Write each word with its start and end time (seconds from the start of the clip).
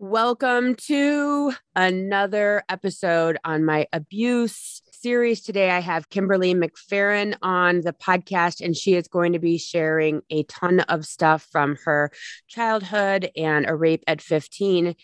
Welcome 0.00 0.76
to 0.86 1.52
another 1.74 2.62
episode 2.68 3.36
on 3.44 3.64
my 3.64 3.88
abuse 3.92 4.80
series. 4.92 5.40
Today, 5.40 5.70
I 5.70 5.80
have 5.80 6.08
Kimberly 6.08 6.54
McFerrin 6.54 7.34
on 7.42 7.80
the 7.80 7.92
podcast, 7.92 8.64
and 8.64 8.76
she 8.76 8.94
is 8.94 9.08
going 9.08 9.32
to 9.32 9.40
be 9.40 9.58
sharing 9.58 10.22
a 10.30 10.44
ton 10.44 10.78
of 10.78 11.04
stuff 11.04 11.48
from 11.50 11.76
her 11.84 12.12
childhood 12.46 13.32
and 13.36 13.68
a 13.68 13.74
rape 13.74 14.04
at 14.06 14.22
15 14.22 14.94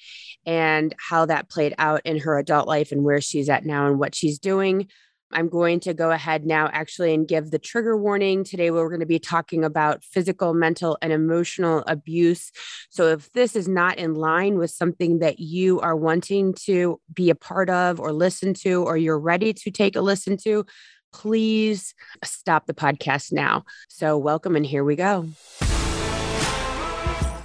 and 0.46 0.94
how 0.96 1.26
that 1.26 1.50
played 1.50 1.74
out 1.76 2.02
in 2.04 2.20
her 2.20 2.38
adult 2.38 2.68
life 2.68 2.92
and 2.92 3.02
where 3.02 3.20
she's 3.20 3.48
at 3.48 3.66
now 3.66 3.88
and 3.88 3.98
what 3.98 4.14
she's 4.14 4.38
doing. 4.38 4.86
I'm 5.32 5.48
going 5.48 5.80
to 5.80 5.94
go 5.94 6.10
ahead 6.10 6.46
now, 6.46 6.68
actually, 6.72 7.14
and 7.14 7.26
give 7.26 7.50
the 7.50 7.58
trigger 7.58 7.96
warning. 7.96 8.44
Today, 8.44 8.70
we're 8.70 8.88
going 8.88 9.00
to 9.00 9.06
be 9.06 9.18
talking 9.18 9.64
about 9.64 10.04
physical, 10.04 10.54
mental, 10.54 10.96
and 11.02 11.12
emotional 11.12 11.82
abuse. 11.86 12.52
So, 12.90 13.08
if 13.08 13.32
this 13.32 13.56
is 13.56 13.68
not 13.68 13.98
in 13.98 14.14
line 14.14 14.58
with 14.58 14.70
something 14.70 15.18
that 15.18 15.38
you 15.40 15.80
are 15.80 15.96
wanting 15.96 16.54
to 16.64 17.00
be 17.12 17.30
a 17.30 17.34
part 17.34 17.70
of, 17.70 18.00
or 18.00 18.12
listen 18.12 18.54
to, 18.54 18.84
or 18.84 18.96
you're 18.96 19.18
ready 19.18 19.52
to 19.52 19.70
take 19.70 19.96
a 19.96 20.00
listen 20.00 20.36
to, 20.44 20.64
please 21.12 21.94
stop 22.24 22.66
the 22.66 22.74
podcast 22.74 23.32
now. 23.32 23.64
So, 23.88 24.16
welcome, 24.18 24.56
and 24.56 24.66
here 24.66 24.84
we 24.84 24.96
go. 24.96 25.28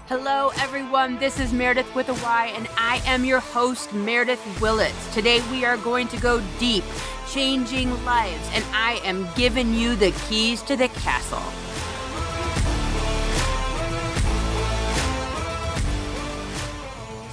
Hello, 0.09 0.49
everyone. 0.59 1.19
This 1.19 1.39
is 1.39 1.53
Meredith 1.53 1.93
with 1.93 2.09
a 2.09 2.15
Y, 2.15 2.51
and 2.55 2.67
I 2.77 2.99
am 3.05 3.23
your 3.23 3.39
host, 3.39 3.93
Meredith 3.93 4.41
Willett. 4.59 4.91
Today, 5.13 5.39
we 5.51 5.65
are 5.65 5.77
going 5.77 6.07
to 6.07 6.17
go 6.17 6.41
deep, 6.57 6.83
changing 7.29 7.91
lives, 8.05 8.49
and 8.53 8.65
I 8.73 8.99
am 9.03 9.27
giving 9.35 9.71
you 9.71 9.95
the 9.95 10.09
keys 10.27 10.63
to 10.63 10.75
the 10.75 10.87
castle. 10.87 11.37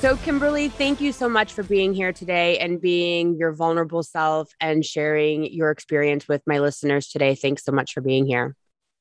So, 0.01 0.19
Kimberly, 0.19 0.69
thank 0.69 1.01
you 1.01 1.13
so 1.13 1.31
much 1.31 1.55
for 1.55 1.63
being 1.63 1.95
here 1.95 2.13
today 2.13 2.59
and 2.59 2.79
being 2.79 3.39
your 3.39 3.53
vulnerable 3.55 4.03
self 4.03 4.53
and 4.61 4.85
sharing 4.85 5.51
your 5.51 5.71
experience 5.71 6.29
with 6.29 6.43
my 6.47 6.59
listeners 6.59 7.09
today. 7.09 7.37
Thanks 7.37 7.65
so 7.65 7.73
much 7.73 7.95
for 7.95 8.03
being 8.03 8.27
here. 8.27 8.55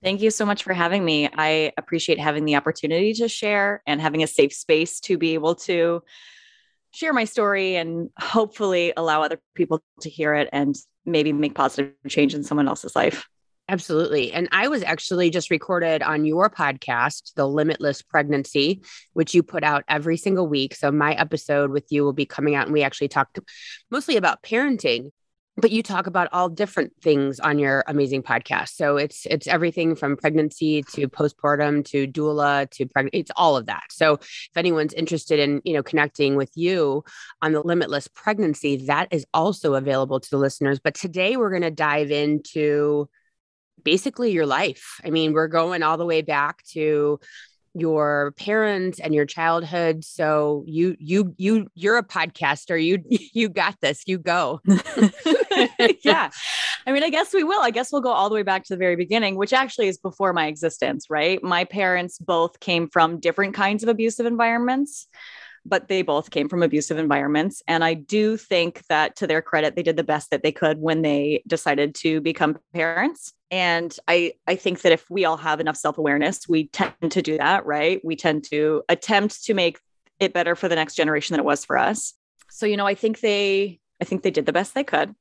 Thank 0.05 0.21
you 0.21 0.29
so 0.29 0.45
much 0.45 0.61
for 0.61 0.71
having 0.71 1.03
me. 1.03 1.27
I 1.35 1.73
appreciate 1.79 2.19
having 2.19 2.45
the 2.45 2.57
opportunity 2.57 3.13
to 3.15 3.27
share 3.27 3.81
and 3.87 3.99
having 3.99 4.21
a 4.21 4.27
safe 4.27 4.53
space 4.53 4.99
to 4.99 5.17
be 5.17 5.33
able 5.33 5.55
to 5.55 6.03
share 6.91 7.11
my 7.11 7.25
story 7.25 7.75
and 7.75 8.11
hopefully 8.15 8.93
allow 8.95 9.23
other 9.23 9.39
people 9.55 9.81
to 10.01 10.09
hear 10.11 10.35
it 10.35 10.47
and 10.53 10.75
maybe 11.07 11.33
make 11.33 11.55
positive 11.55 11.93
change 12.07 12.35
in 12.35 12.43
someone 12.43 12.67
else's 12.67 12.95
life. 12.95 13.27
Absolutely. 13.67 14.31
And 14.31 14.47
I 14.51 14.67
was 14.67 14.83
actually 14.83 15.31
just 15.31 15.49
recorded 15.49 16.03
on 16.03 16.23
your 16.23 16.51
podcast, 16.51 17.33
The 17.33 17.47
Limitless 17.47 18.03
Pregnancy, 18.03 18.83
which 19.13 19.33
you 19.33 19.41
put 19.41 19.63
out 19.63 19.85
every 19.87 20.17
single 20.17 20.47
week. 20.47 20.75
So 20.75 20.91
my 20.91 21.13
episode 21.13 21.71
with 21.71 21.85
you 21.89 22.03
will 22.03 22.13
be 22.13 22.27
coming 22.27 22.53
out, 22.53 22.67
and 22.67 22.73
we 22.73 22.83
actually 22.83 23.07
talked 23.07 23.39
mostly 23.89 24.17
about 24.17 24.43
parenting 24.43 25.09
but 25.57 25.71
you 25.71 25.81
talk 25.81 26.07
about 26.07 26.27
all 26.33 26.49
different 26.49 26.93
things 27.01 27.39
on 27.39 27.59
your 27.59 27.83
amazing 27.87 28.23
podcast. 28.23 28.69
So 28.69 28.97
it's 28.97 29.25
it's 29.25 29.47
everything 29.47 29.95
from 29.95 30.17
pregnancy 30.17 30.83
to 30.93 31.07
postpartum 31.07 31.85
to 31.85 32.07
doula 32.07 32.69
to 32.71 32.85
pregnant. 32.85 33.15
It's 33.15 33.31
all 33.35 33.55
of 33.55 33.67
that. 33.67 33.83
So 33.89 34.13
if 34.13 34.51
anyone's 34.55 34.93
interested 34.93 35.39
in 35.39 35.61
you 35.63 35.73
know 35.73 35.83
connecting 35.83 36.35
with 36.35 36.51
you 36.55 37.03
on 37.41 37.53
the 37.53 37.61
limitless 37.61 38.07
pregnancy, 38.07 38.85
that 38.87 39.07
is 39.11 39.25
also 39.33 39.75
available 39.75 40.19
to 40.19 40.29
the 40.29 40.37
listeners. 40.37 40.79
But 40.79 40.95
today 40.95 41.37
we're 41.37 41.51
going 41.51 41.61
to 41.61 41.71
dive 41.71 42.11
into 42.11 43.09
basically 43.83 44.31
your 44.31 44.45
life. 44.45 44.99
I 45.05 45.09
mean, 45.09 45.33
we're 45.33 45.47
going 45.47 45.83
all 45.83 45.97
the 45.97 46.05
way 46.05 46.21
back 46.21 46.63
to 46.71 47.19
your 47.75 48.33
parents 48.37 48.99
and 48.99 49.13
your 49.13 49.25
childhood 49.25 50.03
so 50.03 50.63
you 50.65 50.95
you 50.99 51.35
you 51.37 51.67
you're 51.75 51.97
a 51.97 52.03
podcaster 52.03 52.81
you 52.81 53.03
you 53.33 53.49
got 53.49 53.75
this 53.81 54.03
you 54.07 54.17
go. 54.17 54.61
Yeah. 56.03 56.29
I 56.85 56.91
mean 56.91 57.03
i 57.03 57.09
guess 57.09 57.33
we 57.33 57.43
will 57.43 57.61
i 57.61 57.71
guess 57.71 57.91
we'll 57.91 58.01
go 58.01 58.11
all 58.11 58.29
the 58.29 58.35
way 58.35 58.43
back 58.43 58.63
to 58.65 58.73
the 58.73 58.77
very 58.77 58.95
beginning 58.95 59.35
which 59.35 59.53
actually 59.53 59.87
is 59.87 59.97
before 59.97 60.33
my 60.33 60.47
existence 60.47 61.09
right? 61.09 61.41
My 61.43 61.63
parents 61.63 62.17
both 62.19 62.59
came 62.59 62.87
from 62.87 63.19
different 63.19 63.53
kinds 63.53 63.83
of 63.83 63.89
abusive 63.89 64.25
environments 64.25 65.07
but 65.65 65.87
they 65.87 66.01
both 66.01 66.29
came 66.29 66.47
from 66.47 66.63
abusive 66.63 66.97
environments 66.97 67.61
and 67.67 67.83
i 67.83 67.93
do 67.93 68.37
think 68.37 68.83
that 68.87 69.15
to 69.15 69.27
their 69.27 69.41
credit 69.41 69.75
they 69.75 69.83
did 69.83 69.97
the 69.97 70.03
best 70.03 70.29
that 70.29 70.43
they 70.43 70.51
could 70.51 70.79
when 70.79 71.01
they 71.01 71.41
decided 71.47 71.93
to 71.95 72.21
become 72.21 72.57
parents 72.73 73.33
and 73.51 73.97
i 74.07 74.31
i 74.47 74.55
think 74.55 74.81
that 74.81 74.91
if 74.91 75.09
we 75.09 75.25
all 75.25 75.37
have 75.37 75.59
enough 75.59 75.77
self-awareness 75.77 76.47
we 76.47 76.67
tend 76.67 76.93
to 77.11 77.21
do 77.21 77.37
that 77.37 77.65
right? 77.65 78.03
We 78.03 78.15
tend 78.15 78.43
to 78.45 78.83
attempt 78.89 79.43
to 79.45 79.53
make 79.53 79.79
it 80.19 80.33
better 80.33 80.55
for 80.55 80.67
the 80.67 80.75
next 80.75 80.95
generation 80.95 81.33
than 81.33 81.41
it 81.41 81.45
was 81.45 81.65
for 81.65 81.77
us. 81.77 82.13
So 82.49 82.65
you 82.65 82.77
know 82.77 82.87
i 82.87 82.95
think 82.95 83.19
they 83.19 83.79
i 84.01 84.05
think 84.05 84.23
they 84.23 84.31
did 84.31 84.45
the 84.45 84.53
best 84.53 84.73
they 84.73 84.83
could 84.83 85.13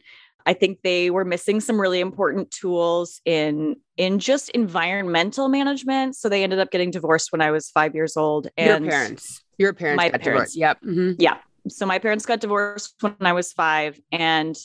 i 0.47 0.53
think 0.53 0.81
they 0.83 1.11
were 1.11 1.25
missing 1.25 1.61
some 1.61 1.81
really 1.81 2.01
important 2.01 2.51
tools 2.51 3.21
in 3.25 3.77
in 3.97 4.19
just 4.19 4.51
environmental 4.51 5.49
management. 5.49 6.17
So 6.17 6.29
they 6.29 6.43
ended 6.43 6.59
up 6.59 6.71
getting 6.71 6.91
divorced 6.91 7.31
when 7.33 7.41
i 7.41 7.51
was 7.51 7.71
5 7.71 7.95
years 7.95 8.17
old 8.17 8.49
and 8.57 8.85
your 8.85 8.91
parents. 8.91 9.45
Your 9.59 9.73
parents 9.73 9.97
my 9.99 10.09
got 10.09 10.21
parents 10.21 10.53
divorced. 10.53 10.57
yep. 10.57 10.81
Mm-hmm. 10.83 11.13
yeah. 11.21 11.39
So 11.69 11.87
my 11.87 11.99
parents 11.99 12.27
got 12.27 12.41
divorced 12.41 12.95
when 13.01 13.15
i 13.21 13.33
was 13.33 13.53
5 13.53 14.01
and 14.13 14.57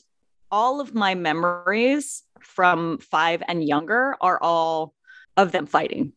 all 0.51 0.81
of 0.81 0.93
my 0.95 1.15
memories 1.15 2.23
from 2.39 2.97
five 2.97 3.43
and 3.47 3.63
younger 3.63 4.15
are 4.21 4.41
all 4.41 4.93
of 5.37 5.51
them 5.51 5.65
fighting, 5.65 6.13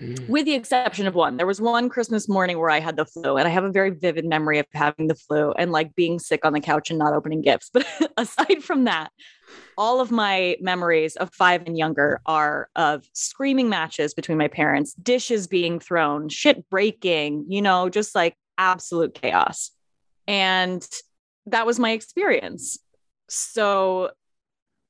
mm. 0.00 0.28
with 0.28 0.44
the 0.44 0.54
exception 0.54 1.06
of 1.06 1.14
one. 1.14 1.36
There 1.36 1.46
was 1.46 1.60
one 1.60 1.88
Christmas 1.88 2.28
morning 2.28 2.58
where 2.58 2.70
I 2.70 2.80
had 2.80 2.96
the 2.96 3.04
flu, 3.04 3.36
and 3.36 3.46
I 3.46 3.50
have 3.50 3.64
a 3.64 3.70
very 3.70 3.90
vivid 3.90 4.24
memory 4.24 4.58
of 4.58 4.66
having 4.72 5.06
the 5.06 5.14
flu 5.14 5.52
and 5.52 5.72
like 5.72 5.94
being 5.94 6.18
sick 6.18 6.44
on 6.44 6.52
the 6.52 6.60
couch 6.60 6.90
and 6.90 6.98
not 6.98 7.12
opening 7.12 7.42
gifts. 7.42 7.70
But 7.76 7.86
aside 8.16 8.62
from 8.62 8.84
that, 8.84 9.12
all 9.76 10.00
of 10.00 10.10
my 10.10 10.56
memories 10.60 11.16
of 11.16 11.32
five 11.34 11.62
and 11.66 11.76
younger 11.76 12.20
are 12.26 12.68
of 12.74 13.08
screaming 13.12 13.68
matches 13.68 14.14
between 14.14 14.38
my 14.38 14.48
parents, 14.48 14.94
dishes 14.94 15.46
being 15.46 15.78
thrown, 15.78 16.28
shit 16.28 16.68
breaking, 16.70 17.46
you 17.48 17.62
know, 17.62 17.88
just 17.88 18.14
like 18.14 18.34
absolute 18.58 19.14
chaos. 19.14 19.70
And 20.26 20.86
that 21.46 21.66
was 21.66 21.78
my 21.78 21.90
experience. 21.90 22.78
So 23.28 24.10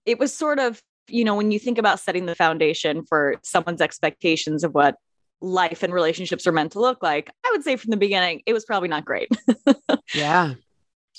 it 0.04 0.18
was 0.18 0.32
sort 0.32 0.58
of, 0.58 0.80
you 1.08 1.24
know, 1.24 1.34
when 1.34 1.50
you 1.50 1.58
think 1.58 1.78
about 1.78 2.00
setting 2.00 2.26
the 2.26 2.34
foundation 2.34 3.04
for 3.04 3.36
someone's 3.42 3.80
expectations 3.80 4.64
of 4.64 4.74
what 4.74 4.96
life 5.40 5.82
and 5.82 5.92
relationships 5.92 6.46
are 6.46 6.52
meant 6.52 6.72
to 6.72 6.80
look 6.80 7.02
like, 7.02 7.30
I 7.44 7.50
would 7.52 7.62
say 7.62 7.76
from 7.76 7.90
the 7.90 7.96
beginning, 7.96 8.42
it 8.46 8.52
was 8.52 8.64
probably 8.64 8.88
not 8.88 9.04
great. 9.04 9.28
yeah. 10.14 10.54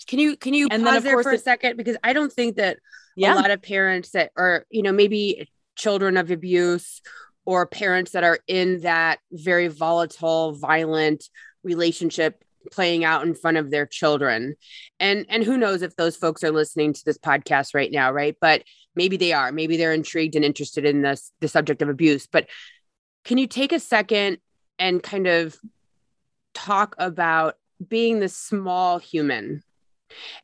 Can 0.07 0.19
you 0.19 0.37
can 0.37 0.53
you 0.53 0.67
and 0.69 0.83
pause 0.83 1.03
there 1.03 1.21
for 1.23 1.31
a 1.31 1.37
second 1.39 1.75
because 1.75 1.97
I 2.03 2.13
don't 2.13 2.31
think 2.31 2.57
that 2.57 2.77
yeah. 3.15 3.33
a 3.33 3.35
lot 3.35 3.49
of 3.49 3.61
parents 3.61 4.11
that 4.11 4.31
are 4.37 4.65
you 4.69 4.83
know 4.83 4.91
maybe 4.91 5.49
children 5.75 6.17
of 6.17 6.29
abuse 6.29 7.01
or 7.45 7.65
parents 7.65 8.11
that 8.11 8.23
are 8.23 8.39
in 8.47 8.81
that 8.81 9.19
very 9.31 9.69
volatile, 9.69 10.53
violent 10.53 11.23
relationship 11.63 12.43
playing 12.71 13.03
out 13.03 13.25
in 13.25 13.33
front 13.33 13.57
of 13.57 13.71
their 13.71 13.85
children 13.85 14.55
and 14.99 15.25
and 15.29 15.43
who 15.43 15.57
knows 15.57 15.81
if 15.81 15.95
those 15.95 16.17
folks 16.17 16.43
are 16.43 16.51
listening 16.51 16.91
to 16.91 17.01
this 17.05 17.17
podcast 17.17 17.73
right 17.73 17.91
now 17.91 18.11
right 18.11 18.35
but 18.41 18.61
maybe 18.97 19.15
they 19.15 19.31
are. 19.31 19.51
Maybe 19.51 19.77
they're 19.77 19.93
intrigued 19.93 20.35
and 20.35 20.43
interested 20.43 20.83
in 20.83 21.01
this 21.03 21.31
the 21.39 21.47
subject 21.47 21.81
of 21.81 21.87
abuse. 21.87 22.27
But 22.27 22.47
can 23.23 23.37
you 23.37 23.47
take 23.47 23.71
a 23.71 23.79
second 23.79 24.39
and 24.77 25.01
kind 25.01 25.27
of 25.27 25.55
talk 26.53 26.95
about 26.97 27.55
being 27.87 28.19
the 28.19 28.27
small 28.27 28.97
human 28.97 29.63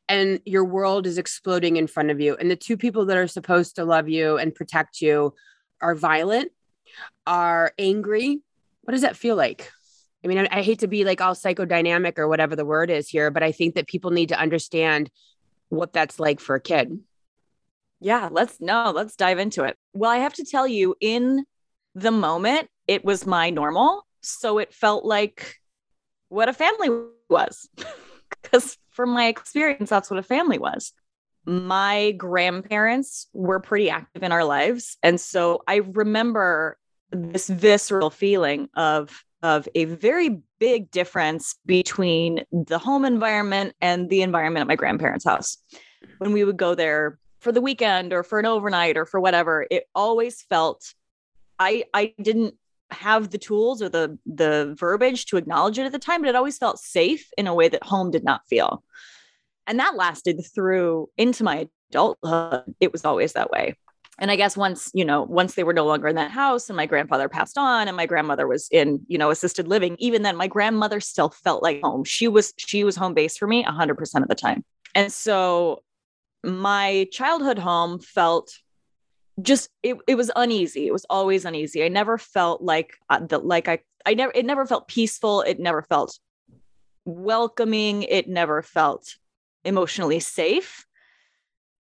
and 0.08 0.40
your 0.46 0.64
world 0.64 1.08
is 1.08 1.18
exploding 1.18 1.78
in 1.78 1.88
front 1.88 2.12
of 2.12 2.20
you 2.20 2.36
and 2.36 2.52
the 2.52 2.56
two 2.56 2.78
people 2.78 3.06
that 3.06 3.18
are 3.18 3.28
supposed 3.28 3.76
to 3.76 3.86
love 3.86 4.08
you 4.08 4.38
and 4.38 4.54
protect 4.54 5.02
you 5.02 5.34
are 5.82 5.96
violent 5.96 6.52
are 7.26 7.74
angry? 7.80 8.42
What 8.82 8.92
does 8.92 9.02
that 9.02 9.18
feel 9.18 9.36
like? 9.36 9.72
I 10.24 10.28
mean, 10.28 10.38
I, 10.38 10.48
I 10.52 10.62
hate 10.62 10.80
to 10.80 10.88
be 10.88 11.04
like 11.04 11.22
all 11.22 11.34
psychodynamic 11.34 12.18
or 12.18 12.28
whatever 12.28 12.56
the 12.56 12.66
word 12.66 12.90
is 12.90 13.10
here, 13.10 13.32
but 13.32 13.44
I 13.44 13.52
think 13.52 13.76
that 13.76 13.88
people 13.88 14.12
need 14.12 14.30
to 14.30 14.40
understand 14.40 15.10
what 15.70 15.94
that's 15.94 16.20
like 16.20 16.40
for 16.40 16.56
a 16.56 16.62
kid. 16.62 17.00
Yeah, 18.04 18.28
let's 18.30 18.60
no, 18.60 18.92
let's 18.92 19.16
dive 19.16 19.40
into 19.40 19.64
it. 19.64 19.78
Well, 19.94 20.12
I 20.12 20.18
have 20.18 20.34
to 20.34 20.44
tell 20.44 20.68
you, 20.68 20.94
in 21.00 21.46
the 21.96 22.12
moment, 22.12 22.68
it 22.86 23.06
was 23.06 23.26
my 23.26 23.50
normal. 23.50 24.06
So 24.20 24.58
it 24.58 24.74
felt 24.74 25.06
like 25.06 25.56
what 26.28 26.50
a 26.50 26.54
family 26.54 26.90
was. 27.30 27.70
Because 28.42 28.78
from 28.90 29.12
my 29.12 29.28
experience, 29.28 29.90
that's 29.90 30.10
what 30.10 30.20
a 30.20 30.24
family 30.24 30.58
was. 30.58 30.92
My 31.46 32.12
grandparents 32.12 33.28
were 33.32 33.60
pretty 33.62 33.90
active 33.90 34.22
in 34.22 34.34
our 34.34 34.44
lives. 34.44 34.98
And 35.02 35.20
so 35.22 35.62
I 35.66 35.78
remember 35.78 36.78
this 37.12 37.48
visceral 37.48 38.10
feeling 38.10 38.70
of 38.76 39.24
of 39.44 39.70
a 39.76 39.86
very 39.86 40.42
big 40.60 40.92
difference 40.92 41.56
between 41.66 42.44
the 42.52 42.80
home 42.80 43.06
environment 43.06 43.76
and 43.80 44.10
the 44.10 44.24
environment 44.24 44.62
at 44.62 44.68
my 44.68 44.76
grandparents' 44.76 45.26
house. 45.26 45.58
When 46.18 46.34
we 46.34 46.44
would 46.44 46.58
go 46.58 46.76
there 46.76 47.20
for 47.44 47.52
the 47.52 47.62
weekend 47.62 48.14
or 48.14 48.24
for 48.24 48.40
an 48.40 48.46
overnight 48.46 48.98
or 48.98 49.06
for 49.06 49.20
whatever, 49.20 49.68
it 49.70 49.84
always 49.94 50.42
felt 50.44 50.94
I 51.60 51.84
I 51.94 52.14
didn't 52.22 52.56
have 52.92 53.32
the 53.32 53.38
tools 53.38 53.82
or 53.82 53.90
the 53.90 54.18
the 54.26 54.76
verbiage 54.80 55.26
to 55.28 55.38
acknowledge 55.38 55.78
it 55.78 55.86
at 55.86 55.92
the 55.92 56.00
time, 56.00 56.22
but 56.22 56.30
it 56.30 56.36
always 56.36 56.58
felt 56.58 56.80
safe 56.80 57.30
in 57.38 57.48
a 57.48 57.54
way 57.54 57.68
that 57.68 57.84
home 57.84 58.12
did 58.12 58.24
not 58.24 58.42
feel. 58.48 58.84
And 59.68 59.80
that 59.80 59.96
lasted 59.96 60.42
through 60.54 61.10
into 61.18 61.44
my 61.44 61.68
adulthood. 61.90 62.74
It 62.80 62.92
was 62.92 63.06
always 63.06 63.34
that 63.34 63.52
way. 63.52 63.78
And 64.20 64.30
I 64.30 64.36
guess 64.36 64.56
once, 64.56 64.92
you 64.94 65.04
know, 65.04 65.24
once 65.24 65.56
they 65.56 65.64
were 65.64 65.74
no 65.74 65.86
longer 65.86 66.08
in 66.08 66.16
that 66.18 66.32
house 66.32 66.70
and 66.70 66.78
my 66.78 66.86
grandfather 66.86 67.28
passed 67.28 67.58
on 67.58 67.88
and 67.88 67.98
my 67.98 68.06
grandmother 68.06 68.48
was 68.48 68.68
in, 68.72 69.02
you 69.08 69.18
know, 69.18 69.32
assisted 69.32 69.68
living, 69.68 69.96
even 69.98 70.22
then 70.22 70.36
my 70.36 70.48
grandmother 70.48 71.00
still 71.00 71.30
felt 71.30 71.64
like 71.64 71.82
home. 71.82 72.04
She 72.04 72.28
was 72.28 72.54
she 72.58 72.84
was 72.84 72.96
home 72.96 73.16
base 73.16 73.38
for 73.38 73.48
me 73.48 73.64
100% 73.64 74.22
of 74.22 74.28
the 74.28 74.36
time. 74.36 74.64
And 74.94 75.12
so 75.12 75.82
my 76.44 77.08
childhood 77.12 77.58
home 77.58 78.00
felt 78.00 78.54
just 79.42 79.70
it, 79.82 79.98
it 80.08 80.16
was 80.16 80.32
uneasy. 80.36 80.88
It 80.88 80.94
was 80.94 81.06
always 81.10 81.46
uneasy. 81.46 81.84
I 81.84 81.88
never 81.88 82.18
felt 82.18 82.62
like 82.62 82.94
uh, 83.10 83.20
the 83.26 83.40
like 83.40 83.68
i 83.68 83.80
i 84.06 84.14
never 84.14 84.32
it 84.36 84.46
never 84.46 84.66
felt 84.66 84.88
peaceful. 84.88 85.42
It 85.42 85.60
never 85.60 85.82
felt 85.82 86.20
welcoming. 87.06 88.04
It 88.04 88.28
never 88.28 88.62
felt 88.62 89.16
emotionally 89.64 90.20
safe. 90.20 90.86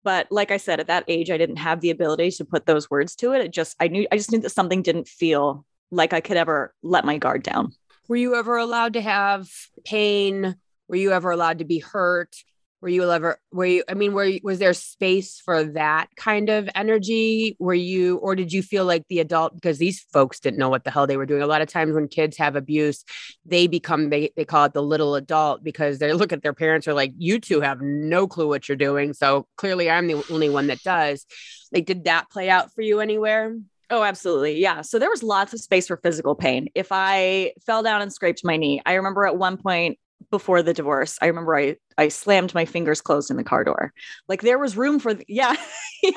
But 0.05 0.27
like 0.31 0.51
i 0.51 0.57
said 0.57 0.81
at 0.81 0.89
that 0.89 1.05
age 1.09 1.31
i 1.31 1.39
didn't 1.39 1.57
have 1.57 1.81
the 1.81 1.91
ability 1.91 2.31
to 2.33 2.45
put 2.45 2.67
those 2.67 2.91
words 2.91 3.17
to 3.17 3.33
it. 3.33 3.45
It 3.45 3.53
just 3.53 3.77
i 3.81 3.89
knew 3.89 4.07
i 4.13 4.17
just 4.17 4.33
knew 4.33 4.41
that 4.41 4.51
something 4.51 4.83
didn't 4.83 5.09
feel 5.09 5.65
like 5.91 6.13
i 6.13 6.21
could 6.21 6.37
ever 6.37 6.75
let 6.83 7.05
my 7.05 7.17
guard 7.17 7.43
down. 7.43 7.73
Were 8.09 8.17
you 8.17 8.35
ever 8.35 8.57
allowed 8.57 8.95
to 8.95 9.01
have 9.01 9.49
pain? 9.85 10.57
Were 10.89 10.97
you 10.97 11.13
ever 11.13 11.31
allowed 11.31 11.59
to 11.59 11.65
be 11.65 11.79
hurt 11.79 12.35
were 12.81 12.89
you 12.89 13.11
ever 13.11 13.41
were 13.53 13.65
you 13.65 13.85
i 13.89 13.95
mean 13.95 14.13
were 14.13 14.31
was 14.43 14.59
there 14.59 14.73
space 14.73 15.41
for 15.45 15.65
that 15.65 16.09
kind 16.17 16.49
of 16.49 16.69
energy 16.75 17.57
were 17.59 17.75
you 17.75 18.17
or 18.19 18.35
did 18.35 18.53
you 18.53 18.63
feel 18.63 18.85
like 18.85 19.05
the 19.09 19.21
adult 19.21 19.55
because 19.55 19.79
these 19.79 20.01
folks 20.13 20.39
didn't 20.39 20.59
know 20.59 20.69
what 20.69 20.85
the 20.85 20.91
hell 20.91 21.07
they 21.07 21.17
were 21.17 21.27
doing 21.27 21.43
a 21.43 21.47
lot 21.47 21.63
of 21.63 21.69
times 21.69 21.95
when 21.95 22.09
kids 22.09 22.37
have 22.37 22.57
abuse 22.57 23.05
they 23.45 23.67
become 23.67 24.11
they, 24.11 24.31
they 24.37 24.45
call 24.45 24.65
it 24.65 24.73
the 24.73 24.83
little 24.83 25.15
adult 25.15 25.63
because 25.65 25.99
they 25.99 26.13
look 26.15 26.33
at 26.33 26.43
their 26.43 26.55
parents 26.55 26.87
are 26.87 26.95
like 26.95 27.13
you 27.17 27.39
two 27.39 27.61
have 27.61 27.81
no 27.81 28.27
clue 28.27 28.49
what 28.49 28.69
you're 28.69 28.77
doing 28.77 29.13
so 29.13 29.47
clearly 29.57 29.91
i'm 29.91 30.07
the 30.07 30.23
only 30.31 30.49
one 30.49 30.69
that 30.69 30.83
does 30.83 31.27
like 31.73 31.85
did 31.85 32.05
that 32.05 32.31
play 32.31 32.49
out 32.49 32.73
for 32.75 32.83
you 32.83 33.01
anywhere 33.01 33.57
Oh, 33.91 34.03
absolutely. 34.03 34.61
Yeah. 34.61 34.83
So 34.83 34.99
there 34.99 35.09
was 35.09 35.23
lots 35.23 35.55
of 35.55 35.61
space 35.61 35.87
for 35.87 35.97
physical 35.97 36.35
pain. 36.35 36.69
If 36.75 36.89
I 36.91 37.55
fell 37.65 37.83
down 37.83 38.03
and 38.03 38.13
scraped 38.13 38.45
my 38.45 38.59
knee, 38.59 38.83
I 38.85 38.93
remember 38.93 39.25
at 39.25 39.39
one 39.39 39.57
point 39.57 39.99
before 40.31 40.63
the 40.63 40.75
divorce, 40.75 41.19
I 41.23 41.27
remember 41.27 41.57
I 41.57 41.77
I 41.97 42.09
slammed 42.09 42.55
my 42.55 42.65
fingers 42.65 43.01
closed 43.01 43.31
in 43.31 43.37
the 43.37 43.45
car 43.45 43.65
door. 43.65 43.93
Like 44.29 44.43
there 44.43 44.59
was 44.59 44.77
room 44.77 44.99
for 44.99 45.15
the, 45.15 45.25
yeah. 45.29 45.55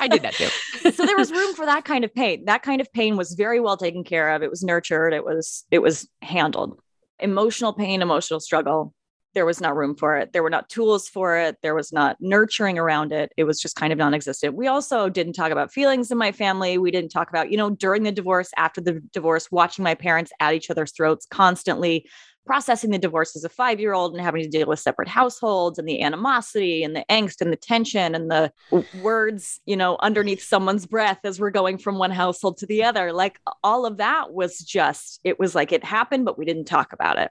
I 0.00 0.08
did 0.08 0.22
that 0.22 0.34
too. 0.34 0.48
so 0.92 1.06
there 1.06 1.16
was 1.16 1.32
room 1.32 1.54
for 1.54 1.66
that 1.66 1.84
kind 1.84 2.04
of 2.04 2.14
pain. 2.14 2.44
That 2.44 2.62
kind 2.62 2.80
of 2.80 2.92
pain 2.92 3.16
was 3.16 3.34
very 3.34 3.60
well 3.60 3.76
taken 3.76 4.04
care 4.04 4.30
of. 4.30 4.42
It 4.42 4.50
was 4.50 4.62
nurtured. 4.62 5.12
It 5.12 5.24
was 5.24 5.64
it 5.70 5.80
was 5.80 6.08
handled. 6.20 6.78
Emotional 7.18 7.72
pain, 7.72 8.02
emotional 8.02 8.40
struggle. 8.40 8.94
There 9.34 9.46
was 9.46 9.62
not 9.62 9.74
room 9.74 9.96
for 9.96 10.18
it. 10.18 10.34
There 10.34 10.42
were 10.42 10.50
not 10.50 10.68
tools 10.68 11.08
for 11.08 11.38
it. 11.38 11.56
There 11.62 11.74
was 11.74 11.90
not 11.90 12.18
nurturing 12.20 12.78
around 12.78 13.12
it. 13.12 13.32
It 13.38 13.44
was 13.44 13.58
just 13.58 13.76
kind 13.76 13.90
of 13.90 13.98
non-existent. 13.98 14.54
We 14.54 14.66
also 14.66 15.08
didn't 15.08 15.32
talk 15.32 15.50
about 15.50 15.72
feelings 15.72 16.10
in 16.10 16.18
my 16.18 16.32
family. 16.32 16.76
We 16.76 16.90
didn't 16.90 17.12
talk 17.12 17.30
about, 17.30 17.50
you 17.50 17.56
know, 17.56 17.70
during 17.70 18.02
the 18.02 18.12
divorce, 18.12 18.50
after 18.58 18.82
the 18.82 19.00
divorce, 19.14 19.50
watching 19.50 19.84
my 19.84 19.94
parents 19.94 20.32
at 20.38 20.52
each 20.52 20.68
other's 20.68 20.92
throats 20.92 21.24
constantly 21.24 22.06
processing 22.44 22.90
the 22.90 22.98
divorce 22.98 23.36
as 23.36 23.44
a 23.44 23.48
five 23.48 23.80
year 23.80 23.92
old 23.92 24.12
and 24.12 24.20
having 24.20 24.42
to 24.42 24.48
deal 24.48 24.66
with 24.66 24.80
separate 24.80 25.08
households 25.08 25.78
and 25.78 25.88
the 25.88 26.02
animosity 26.02 26.82
and 26.82 26.94
the 26.94 27.04
angst 27.08 27.40
and 27.40 27.52
the 27.52 27.56
tension 27.56 28.14
and 28.14 28.30
the 28.30 28.52
words, 29.00 29.60
you 29.66 29.76
know, 29.76 29.96
underneath 30.00 30.42
someone's 30.42 30.86
breath 30.86 31.20
as 31.24 31.38
we're 31.38 31.50
going 31.50 31.78
from 31.78 31.98
one 31.98 32.10
household 32.10 32.58
to 32.58 32.66
the 32.66 32.84
other. 32.84 33.12
Like 33.12 33.38
all 33.62 33.86
of 33.86 33.98
that 33.98 34.32
was 34.32 34.58
just, 34.58 35.20
it 35.24 35.38
was 35.38 35.54
like 35.54 35.72
it 35.72 35.84
happened, 35.84 36.24
but 36.24 36.38
we 36.38 36.44
didn't 36.44 36.64
talk 36.64 36.92
about 36.92 37.18
it. 37.18 37.30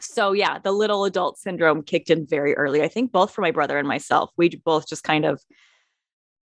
So, 0.00 0.32
yeah, 0.32 0.58
the 0.58 0.72
little 0.72 1.04
adult 1.04 1.38
syndrome 1.38 1.82
kicked 1.82 2.10
in 2.10 2.26
very 2.26 2.54
early. 2.56 2.82
I 2.82 2.88
think 2.88 3.12
both 3.12 3.32
for 3.32 3.42
my 3.42 3.50
brother 3.50 3.78
and 3.78 3.86
myself. 3.86 4.30
We 4.36 4.48
both 4.48 4.88
just 4.88 5.04
kind 5.04 5.24
of 5.24 5.42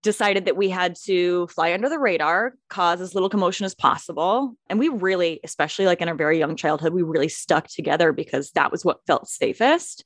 decided 0.02 0.44
that 0.44 0.56
we 0.56 0.68
had 0.68 0.96
to 1.04 1.46
fly 1.46 1.72
under 1.72 1.88
the 1.88 1.98
radar, 1.98 2.54
cause 2.68 3.00
as 3.00 3.14
little 3.14 3.28
commotion 3.28 3.64
as 3.64 3.74
possible. 3.74 4.54
And 4.68 4.78
we 4.78 4.88
really, 4.88 5.40
especially 5.44 5.86
like 5.86 6.00
in 6.00 6.08
our 6.08 6.14
very 6.14 6.38
young 6.38 6.56
childhood, 6.56 6.92
we 6.92 7.02
really 7.02 7.28
stuck 7.28 7.68
together 7.68 8.12
because 8.12 8.50
that 8.52 8.72
was 8.72 8.84
what 8.84 9.06
felt 9.06 9.28
safest. 9.28 10.04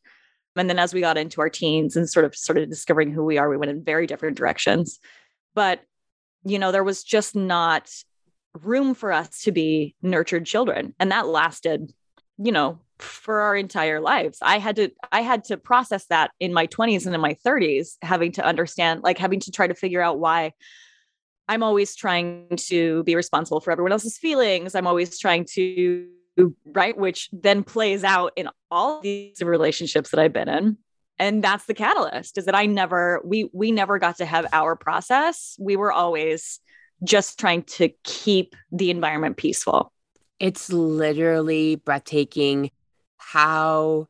And 0.55 0.71
then 0.71 0.79
as 0.79 0.95
we 0.95 1.01
got 1.01 1.19
into 1.19 1.41
our 1.41 1.51
teens 1.51 1.97
and 1.97 2.09
sort 2.09 2.25
of 2.25 2.35
started 2.35 2.71
discovering 2.71 3.11
who 3.11 3.25
we 3.25 3.39
are, 3.39 3.49
we 3.49 3.57
went 3.57 3.71
in 3.71 3.85
very 3.85 4.07
different 4.07 4.37
directions. 4.37 4.99
But, 5.55 5.81
you 6.45 6.59
know, 6.59 6.73
there 6.73 6.85
was 6.85 7.03
just 7.03 7.35
not 7.35 7.91
room 8.63 8.95
for 8.95 9.13
us 9.13 9.43
to 9.43 9.53
be 9.53 9.95
nurtured 10.03 10.47
children. 10.47 10.95
And 10.99 11.11
that 11.11 11.27
lasted, 11.27 11.93
you 12.39 12.53
know, 12.53 12.81
for 12.99 13.41
our 13.41 13.57
entire 13.57 14.01
lives. 14.01 14.39
I 14.43 14.59
had 14.59 14.77
to 14.77 14.91
I 15.13 15.21
had 15.21 15.45
to 15.45 15.57
process 15.57 16.07
that 16.07 16.31
in 16.41 16.53
my 16.53 16.67
20s 16.67 17.07
and 17.07 17.15
in 17.15 17.21
my 17.21 17.37
30s 17.45 17.97
having 18.03 18.33
to 18.33 18.45
understand 18.45 19.03
like 19.03 19.19
having 19.19 19.41
to 19.41 19.51
try 19.51 19.67
to 19.67 19.75
figure 19.75 20.01
out 20.01 20.19
why 20.19 20.53
I'm 21.49 21.63
always 21.63 21.95
trying 21.95 22.49
to 22.57 23.05
be 23.05 23.15
responsible 23.15 23.61
for 23.61 23.71
everyone 23.71 23.93
else's 23.93 24.19
feelings. 24.19 24.75
I'm 24.75 24.87
always 24.87 25.19
trying 25.19 25.47
to 25.53 26.09
right 26.67 26.97
which 26.97 27.31
then 27.33 27.65
plays 27.65 28.05
out 28.05 28.33
in 28.37 28.49
all 28.71 29.01
these 29.01 29.41
relationships 29.43 30.11
that 30.11 30.21
I've 30.21 30.33
been 30.33 30.49
in. 30.49 30.77
And 31.19 31.43
that's 31.43 31.65
the 31.65 31.75
catalyst 31.75 32.37
is 32.37 32.45
that 32.45 32.55
I 32.55 32.67
never 32.67 33.23
we 33.25 33.49
we 33.53 33.73
never 33.73 33.99
got 33.99 34.19
to 34.19 34.27
have 34.27 34.47
our 34.53 34.77
process. 34.77 35.57
We 35.59 35.77
were 35.77 35.93
always 35.93 36.61
just 37.05 37.39
trying 37.39 37.63
to 37.63 37.89
keep 38.05 38.55
the 38.73 38.91
environment 38.91 39.37
peaceful. 39.37 39.93
It's 40.39 40.71
literally 40.71 41.77
breathtaking 41.77 42.71
how 43.26 44.06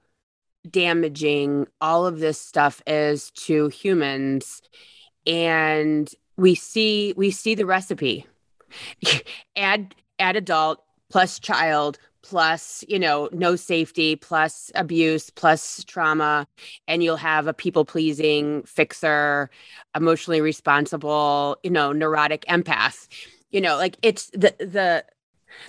damaging 0.70 1.66
all 1.80 2.04
of 2.06 2.18
this 2.18 2.38
stuff 2.38 2.82
is 2.86 3.30
to 3.30 3.68
humans. 3.68 4.60
And 5.26 6.10
we 6.36 6.54
see 6.54 7.14
we 7.16 7.30
see 7.30 7.54
the 7.54 7.64
recipe. 7.64 8.26
Add 9.56 9.94
add 10.18 10.36
adult 10.36 10.82
plus 11.08 11.38
child 11.38 11.98
plus 12.22 12.84
you 12.88 12.98
know 12.98 13.28
no 13.32 13.56
safety 13.56 14.16
plus 14.16 14.70
abuse 14.74 15.30
plus 15.30 15.82
trauma. 15.84 16.46
And 16.86 17.02
you'll 17.02 17.16
have 17.16 17.46
a 17.46 17.54
people 17.54 17.86
pleasing 17.86 18.64
fixer 18.64 19.48
emotionally 19.94 20.42
responsible 20.42 21.56
you 21.62 21.70
know 21.70 21.90
neurotic 21.90 22.44
empath. 22.50 23.08
You 23.50 23.62
know 23.62 23.76
like 23.76 23.96
it's 24.02 24.28
the 24.34 24.54
the 24.58 25.04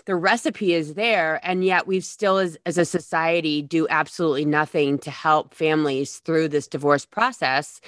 the 0.05 0.15
recipe 0.15 0.73
is 0.73 0.93
there 0.93 1.39
and 1.43 1.63
yet 1.63 1.87
we've 1.87 2.05
still 2.05 2.37
as, 2.37 2.57
as 2.65 2.77
a 2.77 2.85
society 2.85 3.61
do 3.61 3.87
absolutely 3.89 4.45
nothing 4.45 4.97
to 4.99 5.11
help 5.11 5.53
families 5.53 6.19
through 6.19 6.47
this 6.47 6.67
divorce 6.67 7.05
process. 7.05 7.81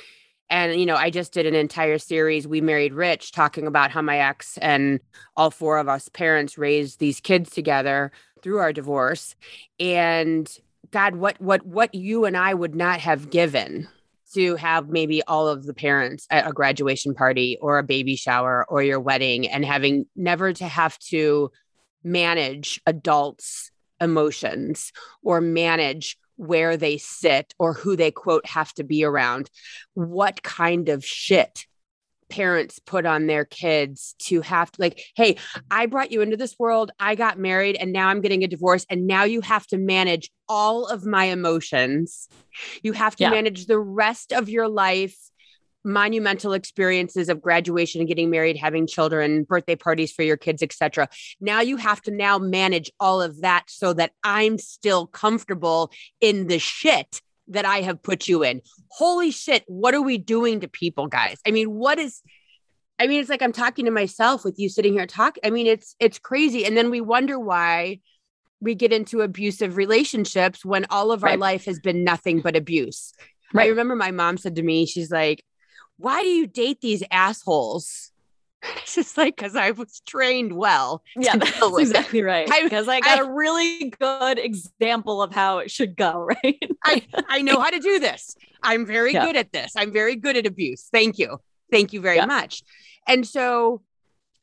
And 0.50 0.80
you 0.80 0.86
know 0.86 0.96
i 0.96 1.10
just 1.12 1.32
did 1.32 1.46
an 1.46 1.54
entire 1.54 2.00
series 2.00 2.48
we 2.48 2.60
married 2.60 2.94
rich 2.94 3.32
talking 3.32 3.68
about 3.68 3.92
how 3.92 4.02
my 4.02 4.18
ex 4.18 4.58
and 4.58 5.00
all 5.38 5.52
four 5.52 5.78
of 5.78 5.88
us 5.88 6.10
parents 6.10 6.58
raised 6.58 7.00
these 7.00 7.20
kids 7.20 7.52
together 7.52 8.12
through 8.42 8.60
our 8.60 8.74
divorce. 8.74 9.36
And 9.80 10.50
god 10.92 11.16
what 11.16 11.40
what 11.40 11.66
what 11.66 11.94
you 11.94 12.26
and 12.26 12.36
i 12.36 12.54
would 12.54 12.74
not 12.74 13.00
have 13.00 13.30
given 13.30 13.88
to 14.34 14.56
have 14.56 14.90
maybe 14.90 15.24
all 15.24 15.48
of 15.48 15.66
the 15.66 15.74
parents 15.74 16.28
at 16.30 16.48
a 16.48 16.52
graduation 16.52 17.14
party 17.14 17.58
or 17.62 17.78
a 17.78 17.84
baby 17.84 18.16
shower 18.16 18.66
or 18.70 18.84
your 18.84 19.00
wedding 19.00 19.48
and 19.48 19.66
having 19.66 20.06
never 20.16 20.54
to 20.54 20.66
have 20.66 20.98
to 21.00 21.52
manage 22.04 22.82
adults' 22.86 23.72
emotions 24.02 24.92
or 25.24 25.42
manage 25.42 26.18
where 26.36 26.78
they 26.78 26.98
sit 26.98 27.54
or 27.60 27.74
who 27.74 27.96
they 27.96 28.12
quote 28.12 28.46
have 28.46 28.74
to 28.74 28.84
be 28.84 29.04
around. 29.04 29.50
What 29.94 30.42
kind 30.42 30.90
of 30.90 31.06
shit 31.06 31.66
parents 32.30 32.80
put 32.80 33.06
on 33.06 33.28
their 33.28 33.44
kids 33.44 34.16
to 34.20 34.42
have 34.42 34.72
to 34.72 34.80
like 34.80 35.02
hey 35.16 35.36
i 35.72 35.88
brought 35.88 36.12
you 36.12 36.22
into 36.22 36.38
this 36.38 36.56
world 36.60 36.92
i 37.00 37.16
got 37.16 37.40
married 37.40 37.76
and 37.76 37.92
now 37.92 38.08
i'm 38.08 38.22
getting 38.22 38.44
a 38.44 38.48
divorce 38.48 38.86
and 38.90 39.08
now 39.08 39.24
you 39.24 39.42
have 39.42 39.66
to 39.66 39.78
manage 39.78 40.30
all 40.48 40.86
of 40.86 41.06
my 41.06 41.26
emotions 41.26 42.30
you 42.84 42.94
have 42.94 43.16
to 43.16 43.24
yeah. 43.24 43.32
manage 43.32 43.66
the 43.66 43.80
rest 43.80 44.32
of 44.32 44.48
your 44.48 44.68
life 44.68 45.18
monumental 45.84 46.54
experiences 46.54 47.30
of 47.30 47.42
graduation 47.42 48.02
and 48.02 48.08
getting 48.08 48.30
married 48.30 48.58
having 48.58 48.86
children 48.86 49.44
birthday 49.44 49.76
parties 49.76 50.12
for 50.12 50.24
your 50.24 50.38
kids 50.38 50.62
etc 50.62 51.08
now 51.40 51.62
you 51.62 51.78
have 51.78 52.02
to 52.02 52.12
now 52.12 52.38
manage 52.38 52.92
all 53.00 53.22
of 53.22 53.42
that 53.42 53.64
so 53.68 53.94
that 53.94 54.12
i'm 54.24 54.58
still 54.58 55.08
comfortable 55.08 55.92
in 56.20 56.48
the 56.48 56.60
shit 56.60 57.22
that 57.48 57.66
i 57.66 57.82
have 57.82 58.02
put 58.02 58.28
you 58.28 58.44
in. 58.44 58.62
Holy 58.90 59.32
shit 59.32 59.64
what 59.68 59.96
are 59.96 60.02
we 60.02 60.18
doing 60.18 60.60
to 60.60 60.68
people 60.68 61.08
guys? 61.08 61.38
I 61.48 61.52
mean 61.52 61.72
what 61.72 61.98
is 61.98 62.22
i 63.00 63.08
mean 63.08 63.22
it's 63.22 63.30
like 63.30 63.42
i'm 63.42 63.54
talking 63.54 63.86
to 63.86 63.92
myself 63.92 64.44
with 64.44 64.60
you 64.60 64.70
sitting 64.70 64.94
here 64.94 65.08
talking 65.08 65.42
i 65.46 65.50
mean 65.50 65.66
it's 65.66 65.96
it's 66.00 66.20
crazy. 66.20 66.66
And 66.66 66.78
then 66.78 66.90
we 66.90 67.02
wonder 67.02 67.40
why 67.40 68.00
we 68.62 68.76
get 68.76 68.92
into 68.92 69.22
abusive 69.22 69.78
relationships 69.78 70.66
when 70.66 70.86
all 70.90 71.12
of 71.12 71.24
our 71.24 71.38
life 71.38 71.66
has 71.66 71.80
been 71.80 72.04
nothing 72.04 72.42
but 72.42 72.56
abuse. 72.56 73.14
Right. 73.54 73.66
I 73.66 73.70
remember 73.70 73.96
my 73.96 74.12
mom 74.12 74.38
said 74.38 74.56
to 74.56 74.64
me, 74.64 74.86
she's 74.86 75.12
like, 75.12 75.44
why 76.00 76.22
do 76.22 76.30
you 76.30 76.48
date 76.48 76.82
these 76.82 77.04
assholes? 77.12 78.12
It's 78.82 78.96
just 78.96 79.18
like 79.18 79.38
because 79.38 79.56
I 79.56 79.72
was 79.72 80.02
trained 80.06 80.52
well. 80.52 81.02
Yeah, 81.16 81.36
that's 81.38 81.78
exactly 81.78 82.24
right. 82.24 82.50
Because 82.62 82.90
I, 82.90 82.96
I, 82.96 83.00
got 83.00 83.20
I, 83.20 83.22
a 83.24 83.32
really 83.32 83.90
good 83.92 84.38
example 84.38 85.22
of 85.22 85.34
how 85.34 85.60
it 85.60 85.72
should 85.72 85.96
go, 85.96 86.28
right? 86.44 86.62
I, 86.84 87.08
I 87.30 87.42
know 87.42 87.62
how 87.62 87.70
to 87.70 87.80
do 87.80 88.00
this. 88.00 88.36
I'm 88.62 88.86
very 88.86 89.14
yeah. 89.14 89.26
good 89.26 89.38
at 89.38 89.54
this. 89.54 89.72
I'm 89.78 89.94
very 89.94 90.18
good 90.18 90.36
at 90.36 90.46
abuse. 90.46 90.90
Thank 90.92 91.18
you. 91.20 91.40
Thank 91.72 91.94
you 91.94 92.02
very 92.02 92.18
yeah. 92.18 92.26
much. 92.26 92.64
And 93.08 93.26
so 93.26 93.82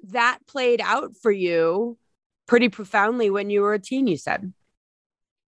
that 0.08 0.38
played 0.46 0.80
out 0.80 1.14
for 1.20 1.30
you 1.30 1.98
pretty 2.46 2.70
profoundly 2.70 3.28
when 3.28 3.50
you 3.50 3.60
were 3.60 3.74
a 3.74 3.78
teen, 3.78 4.06
you 4.06 4.16
said. 4.16 4.50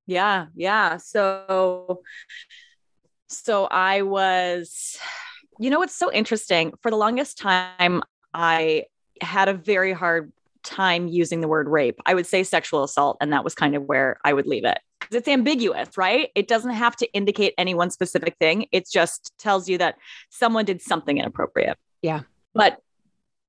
Yeah, 0.06 0.46
yeah. 0.54 0.98
So 0.98 2.02
so 3.28 3.64
I 3.64 4.02
was 4.02 4.98
you 5.58 5.70
know 5.70 5.78
what's 5.78 5.94
so 5.94 6.12
interesting? 6.12 6.72
For 6.82 6.90
the 6.90 6.96
longest 6.96 7.38
time 7.38 8.02
I 8.32 8.84
had 9.20 9.48
a 9.48 9.54
very 9.54 9.92
hard 9.92 10.32
time 10.62 11.08
using 11.08 11.40
the 11.40 11.48
word 11.48 11.68
rape. 11.68 11.98
I 12.06 12.14
would 12.14 12.26
say 12.26 12.42
sexual 12.42 12.84
assault, 12.84 13.16
and 13.20 13.32
that 13.32 13.44
was 13.44 13.54
kind 13.54 13.74
of 13.74 13.84
where 13.84 14.18
I 14.24 14.32
would 14.32 14.46
leave 14.46 14.64
it. 14.64 14.78
It's 15.10 15.28
ambiguous, 15.28 15.96
right? 15.96 16.30
It 16.34 16.48
doesn't 16.48 16.72
have 16.72 16.96
to 16.96 17.10
indicate 17.12 17.54
any 17.56 17.74
one 17.74 17.90
specific 17.90 18.36
thing. 18.38 18.66
It 18.72 18.88
just 18.90 19.32
tells 19.38 19.68
you 19.68 19.78
that 19.78 19.96
someone 20.28 20.64
did 20.64 20.82
something 20.82 21.16
inappropriate. 21.16 21.78
Yeah. 22.02 22.22
But 22.54 22.80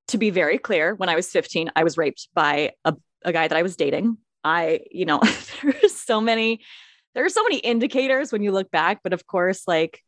to 0.08 0.18
be 0.18 0.30
very 0.30 0.58
clear, 0.58 0.94
when 0.94 1.08
I 1.08 1.16
was 1.16 1.28
15, 1.30 1.70
I 1.76 1.84
was 1.84 1.98
raped 1.98 2.28
by 2.34 2.72
a, 2.84 2.94
a 3.24 3.32
guy 3.32 3.48
that 3.48 3.56
I 3.56 3.62
was 3.62 3.76
dating. 3.76 4.16
I, 4.42 4.80
you 4.90 5.04
know, 5.04 5.20
there's 5.62 5.94
so 5.94 6.20
many, 6.20 6.60
there 7.14 7.24
are 7.24 7.30
so 7.30 7.42
many 7.42 7.58
indicators 7.58 8.32
when 8.32 8.42
you 8.42 8.52
look 8.52 8.70
back. 8.70 9.00
But 9.02 9.12
of 9.12 9.26
course, 9.26 9.64
like, 9.66 10.02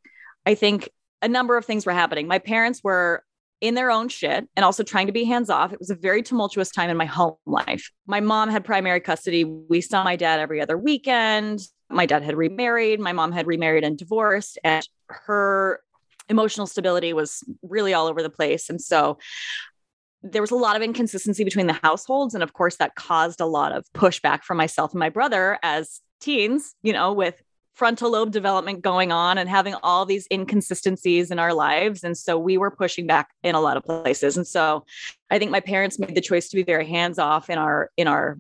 I 0.47 0.54
think 0.54 0.90
a 1.23 1.29
number 1.29 1.57
of 1.57 1.64
things 1.64 1.87
were 1.87 1.93
happening. 1.93 2.26
My 2.26 2.38
parents 2.38 2.83
were 2.83 3.25
in 3.61 3.75
their 3.75 3.93
own 3.93 4.09
shit 4.09 4.49
and 4.57 4.64
also 4.64 4.83
trying 4.83 5.07
to 5.07 5.12
be 5.12 5.23
hands 5.23 5.49
off. 5.49 5.73
It 5.73 5.79
was 5.79 5.88
a 5.88 5.95
very 5.95 6.21
tumultuous 6.23 6.71
time 6.71 6.91
in 6.91 6.97
my 6.97 7.05
home 7.05 7.37
life. 7.47 7.93
My 8.07 8.19
mom 8.19 8.50
had 8.50 8.64
primary 8.64 9.00
custody. 9.00 9.45
We 9.45 9.81
saw 9.81 10.02
my 10.02 10.17
dad 10.17 10.41
every 10.41 10.61
other 10.61 10.76
weekend. 10.76 11.61
My 11.88 12.05
dad 12.05 12.25
had 12.25 12.37
remarried. 12.37 12.99
My 12.99 13.12
mom 13.12 13.31
had 13.31 13.47
remarried 13.47 13.85
and 13.85 13.97
divorced, 13.97 14.59
and 14.64 14.87
her 15.07 15.81
emotional 16.29 16.67
stability 16.67 17.12
was 17.12 17.45
really 17.62 17.95
all 17.95 18.09
over 18.09 18.23
the 18.23 18.31
place. 18.31 18.69
And 18.69 18.81
so 18.81 19.19
there 20.23 20.43
was 20.43 20.50
a 20.50 20.57
lot 20.57 20.75
of 20.75 20.83
inconsistency 20.83 21.45
between 21.45 21.67
the 21.67 21.79
households. 21.83 22.35
And 22.35 22.43
of 22.43 22.52
course, 22.52 22.76
that 22.76 22.95
caused 22.97 23.41
a 23.41 23.47
lot 23.47 23.73
of 23.73 23.85
pushback 23.93 24.43
from 24.43 24.57
myself 24.57 24.93
and 24.93 25.00
my 25.00 25.09
brother 25.09 25.59
as 25.62 26.00
teens, 26.21 26.75
you 26.83 26.93
know, 26.93 27.12
with 27.12 27.41
frontal 27.75 28.11
lobe 28.11 28.31
development 28.31 28.83
going 28.83 29.12
on 29.12 29.38
and 29.38 29.49
having 29.49 29.75
all 29.83 30.05
these 30.05 30.26
inconsistencies 30.31 31.31
in 31.31 31.38
our 31.38 31.55
lives. 31.55 32.05
And 32.05 32.17
so 32.17 32.38
we 32.38 32.59
were 32.59 32.71
pushing 32.71 33.07
back 33.07 33.31
in 33.43 33.55
a 33.55 33.61
lot 33.61 33.76
of 33.76 33.85
places. 33.85 34.37
And 34.37 34.47
so 34.47 34.85
I 35.31 35.38
think 35.38 35.50
my 35.50 35.61
parents 35.61 35.99
made 35.99 36.14
the 36.14 36.21
choice 36.21 36.49
to 36.50 36.57
be 36.57 36.62
very 36.62 36.87
hands 36.87 37.19
off 37.19 37.49
in 37.49 37.59
our, 37.59 37.91
in 37.97 38.09
our, 38.09 38.38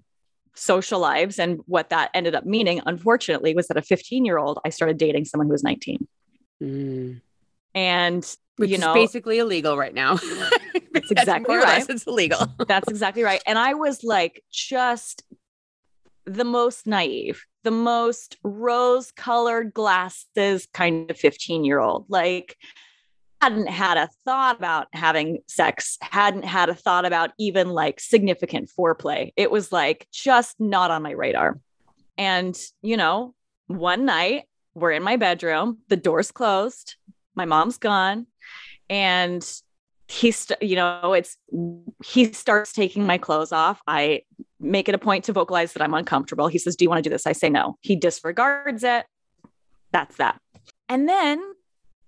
social 0.54 1.00
lives 1.00 1.38
and 1.38 1.60
what 1.64 1.88
that 1.88 2.10
ended 2.12 2.34
up 2.34 2.44
meaning 2.44 2.78
unfortunately 2.84 3.54
was 3.54 3.68
that 3.68 3.78
a 3.78 3.80
15 3.80 4.26
year 4.26 4.36
old 4.36 4.58
i 4.66 4.68
started 4.68 4.98
dating 4.98 5.24
someone 5.24 5.46
who 5.46 5.52
was 5.52 5.62
19 5.62 6.06
mm. 6.62 7.20
and 7.74 8.36
Which 8.56 8.68
you 8.68 8.76
know 8.76 8.92
basically 8.92 9.38
illegal 9.38 9.78
right 9.78 9.94
now 9.94 10.18
that's 10.92 11.10
exactly 11.10 11.56
right 11.56 11.88
it's 11.88 12.06
illegal 12.06 12.46
that's 12.68 12.88
exactly 12.88 13.22
right 13.22 13.42
and 13.46 13.58
i 13.58 13.72
was 13.72 14.04
like 14.04 14.44
just 14.52 15.22
the 16.24 16.44
most 16.44 16.86
naive 16.86 17.44
the 17.62 17.70
most 17.70 18.36
rose 18.42 19.12
colored 19.12 19.72
glasses 19.72 20.66
kind 20.72 21.10
of 21.10 21.18
15 21.18 21.64
year 21.64 21.78
old. 21.78 22.06
Like, 22.08 22.56
hadn't 23.40 23.68
had 23.68 23.96
a 23.96 24.08
thought 24.24 24.56
about 24.56 24.86
having 24.92 25.40
sex, 25.48 25.98
hadn't 26.00 26.44
had 26.44 26.68
a 26.68 26.74
thought 26.74 27.04
about 27.04 27.32
even 27.38 27.70
like 27.70 27.98
significant 27.98 28.70
foreplay. 28.78 29.32
It 29.36 29.50
was 29.50 29.72
like 29.72 30.06
just 30.12 30.60
not 30.60 30.92
on 30.92 31.02
my 31.02 31.10
radar. 31.10 31.58
And, 32.16 32.56
you 32.82 32.96
know, 32.96 33.34
one 33.66 34.04
night 34.04 34.44
we're 34.74 34.92
in 34.92 35.02
my 35.02 35.16
bedroom, 35.16 35.78
the 35.88 35.96
door's 35.96 36.30
closed, 36.30 36.94
my 37.34 37.44
mom's 37.44 37.78
gone, 37.78 38.26
and 38.88 39.44
he's, 40.06 40.52
you 40.60 40.76
know, 40.76 41.12
it's, 41.12 41.36
he 42.04 42.32
starts 42.32 42.72
taking 42.72 43.06
my 43.06 43.18
clothes 43.18 43.50
off. 43.50 43.82
I 43.88 44.22
make 44.62 44.88
it 44.88 44.94
a 44.94 44.98
point 44.98 45.24
to 45.24 45.32
vocalize 45.32 45.72
that 45.72 45.82
I'm 45.82 45.94
uncomfortable. 45.94 46.48
He 46.48 46.58
says, 46.58 46.76
Do 46.76 46.84
you 46.84 46.88
want 46.88 47.02
to 47.02 47.08
do 47.08 47.12
this? 47.12 47.26
I 47.26 47.32
say 47.32 47.50
no. 47.50 47.76
He 47.80 47.96
disregards 47.96 48.84
it. 48.84 49.06
That's 49.90 50.16
that. 50.16 50.40
And 50.88 51.08
then 51.08 51.42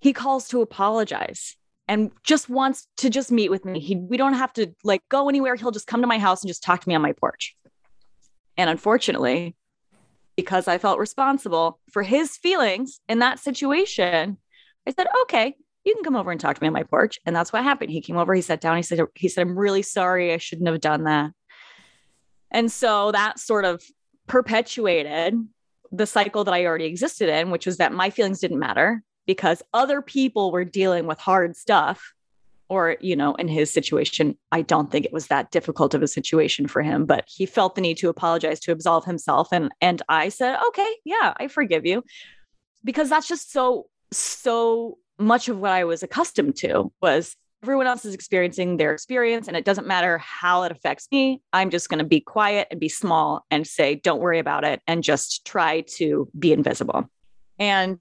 he 0.01 0.13
calls 0.13 0.49
to 0.49 0.63
apologize 0.63 1.57
and 1.89 2.11
just 2.23 2.49
wants 2.49 2.87
to 2.99 3.11
just 3.11 3.31
meet 3.31 3.51
with 3.51 3.65
me. 3.65 3.81
He 3.81 3.97
we 3.97 4.17
don't 4.17 4.35
have 4.35 4.53
to 4.55 4.75
like 4.85 5.03
go 5.09 5.29
anywhere. 5.29 5.55
He'll 5.55 5.71
just 5.71 5.87
come 5.87 6.01
to 6.01 6.07
my 6.07 6.19
house 6.19 6.43
and 6.43 6.49
just 6.49 6.63
talk 6.63 6.81
to 6.81 6.89
me 6.89 6.95
on 6.95 7.03
my 7.03 7.13
porch. 7.13 7.57
And 8.57 8.71
unfortunately, 8.71 9.57
because 10.37 10.69
I 10.69 10.79
felt 10.79 10.99
responsible 10.99 11.81
for 11.91 12.03
his 12.03 12.37
feelings 12.37 13.01
in 13.09 13.19
that 13.21 13.39
situation, 13.39 14.39
I 14.87 14.93
said, 14.93 15.07
"Okay, 15.23 15.57
you 15.85 15.95
can 15.95 16.05
come 16.05 16.17
over 16.17 16.31
and 16.31 16.41
talk 16.41 16.57
to 16.57 16.63
me 16.63 16.69
on 16.69 16.73
my 16.73 16.85
porch." 16.85 17.19
And 17.27 17.35
that's 17.35 17.53
what 17.53 17.65
happened. 17.65 17.91
He 17.91 18.01
came 18.01 18.17
over, 18.17 18.35
he 18.35 18.43
sat 18.43 18.61
down, 18.61 18.77
he 18.77 18.83
said 18.83 19.01
he 19.15 19.29
said, 19.29 19.43
"I'm 19.43 19.59
really 19.59 19.83
sorry. 19.83 20.33
I 20.33 20.39
shouldn't 20.39 20.69
have 20.69 20.81
done 20.81 21.05
that." 21.05 21.33
And 22.55 22.73
so 22.73 23.13
that 23.13 23.39
sort 23.39 23.67
of 23.67 23.83
perpetuated 24.27 25.35
the 25.93 26.07
cycle 26.07 26.45
that 26.45 26.55
I 26.55 26.65
already 26.65 26.87
existed 26.87 27.29
in, 27.29 27.51
which 27.51 27.67
was 27.67 27.77
that 27.77 27.93
my 27.93 28.09
feelings 28.09 28.41
didn't 28.41 28.59
matter 28.59 29.03
because 29.27 29.63
other 29.75 30.01
people 30.01 30.53
were 30.53 30.65
dealing 30.65 31.07
with 31.07 31.19
hard 31.19 31.57
stuff. 31.57 32.15
Or, 32.71 32.97
you 33.01 33.15
know, 33.15 33.35
in 33.35 33.47
his 33.47 33.71
situation, 33.71 34.39
I 34.51 34.63
don't 34.63 34.91
think 34.91 35.05
it 35.05 35.13
was 35.13 35.27
that 35.27 35.51
difficult 35.51 35.93
of 35.93 36.03
a 36.03 36.09
situation 36.09 36.67
for 36.67 36.81
him, 36.81 37.05
but 37.05 37.25
he 37.29 37.45
felt 37.45 37.75
the 37.75 37.83
need 37.83 37.99
to 37.99 38.09
apologize 38.09 38.59
to 38.61 38.73
absolve 38.73 39.05
himself. 39.05 39.49
And 39.53 39.71
and 39.83 40.01
I 40.09 40.31
said, 40.31 40.59
okay, 40.69 40.91
yeah, 41.05 41.35
I 41.37 41.49
forgive 41.49 41.85
you. 41.85 42.03
Because 42.83 43.11
that's 43.11 43.29
just 43.29 43.53
so, 43.53 43.87
so 44.13 44.97
much 45.19 45.49
of 45.49 45.59
what 45.59 45.73
I 45.73 45.85
was 45.85 46.03
accustomed 46.03 46.57
to 46.57 46.91
was 47.03 47.37
everyone 47.65 47.87
else 47.87 48.05
is 48.05 48.13
experiencing 48.13 48.77
their 48.77 48.93
experience 48.93 49.49
and 49.49 49.57
it 49.57 49.65
doesn't 49.65 49.87
matter 49.87 50.19
how 50.19 50.65
it 50.65 50.71
affects 50.71 51.09
me. 51.11 51.41
I'm 51.51 51.71
just 51.71 51.89
going 51.89 51.99
to 51.99 52.05
be 52.05 52.21
quiet 52.21 52.69
and 52.71 52.79
be 52.79 52.91
small 52.91 53.47
and 53.51 53.67
say, 53.67 53.95
don't 53.95 54.21
worry 54.21 54.39
about 54.39 54.65
it 54.65 54.83
and 54.87 55.03
just 55.03 55.47
try 55.47 55.81
to 55.97 56.29
be 56.39 56.53
invisible. 56.53 57.09
And 57.59 58.01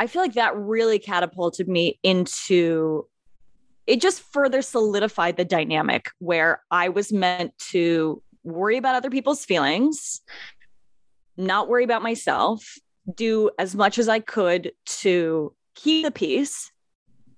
I 0.00 0.08
feel 0.08 0.22
like 0.22 0.32
that 0.32 0.56
really 0.56 0.98
catapulted 0.98 1.68
me 1.68 2.00
into 2.02 3.06
it, 3.86 4.00
just 4.00 4.22
further 4.32 4.60
solidified 4.60 5.36
the 5.36 5.44
dynamic 5.44 6.10
where 6.18 6.60
I 6.68 6.88
was 6.88 7.12
meant 7.12 7.56
to 7.70 8.20
worry 8.42 8.76
about 8.76 8.96
other 8.96 9.10
people's 9.10 9.44
feelings, 9.44 10.20
not 11.36 11.68
worry 11.68 11.84
about 11.84 12.02
myself, 12.02 12.74
do 13.14 13.52
as 13.56 13.76
much 13.76 14.00
as 14.00 14.08
I 14.08 14.18
could 14.18 14.72
to 14.86 15.54
keep 15.76 16.04
the 16.04 16.10
peace 16.10 16.72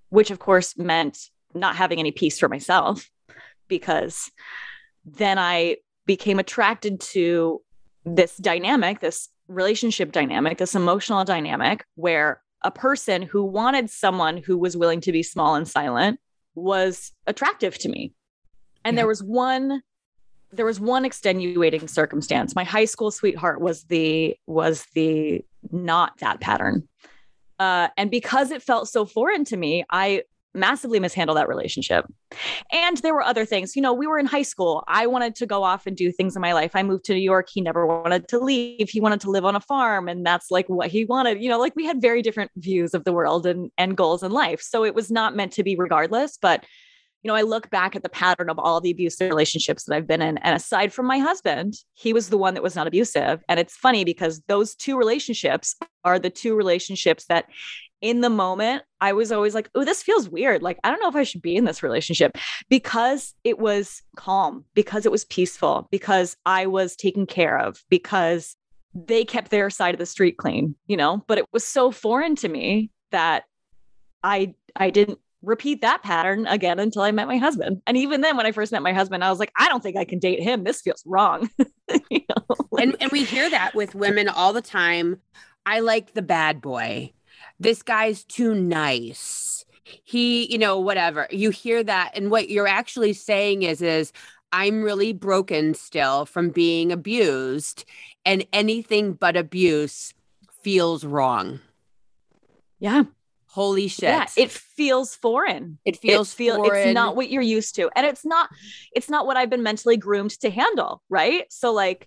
which 0.09 0.31
of 0.31 0.39
course 0.39 0.77
meant 0.77 1.31
not 1.55 1.77
having 1.77 1.99
any 1.99 2.13
peace 2.13 2.39
for 2.39 2.49
myself 2.49 3.11
because 3.69 4.31
then 5.05 5.39
I 5.39 5.77
became 6.07 6.39
attracted 6.39 7.01
to 7.01 7.63
this 8.05 8.37
dynamic, 8.37 9.01
this 9.01 9.29
relationship 9.49 10.13
dynamic, 10.13 10.59
this 10.59 10.75
emotional 10.75 11.25
dynamic 11.25 11.85
where 11.95 12.41
a 12.63 12.71
person 12.71 13.23
who 13.23 13.45
wanted 13.45 13.91
someone 13.91 14.37
who 14.37 14.57
was 14.59 14.77
willing 14.77 15.01
to 15.01 15.13
be 15.13 15.23
small 15.23 15.55
and 15.55 15.69
silent 15.69 16.21
was 16.55 17.13
attractive 17.27 17.79
to 17.79 17.89
me. 17.89 18.13
And 18.85 18.95
yeah. 18.95 19.03
there 19.03 19.09
was 19.09 19.23
one 19.23 19.83
there 20.53 20.65
was 20.65 20.81
one 20.81 21.05
extenuating 21.05 21.87
circumstance. 21.89 22.55
My 22.55 22.65
high 22.65 22.85
school 22.85 23.11
sweetheart 23.11 23.61
was 23.61 23.85
the 23.85 24.37
was 24.47 24.87
the 24.95 25.45
not 25.71 26.19
that 26.21 26.41
pattern. 26.41 26.89
Uh, 27.59 27.89
and 27.97 28.11
because 28.11 28.51
it 28.51 28.63
felt 28.63 28.89
so 28.89 29.05
foreign 29.05 29.45
to 29.47 29.57
me, 29.57 29.85
I 29.91 30.23
massively 30.57 30.99
mishandled 30.99 31.37
that 31.37 31.49
relationship. 31.49 32.07
And 32.73 32.97
there 32.99 33.15
were 33.15 33.23
other 33.23 33.45
things. 33.45 33.77
You 33.77 33.83
know, 33.83 33.93
we 33.93 34.07
were 34.07 34.19
in 34.19 34.27
high 34.27 34.43
school. 34.43 34.83
I 34.89 35.07
wanted 35.07 35.35
to 35.37 35.47
go 35.47 35.63
off 35.63 35.87
and 35.87 35.97
do 35.97 36.11
things 36.11 36.35
in 36.35 36.43
my 36.43 36.53
life. 36.53 36.73
I 36.75 36.83
moved 36.83 37.05
to 37.05 37.15
New 37.15 37.21
York. 37.21 37.49
He 37.53 37.61
never 37.61 37.87
wanted 37.87 38.27
to 38.29 38.39
leave. 38.39 38.89
He 38.89 39.01
wanted 39.01 39.21
to 39.21 39.31
live 39.31 39.45
on 39.45 39.55
a 39.55 39.61
farm 39.61 40.09
and 40.09 40.25
that's 40.25 40.51
like 40.51 40.69
what 40.69 40.89
he 40.89 41.05
wanted. 41.05 41.43
You 41.43 41.51
know, 41.51 41.59
like 41.59 41.77
we 41.77 41.85
had 41.85 42.01
very 42.01 42.23
different 42.23 42.51
views 42.57 42.95
of 42.95 43.05
the 43.05 43.13
world 43.13 43.47
and 43.47 43.71
and 43.79 43.97
goals 43.97 44.23
in 44.23 44.33
life. 44.33 44.61
So 44.61 44.85
it 44.85 44.95
was 44.95 45.11
not 45.11 45.37
meant 45.37 45.53
to 45.53 45.63
be 45.63 45.77
regardless, 45.77 46.39
but 46.41 46.65
you 47.23 47.29
know, 47.29 47.35
I 47.35 47.43
look 47.43 47.71
back 47.71 47.97
at 47.97 48.03
the 48.03 48.09
pattern 48.09 48.49
of 48.49 48.59
all 48.59 48.81
the 48.81 48.91
abusive 48.91 49.29
relationships 49.29 49.85
that 49.85 49.95
I've 49.95 50.07
been 50.07 50.23
in. 50.23 50.39
And 50.39 50.55
aside 50.55 50.93
from 50.93 51.07
my 51.07 51.19
husband, 51.19 51.75
he 51.95 52.13
was 52.13 52.29
the 52.29 52.39
one 52.39 52.55
that 52.55 52.63
was 52.63 52.77
not 52.77 52.87
abusive. 52.87 53.43
And 53.49 53.59
it's 53.59 53.77
funny 53.77 54.05
because 54.05 54.43
those 54.47 54.75
two 54.75 54.97
relationships 54.97 55.75
are 56.05 56.19
the 56.19 56.31
two 56.31 56.55
relationships 56.55 57.27
that 57.27 57.47
in 58.01 58.21
the 58.21 58.31
moment, 58.31 58.83
I 59.01 59.13
was 59.13 59.33
always 59.33 59.55
like, 59.55 59.71
oh, 59.75 59.85
this 59.85 60.03
feels 60.03 60.29
weird. 60.29 60.63
Like, 60.63 60.79
I 60.85 60.91
don't 60.91 61.01
know 61.01 61.09
if 61.09 61.17
I 61.17 61.23
should 61.23 61.43
be 61.43 61.57
in 61.57 61.65
this 61.65 61.83
relationship 61.83 62.37
because 62.69 63.35
it 63.43 63.59
was 63.59 64.03
calm, 64.17 64.65
because 64.75 65.07
it 65.07 65.13
was 65.13 65.25
peaceful, 65.25 65.89
because 65.91 66.37
I 66.45 66.67
was 66.67 66.95
taken 66.95 67.27
care 67.27 67.59
of, 67.59 67.83
because 67.89 68.55
they 68.95 69.25
kept 69.25 69.51
their 69.51 69.71
side 69.71 69.95
of 69.95 69.99
the 69.99 70.07
street 70.07 70.37
clean, 70.37 70.75
you 70.87 70.97
know, 70.97 71.25
but 71.27 71.39
it 71.39 71.47
was 71.53 71.65
so 71.67 71.91
foreign 71.91 72.37
to 72.37 72.49
me 72.49 72.91
that 73.11 73.45
I 74.23 74.55
I 74.75 74.91
didn't 74.91 75.19
repeat 75.47 75.81
that 75.81 76.03
pattern 76.03 76.47
again 76.47 76.79
until 76.79 77.03
I 77.03 77.13
met 77.13 77.29
my 77.29 77.39
husband. 77.39 77.81
And 77.87 77.97
even 77.97 78.21
then, 78.21 78.37
when 78.37 78.47
I 78.47 78.53
first 78.53 78.73
met 78.73 78.83
my 78.83 78.93
husband, 78.93 79.25
I 79.25 79.31
was 79.31 79.39
like, 79.39 79.53
I 79.57 79.69
don't 79.69 79.83
think 79.83 79.97
I 79.97 80.05
can 80.05 80.19
date 80.19 80.43
him. 80.43 80.65
This 80.65 80.83
feels 80.83 81.03
wrong. 81.07 81.49
you 82.11 82.21
know? 82.29 82.57
and, 82.79 82.97
and 83.01 83.11
we 83.13 83.25
hear 83.25 83.49
that 83.49 83.75
with 83.75 83.95
women 83.95 84.29
all 84.29 84.53
the 84.53 84.61
time. 84.61 85.21
I 85.65 85.81
like 85.81 86.15
the 86.15 86.23
bad 86.23 86.61
boy. 86.61 87.13
This 87.59 87.83
guy's 87.83 88.25
too 88.25 88.55
nice. 88.55 89.65
He, 89.83 90.51
you 90.53 90.59
know, 90.59 90.81
whatever. 90.81 91.29
You 91.31 91.51
hear 91.51 91.83
that. 91.85 92.13
And 92.15 92.31
what 92.31 92.51
you're 92.51 92.67
actually 92.67 93.13
saying 93.13 93.63
is, 93.63 93.81
is 93.81 94.13
I'm 94.53 94.83
really 94.83 95.13
broken 95.13 95.75
still 95.75 96.27
from 96.27 96.51
being 96.51 96.93
abused, 96.93 97.85
and 98.25 98.47
anything 98.53 99.13
but 99.13 99.37
abuse 99.37 100.13
feels 100.63 101.05
wrong. 101.05 101.61
Yeah. 102.79 103.05
Holy 103.57 103.89
shit. 103.89 104.03
Yeah, 104.03 104.27
it 104.37 104.51
feels 104.51 105.17
foreign. 105.17 105.79
It 105.87 105.97
feels 105.97 106.31
it 106.31 106.37
feel, 106.37 106.57
foreign. 106.57 106.89
It's 106.89 106.95
not 106.95 107.17
what 107.17 107.31
you're 107.31 107.41
used 107.41 107.75
to. 107.77 107.89
And 107.97 108.05
it's 108.05 108.23
not 108.23 108.51
it's 108.93 109.09
not 109.09 109.27
what 109.27 109.39
I've 109.39 109.49
been 109.49 109.63
mentally 109.63 109.97
groomed 109.97 110.33
to 110.41 110.51
handle, 110.51 111.03
right? 111.09 111.51
So 111.51 111.73
like 111.73 112.07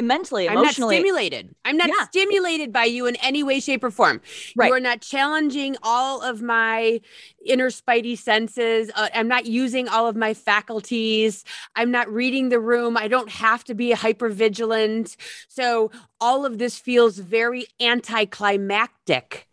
mentally, 0.00 0.46
emotionally. 0.46 0.94
I'm 0.94 1.02
not 1.02 1.08
stimulated. 1.08 1.56
I'm 1.64 1.76
not 1.76 1.88
yeah. 1.88 2.06
stimulated 2.06 2.72
by 2.72 2.84
you 2.84 3.06
in 3.06 3.16
any 3.16 3.42
way, 3.42 3.58
shape, 3.58 3.82
or 3.82 3.90
form. 3.90 4.20
Right. 4.54 4.68
You 4.68 4.74
are 4.74 4.80
not 4.80 5.00
challenging 5.00 5.74
all 5.82 6.22
of 6.22 6.40
my 6.40 7.00
inner 7.44 7.70
spidey 7.70 8.16
senses. 8.16 8.92
Uh, 8.94 9.08
I'm 9.12 9.26
not 9.26 9.46
using 9.46 9.88
all 9.88 10.06
of 10.06 10.14
my 10.14 10.34
faculties. 10.34 11.44
I'm 11.74 11.90
not 11.90 12.08
reading 12.08 12.48
the 12.48 12.60
room. 12.60 12.96
I 12.96 13.08
don't 13.08 13.30
have 13.30 13.64
to 13.64 13.74
be 13.74 13.90
hyper 13.90 14.28
vigilant. 14.28 15.16
So 15.48 15.90
all 16.20 16.46
of 16.46 16.58
this 16.58 16.78
feels 16.78 17.18
very 17.18 17.66
anticlimactic. 17.80 19.48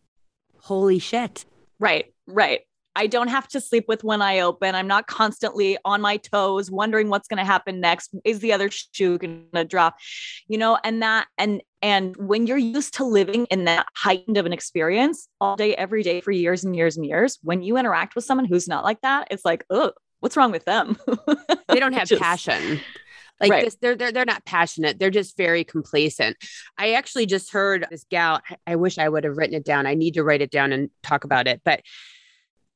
Holy 0.68 1.00
shit. 1.00 1.46
Right, 1.80 2.14
right. 2.28 2.60
I 2.94 3.08
don't 3.08 3.30
have 3.30 3.48
to 3.50 3.62
sleep 3.62 3.86
with 3.88 4.04
one 4.04 4.22
eye 4.22 4.42
open. 4.42 4.76
I'm 4.76 4.88
not 4.88 5.08
constantly 5.08 5.78
on 5.86 6.02
my 6.02 6.18
toes 6.18 6.70
wondering 6.70 7.08
what's 7.08 7.30
going 7.30 7.38
to 7.38 7.46
happen 7.46 7.80
next. 7.80 8.14
Is 8.26 8.40
the 8.40 8.52
other 8.52 8.70
shoe 8.70 9.18
going 9.18 9.46
to 9.54 9.64
drop? 9.64 9.96
You 10.50 10.58
know, 10.58 10.78
and 10.84 11.02
that 11.04 11.28
and 11.38 11.62
and 11.82 12.18
when 12.18 12.48
you're 12.48 12.58
used 12.58 12.96
to 12.96 13.06
living 13.06 13.46
in 13.46 13.64
that 13.64 13.86
heightened 13.96 14.36
of 14.36 14.46
an 14.46 14.52
experience 14.52 15.30
all 15.40 15.56
day 15.56 15.74
every 15.74 16.04
day 16.04 16.20
for 16.20 16.32
years 16.32 16.66
and 16.66 16.76
years 16.76 16.98
and 16.98 17.06
years, 17.06 17.40
when 17.44 17.64
you 17.64 17.78
interact 17.78 18.14
with 18.14 18.26
someone 18.26 18.46
who's 18.46 18.68
not 18.68 18.84
like 18.84 19.00
that, 19.04 19.30
it's 19.32 19.46
like, 19.46 19.64
"Oh, 19.70 19.94
what's 20.20 20.36
wrong 20.36 20.52
with 20.52 20.66
them?" 20.66 20.98
they 21.70 21.80
don't 21.80 21.94
have 22.02 22.10
just, 22.10 22.22
passion. 22.22 22.82
Like 23.40 23.52
right. 23.52 23.66
this, 23.66 23.78
they're 23.82 23.96
they're 23.96 24.12
they're 24.12 24.26
not 24.26 24.46
passionate. 24.46 25.00
They're 25.00 25.10
just 25.10 25.38
very 25.38 25.64
complacent. 25.64 26.38
I 26.78 26.94
actually 26.94 27.28
just 27.28 27.52
heard 27.52 27.86
this 27.92 28.06
gal. 28.10 28.42
I 28.66 28.76
wish 28.76 28.98
I 28.98 29.08
would 29.08 29.24
have 29.24 29.38
written 29.38 29.56
it 29.56 29.66
down. 29.66 29.86
I 29.86 29.94
need 29.94 30.16
to 30.16 30.24
write 30.24 30.42
it 30.42 30.52
down 30.52 30.72
and 30.74 30.90
talk 31.04 31.24
about 31.24 31.48
it. 31.48 31.62
But 31.64 31.82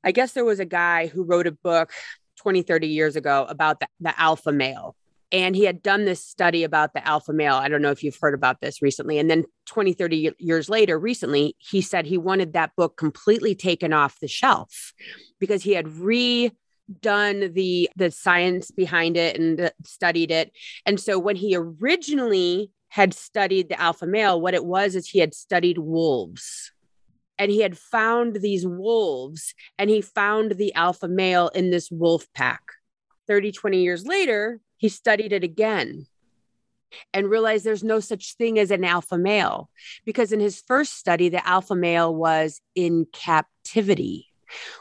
I 0.03 0.11
guess 0.11 0.33
there 0.33 0.45
was 0.45 0.59
a 0.59 0.65
guy 0.65 1.07
who 1.07 1.23
wrote 1.23 1.47
a 1.47 1.51
book 1.51 1.91
20, 2.37 2.63
30 2.63 2.87
years 2.87 3.15
ago 3.15 3.45
about 3.49 3.79
the, 3.79 3.87
the 3.99 4.19
alpha 4.19 4.51
male. 4.51 4.95
And 5.33 5.55
he 5.55 5.63
had 5.63 5.81
done 5.81 6.03
this 6.03 6.25
study 6.25 6.65
about 6.65 6.93
the 6.93 7.07
alpha 7.07 7.31
male. 7.31 7.55
I 7.55 7.69
don't 7.69 7.81
know 7.81 7.91
if 7.91 8.03
you've 8.03 8.17
heard 8.19 8.33
about 8.33 8.59
this 8.59 8.81
recently. 8.81 9.17
And 9.17 9.29
then 9.29 9.45
20, 9.67 9.93
30 9.93 10.33
years 10.39 10.67
later, 10.67 10.99
recently, 10.99 11.55
he 11.57 11.81
said 11.81 12.05
he 12.05 12.17
wanted 12.17 12.51
that 12.53 12.75
book 12.75 12.97
completely 12.97 13.55
taken 13.55 13.93
off 13.93 14.19
the 14.19 14.27
shelf 14.27 14.93
because 15.39 15.63
he 15.63 15.71
had 15.71 15.87
redone 16.91 17.53
the 17.53 17.89
the 17.95 18.11
science 18.11 18.71
behind 18.71 19.17
it 19.17 19.37
and 19.37 19.71
studied 19.83 20.31
it. 20.31 20.51
And 20.85 20.99
so 20.99 21.19
when 21.19 21.35
he 21.35 21.55
originally 21.55 22.71
had 22.89 23.13
studied 23.13 23.69
the 23.69 23.79
alpha 23.79 24.05
male, 24.05 24.39
what 24.39 24.53
it 24.53 24.65
was 24.65 24.95
is 24.95 25.07
he 25.07 25.19
had 25.19 25.33
studied 25.33 25.77
wolves 25.77 26.71
and 27.37 27.51
he 27.51 27.61
had 27.61 27.77
found 27.77 28.35
these 28.35 28.67
wolves 28.67 29.53
and 29.77 29.89
he 29.89 30.01
found 30.01 30.51
the 30.53 30.73
alpha 30.73 31.07
male 31.07 31.49
in 31.49 31.69
this 31.69 31.89
wolf 31.89 32.27
pack. 32.33 32.61
30, 33.27 33.51
20 33.51 33.81
years 33.81 34.05
later, 34.05 34.59
he 34.77 34.89
studied 34.89 35.31
it 35.31 35.43
again 35.43 36.05
and 37.13 37.29
realized 37.29 37.63
there's 37.63 37.83
no 37.83 38.01
such 38.01 38.35
thing 38.35 38.59
as 38.59 38.71
an 38.71 38.83
alpha 38.83 39.17
male 39.17 39.69
because 40.05 40.33
in 40.33 40.41
his 40.41 40.61
first 40.67 40.97
study, 40.97 41.29
the 41.29 41.47
alpha 41.47 41.75
male 41.75 42.13
was 42.13 42.59
in 42.75 43.05
captivity 43.13 44.30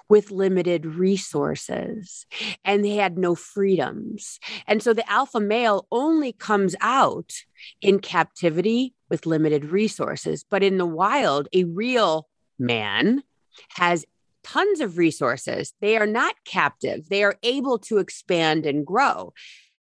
with 0.09 0.31
limited 0.31 0.87
resources 0.87 2.27
and 2.65 2.85
they 2.85 2.97
had 2.97 3.19
no 3.19 3.35
freedoms. 3.35 4.39
And 4.67 4.83
so 4.83 4.93
the 4.93 5.11
alpha 5.11 5.41
male 5.41 5.87
only 5.91 6.33
comes 6.33 6.75
out 6.81 7.33
in 7.81 8.01
captivity 8.01 8.95
with 9.09 9.27
limited 9.27 9.67
resources. 9.67 10.45
But 10.49 10.63
in 10.63 10.79
the 10.79 10.87
wild, 10.87 11.49
a 11.53 11.65
real 11.65 12.29
man 12.59 13.23
has 13.71 14.05
tons 14.43 14.81
of 14.81 14.99
resources. 14.99 15.75
They 15.81 15.97
are 15.97 16.07
not 16.07 16.37
captive, 16.45 17.09
they 17.09 17.23
are 17.23 17.37
able 17.43 17.79
to 17.81 17.99
expand 17.99 18.67
and 18.67 18.87
grow. 18.87 19.33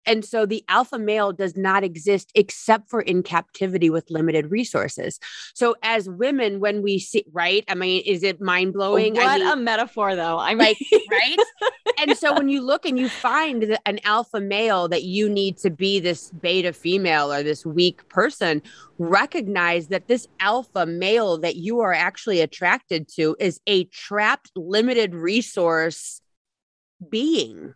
And 0.06 0.24
so 0.24 0.46
the 0.46 0.64
alpha 0.68 0.98
male 0.98 1.32
does 1.32 1.56
not 1.56 1.84
exist 1.84 2.30
except 2.34 2.88
for 2.88 3.00
in 3.00 3.22
captivity 3.22 3.90
with 3.90 4.10
limited 4.10 4.50
resources. 4.50 5.18
So 5.54 5.76
as 5.82 6.08
women, 6.08 6.60
when 6.60 6.82
we 6.82 6.98
see, 6.98 7.24
right? 7.32 7.64
I 7.68 7.74
mean, 7.74 8.02
is 8.06 8.22
it 8.22 8.40
mind 8.40 8.72
blowing? 8.72 9.14
What 9.14 9.26
I 9.26 9.38
mean, 9.38 9.48
a 9.48 9.56
metaphor, 9.56 10.16
though. 10.16 10.38
I 10.38 10.54
mean, 10.54 10.58
like, 10.58 10.78
right? 11.10 11.36
and 11.98 12.16
so 12.16 12.32
when 12.34 12.48
you 12.48 12.62
look 12.62 12.86
and 12.86 12.98
you 12.98 13.08
find 13.08 13.78
an 13.84 14.00
alpha 14.04 14.40
male 14.40 14.88
that 14.88 15.04
you 15.04 15.28
need 15.28 15.58
to 15.58 15.70
be 15.70 16.00
this 16.00 16.30
beta 16.30 16.72
female 16.72 17.32
or 17.32 17.42
this 17.42 17.66
weak 17.66 18.08
person, 18.08 18.62
recognize 18.98 19.88
that 19.88 20.08
this 20.08 20.26
alpha 20.40 20.86
male 20.86 21.38
that 21.38 21.56
you 21.56 21.80
are 21.80 21.92
actually 21.92 22.40
attracted 22.40 23.08
to 23.16 23.36
is 23.38 23.60
a 23.66 23.84
trapped, 23.84 24.50
limited 24.56 25.14
resource 25.14 26.20
being 27.08 27.74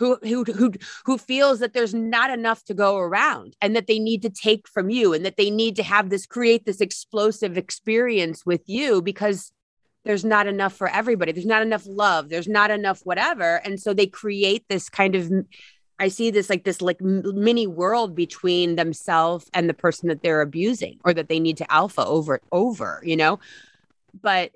who 0.00 0.18
who 0.22 0.44
who 0.44 0.72
who 1.04 1.18
feels 1.18 1.60
that 1.60 1.74
there's 1.74 1.94
not 1.94 2.30
enough 2.30 2.64
to 2.64 2.74
go 2.74 2.96
around 2.96 3.54
and 3.60 3.76
that 3.76 3.86
they 3.86 3.98
need 3.98 4.22
to 4.22 4.30
take 4.30 4.66
from 4.66 4.88
you 4.88 5.12
and 5.12 5.24
that 5.26 5.36
they 5.36 5.50
need 5.50 5.76
to 5.76 5.82
have 5.82 6.08
this 6.08 6.26
create 6.26 6.64
this 6.64 6.80
explosive 6.80 7.58
experience 7.58 8.44
with 8.46 8.62
you 8.66 9.02
because 9.02 9.52
there's 10.04 10.24
not 10.24 10.46
enough 10.46 10.72
for 10.72 10.88
everybody. 10.88 11.32
There's 11.32 11.44
not 11.44 11.60
enough 11.60 11.84
love. 11.86 12.30
There's 12.30 12.48
not 12.48 12.70
enough 12.70 13.00
whatever. 13.04 13.56
And 13.56 13.78
so 13.78 13.92
they 13.92 14.06
create 14.06 14.64
this 14.68 14.88
kind 14.88 15.14
of 15.14 15.30
i 15.98 16.08
see 16.08 16.30
this 16.30 16.48
like 16.48 16.64
this 16.64 16.80
like 16.80 16.98
mini 17.02 17.66
world 17.66 18.14
between 18.14 18.76
themselves 18.76 19.50
and 19.52 19.68
the 19.68 19.74
person 19.74 20.08
that 20.08 20.22
they're 20.22 20.40
abusing 20.40 20.98
or 21.04 21.12
that 21.12 21.28
they 21.28 21.38
need 21.38 21.58
to 21.58 21.70
alpha 21.70 22.02
over 22.06 22.40
over 22.50 23.02
you 23.04 23.16
know? 23.16 23.38
But 24.22 24.52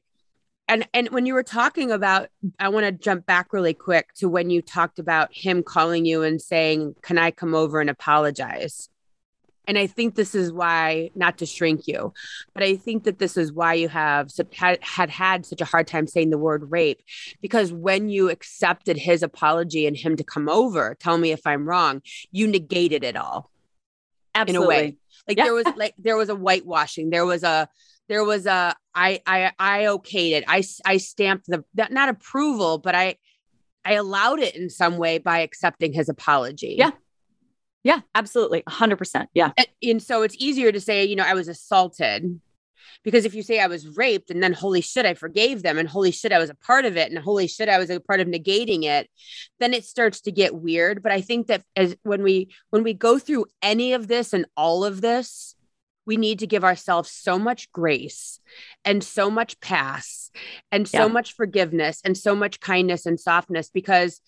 and 0.68 0.86
and 0.94 1.08
when 1.10 1.26
you 1.26 1.34
were 1.34 1.42
talking 1.42 1.90
about 1.90 2.28
i 2.58 2.68
want 2.68 2.86
to 2.86 2.92
jump 2.92 3.26
back 3.26 3.52
really 3.52 3.74
quick 3.74 4.12
to 4.14 4.28
when 4.28 4.50
you 4.50 4.62
talked 4.62 4.98
about 4.98 5.32
him 5.32 5.62
calling 5.62 6.04
you 6.04 6.22
and 6.22 6.40
saying 6.40 6.94
can 7.02 7.18
i 7.18 7.30
come 7.30 7.54
over 7.54 7.80
and 7.80 7.90
apologize? 7.90 8.88
And 9.66 9.78
i 9.78 9.86
think 9.86 10.14
this 10.14 10.34
is 10.34 10.52
why 10.52 11.10
not 11.14 11.38
to 11.38 11.46
shrink 11.46 11.86
you 11.86 12.12
but 12.52 12.62
i 12.62 12.76
think 12.76 13.04
that 13.04 13.18
this 13.18 13.36
is 13.36 13.50
why 13.52 13.74
you 13.74 13.88
have 13.88 14.30
had 14.52 14.78
had, 14.82 15.08
had 15.08 15.46
such 15.46 15.62
a 15.62 15.64
hard 15.64 15.86
time 15.86 16.06
saying 16.06 16.30
the 16.30 16.38
word 16.38 16.70
rape. 16.70 17.02
Because 17.40 17.72
when 17.72 18.10
you 18.10 18.28
accepted 18.28 18.98
his 18.98 19.22
apology 19.22 19.86
and 19.86 19.96
him 19.96 20.16
to 20.16 20.24
come 20.24 20.50
over 20.50 20.96
tell 21.00 21.16
me 21.16 21.32
if 21.32 21.46
i'm 21.46 21.66
wrong 21.66 22.02
you 22.30 22.46
negated 22.46 23.04
it 23.04 23.16
all. 23.16 23.50
Absolutely. 24.34 24.64
in 24.64 24.64
a 24.64 24.68
way. 24.68 24.96
Like 25.28 25.38
yeah. 25.38 25.44
there 25.44 25.54
was 25.54 25.66
like 25.76 25.94
there 25.98 26.16
was 26.16 26.28
a 26.28 26.34
whitewashing. 26.34 27.10
There 27.10 27.24
was 27.24 27.42
a 27.42 27.68
there 28.08 28.24
was 28.24 28.46
a 28.46 28.74
I 28.94 29.20
I 29.26 29.52
I 29.58 29.80
okayed 29.84 30.32
it. 30.32 30.44
I 30.46 30.62
I 30.84 30.98
stamped 30.98 31.46
the 31.46 31.64
not 31.74 32.08
approval, 32.08 32.78
but 32.78 32.94
I 32.94 33.16
I 33.84 33.94
allowed 33.94 34.40
it 34.40 34.56
in 34.56 34.70
some 34.70 34.96
way 34.96 35.18
by 35.18 35.40
accepting 35.40 35.92
his 35.92 36.08
apology. 36.08 36.76
Yeah. 36.78 36.92
Yeah, 37.82 38.00
absolutely. 38.14 38.62
100%. 38.62 39.26
Yeah. 39.34 39.52
And, 39.58 39.66
and 39.82 40.02
so 40.02 40.22
it's 40.22 40.36
easier 40.38 40.72
to 40.72 40.80
say, 40.80 41.04
you 41.04 41.16
know, 41.16 41.24
I 41.26 41.34
was 41.34 41.48
assaulted 41.48 42.40
because 43.02 43.26
if 43.26 43.34
you 43.34 43.42
say 43.42 43.60
I 43.60 43.66
was 43.66 43.96
raped 43.96 44.30
and 44.30 44.42
then 44.42 44.54
holy 44.54 44.80
shit, 44.80 45.04
I 45.04 45.12
forgave 45.12 45.62
them 45.62 45.78
and 45.78 45.86
holy 45.86 46.10
shit, 46.10 46.32
I 46.32 46.38
was 46.38 46.48
a 46.48 46.54
part 46.54 46.86
of 46.86 46.96
it 46.96 47.10
and 47.10 47.18
holy 47.18 47.46
shit, 47.46 47.68
I 47.68 47.78
was 47.78 47.90
a 47.90 48.00
part 48.00 48.20
of 48.20 48.26
negating 48.26 48.84
it, 48.84 49.10
then 49.60 49.74
it 49.74 49.84
starts 49.84 50.22
to 50.22 50.32
get 50.32 50.54
weird. 50.54 51.02
But 51.02 51.12
I 51.12 51.20
think 51.20 51.48
that 51.48 51.62
as 51.76 51.94
when 52.02 52.22
we 52.22 52.48
when 52.70 52.82
we 52.82 52.94
go 52.94 53.18
through 53.18 53.46
any 53.60 53.92
of 53.92 54.08
this 54.08 54.32
and 54.32 54.46
all 54.56 54.84
of 54.84 55.02
this, 55.02 55.53
we 56.06 56.16
need 56.16 56.38
to 56.40 56.46
give 56.46 56.64
ourselves 56.64 57.10
so 57.10 57.38
much 57.38 57.70
grace 57.72 58.40
and 58.84 59.02
so 59.02 59.30
much 59.30 59.58
pass 59.60 60.30
and 60.70 60.88
so 60.88 61.06
yeah. 61.06 61.12
much 61.12 61.34
forgiveness 61.34 62.00
and 62.04 62.16
so 62.16 62.34
much 62.34 62.60
kindness 62.60 63.06
and 63.06 63.18
softness 63.18 63.70
because 63.70 64.20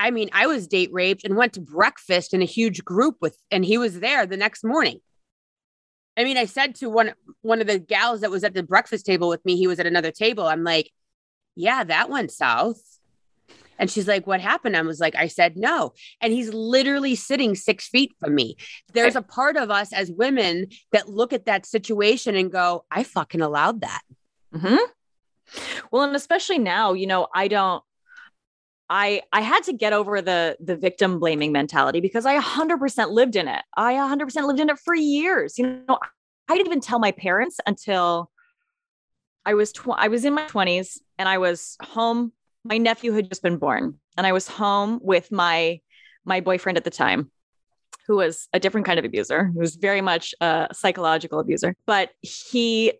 I 0.00 0.10
mean, 0.12 0.30
I 0.32 0.46
was 0.46 0.66
date 0.66 0.88
raped 0.92 1.24
and 1.24 1.36
went 1.36 1.52
to 1.54 1.60
breakfast 1.60 2.32
in 2.32 2.40
a 2.40 2.46
huge 2.46 2.82
group 2.86 3.16
with, 3.20 3.36
and 3.50 3.62
he 3.62 3.76
was 3.76 4.00
there 4.00 4.24
the 4.24 4.38
next 4.38 4.64
morning. 4.64 5.00
I 6.16 6.24
mean, 6.24 6.38
I 6.38 6.46
said 6.46 6.74
to 6.76 6.88
one 6.88 7.12
one 7.42 7.60
of 7.60 7.66
the 7.66 7.78
gals 7.78 8.22
that 8.22 8.30
was 8.30 8.42
at 8.42 8.54
the 8.54 8.62
breakfast 8.62 9.04
table 9.04 9.28
with 9.28 9.44
me, 9.44 9.56
he 9.56 9.66
was 9.66 9.78
at 9.78 9.86
another 9.86 10.10
table. 10.10 10.46
I'm 10.46 10.64
like, 10.64 10.90
yeah, 11.54 11.84
that 11.84 12.08
went 12.08 12.30
south. 12.30 12.80
And 13.80 13.90
she's 13.90 14.06
like, 14.06 14.26
What 14.26 14.40
happened? 14.40 14.76
I 14.76 14.82
was 14.82 15.00
like, 15.00 15.16
I 15.16 15.26
said 15.26 15.56
no. 15.56 15.92
And 16.20 16.32
he's 16.32 16.52
literally 16.52 17.16
sitting 17.16 17.54
six 17.56 17.88
feet 17.88 18.12
from 18.20 18.34
me. 18.34 18.56
There's 18.92 19.16
a 19.16 19.22
part 19.22 19.56
of 19.56 19.70
us 19.70 19.92
as 19.92 20.10
women 20.10 20.68
that 20.92 21.08
look 21.08 21.32
at 21.32 21.46
that 21.46 21.66
situation 21.66 22.36
and 22.36 22.52
go, 22.52 22.84
I 22.90 23.02
fucking 23.02 23.40
allowed 23.40 23.80
that. 23.80 24.02
Mm-hmm. 24.54 24.76
Well, 25.90 26.04
and 26.04 26.14
especially 26.14 26.58
now, 26.58 26.92
you 26.92 27.08
know, 27.08 27.26
I 27.34 27.48
don't 27.48 27.82
I 28.90 29.22
I 29.32 29.40
had 29.40 29.62
to 29.64 29.72
get 29.72 29.92
over 29.92 30.20
the 30.20 30.56
the 30.60 30.76
victim 30.76 31.20
blaming 31.20 31.52
mentality 31.52 32.00
because 32.00 32.26
I 32.26 32.38
100% 32.38 33.10
lived 33.10 33.36
in 33.36 33.46
it. 33.48 33.62
I 33.76 33.94
100% 33.94 34.46
lived 34.46 34.60
in 34.60 34.68
it 34.68 34.78
for 34.78 34.94
years. 34.94 35.58
You 35.58 35.82
know, 35.88 35.98
I 36.48 36.54
didn't 36.54 36.66
even 36.66 36.80
tell 36.80 36.98
my 36.98 37.12
parents 37.12 37.60
until 37.66 38.30
I 39.46 39.54
was 39.54 39.72
tw- 39.72 39.96
I 39.96 40.08
was 40.08 40.24
in 40.24 40.34
my 40.34 40.46
20s 40.46 40.98
and 41.18 41.28
I 41.28 41.38
was 41.38 41.76
home. 41.80 42.32
My 42.64 42.78
nephew 42.78 43.12
had 43.12 43.28
just 43.28 43.42
been 43.42 43.56
born 43.56 43.98
and 44.16 44.26
I 44.26 44.32
was 44.32 44.48
home 44.48 45.00
with 45.02 45.32
my 45.32 45.80
my 46.24 46.40
boyfriend 46.40 46.76
at 46.76 46.84
the 46.84 46.90
time 46.90 47.30
who 48.06 48.16
was 48.16 48.48
a 48.52 48.60
different 48.60 48.86
kind 48.86 48.98
of 48.98 49.04
abuser. 49.04 49.50
He 49.52 49.58
was 49.58 49.76
very 49.76 50.00
much 50.00 50.34
a 50.40 50.68
psychological 50.72 51.38
abuser, 51.38 51.74
but 51.86 52.10
he 52.20 52.92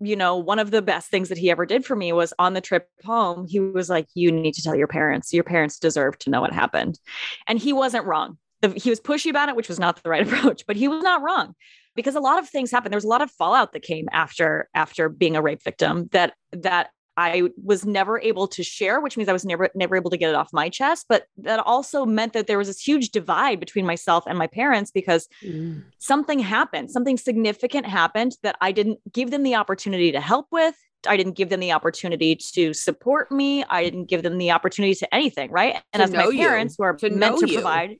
you 0.00 0.16
know, 0.16 0.36
one 0.36 0.58
of 0.58 0.70
the 0.70 0.82
best 0.82 1.10
things 1.10 1.28
that 1.28 1.38
he 1.38 1.50
ever 1.50 1.64
did 1.64 1.84
for 1.84 1.96
me 1.96 2.12
was 2.12 2.34
on 2.38 2.52
the 2.52 2.60
trip 2.60 2.88
home, 3.04 3.46
he 3.48 3.60
was 3.60 3.88
like, 3.88 4.06
You 4.14 4.32
need 4.32 4.54
to 4.54 4.62
tell 4.62 4.74
your 4.74 4.88
parents. 4.88 5.32
Your 5.32 5.44
parents 5.44 5.78
deserve 5.78 6.18
to 6.20 6.30
know 6.30 6.40
what 6.40 6.52
happened. 6.52 6.98
And 7.46 7.58
he 7.58 7.72
wasn't 7.72 8.04
wrong. 8.04 8.38
He 8.76 8.90
was 8.90 9.00
pushy 9.00 9.30
about 9.30 9.50
it, 9.50 9.56
which 9.56 9.68
was 9.68 9.78
not 9.78 10.02
the 10.02 10.08
right 10.08 10.26
approach, 10.26 10.64
but 10.66 10.76
he 10.76 10.88
was 10.88 11.02
not 11.02 11.22
wrong 11.22 11.54
because 11.94 12.14
a 12.14 12.20
lot 12.20 12.38
of 12.38 12.48
things 12.48 12.70
happened. 12.70 12.92
There 12.92 12.96
was 12.96 13.04
a 13.04 13.08
lot 13.08 13.22
of 13.22 13.30
fallout 13.30 13.72
that 13.72 13.82
came 13.82 14.08
after 14.10 14.68
after 14.74 15.08
being 15.08 15.36
a 15.36 15.42
rape 15.42 15.62
victim 15.62 16.08
that 16.12 16.34
that 16.52 16.90
I 17.16 17.50
was 17.62 17.84
never 17.84 18.20
able 18.20 18.48
to 18.48 18.62
share, 18.62 19.00
which 19.00 19.16
means 19.16 19.28
I 19.28 19.32
was 19.32 19.44
never 19.44 19.70
never 19.74 19.96
able 19.96 20.10
to 20.10 20.16
get 20.16 20.30
it 20.30 20.34
off 20.34 20.52
my 20.52 20.68
chest. 20.68 21.06
But 21.08 21.26
that 21.38 21.60
also 21.60 22.04
meant 22.04 22.32
that 22.32 22.46
there 22.46 22.58
was 22.58 22.68
this 22.68 22.80
huge 22.80 23.10
divide 23.10 23.60
between 23.60 23.86
myself 23.86 24.24
and 24.26 24.38
my 24.38 24.46
parents 24.46 24.90
because 24.90 25.28
mm. 25.42 25.82
something 25.98 26.38
happened, 26.38 26.90
something 26.90 27.16
significant 27.16 27.86
happened 27.86 28.32
that 28.42 28.56
I 28.60 28.72
didn't 28.72 29.00
give 29.12 29.30
them 29.30 29.42
the 29.42 29.54
opportunity 29.54 30.12
to 30.12 30.20
help 30.20 30.46
with. 30.50 30.74
I 31.06 31.16
didn't 31.16 31.34
give 31.34 31.50
them 31.50 31.60
the 31.60 31.72
opportunity 31.72 32.34
to 32.34 32.72
support 32.72 33.30
me. 33.30 33.62
I 33.64 33.84
didn't 33.84 34.06
give 34.06 34.22
them 34.22 34.38
the 34.38 34.50
opportunity 34.50 34.94
to 34.96 35.14
anything, 35.14 35.50
right? 35.50 35.80
And 35.92 36.02
as 36.02 36.10
my 36.10 36.30
parents 36.30 36.76
you, 36.78 36.84
who 36.84 36.88
are 36.88 36.96
to 36.96 37.10
meant 37.10 37.38
to 37.40 37.46
you. 37.46 37.54
provide, 37.54 37.98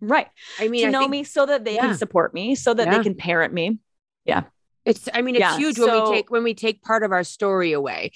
right? 0.00 0.28
I 0.60 0.68
mean, 0.68 0.82
to 0.82 0.88
I 0.88 0.90
know 0.92 1.00
think, 1.00 1.10
me 1.10 1.24
so 1.24 1.44
that 1.44 1.64
they 1.64 1.74
yeah. 1.74 1.82
can 1.82 1.96
support 1.96 2.32
me, 2.32 2.54
so 2.54 2.72
that 2.72 2.86
yeah. 2.86 2.96
they 2.96 3.02
can 3.02 3.14
parent 3.14 3.52
me. 3.52 3.78
Yeah. 4.24 4.44
It's, 4.84 5.08
I 5.12 5.22
mean, 5.22 5.34
it's 5.34 5.40
yeah. 5.40 5.56
huge 5.56 5.80
when 5.80 5.88
so, 5.88 6.08
we 6.08 6.16
take 6.16 6.30
when 6.30 6.44
we 6.44 6.54
take 6.54 6.80
part 6.80 7.02
of 7.02 7.10
our 7.10 7.24
story 7.24 7.72
away 7.72 8.12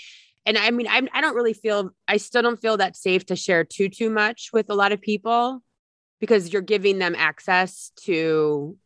and 0.46 0.57
I 0.57 0.70
mean, 0.70 0.87
I'm, 0.88 1.09
I 1.12 1.20
don't 1.20 1.35
really 1.35 1.53
feel, 1.53 1.90
I 2.09 2.16
still 2.16 2.42
don't 2.42 2.61
feel 2.61 2.79
that 2.79 2.96
safe 2.96 3.26
to 3.26 3.37
share 3.37 3.64
too, 3.64 3.88
too 3.88 4.11
much 4.11 4.50
with 4.53 4.70
a 4.70 4.74
lot 4.74 4.92
of 4.92 5.00
people 5.00 5.62
because 6.18 6.53
you're 6.53 6.62
giving 6.62 6.98
them 6.98 7.14
access 7.16 7.92
to 8.03 8.76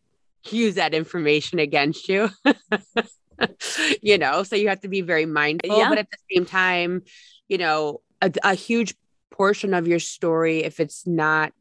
use 0.51 0.75
that 0.75 0.95
information 0.95 1.59
against 1.59 2.09
you. 2.09 2.31
you 4.03 4.19
know, 4.19 4.43
so 4.43 4.57
you 4.57 4.69
have 4.69 4.81
to 4.81 4.89
be 4.89 5.01
very 5.01 5.27
mindful. 5.27 5.79
Yeah. 5.79 5.89
But 5.89 5.99
at 5.99 6.11
the 6.11 6.19
same 6.35 6.47
time, 6.47 7.03
you 7.49 7.59
know, 7.59 8.01
a, 8.21 8.33
a 8.43 8.55
huge 8.55 8.95
portion 9.31 9.75
of 9.75 9.89
your 9.89 9.99
story, 9.99 10.65
if 10.65 10.81
it's 10.81 11.07
not 11.07 11.53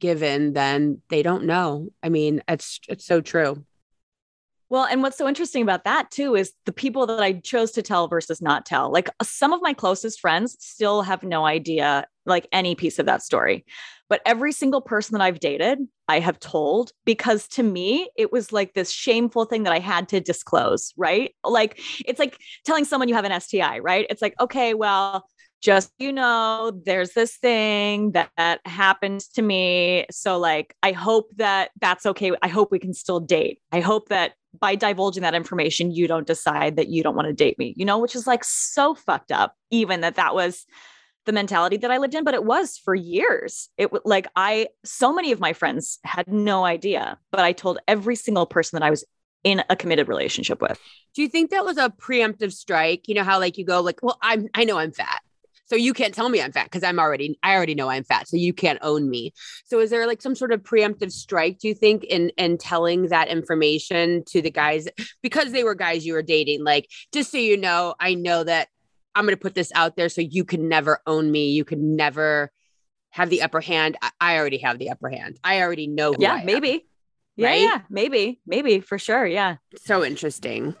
given, 0.00 0.52
then 0.52 1.00
they 1.08 1.22
don't 1.22 1.44
know. 1.44 1.88
I 2.02 2.08
mean, 2.08 2.42
it's 2.48 2.80
it's 2.88 3.04
so 3.04 3.20
true. 3.20 3.64
Well, 4.68 4.84
and 4.84 5.00
what's 5.02 5.16
so 5.16 5.28
interesting 5.28 5.62
about 5.62 5.84
that 5.84 6.10
too 6.10 6.34
is 6.34 6.52
the 6.64 6.72
people 6.72 7.06
that 7.06 7.20
I 7.22 7.34
chose 7.34 7.70
to 7.72 7.82
tell 7.82 8.08
versus 8.08 8.42
not 8.42 8.66
tell. 8.66 8.90
Like 8.90 9.08
some 9.22 9.52
of 9.52 9.62
my 9.62 9.72
closest 9.72 10.20
friends 10.20 10.56
still 10.60 11.02
have 11.02 11.22
no 11.22 11.46
idea 11.46 12.06
like 12.24 12.48
any 12.52 12.74
piece 12.74 12.98
of 12.98 13.06
that 13.06 13.22
story. 13.22 13.64
But 14.08 14.22
every 14.26 14.52
single 14.52 14.80
person 14.80 15.12
that 15.14 15.22
I've 15.24 15.40
dated, 15.40 15.78
I 16.08 16.20
have 16.20 16.40
told 16.40 16.92
because 17.04 17.46
to 17.48 17.62
me, 17.62 18.08
it 18.16 18.32
was 18.32 18.52
like 18.52 18.74
this 18.74 18.90
shameful 18.90 19.44
thing 19.44 19.64
that 19.64 19.72
I 19.72 19.78
had 19.78 20.08
to 20.08 20.20
disclose, 20.20 20.92
right? 20.96 21.32
Like 21.44 21.80
it's 22.04 22.18
like 22.18 22.38
telling 22.64 22.84
someone 22.84 23.08
you 23.08 23.14
have 23.14 23.24
an 23.24 23.32
STI, 23.32 23.78
right? 23.78 24.06
It's 24.10 24.22
like, 24.22 24.34
okay, 24.40 24.74
well, 24.74 25.26
just 25.66 25.92
you 25.98 26.12
know 26.12 26.70
there's 26.84 27.12
this 27.14 27.38
thing 27.38 28.12
that, 28.12 28.30
that 28.36 28.60
happens 28.64 29.26
to 29.26 29.42
me 29.42 30.06
so 30.12 30.38
like 30.38 30.76
i 30.84 30.92
hope 30.92 31.28
that 31.34 31.70
that's 31.80 32.06
okay 32.06 32.30
i 32.40 32.46
hope 32.46 32.70
we 32.70 32.78
can 32.78 32.94
still 32.94 33.18
date 33.18 33.58
i 33.72 33.80
hope 33.80 34.08
that 34.08 34.34
by 34.60 34.74
divulging 34.74 35.22
that 35.22 35.34
information, 35.34 35.90
you 35.90 36.08
don't 36.08 36.26
decide 36.26 36.76
that 36.76 36.88
you 36.88 37.02
don't 37.02 37.16
want 37.16 37.28
to 37.28 37.34
date 37.34 37.58
me, 37.58 37.74
you 37.76 37.84
know, 37.84 37.98
which 37.98 38.14
is 38.14 38.26
like 38.26 38.44
so 38.44 38.94
fucked 38.94 39.32
up, 39.32 39.54
even 39.70 40.00
that 40.00 40.14
that 40.14 40.34
was 40.34 40.64
the 41.26 41.32
mentality 41.32 41.76
that 41.78 41.90
I 41.90 41.98
lived 41.98 42.14
in, 42.14 42.24
but 42.24 42.34
it 42.34 42.44
was 42.44 42.78
for 42.78 42.94
years. 42.94 43.68
It 43.76 43.90
was 43.90 44.02
like 44.04 44.28
I, 44.36 44.68
so 44.84 45.12
many 45.12 45.32
of 45.32 45.40
my 45.40 45.52
friends 45.52 45.98
had 46.04 46.28
no 46.28 46.64
idea, 46.64 47.18
but 47.30 47.40
I 47.40 47.52
told 47.52 47.78
every 47.88 48.16
single 48.16 48.46
person 48.46 48.78
that 48.78 48.86
I 48.86 48.90
was 48.90 49.04
in 49.42 49.62
a 49.68 49.76
committed 49.76 50.08
relationship 50.08 50.60
with. 50.62 50.80
Do 51.14 51.22
you 51.22 51.28
think 51.28 51.50
that 51.50 51.64
was 51.64 51.78
a 51.78 51.90
preemptive 51.90 52.52
strike? 52.52 53.08
You 53.08 53.14
know 53.14 53.24
how 53.24 53.38
like 53.38 53.58
you 53.58 53.64
go 53.64 53.80
like, 53.80 54.00
well, 54.02 54.18
I'm 54.22 54.48
I 54.54 54.64
know 54.64 54.78
I'm 54.78 54.92
fat. 54.92 55.20
So 55.66 55.76
you 55.76 55.92
can't 55.92 56.14
tell 56.14 56.28
me 56.28 56.40
I'm 56.40 56.52
fat 56.52 56.64
because 56.64 56.82
I'm 56.82 56.98
already 56.98 57.38
I 57.42 57.54
already 57.54 57.74
know 57.74 57.88
I'm 57.88 58.04
fat. 58.04 58.28
So 58.28 58.36
you 58.36 58.52
can't 58.52 58.78
own 58.82 59.10
me. 59.10 59.32
So 59.66 59.80
is 59.80 59.90
there 59.90 60.06
like 60.06 60.22
some 60.22 60.34
sort 60.34 60.52
of 60.52 60.62
preemptive 60.62 61.12
strike, 61.12 61.58
do 61.58 61.68
you 61.68 61.74
think, 61.74 62.04
in 62.04 62.30
in 62.38 62.56
telling 62.58 63.08
that 63.08 63.28
information 63.28 64.24
to 64.28 64.40
the 64.40 64.50
guys 64.50 64.88
because 65.22 65.52
they 65.52 65.64
were 65.64 65.74
guys 65.74 66.06
you 66.06 66.14
were 66.14 66.22
dating? 66.22 66.64
Like, 66.64 66.88
just 67.12 67.30
so 67.30 67.38
you 67.38 67.56
know, 67.56 67.94
I 68.00 68.14
know 68.14 68.44
that 68.44 68.68
I'm 69.14 69.24
gonna 69.24 69.36
put 69.36 69.54
this 69.54 69.72
out 69.74 69.96
there 69.96 70.08
so 70.08 70.20
you 70.20 70.44
can 70.44 70.68
never 70.68 71.00
own 71.06 71.30
me. 71.30 71.50
You 71.50 71.64
can 71.64 71.96
never 71.96 72.52
have 73.10 73.30
the 73.30 73.42
upper 73.42 73.60
hand. 73.60 73.96
I, 74.02 74.10
I 74.20 74.38
already 74.38 74.58
have 74.58 74.78
the 74.78 74.90
upper 74.90 75.08
hand. 75.08 75.38
I 75.42 75.62
already 75.62 75.86
know 75.86 76.14
Yeah, 76.18 76.42
maybe. 76.44 76.86
Yeah, 77.34 77.48
right? 77.48 77.60
yeah, 77.60 77.80
maybe, 77.90 78.40
maybe 78.46 78.80
for 78.80 78.98
sure. 78.98 79.26
Yeah. 79.26 79.56
So 79.84 80.04
interesting. 80.04 80.74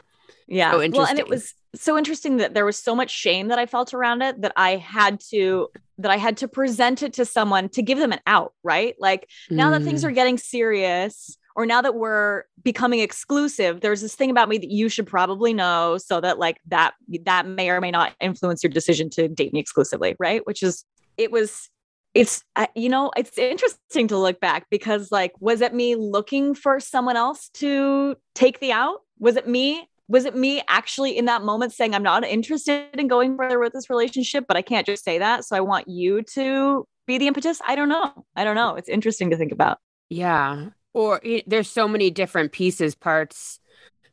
Yeah. 0.46 0.72
So. 0.72 0.88
Well, 0.90 1.06
and 1.06 1.18
it 1.18 1.28
was 1.28 1.54
so 1.74 1.98
interesting 1.98 2.38
that 2.38 2.54
there 2.54 2.64
was 2.64 2.78
so 2.78 2.94
much 2.94 3.10
shame 3.10 3.48
that 3.48 3.58
I 3.58 3.66
felt 3.66 3.92
around 3.92 4.22
it 4.22 4.40
that 4.42 4.52
I 4.56 4.76
had 4.76 5.20
to 5.30 5.68
that 5.98 6.10
I 6.10 6.16
had 6.16 6.36
to 6.38 6.48
present 6.48 7.02
it 7.02 7.14
to 7.14 7.24
someone 7.24 7.68
to 7.70 7.82
give 7.82 7.98
them 7.98 8.12
an 8.12 8.20
out, 8.26 8.52
right? 8.62 8.94
Like 8.98 9.28
now 9.50 9.70
that 9.70 9.82
things 9.82 10.02
mm. 10.02 10.08
are 10.08 10.12
getting 10.12 10.38
serious 10.38 11.38
or 11.54 11.64
now 11.64 11.80
that 11.80 11.94
we're 11.94 12.44
becoming 12.62 13.00
exclusive, 13.00 13.80
there's 13.80 14.02
this 14.02 14.14
thing 14.14 14.30
about 14.30 14.48
me 14.48 14.58
that 14.58 14.70
you 14.70 14.90
should 14.90 15.06
probably 15.06 15.54
know 15.54 15.96
so 15.96 16.20
that 16.20 16.38
like 16.38 16.58
that 16.66 16.92
that 17.24 17.46
may 17.46 17.70
or 17.70 17.80
may 17.80 17.90
not 17.90 18.12
influence 18.20 18.62
your 18.62 18.70
decision 18.70 19.08
to 19.10 19.26
date 19.26 19.52
me 19.54 19.60
exclusively, 19.60 20.14
right? 20.18 20.46
Which 20.46 20.62
is 20.62 20.84
it 21.16 21.32
was 21.32 21.70
it's 22.12 22.44
you 22.74 22.88
know 22.88 23.10
it's 23.16 23.36
interesting 23.38 24.08
to 24.08 24.18
look 24.18 24.38
back 24.40 24.66
because 24.70 25.10
like 25.10 25.32
was 25.40 25.60
it 25.60 25.74
me 25.74 25.96
looking 25.96 26.54
for 26.54 26.78
someone 26.78 27.16
else 27.16 27.48
to 27.50 28.16
take 28.34 28.60
the 28.60 28.72
out 28.72 29.00
was 29.18 29.36
it 29.36 29.48
me 29.48 29.88
was 30.08 30.24
it 30.24 30.36
me 30.36 30.62
actually 30.68 31.16
in 31.16 31.24
that 31.24 31.42
moment 31.42 31.72
saying 31.72 31.94
i'm 31.94 32.02
not 32.02 32.24
interested 32.24 32.88
in 32.94 33.08
going 33.08 33.36
further 33.36 33.58
with 33.58 33.72
this 33.72 33.90
relationship 33.90 34.44
but 34.46 34.56
i 34.56 34.62
can't 34.62 34.86
just 34.86 35.04
say 35.04 35.18
that 35.18 35.44
so 35.44 35.56
i 35.56 35.60
want 35.60 35.88
you 35.88 36.22
to 36.22 36.86
be 37.06 37.18
the 37.18 37.26
impetus 37.26 37.60
i 37.66 37.74
don't 37.74 37.88
know. 37.88 38.24
I 38.34 38.44
don't 38.44 38.56
know. 38.56 38.74
It's 38.74 38.88
interesting 38.88 39.30
to 39.30 39.36
think 39.36 39.52
about. 39.52 39.78
Yeah. 40.08 40.70
Or 40.92 41.20
there's 41.46 41.70
so 41.70 41.88
many 41.88 42.10
different 42.10 42.52
pieces 42.52 42.94
parts 42.94 43.60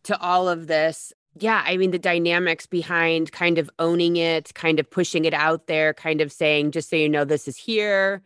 to 0.04 0.20
all 0.20 0.50
of 0.50 0.68
this. 0.68 1.14
Yeah 1.40 1.64
i 1.66 1.78
mean 1.78 1.90
the 1.92 2.00
dynamics 2.00 2.68
behind 2.68 3.32
kind 3.32 3.58
of 3.58 3.70
owning 3.80 4.18
it 4.18 4.54
kind 4.54 4.80
of 4.80 4.90
pushing 4.90 5.26
it 5.26 5.34
out 5.34 5.66
there 5.66 5.94
kind 5.94 6.22
of 6.22 6.32
saying 6.32 6.72
just 6.72 6.90
so 6.92 6.96
you 6.96 7.10
know 7.10 7.26
this 7.26 7.48
is 7.48 7.58
here 7.58 8.22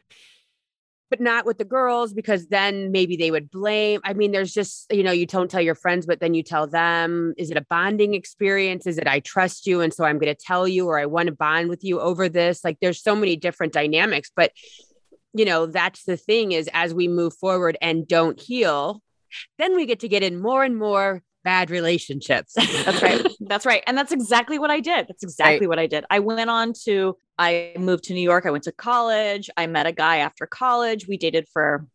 but 1.09 1.21
not 1.21 1.45
with 1.45 1.57
the 1.57 1.65
girls 1.65 2.13
because 2.13 2.47
then 2.47 2.91
maybe 2.91 3.15
they 3.15 3.31
would 3.31 3.49
blame. 3.49 4.01
I 4.03 4.13
mean, 4.13 4.31
there's 4.31 4.53
just, 4.53 4.91
you 4.91 5.03
know, 5.03 5.11
you 5.11 5.25
don't 5.25 5.49
tell 5.49 5.61
your 5.61 5.75
friends, 5.75 6.05
but 6.05 6.19
then 6.19 6.33
you 6.33 6.43
tell 6.43 6.67
them. 6.67 7.33
Is 7.37 7.49
it 7.49 7.57
a 7.57 7.65
bonding 7.69 8.13
experience? 8.13 8.85
Is 8.85 8.97
it 8.97 9.07
I 9.07 9.19
trust 9.21 9.67
you? 9.67 9.81
And 9.81 9.93
so 9.93 10.03
I'm 10.03 10.17
going 10.17 10.33
to 10.33 10.39
tell 10.39 10.67
you, 10.67 10.87
or 10.87 10.99
I 10.99 11.05
want 11.05 11.27
to 11.27 11.33
bond 11.33 11.69
with 11.69 11.83
you 11.83 11.99
over 11.99 12.27
this? 12.27 12.63
Like 12.63 12.77
there's 12.81 13.01
so 13.01 13.15
many 13.15 13.35
different 13.35 13.73
dynamics. 13.73 14.31
But, 14.35 14.51
you 15.33 15.45
know, 15.45 15.65
that's 15.65 16.03
the 16.03 16.17
thing 16.17 16.51
is 16.51 16.69
as 16.73 16.93
we 16.93 17.07
move 17.07 17.33
forward 17.35 17.77
and 17.81 18.07
don't 18.07 18.39
heal, 18.39 19.01
then 19.57 19.75
we 19.75 19.85
get 19.85 20.01
to 20.01 20.07
get 20.07 20.23
in 20.23 20.41
more 20.41 20.63
and 20.63 20.77
more 20.77 21.23
bad 21.43 21.69
relationships. 21.69 22.53
that's 22.55 23.01
right. 23.01 23.25
That's 23.39 23.65
right. 23.65 23.81
And 23.87 23.97
that's 23.97 24.11
exactly 24.11 24.59
what 24.59 24.69
I 24.69 24.81
did. 24.81 25.07
That's 25.07 25.23
exactly 25.23 25.65
right. 25.65 25.69
what 25.69 25.79
I 25.79 25.87
did. 25.87 26.03
I 26.09 26.19
went 26.19 26.49
on 26.49 26.73
to, 26.83 27.17
I 27.37 27.73
moved 27.77 28.05
to 28.05 28.13
New 28.13 28.21
York. 28.21 28.45
I 28.45 28.51
went 28.51 28.63
to 28.65 28.71
college. 28.71 29.49
I 29.57 29.67
met 29.67 29.85
a 29.85 29.91
guy 29.91 30.17
after 30.17 30.45
college. 30.45 31.07
We 31.07 31.17
dated 31.17 31.47
for 31.51 31.87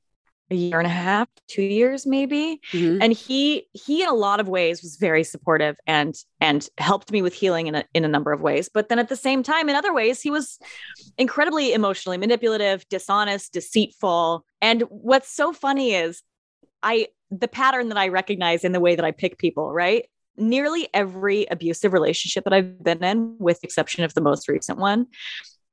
a 0.52 0.54
year 0.54 0.78
and 0.78 0.86
a 0.86 0.90
half, 0.90 1.28
two 1.48 1.62
years 1.62 2.06
maybe. 2.06 2.60
Mm-hmm. 2.72 3.02
And 3.02 3.12
he 3.12 3.66
he 3.72 4.02
in 4.02 4.08
a 4.08 4.14
lot 4.14 4.38
of 4.38 4.48
ways 4.48 4.82
was 4.82 4.96
very 4.96 5.24
supportive 5.24 5.76
and 5.86 6.14
and 6.40 6.68
helped 6.78 7.10
me 7.10 7.22
with 7.22 7.34
healing 7.34 7.66
in 7.66 7.74
a 7.74 7.84
in 7.94 8.04
a 8.04 8.08
number 8.08 8.32
of 8.32 8.40
ways. 8.40 8.68
But 8.72 8.88
then 8.88 8.98
at 8.98 9.08
the 9.08 9.16
same 9.16 9.42
time, 9.42 9.68
in 9.68 9.76
other 9.76 9.94
ways, 9.94 10.20
he 10.20 10.30
was 10.30 10.58
incredibly 11.18 11.72
emotionally 11.72 12.18
manipulative, 12.18 12.86
dishonest, 12.88 13.52
deceitful. 13.52 14.44
And 14.60 14.82
what's 14.82 15.34
so 15.34 15.52
funny 15.52 15.94
is 15.94 16.22
I 16.82 17.08
the 17.30 17.48
pattern 17.48 17.88
that 17.88 17.98
I 17.98 18.08
recognize 18.08 18.62
in 18.62 18.72
the 18.72 18.80
way 18.80 18.94
that 18.94 19.04
I 19.04 19.10
pick 19.10 19.38
people, 19.38 19.72
right? 19.72 20.04
Nearly 20.36 20.88
every 20.94 21.46
abusive 21.46 21.92
relationship 21.92 22.44
that 22.44 22.52
I've 22.52 22.82
been 22.82 23.04
in, 23.04 23.36
with 23.38 23.60
the 23.60 23.66
exception 23.66 24.04
of 24.04 24.14
the 24.14 24.20
most 24.20 24.48
recent 24.48 24.78
one, 24.78 25.06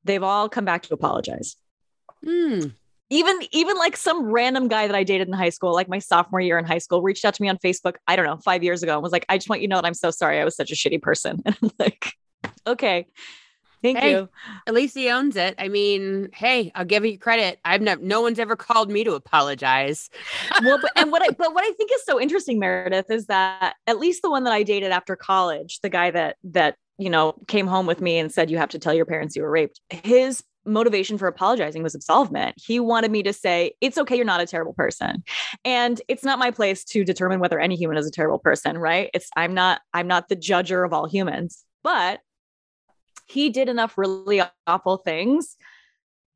they've 0.03 0.23
all 0.23 0.49
come 0.49 0.65
back 0.65 0.83
to 0.83 0.93
apologize. 0.93 1.55
Mm. 2.25 2.73
Even 3.09 3.39
even 3.51 3.75
like 3.77 3.97
some 3.97 4.25
random 4.25 4.67
guy 4.67 4.85
that 4.85 4.95
I 4.95 5.03
dated 5.03 5.27
in 5.27 5.33
high 5.33 5.49
school, 5.49 5.73
like 5.73 5.89
my 5.89 5.99
sophomore 5.99 6.41
year 6.41 6.59
in 6.59 6.65
high 6.65 6.77
school, 6.77 7.01
reached 7.01 7.25
out 7.25 7.33
to 7.35 7.41
me 7.41 7.49
on 7.49 7.57
Facebook, 7.57 7.95
I 8.07 8.15
don't 8.15 8.25
know, 8.25 8.37
five 8.37 8.63
years 8.63 8.83
ago 8.83 8.93
and 8.93 9.01
was 9.01 9.11
like, 9.11 9.25
I 9.29 9.37
just 9.37 9.49
want 9.49 9.61
you 9.61 9.67
to 9.67 9.71
know 9.71 9.77
that 9.77 9.85
I'm 9.85 9.93
so 9.93 10.11
sorry. 10.11 10.39
I 10.39 10.45
was 10.45 10.55
such 10.55 10.71
a 10.71 10.75
shitty 10.75 11.01
person. 11.01 11.41
And 11.45 11.57
I'm 11.63 11.71
like, 11.79 12.13
okay. 12.67 13.07
Thank 13.81 13.99
hey, 13.99 14.11
you. 14.11 14.29
At 14.67 14.73
least 14.73 14.95
he 14.95 15.09
owns 15.09 15.35
it. 15.35 15.55
I 15.57 15.69
mean, 15.69 16.29
hey, 16.33 16.71
I'll 16.75 16.85
give 16.85 17.05
you 17.05 17.17
credit. 17.17 17.59
I've 17.63 17.81
never 17.81 18.01
no 18.01 18.21
one's 18.21 18.39
ever 18.39 18.55
called 18.55 18.91
me 18.91 19.03
to 19.03 19.13
apologize. 19.13 20.09
well, 20.63 20.79
but 20.81 20.91
and 20.95 21.11
what 21.11 21.21
I 21.21 21.29
but 21.29 21.53
what 21.53 21.63
I 21.63 21.71
think 21.73 21.91
is 21.93 22.03
so 22.03 22.19
interesting, 22.19 22.59
Meredith, 22.59 23.09
is 23.09 23.27
that 23.27 23.75
at 23.87 23.99
least 23.99 24.21
the 24.21 24.29
one 24.29 24.43
that 24.43 24.53
I 24.53 24.63
dated 24.63 24.91
after 24.91 25.15
college, 25.15 25.79
the 25.81 25.89
guy 25.89 26.11
that 26.11 26.37
that 26.45 26.75
you 26.97 27.09
know 27.09 27.35
came 27.47 27.67
home 27.67 27.85
with 27.85 28.01
me 28.01 28.17
and 28.17 28.31
said 28.31 28.51
you 28.51 28.57
have 28.57 28.69
to 28.69 28.79
tell 28.79 28.93
your 28.93 29.05
parents 29.05 29.35
you 29.35 29.43
were 29.43 29.51
raped. 29.51 29.79
His 29.89 30.43
motivation 30.65 31.17
for 31.17 31.27
apologizing 31.27 31.83
was 31.83 31.95
absolvement. 31.95 32.55
He 32.57 32.79
wanted 32.79 33.11
me 33.11 33.23
to 33.23 33.33
say, 33.33 33.73
it's 33.81 33.97
okay, 33.97 34.15
you're 34.15 34.25
not 34.25 34.41
a 34.41 34.45
terrible 34.45 34.73
person. 34.73 35.23
And 35.65 36.01
it's 36.07 36.23
not 36.23 36.37
my 36.37 36.51
place 36.51 36.83
to 36.85 37.03
determine 37.03 37.39
whether 37.39 37.59
any 37.59 37.75
human 37.75 37.97
is 37.97 38.05
a 38.05 38.11
terrible 38.11 38.39
person, 38.39 38.77
right? 38.77 39.09
It's 39.13 39.29
I'm 39.35 39.53
not 39.53 39.81
I'm 39.93 40.07
not 40.07 40.29
the 40.29 40.35
judger 40.35 40.85
of 40.85 40.93
all 40.93 41.07
humans. 41.07 41.63
But 41.81 42.19
he 43.29 43.49
did 43.49 43.69
enough 43.69 43.97
really 43.97 44.41
awful 44.67 44.97
things 44.97 45.57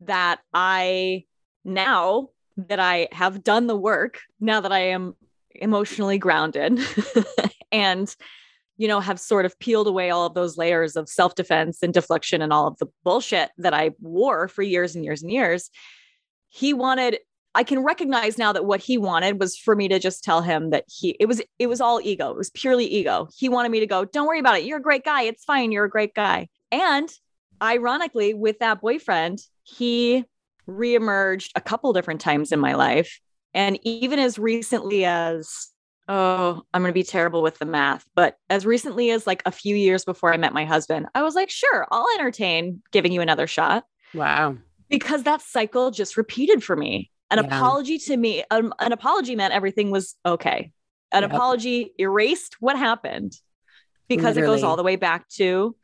that 0.02 0.40
I 0.54 1.26
now 1.66 2.30
that 2.58 2.80
I 2.80 3.08
have 3.12 3.44
done 3.44 3.68
the 3.68 3.76
work, 3.76 4.20
now 4.40 4.62
that 4.62 4.72
I 4.72 4.90
am 4.90 5.16
emotionally 5.56 6.18
grounded 6.18 6.80
and 7.72 8.16
you 8.78 8.88
know 8.88 9.00
have 9.00 9.20
sort 9.20 9.46
of 9.46 9.58
peeled 9.60 9.88
away 9.88 10.10
all 10.10 10.26
of 10.26 10.34
those 10.34 10.58
layers 10.58 10.96
of 10.96 11.08
self-defense 11.08 11.84
and 11.84 11.94
deflection 11.94 12.42
and 12.42 12.52
all 12.52 12.68
of 12.68 12.78
the 12.80 12.88
bullshit 13.04 13.52
that 13.58 13.74
I 13.74 13.92
wore 14.02 14.48
for 14.48 14.64
years 14.64 14.96
and 14.96 15.06
years 15.06 15.22
and 15.22 15.32
years 15.32 15.70
he 16.50 16.74
wanted 16.74 17.20
I 17.56 17.64
can 17.64 17.84
recognize 17.84 18.38
now 18.38 18.52
that 18.54 18.66
what 18.66 18.80
he 18.80 18.98
wanted 18.98 19.40
was 19.40 19.58
for 19.58 19.76
me 19.76 19.88
to 19.88 20.00
just 20.00 20.24
tell 20.24 20.42
him 20.42 20.72
that 20.72 20.86
he 20.88 21.16
it 21.20 21.28
was 21.28 21.42
it 21.60 21.68
was 21.68 21.82
all 21.82 22.02
ego. 22.02 22.32
It 22.32 22.38
was 22.38 22.50
purely 22.50 22.86
ego. 22.86 23.28
He 23.38 23.48
wanted 23.48 23.70
me 23.70 23.80
to 23.80 23.88
go, 23.88 24.06
"Don't 24.06 24.28
worry 24.28 24.40
about 24.40 24.58
it. 24.58 24.66
You're 24.66 24.80
a 24.80 24.82
great 24.82 25.06
guy. 25.06 25.24
It's 25.24 25.44
fine. 25.44 25.72
You're 25.72 25.86
a 25.86 25.90
great 25.90 26.16
guy." 26.16 26.50
And 26.74 27.08
ironically, 27.62 28.34
with 28.34 28.58
that 28.60 28.82
boyfriend, 28.82 29.40
he 29.62 30.26
reemerged 30.68 31.52
a 31.56 31.62
couple 31.62 31.94
different 31.94 32.20
times 32.20 32.52
in 32.52 32.60
my 32.60 32.74
life. 32.74 33.20
And 33.54 33.80
even 33.84 34.18
as 34.18 34.40
recently 34.40 35.06
as, 35.06 35.70
oh, 36.08 36.64
I'm 36.74 36.82
going 36.82 36.90
to 36.90 36.94
be 36.94 37.04
terrible 37.04 37.44
with 37.44 37.60
the 37.60 37.66
math, 37.66 38.06
but 38.16 38.38
as 38.50 38.66
recently 38.66 39.12
as 39.12 39.28
like 39.28 39.44
a 39.46 39.52
few 39.52 39.76
years 39.76 40.04
before 40.04 40.34
I 40.34 40.38
met 40.38 40.52
my 40.52 40.66
husband, 40.66 41.06
I 41.14 41.22
was 41.22 41.36
like, 41.36 41.52
sure, 41.52 41.86
I'll 41.92 42.08
entertain 42.16 42.82
giving 42.92 43.12
you 43.12 43.22
another 43.22 43.46
shot. 43.46 43.84
Wow. 44.16 44.58
Because 44.90 45.24
that 45.24 45.44
cycle 45.44 45.92
just 45.92 46.18
repeated 46.18 46.64
for 46.64 46.76
me. 46.76 47.12
An 47.30 47.38
yeah. 47.38 47.46
apology 47.46 48.00
to 48.00 48.18
me, 48.18 48.44
um, 48.50 48.74
an 48.80 48.92
apology 48.92 49.36
meant 49.36 49.54
everything 49.54 49.92
was 49.92 50.16
okay. 50.26 50.72
An 51.12 51.22
yep. 51.22 51.32
apology 51.32 51.94
erased 52.00 52.56
what 52.60 52.80
happened 52.80 53.34
because 54.08 54.36
Literally. 54.36 54.54
it 54.54 54.56
goes 54.58 54.64
all 54.64 54.76
the 54.76 54.84
way 54.84 54.96
back 54.96 55.30
to 55.30 55.76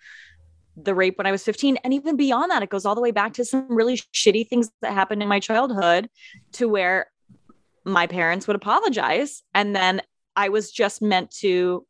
the 0.84 0.96
rape 0.96 1.18
when 1.18 1.28
I 1.28 1.32
was 1.32 1.44
15. 1.44 1.78
And 1.84 1.94
even 1.94 2.16
beyond 2.16 2.52
that, 2.52 2.64
it 2.64 2.70
goes 2.70 2.86
all 2.86 2.96
the 2.96 3.02
way 3.02 3.12
back 3.12 3.34
to 3.34 3.46
some 3.46 3.66
really 3.70 3.98
shitty 4.14 4.48
things 4.48 4.70
that 4.82 4.94
happened 4.94 5.22
in 5.22 5.30
my 5.30 5.40
childhood 5.40 6.10
to 6.54 6.68
where 6.68 7.12
my 7.86 8.08
parents 8.08 8.48
would 8.48 8.56
apologize. 8.56 9.44
And 9.54 9.76
then 9.76 10.02
I 10.36 10.50
was 10.50 10.72
just 10.72 11.02
meant 11.02 11.32
to, 11.40 11.86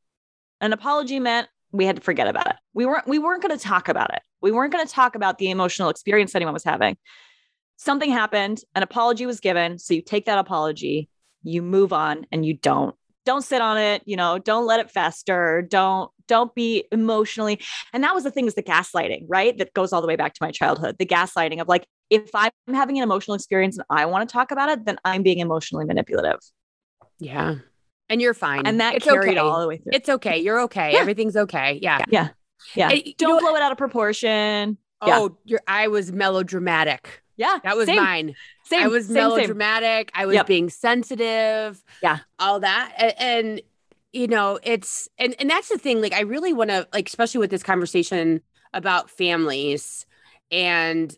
an 0.62 0.74
apology 0.74 1.20
meant 1.20 1.48
we 1.72 1.86
had 1.86 1.98
to 1.98 2.02
forget 2.02 2.28
about 2.28 2.48
it. 2.48 2.56
We 2.74 2.86
weren't, 2.86 3.08
we 3.08 3.20
weren't 3.20 3.42
going 3.42 3.58
to 3.58 3.64
talk 3.64 3.90
about 3.90 4.14
it. 4.14 4.22
We 4.42 4.52
weren't 4.52 4.74
going 4.74 4.86
to 4.86 4.92
talk 4.92 5.16
about 5.16 5.38
the 5.38 5.52
emotional 5.52 5.90
experience 5.90 6.36
anyone 6.36 6.54
was 6.54 6.64
having. 6.64 6.98
Something 7.78 8.12
happened, 8.12 8.62
an 8.76 8.84
apology 8.84 9.26
was 9.26 9.40
given. 9.40 9.78
So 9.78 9.94
you 9.94 10.02
take 10.02 10.26
that 10.26 10.38
apology, 10.38 11.10
you 11.44 11.62
move 11.62 11.94
on, 11.94 12.26
and 12.32 12.46
you 12.46 12.56
don't 12.56 12.96
don't 13.30 13.44
sit 13.44 13.62
on 13.62 13.78
it 13.78 14.02
you 14.08 14.16
know 14.16 14.40
don't 14.40 14.66
let 14.66 14.80
it 14.80 14.90
fester 14.90 15.62
don't 15.62 16.10
don't 16.28 16.56
be 16.56 16.84
emotionally 16.92 17.60
and 17.94 18.04
that 18.04 18.16
was 18.16 18.24
the 18.24 18.32
thing 18.32 18.48
is 18.48 18.56
the 18.56 18.64
gaslighting 18.64 19.26
right? 19.28 19.56
That 19.60 19.72
goes 19.74 19.94
all 19.94 20.02
the 20.02 20.08
way 20.08 20.16
back 20.16 20.34
to 20.34 20.40
my 20.42 20.50
childhood 20.50 20.96
the 20.98 21.06
gaslighting 21.06 21.62
of 21.62 21.68
like 21.68 21.86
if 22.10 22.32
i'm 22.34 22.50
having 22.74 22.98
an 22.98 23.04
emotional 23.04 23.36
experience 23.36 23.78
and 23.78 23.86
i 23.92 24.08
want 24.08 24.28
to 24.28 24.34
talk 24.34 24.50
about 24.50 24.70
it 24.70 24.84
then 24.84 24.98
i'm 25.06 25.22
being 25.22 25.38
emotionally 25.40 25.86
manipulative. 25.86 26.40
Yeah. 27.20 27.56
And 28.10 28.20
you're 28.20 28.34
fine. 28.34 28.66
And 28.66 28.82
that 28.82 28.96
it's 28.96 29.06
carried 29.06 29.38
okay. 29.38 29.38
all 29.38 29.62
the 29.62 29.68
way 29.68 29.78
through. 29.78 29.92
It's 29.94 30.10
okay. 30.10 30.40
You're 30.40 30.62
okay. 30.62 30.94
Yeah. 30.94 31.00
everything's 31.00 31.36
okay. 31.36 31.78
Yeah. 31.84 32.00
Yeah. 32.10 32.30
Yeah, 32.76 32.92
yeah. 32.92 33.12
don't 33.20 33.40
blow 33.42 33.56
it 33.56 33.62
out 33.62 33.72
of 33.72 33.78
proportion. 33.78 34.80
Oh 35.02 35.38
yeah. 35.46 35.60
i 35.68 35.88
was 35.88 36.12
melodramatic 36.12 37.22
yeah. 37.40 37.58
That 37.64 37.76
was 37.76 37.88
same. 37.88 37.96
mine. 37.96 38.36
Same. 38.66 38.84
I 38.84 38.88
was 38.88 39.08
same, 39.08 39.16
melodramatic. 39.16 40.12
Same. 40.14 40.22
I 40.24 40.26
was 40.28 40.36
yep. 40.36 40.46
being 40.46 40.70
sensitive. 40.70 41.84
Yeah. 42.04 42.20
All 42.38 42.60
that. 42.60 42.94
And, 42.98 43.14
and, 43.18 43.62
you 44.14 44.28
know, 44.28 44.60
it's 44.64 45.08
and 45.18 45.36
and 45.40 45.50
that's 45.50 45.70
the 45.70 45.78
thing. 45.78 46.02
Like, 46.02 46.14
I 46.14 46.22
really 46.22 46.52
want 46.52 46.70
to 46.72 46.88
like, 46.94 47.08
especially 47.08 47.40
with 47.40 47.52
this 47.52 47.64
conversation 47.64 48.42
about 48.74 49.10
families 49.10 50.06
and 50.52 51.16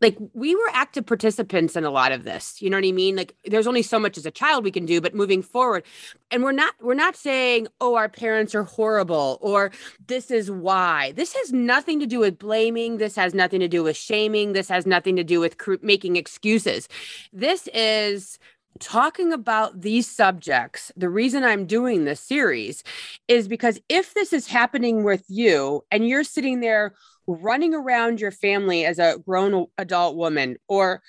like 0.00 0.16
we 0.32 0.54
were 0.54 0.70
active 0.72 1.06
participants 1.06 1.76
in 1.76 1.84
a 1.84 1.90
lot 1.90 2.12
of 2.12 2.24
this 2.24 2.60
you 2.60 2.68
know 2.68 2.76
what 2.76 2.84
i 2.84 2.92
mean? 2.92 3.16
Like 3.16 3.34
there's 3.44 3.66
only 3.66 3.82
so 3.82 3.98
much 3.98 4.18
as 4.18 4.26
a 4.26 4.30
child 4.30 4.64
we 4.64 4.70
can 4.70 4.86
do 4.86 5.00
but 5.00 5.14
moving 5.14 5.42
forward 5.42 5.84
and 6.30 6.42
we're 6.42 6.52
not 6.52 6.74
we're 6.80 6.94
not 6.94 7.16
saying 7.16 7.68
oh 7.80 7.94
our 7.94 8.08
parents 8.08 8.54
are 8.54 8.64
horrible 8.64 9.38
or 9.40 9.70
this 10.06 10.30
is 10.30 10.50
why. 10.50 11.12
This 11.12 11.34
has 11.34 11.52
nothing 11.52 12.00
to 12.00 12.06
do 12.06 12.18
with 12.18 12.38
blaming. 12.38 12.98
This 12.98 13.16
has 13.16 13.34
nothing 13.34 13.60
to 13.60 13.68
do 13.68 13.82
with 13.82 13.96
shaming. 13.96 14.52
This 14.52 14.68
has 14.68 14.86
nothing 14.86 15.16
to 15.16 15.24
do 15.24 15.40
with 15.40 15.58
cr- 15.58 15.74
making 15.82 16.16
excuses. 16.16 16.88
This 17.32 17.68
is 17.68 18.38
talking 18.80 19.32
about 19.32 19.80
these 19.80 20.10
subjects, 20.10 20.90
the 20.96 21.08
reason 21.08 21.44
I'm 21.44 21.66
doing 21.66 22.04
this 22.04 22.20
series 22.20 22.82
is 23.28 23.48
because 23.48 23.80
if 23.88 24.14
this 24.14 24.32
is 24.32 24.46
happening 24.46 25.04
with 25.04 25.24
you 25.28 25.84
and 25.90 26.06
you're 26.06 26.24
sitting 26.24 26.60
there 26.60 26.94
running 27.26 27.74
around 27.74 28.20
your 28.20 28.30
family 28.30 28.84
as 28.84 28.98
a 28.98 29.18
grown 29.24 29.66
adult 29.78 30.16
woman 30.16 30.56
or 30.68 31.02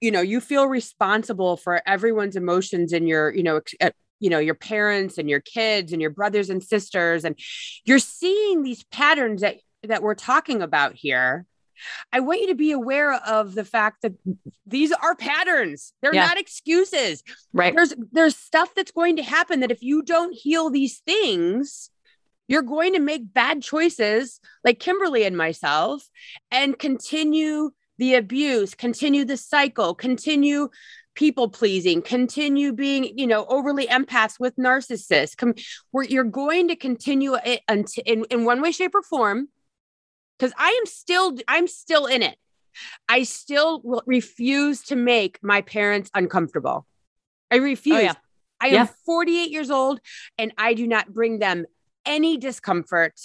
you 0.00 0.10
know 0.10 0.20
you 0.20 0.40
feel 0.40 0.66
responsible 0.66 1.56
for 1.56 1.82
everyone's 1.86 2.36
emotions 2.36 2.92
in 2.92 3.06
your 3.06 3.34
you 3.34 3.42
know 3.42 3.56
ex- 3.56 3.74
eh, 3.80 3.90
you 4.20 4.30
know 4.30 4.38
your 4.38 4.54
parents 4.54 5.18
and 5.18 5.28
your 5.28 5.40
kids 5.40 5.92
and 5.92 6.00
your 6.00 6.10
brothers 6.10 6.50
and 6.50 6.62
sisters 6.62 7.24
and 7.24 7.38
you're 7.84 7.98
seeing 7.98 8.62
these 8.62 8.84
patterns 8.84 9.40
that 9.40 9.56
that 9.82 10.02
we're 10.02 10.14
talking 10.14 10.62
about 10.62 10.94
here 10.94 11.46
I 12.12 12.20
want 12.20 12.40
you 12.40 12.46
to 12.48 12.54
be 12.54 12.72
aware 12.72 13.12
of 13.12 13.54
the 13.54 13.64
fact 13.64 14.02
that 14.02 14.14
these 14.66 14.92
are 14.92 15.14
patterns. 15.14 15.92
They're 16.00 16.14
yeah. 16.14 16.26
not 16.26 16.38
excuses. 16.38 17.22
Right. 17.52 17.74
There's 17.74 17.94
there's 18.12 18.36
stuff 18.36 18.70
that's 18.74 18.92
going 18.92 19.16
to 19.16 19.22
happen 19.22 19.60
that 19.60 19.70
if 19.70 19.82
you 19.82 20.02
don't 20.02 20.32
heal 20.32 20.70
these 20.70 21.02
things, 21.06 21.90
you're 22.48 22.62
going 22.62 22.92
to 22.94 23.00
make 23.00 23.32
bad 23.32 23.62
choices 23.62 24.40
like 24.64 24.78
Kimberly 24.78 25.24
and 25.24 25.36
myself 25.36 26.08
and 26.50 26.78
continue 26.78 27.70
the 27.98 28.14
abuse, 28.14 28.74
continue 28.74 29.24
the 29.24 29.36
cycle, 29.36 29.94
continue 29.94 30.68
people 31.14 31.48
pleasing, 31.48 32.02
continue 32.02 32.72
being, 32.72 33.18
you 33.18 33.26
know, 33.26 33.46
overly 33.46 33.86
empaths 33.86 34.38
with 34.38 34.54
narcissists. 34.56 35.36
Com- 35.36 35.54
where 35.90 36.04
you're 36.04 36.24
going 36.24 36.68
to 36.68 36.76
continue 36.76 37.34
it 37.34 37.62
until 37.68 38.04
in, 38.06 38.24
in 38.30 38.44
one 38.44 38.60
way, 38.60 38.70
shape, 38.70 38.94
or 38.94 39.02
form. 39.02 39.48
Because 40.38 40.52
I 40.58 40.68
am 40.68 40.86
still, 40.86 41.36
I'm 41.48 41.66
still 41.66 42.06
in 42.06 42.22
it. 42.22 42.36
I 43.08 43.22
still 43.22 43.80
will 43.82 44.02
refuse 44.04 44.82
to 44.84 44.96
make 44.96 45.38
my 45.42 45.62
parents 45.62 46.10
uncomfortable. 46.14 46.86
I 47.50 47.56
refuse. 47.56 47.96
Oh, 47.96 48.00
yeah. 48.00 48.14
I 48.60 48.68
yeah. 48.68 48.80
am 48.82 48.88
48 49.06 49.50
years 49.50 49.70
old 49.70 50.00
and 50.38 50.52
I 50.56 50.74
do 50.74 50.86
not 50.86 51.12
bring 51.12 51.38
them 51.38 51.66
any 52.06 52.36
discomfort 52.36 53.20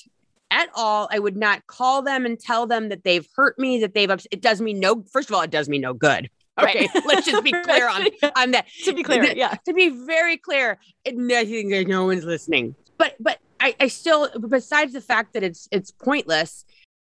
at 0.51 0.69
all. 0.75 1.07
I 1.11 1.19
would 1.19 1.37
not 1.37 1.65
call 1.67 2.01
them 2.01 2.25
and 2.25 2.39
tell 2.39 2.67
them 2.67 2.89
that 2.89 3.03
they've 3.03 3.27
hurt 3.35 3.57
me, 3.57 3.79
that 3.79 3.93
they've, 3.93 4.09
ups- 4.09 4.27
it 4.31 4.41
does 4.41 4.61
me 4.61 4.73
no, 4.73 5.03
first 5.11 5.29
of 5.29 5.35
all, 5.35 5.41
it 5.41 5.51
does 5.51 5.69
me 5.69 5.79
no 5.79 5.93
good. 5.93 6.29
Okay, 6.59 6.89
right. 6.93 7.05
let's 7.05 7.25
just 7.25 7.43
be 7.43 7.51
clear 7.63 7.87
on, 7.89 8.07
on 8.35 8.51
that. 8.51 8.67
to 8.83 8.93
be 8.93 9.03
clear, 9.03 9.23
yeah. 9.23 9.55
To 9.65 9.73
be 9.73 9.89
very 9.89 10.37
clear, 10.37 10.79
it, 11.05 11.15
nothing 11.15 11.69
that 11.69 11.87
no 11.87 12.05
one's 12.05 12.25
listening. 12.25 12.75
But 12.97 13.15
but 13.19 13.39
I, 13.59 13.73
I 13.79 13.87
still, 13.87 14.29
besides 14.47 14.93
the 14.93 15.01
fact 15.01 15.33
that 15.33 15.43
it's 15.43 15.67
it's 15.71 15.91
pointless, 15.91 16.65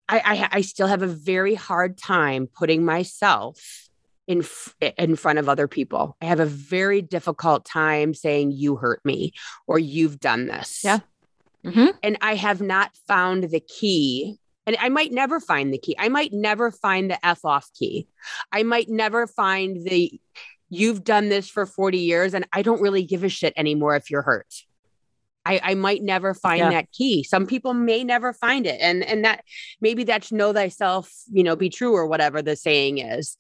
I, 0.09 0.19
I 0.19 0.57
I 0.57 0.61
still 0.61 0.87
have 0.87 1.01
a 1.01 1.07
very 1.07 1.55
hard 1.55 1.97
time 1.97 2.47
putting 2.47 2.83
myself 2.83 3.89
in 4.27 4.43
in 4.97 5.15
front 5.15 5.39
of 5.39 5.47
other 5.47 5.67
people. 5.67 6.17
I 6.21 6.25
have 6.25 6.39
a 6.39 6.45
very 6.45 7.01
difficult 7.01 7.65
time 7.65 8.13
saying 8.13 8.51
you 8.51 8.75
hurt 8.75 9.03
me 9.05 9.33
or 9.65 9.79
you've 9.79 10.19
done 10.19 10.47
this. 10.47 10.83
Yeah. 10.83 10.99
Mm-hmm. 11.65 11.97
And 12.03 12.17
I 12.21 12.35
have 12.35 12.61
not 12.61 12.91
found 13.07 13.45
the 13.45 13.59
key. 13.59 14.37
And 14.67 14.77
I 14.79 14.89
might 14.89 15.11
never 15.11 15.39
find 15.39 15.73
the 15.73 15.77
key. 15.77 15.95
I 15.97 16.09
might 16.09 16.33
never 16.33 16.71
find 16.71 17.09
the 17.09 17.25
F 17.25 17.43
off 17.43 17.69
key. 17.73 18.07
I 18.51 18.63
might 18.63 18.89
never 18.89 19.27
find 19.27 19.83
the 19.87 20.19
you've 20.69 21.03
done 21.03 21.29
this 21.29 21.49
for 21.49 21.65
40 21.65 21.97
years 21.97 22.33
and 22.33 22.47
I 22.53 22.61
don't 22.61 22.81
really 22.81 23.03
give 23.03 23.23
a 23.23 23.29
shit 23.29 23.53
anymore 23.57 23.95
if 23.95 24.09
you're 24.09 24.21
hurt. 24.21 24.47
I, 25.45 25.59
I 25.63 25.73
might 25.73 26.03
never 26.03 26.33
find 26.33 26.59
yeah. 26.59 26.69
that 26.69 26.91
key. 26.91 27.23
Some 27.23 27.45
people 27.47 27.73
may 27.73 28.03
never 28.03 28.31
find 28.31 28.67
it. 28.67 28.79
And 28.79 29.03
and 29.03 29.25
that 29.25 29.43
maybe 29.81 30.03
that's 30.03 30.31
know 30.31 30.53
thyself, 30.53 31.11
you 31.31 31.43
know, 31.43 31.55
be 31.55 31.69
true 31.69 31.93
or 31.93 32.07
whatever 32.07 32.41
the 32.41 32.55
saying 32.55 32.99
is. 32.99 33.37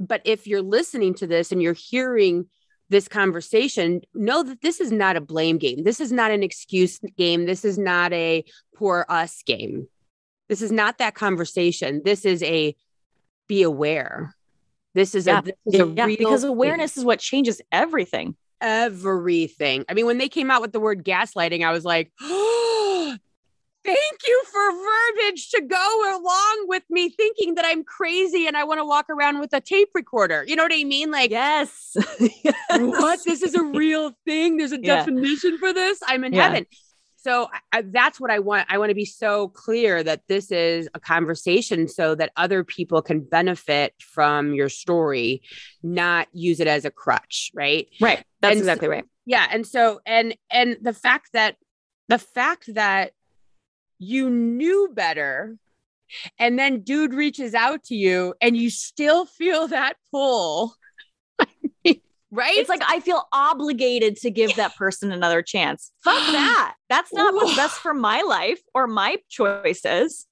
But 0.00 0.22
if 0.24 0.46
you're 0.46 0.62
listening 0.62 1.14
to 1.14 1.26
this 1.26 1.52
and 1.52 1.62
you're 1.62 1.74
hearing 1.74 2.46
this 2.88 3.08
conversation, 3.08 4.02
know 4.14 4.42
that 4.42 4.60
this 4.60 4.80
is 4.80 4.92
not 4.92 5.16
a 5.16 5.20
blame 5.20 5.58
game. 5.58 5.82
This 5.82 6.00
is 6.00 6.12
not 6.12 6.30
an 6.30 6.42
excuse 6.42 6.98
game. 7.16 7.46
This 7.46 7.64
is 7.64 7.78
not 7.78 8.12
a 8.12 8.44
poor 8.76 9.04
us 9.08 9.42
game. 9.44 9.88
This 10.48 10.62
is 10.62 10.70
not 10.70 10.98
that 10.98 11.14
conversation. 11.14 12.02
This 12.04 12.24
is 12.24 12.42
a 12.42 12.76
be 13.48 13.62
aware. 13.62 14.34
This 14.94 15.14
is 15.14 15.26
yeah. 15.26 15.40
a, 15.40 15.42
this 15.42 15.54
is 15.66 15.80
a 15.80 15.86
yeah, 15.88 16.06
because 16.06 16.44
awareness 16.44 16.94
thing. 16.94 17.02
is 17.02 17.04
what 17.04 17.18
changes 17.18 17.60
everything. 17.70 18.36
Everything. 18.60 19.84
I 19.88 19.94
mean, 19.94 20.06
when 20.06 20.18
they 20.18 20.28
came 20.28 20.50
out 20.50 20.62
with 20.62 20.72
the 20.72 20.80
word 20.80 21.04
gaslighting, 21.04 21.64
I 21.64 21.72
was 21.72 21.84
like, 21.84 22.10
oh, 22.22 23.16
thank 23.84 24.20
you 24.26 24.42
for 24.50 24.70
to 25.36 25.62
go 25.62 26.18
along 26.18 26.66
with 26.68 26.82
me 26.90 27.10
thinking 27.10 27.54
that 27.54 27.64
I'm 27.66 27.84
crazy 27.84 28.46
and 28.46 28.56
I 28.56 28.64
want 28.64 28.80
to 28.80 28.84
walk 28.84 29.06
around 29.10 29.40
with 29.40 29.52
a 29.52 29.60
tape 29.60 29.90
recorder. 29.94 30.44
You 30.46 30.56
know 30.56 30.62
what 30.62 30.72
I 30.74 30.84
mean? 30.84 31.10
Like, 31.10 31.30
yes. 31.30 31.96
yes. 32.20 32.54
What? 32.70 33.20
This 33.24 33.42
is 33.42 33.54
a 33.54 33.62
real 33.62 34.12
thing. 34.24 34.56
There's 34.56 34.72
a 34.72 34.80
yeah. 34.82 34.96
definition 34.96 35.58
for 35.58 35.72
this. 35.72 36.00
I'm 36.06 36.24
in 36.24 36.32
yeah. 36.32 36.48
heaven 36.48 36.66
so 37.26 37.48
I, 37.72 37.82
that's 37.82 38.20
what 38.20 38.30
I 38.30 38.38
want. 38.38 38.68
I 38.70 38.78
want 38.78 38.90
to 38.90 38.94
be 38.94 39.04
so 39.04 39.48
clear 39.48 40.00
that 40.00 40.22
this 40.28 40.52
is 40.52 40.88
a 40.94 41.00
conversation 41.00 41.88
so 41.88 42.14
that 42.14 42.30
other 42.36 42.62
people 42.62 43.02
can 43.02 43.18
benefit 43.18 43.94
from 43.98 44.54
your 44.54 44.68
story, 44.68 45.42
not 45.82 46.28
use 46.32 46.60
it 46.60 46.68
as 46.68 46.84
a 46.84 46.90
crutch. 46.92 47.50
Right. 47.52 47.88
Right. 48.00 48.24
That's 48.42 48.52
and 48.52 48.60
exactly 48.60 48.86
so, 48.86 48.90
right. 48.92 49.04
Yeah. 49.24 49.44
And 49.50 49.66
so, 49.66 49.98
and, 50.06 50.36
and 50.52 50.76
the 50.80 50.92
fact 50.92 51.30
that, 51.32 51.56
the 52.06 52.18
fact 52.18 52.72
that 52.74 53.10
you 53.98 54.30
knew 54.30 54.90
better 54.92 55.56
and 56.38 56.58
then 56.58 56.80
dude 56.80 57.14
reaches 57.14 57.54
out 57.54 57.82
to 57.84 57.94
you 57.94 58.34
and 58.40 58.56
you 58.56 58.70
still 58.70 59.26
feel 59.26 59.68
that 59.68 59.96
pull 60.10 60.74
right? 62.30 62.56
It's 62.56 62.68
like 62.68 62.82
I 62.86 63.00
feel 63.00 63.24
obligated 63.32 64.16
to 64.18 64.30
give 64.30 64.56
that 64.56 64.76
person 64.76 65.12
another 65.12 65.42
chance. 65.42 65.92
Fuck 66.04 66.18
that. 66.32 66.74
That's 66.88 67.12
not 67.12 67.34
what's 67.34 67.56
best 67.56 67.78
for 67.78 67.94
my 67.94 68.22
life 68.22 68.60
or 68.74 68.86
my 68.86 69.16
choices. 69.28 70.26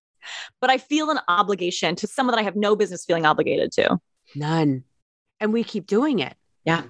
But 0.60 0.70
I 0.70 0.78
feel 0.78 1.10
an 1.10 1.18
obligation 1.28 1.96
to 1.96 2.06
someone 2.06 2.34
that 2.34 2.40
I 2.40 2.44
have 2.44 2.56
no 2.56 2.76
business 2.76 3.04
feeling 3.04 3.26
obligated 3.26 3.72
to. 3.72 3.98
None. 4.34 4.84
And 5.38 5.52
we 5.52 5.64
keep 5.64 5.86
doing 5.86 6.20
it. 6.20 6.34
Yeah. 6.64 6.84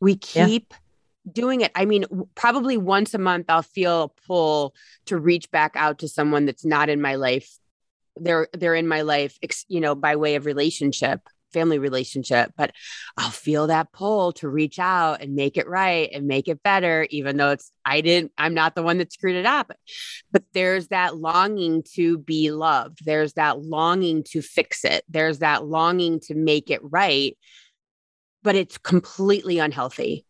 We 0.00 0.16
keep 0.16 0.66
yeah. 0.70 0.76
Doing 1.30 1.60
it. 1.62 1.72
I 1.74 1.84
mean, 1.84 2.04
probably 2.34 2.76
once 2.76 3.14
a 3.14 3.18
month 3.18 3.46
I'll 3.48 3.62
feel 3.62 4.04
a 4.04 4.08
pull 4.26 4.74
to 5.06 5.18
reach 5.18 5.50
back 5.50 5.72
out 5.76 5.98
to 5.98 6.08
someone 6.08 6.46
that's 6.46 6.64
not 6.64 6.88
in 6.88 7.00
my 7.00 7.16
life. 7.16 7.50
They're 8.16 8.48
they're 8.52 8.74
in 8.74 8.88
my 8.88 9.02
life, 9.02 9.38
you 9.68 9.80
know, 9.80 9.94
by 9.94 10.16
way 10.16 10.36
of 10.36 10.46
relationship 10.46 11.20
family 11.56 11.78
relationship, 11.78 12.52
but 12.54 12.72
I'll 13.16 13.30
feel 13.30 13.68
that 13.68 13.90
pull 13.90 14.32
to 14.32 14.48
reach 14.48 14.78
out 14.78 15.22
and 15.22 15.34
make 15.34 15.56
it 15.56 15.66
right 15.66 16.10
and 16.12 16.26
make 16.26 16.48
it 16.48 16.62
better, 16.62 17.06
even 17.08 17.38
though 17.38 17.52
it's, 17.52 17.72
I 17.82 18.02
didn't, 18.02 18.32
I'm 18.36 18.52
not 18.52 18.74
the 18.74 18.82
one 18.82 18.98
that 18.98 19.10
screwed 19.10 19.36
it 19.36 19.46
up. 19.46 19.72
But 20.30 20.44
there's 20.52 20.88
that 20.88 21.16
longing 21.16 21.82
to 21.94 22.18
be 22.18 22.50
loved. 22.50 23.06
There's 23.06 23.32
that 23.34 23.62
longing 23.62 24.22
to 24.32 24.42
fix 24.42 24.84
it. 24.84 25.02
There's 25.08 25.38
that 25.38 25.64
longing 25.64 26.20
to 26.24 26.34
make 26.34 26.70
it 26.70 26.80
right. 26.82 27.36
But 28.42 28.54
it's 28.54 28.76
completely 28.76 29.58
unhealthy. 29.58 30.25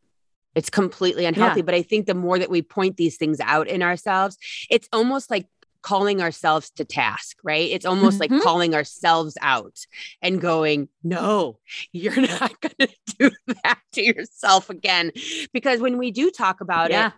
It's 0.57 0.71
completely 0.71 1.27
unhealthy. 1.27 1.61
Yeah. 1.61 1.65
But 1.65 1.75
I 1.75 1.83
think 1.83 2.07
the 2.07 2.15
more 2.15 2.39
that 2.39 2.51
we 2.51 2.63
point 2.63 2.97
these 2.97 3.17
things 3.17 3.39
out 3.41 3.69
in 3.69 3.83
ourselves, 3.83 4.39
it's 4.71 4.89
almost 4.93 5.31
like 5.31 5.47
calling 5.83 6.21
ourselves 6.21 6.71
to 6.71 6.85
task, 6.85 7.37
right? 7.45 7.71
It's 7.71 7.87
almost 7.87 8.19
mm-hmm. 8.19 8.35
like 8.35 8.43
calling 8.43 8.75
ourselves 8.75 9.39
out 9.41 9.79
and 10.21 10.41
going, 10.41 10.89
no, 11.05 11.61
you're 11.93 12.17
not 12.21 12.61
going 12.61 12.89
to 12.89 12.89
do 13.19 13.31
that 13.63 13.79
to 13.93 14.03
yourself 14.03 14.69
again. 14.69 15.13
Because 15.53 15.81
when 15.81 15.99
we 15.99 16.11
do 16.11 16.33
talk 16.33 16.61
about 16.61 16.91
yeah. 16.91 17.09
it, 17.09 17.13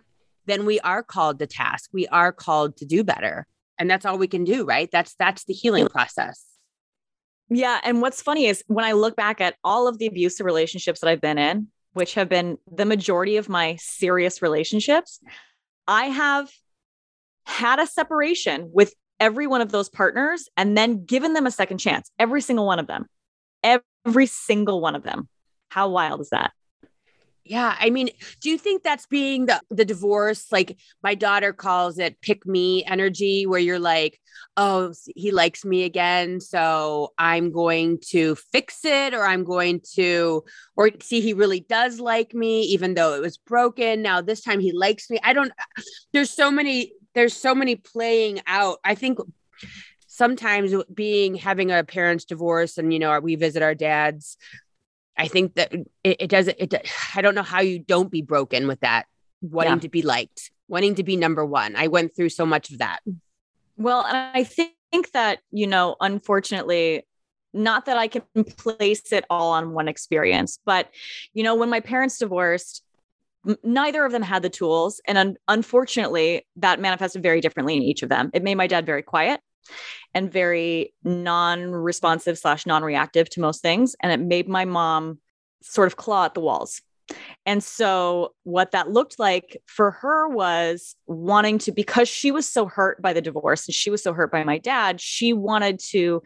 then 0.45 0.65
we 0.65 0.79
are 0.81 1.01
called 1.01 1.39
to 1.39 1.47
task. 1.47 1.89
We 1.93 2.07
are 2.09 2.31
called 2.31 2.77
to 2.77 2.85
do 2.85 3.03
better. 3.03 3.47
And 3.79 3.89
that's 3.89 4.05
all 4.05 4.17
we 4.19 4.27
can 4.27 4.43
do, 4.43 4.65
right? 4.65 4.89
That's 4.91 5.15
that's 5.15 5.45
the 5.45 5.53
healing 5.53 5.87
process. 5.87 6.45
Yeah, 7.49 7.79
and 7.83 8.01
what's 8.01 8.21
funny 8.21 8.45
is 8.45 8.63
when 8.67 8.85
I 8.85 8.91
look 8.91 9.15
back 9.15 9.41
at 9.41 9.55
all 9.63 9.87
of 9.87 9.97
the 9.97 10.05
abusive 10.05 10.45
relationships 10.45 10.99
that 10.99 11.09
I've 11.09 11.21
been 11.21 11.39
in, 11.39 11.69
which 11.93 12.13
have 12.13 12.29
been 12.29 12.57
the 12.71 12.85
majority 12.85 13.37
of 13.37 13.49
my 13.49 13.75
serious 13.79 14.41
relationships, 14.41 15.19
I 15.87 16.05
have 16.05 16.49
had 17.45 17.79
a 17.79 17.87
separation 17.87 18.69
with 18.73 18.93
every 19.19 19.47
one 19.47 19.61
of 19.61 19.71
those 19.71 19.89
partners 19.89 20.47
and 20.55 20.77
then 20.77 21.05
given 21.05 21.33
them 21.33 21.45
a 21.45 21.51
second 21.51 21.79
chance, 21.79 22.11
every 22.19 22.41
single 22.41 22.65
one 22.65 22.79
of 22.79 22.87
them, 22.87 23.07
every 23.63 24.25
single 24.27 24.81
one 24.81 24.95
of 24.95 25.03
them. 25.03 25.27
How 25.69 25.89
wild 25.89 26.21
is 26.21 26.29
that? 26.29 26.51
Yeah, 27.49 27.75
I 27.79 27.89
mean, 27.89 28.09
do 28.41 28.49
you 28.51 28.59
think 28.59 28.83
that's 28.83 29.07
being 29.07 29.47
the 29.47 29.59
the 29.71 29.83
divorce 29.83 30.45
like 30.51 30.77
my 31.01 31.15
daughter 31.15 31.51
calls 31.51 31.97
it 31.97 32.21
pick 32.21 32.45
me 32.45 32.85
energy 32.85 33.47
where 33.47 33.59
you're 33.59 33.79
like, 33.79 34.19
"Oh, 34.55 34.93
he 35.15 35.31
likes 35.31 35.65
me 35.65 35.83
again, 35.83 36.41
so 36.41 37.11
I'm 37.17 37.51
going 37.51 38.01
to 38.09 38.35
fix 38.35 38.85
it 38.85 39.15
or 39.15 39.25
I'm 39.25 39.43
going 39.45 39.81
to 39.95 40.43
or 40.77 40.91
see 41.01 41.21
he 41.21 41.33
really 41.33 41.61
does 41.61 41.99
like 41.99 42.35
me 42.35 42.61
even 42.65 42.93
though 42.93 43.15
it 43.15 43.21
was 43.21 43.37
broken. 43.37 44.03
Now 44.03 44.21
this 44.21 44.41
time 44.41 44.59
he 44.59 44.71
likes 44.71 45.09
me." 45.09 45.17
I 45.23 45.33
don't 45.33 45.51
there's 46.13 46.29
so 46.29 46.51
many 46.51 46.93
there's 47.15 47.33
so 47.35 47.55
many 47.55 47.75
playing 47.75 48.41
out. 48.45 48.77
I 48.85 48.93
think 48.93 49.17
sometimes 50.07 50.73
being 50.93 51.35
having 51.35 51.71
a 51.71 51.83
parents 51.83 52.25
divorce 52.25 52.77
and 52.77 52.93
you 52.93 52.99
know 52.99 53.19
we 53.19 53.35
visit 53.35 53.63
our 53.63 53.75
dads 53.75 54.37
i 55.19 55.27
think 55.27 55.55
that 55.55 55.71
it, 56.03 56.17
it 56.21 56.29
doesn't 56.29 56.57
it 56.59 56.73
i 57.15 57.21
don't 57.21 57.35
know 57.35 57.43
how 57.43 57.61
you 57.61 57.79
don't 57.79 58.09
be 58.09 58.21
broken 58.21 58.67
with 58.67 58.79
that 58.79 59.05
wanting 59.41 59.73
yeah. 59.73 59.79
to 59.79 59.89
be 59.89 60.01
liked 60.01 60.51
wanting 60.69 60.93
to 60.95 61.03
be 61.03 61.17
number 61.17 61.43
one. 61.43 61.75
I 61.75 61.87
went 61.87 62.15
through 62.15 62.29
so 62.29 62.45
much 62.45 62.69
of 62.69 62.77
that. 62.77 62.99
Well 63.75 64.05
and 64.05 64.15
i 64.15 64.43
think 64.43 65.11
that 65.13 65.39
you 65.51 65.67
know 65.67 65.95
unfortunately 65.99 67.05
not 67.53 67.85
that 67.85 67.97
i 67.97 68.07
can 68.07 68.23
place 68.57 69.11
it 69.11 69.25
all 69.29 69.51
on 69.51 69.73
one 69.73 69.87
experience 69.87 70.59
but 70.65 70.89
you 71.33 71.43
know 71.43 71.55
when 71.55 71.69
my 71.69 71.79
parents 71.79 72.17
divorced 72.17 72.83
neither 73.63 74.05
of 74.05 74.11
them 74.11 74.21
had 74.21 74.41
the 74.41 74.49
tools. 74.49 75.01
And 75.07 75.17
un- 75.17 75.37
unfortunately 75.47 76.45
that 76.57 76.79
manifested 76.79 77.23
very 77.23 77.41
differently 77.41 77.77
in 77.77 77.83
each 77.83 78.03
of 78.03 78.09
them. 78.09 78.29
It 78.33 78.43
made 78.43 78.55
my 78.55 78.67
dad 78.67 78.85
very 78.85 79.01
quiet 79.01 79.39
and 80.13 80.31
very 80.31 80.93
non-responsive 81.03 82.37
slash 82.37 82.65
non-reactive 82.65 83.29
to 83.31 83.41
most 83.41 83.61
things. 83.61 83.95
And 84.01 84.11
it 84.11 84.25
made 84.25 84.47
my 84.47 84.65
mom 84.65 85.19
sort 85.61 85.87
of 85.87 85.97
claw 85.97 86.25
at 86.25 86.33
the 86.33 86.41
walls. 86.41 86.81
And 87.45 87.63
so 87.63 88.33
what 88.43 88.71
that 88.71 88.91
looked 88.91 89.19
like 89.19 89.57
for 89.65 89.91
her 89.91 90.29
was 90.29 90.95
wanting 91.07 91.57
to 91.59 91.71
because 91.71 92.07
she 92.07 92.31
was 92.31 92.47
so 92.47 92.65
hurt 92.65 93.01
by 93.01 93.13
the 93.13 93.21
divorce 93.21 93.67
and 93.67 93.73
she 93.73 93.89
was 93.89 94.03
so 94.03 94.13
hurt 94.13 94.31
by 94.31 94.43
my 94.43 94.59
dad 94.59 95.01
she 95.01 95.33
wanted 95.33 95.79
to 95.79 96.21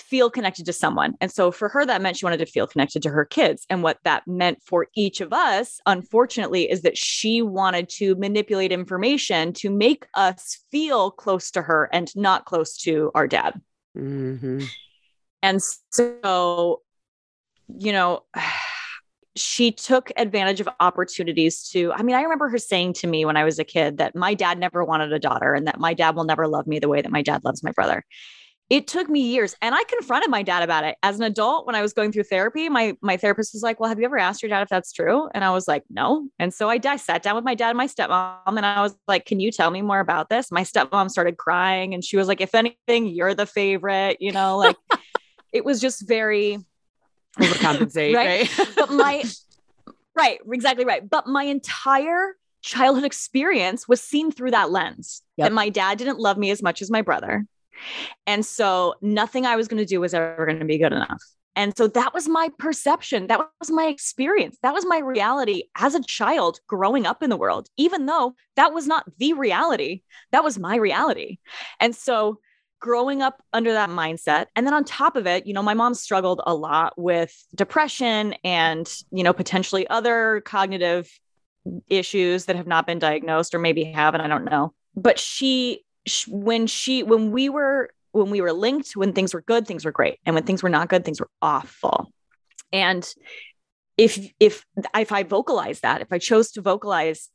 feel 0.00 0.30
connected 0.30 0.66
to 0.66 0.72
someone. 0.72 1.14
And 1.20 1.30
so 1.30 1.50
for 1.50 1.68
her, 1.68 1.84
that 1.86 2.02
meant 2.02 2.16
she 2.16 2.24
wanted 2.24 2.38
to 2.38 2.46
feel 2.46 2.66
connected 2.66 3.02
to 3.02 3.10
her 3.10 3.24
kids. 3.24 3.66
And 3.70 3.82
what 3.82 3.98
that 4.04 4.26
meant 4.26 4.62
for 4.62 4.86
each 4.94 5.20
of 5.20 5.32
us, 5.32 5.80
unfortunately, 5.86 6.70
is 6.70 6.82
that 6.82 6.96
she 6.96 7.42
wanted 7.42 7.88
to 7.90 8.14
manipulate 8.16 8.72
information 8.72 9.52
to 9.54 9.70
make 9.70 10.06
us 10.14 10.58
feel 10.70 11.10
close 11.10 11.50
to 11.52 11.62
her 11.62 11.88
and 11.92 12.14
not 12.16 12.44
close 12.44 12.76
to 12.78 13.10
our 13.14 13.26
dad. 13.26 13.60
Mm-hmm. 13.96 14.64
And 15.42 15.62
so, 15.90 16.82
you 17.68 17.92
know, 17.92 18.24
she 19.36 19.70
took 19.70 20.10
advantage 20.16 20.60
of 20.60 20.68
opportunities 20.80 21.68
to 21.68 21.92
i 21.92 22.02
mean 22.02 22.16
i 22.16 22.22
remember 22.22 22.48
her 22.48 22.58
saying 22.58 22.92
to 22.92 23.06
me 23.06 23.24
when 23.24 23.36
i 23.36 23.44
was 23.44 23.60
a 23.60 23.64
kid 23.64 23.98
that 23.98 24.16
my 24.16 24.34
dad 24.34 24.58
never 24.58 24.84
wanted 24.84 25.12
a 25.12 25.20
daughter 25.20 25.54
and 25.54 25.68
that 25.68 25.78
my 25.78 25.94
dad 25.94 26.16
will 26.16 26.24
never 26.24 26.48
love 26.48 26.66
me 26.66 26.80
the 26.80 26.88
way 26.88 27.00
that 27.00 27.12
my 27.12 27.22
dad 27.22 27.44
loves 27.44 27.62
my 27.62 27.70
brother 27.70 28.04
it 28.70 28.86
took 28.86 29.08
me 29.10 29.20
years 29.20 29.56
and 29.60 29.74
i 29.74 29.82
confronted 29.84 30.30
my 30.30 30.42
dad 30.42 30.62
about 30.62 30.84
it. 30.84 30.96
As 31.02 31.18
an 31.18 31.24
adult 31.24 31.66
when 31.66 31.74
i 31.74 31.82
was 31.82 31.92
going 31.92 32.12
through 32.12 32.22
therapy 32.22 32.68
my 32.68 32.96
my 33.02 33.16
therapist 33.16 33.52
was 33.52 33.62
like 33.62 33.80
well 33.80 33.88
have 33.88 33.98
you 33.98 34.04
ever 34.06 34.18
asked 34.18 34.42
your 34.42 34.48
dad 34.48 34.62
if 34.62 34.68
that's 34.68 34.92
true? 34.92 35.28
And 35.34 35.44
i 35.44 35.50
was 35.50 35.68
like 35.68 35.84
no. 35.90 36.28
And 36.38 36.54
so 36.54 36.70
i, 36.70 36.78
I 36.82 36.96
sat 36.96 37.22
down 37.22 37.34
with 37.34 37.44
my 37.44 37.54
dad 37.54 37.70
and 37.70 37.76
my 37.76 37.88
stepmom 37.88 38.38
and 38.46 38.64
i 38.64 38.80
was 38.80 38.96
like 39.06 39.26
can 39.26 39.40
you 39.40 39.50
tell 39.50 39.70
me 39.70 39.82
more 39.82 40.00
about 40.00 40.30
this? 40.30 40.50
My 40.50 40.62
stepmom 40.62 41.10
started 41.10 41.36
crying 41.36 41.92
and 41.92 42.02
she 42.02 42.16
was 42.16 42.28
like 42.28 42.40
if 42.40 42.54
anything 42.54 43.08
you're 43.08 43.34
the 43.34 43.46
favorite 43.46 44.16
you 44.20 44.32
know 44.32 44.56
like 44.56 44.76
it 45.52 45.64
was 45.64 45.80
just 45.80 46.08
very 46.08 46.58
overcompensate 47.38 48.14
right, 48.14 48.58
right? 48.58 48.68
but 48.76 48.90
my 48.90 49.24
right 50.16 50.38
exactly 50.50 50.84
right. 50.84 51.08
But 51.08 51.26
my 51.26 51.44
entire 51.44 52.36
childhood 52.62 53.04
experience 53.04 53.88
was 53.88 54.02
seen 54.02 54.30
through 54.30 54.50
that 54.50 54.70
lens. 54.70 55.22
Yep. 55.36 55.48
that 55.48 55.54
my 55.54 55.70
dad 55.70 55.96
didn't 55.96 56.18
love 56.18 56.36
me 56.36 56.50
as 56.50 56.62
much 56.62 56.82
as 56.82 56.90
my 56.90 57.02
brother 57.02 57.46
and 58.26 58.44
so 58.44 58.94
nothing 59.00 59.46
I 59.46 59.56
was 59.56 59.68
going 59.68 59.78
to 59.78 59.86
do 59.86 60.00
was 60.00 60.14
ever 60.14 60.46
going 60.46 60.58
to 60.58 60.64
be 60.64 60.78
good 60.78 60.92
enough. 60.92 61.22
And 61.56 61.76
so 61.76 61.88
that 61.88 62.14
was 62.14 62.28
my 62.28 62.50
perception. 62.58 63.26
That 63.26 63.40
was 63.60 63.70
my 63.70 63.86
experience. 63.86 64.56
That 64.62 64.72
was 64.72 64.86
my 64.86 64.98
reality 64.98 65.64
as 65.76 65.94
a 65.94 66.02
child 66.02 66.60
growing 66.68 67.06
up 67.06 67.22
in 67.22 67.30
the 67.30 67.36
world, 67.36 67.68
even 67.76 68.06
though 68.06 68.34
that 68.56 68.72
was 68.72 68.86
not 68.86 69.04
the 69.18 69.32
reality. 69.32 70.02
That 70.30 70.44
was 70.44 70.58
my 70.58 70.76
reality. 70.76 71.38
And 71.80 71.94
so 71.94 72.38
growing 72.80 73.20
up 73.20 73.42
under 73.52 73.72
that 73.72 73.90
mindset. 73.90 74.46
And 74.56 74.66
then 74.66 74.74
on 74.74 74.84
top 74.84 75.16
of 75.16 75.26
it, 75.26 75.46
you 75.46 75.52
know, 75.52 75.62
my 75.62 75.74
mom 75.74 75.94
struggled 75.94 76.40
a 76.46 76.54
lot 76.54 76.94
with 76.96 77.34
depression 77.54 78.34
and, 78.42 78.90
you 79.10 79.22
know, 79.22 79.34
potentially 79.34 79.86
other 79.88 80.42
cognitive 80.46 81.10
issues 81.88 82.46
that 82.46 82.56
have 82.56 82.66
not 82.66 82.86
been 82.86 82.98
diagnosed 82.98 83.54
or 83.54 83.58
maybe 83.58 83.84
have, 83.84 84.14
and 84.14 84.22
I 84.22 84.28
don't 84.28 84.46
know. 84.46 84.72
But 84.96 85.18
she 85.18 85.84
when 86.28 86.66
she 86.66 87.02
when 87.02 87.30
we 87.30 87.48
were 87.48 87.90
when 88.12 88.30
we 88.30 88.40
were 88.40 88.52
linked, 88.52 88.96
when 88.96 89.12
things 89.12 89.34
were 89.34 89.42
good, 89.42 89.66
things 89.66 89.84
were 89.84 89.92
great. 89.92 90.18
And 90.26 90.34
when 90.34 90.44
things 90.44 90.62
were 90.62 90.68
not 90.68 90.88
good, 90.88 91.04
things 91.04 91.20
were 91.20 91.30
awful. 91.40 92.12
And 92.72 93.08
if 93.96 94.32
if 94.40 94.64
if 94.94 95.12
I 95.12 95.22
vocalize 95.22 95.80
that, 95.80 96.00
if 96.00 96.12
I 96.12 96.18
chose 96.18 96.52
to 96.52 96.62
vocalize 96.62 97.28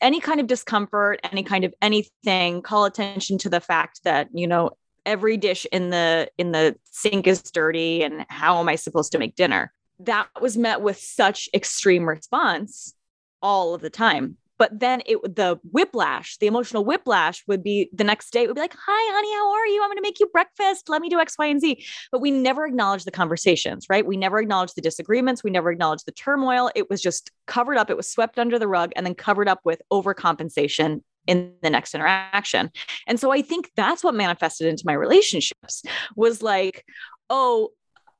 any 0.00 0.20
kind 0.20 0.40
of 0.40 0.46
discomfort, 0.46 1.20
any 1.32 1.42
kind 1.42 1.64
of 1.64 1.74
anything, 1.80 2.62
call 2.62 2.84
attention 2.84 3.38
to 3.38 3.48
the 3.48 3.60
fact 3.60 4.00
that, 4.04 4.28
you 4.32 4.46
know, 4.46 4.72
every 5.06 5.36
dish 5.36 5.66
in 5.72 5.90
the 5.90 6.30
in 6.36 6.52
the 6.52 6.76
sink 6.84 7.26
is 7.26 7.42
dirty 7.42 8.02
and 8.02 8.26
how 8.28 8.60
am 8.60 8.68
I 8.68 8.76
supposed 8.76 9.12
to 9.12 9.18
make 9.18 9.34
dinner? 9.34 9.72
That 10.00 10.28
was 10.40 10.56
met 10.56 10.80
with 10.82 10.98
such 10.98 11.48
extreme 11.54 12.08
response 12.08 12.94
all 13.42 13.74
of 13.74 13.80
the 13.80 13.90
time 13.90 14.36
but 14.60 14.78
then 14.78 15.00
it 15.06 15.18
the 15.34 15.58
whiplash 15.72 16.36
the 16.36 16.46
emotional 16.46 16.84
whiplash 16.84 17.42
would 17.48 17.64
be 17.64 17.88
the 17.94 18.04
next 18.04 18.30
day 18.30 18.42
it 18.42 18.46
would 18.46 18.54
be 18.54 18.60
like 18.60 18.76
hi 18.78 19.12
honey 19.14 19.32
how 19.32 19.50
are 19.50 19.66
you? 19.66 19.82
I'm 19.82 19.88
going 19.88 19.96
to 19.96 20.02
make 20.02 20.20
you 20.20 20.26
breakfast. 20.26 20.90
Let 20.90 21.00
me 21.00 21.08
do 21.08 21.18
x 21.18 21.36
y 21.38 21.46
and 21.46 21.60
z. 21.60 21.82
But 22.12 22.20
we 22.20 22.30
never 22.30 22.66
acknowledged 22.66 23.06
the 23.06 23.10
conversations 23.10 23.86
right? 23.88 24.06
We 24.06 24.18
never 24.18 24.38
acknowledged 24.38 24.76
the 24.76 24.82
disagreements. 24.82 25.42
We 25.42 25.50
never 25.50 25.72
acknowledged 25.72 26.04
the 26.04 26.12
turmoil. 26.12 26.70
It 26.74 26.90
was 26.90 27.00
just 27.00 27.30
covered 27.46 27.78
up. 27.78 27.88
It 27.88 27.96
was 27.96 28.08
swept 28.08 28.38
under 28.38 28.58
the 28.58 28.68
rug 28.68 28.92
and 28.94 29.06
then 29.06 29.14
covered 29.14 29.48
up 29.48 29.60
with 29.64 29.80
overcompensation 29.90 31.00
in 31.26 31.54
the 31.62 31.70
next 31.70 31.94
interaction. 31.94 32.70
And 33.06 33.18
so 33.18 33.32
i 33.32 33.40
think 33.40 33.70
that's 33.76 34.04
what 34.04 34.14
manifested 34.14 34.66
into 34.66 34.82
my 34.84 34.92
relationships 34.92 35.82
was 36.16 36.42
like 36.42 36.84
oh 37.30 37.70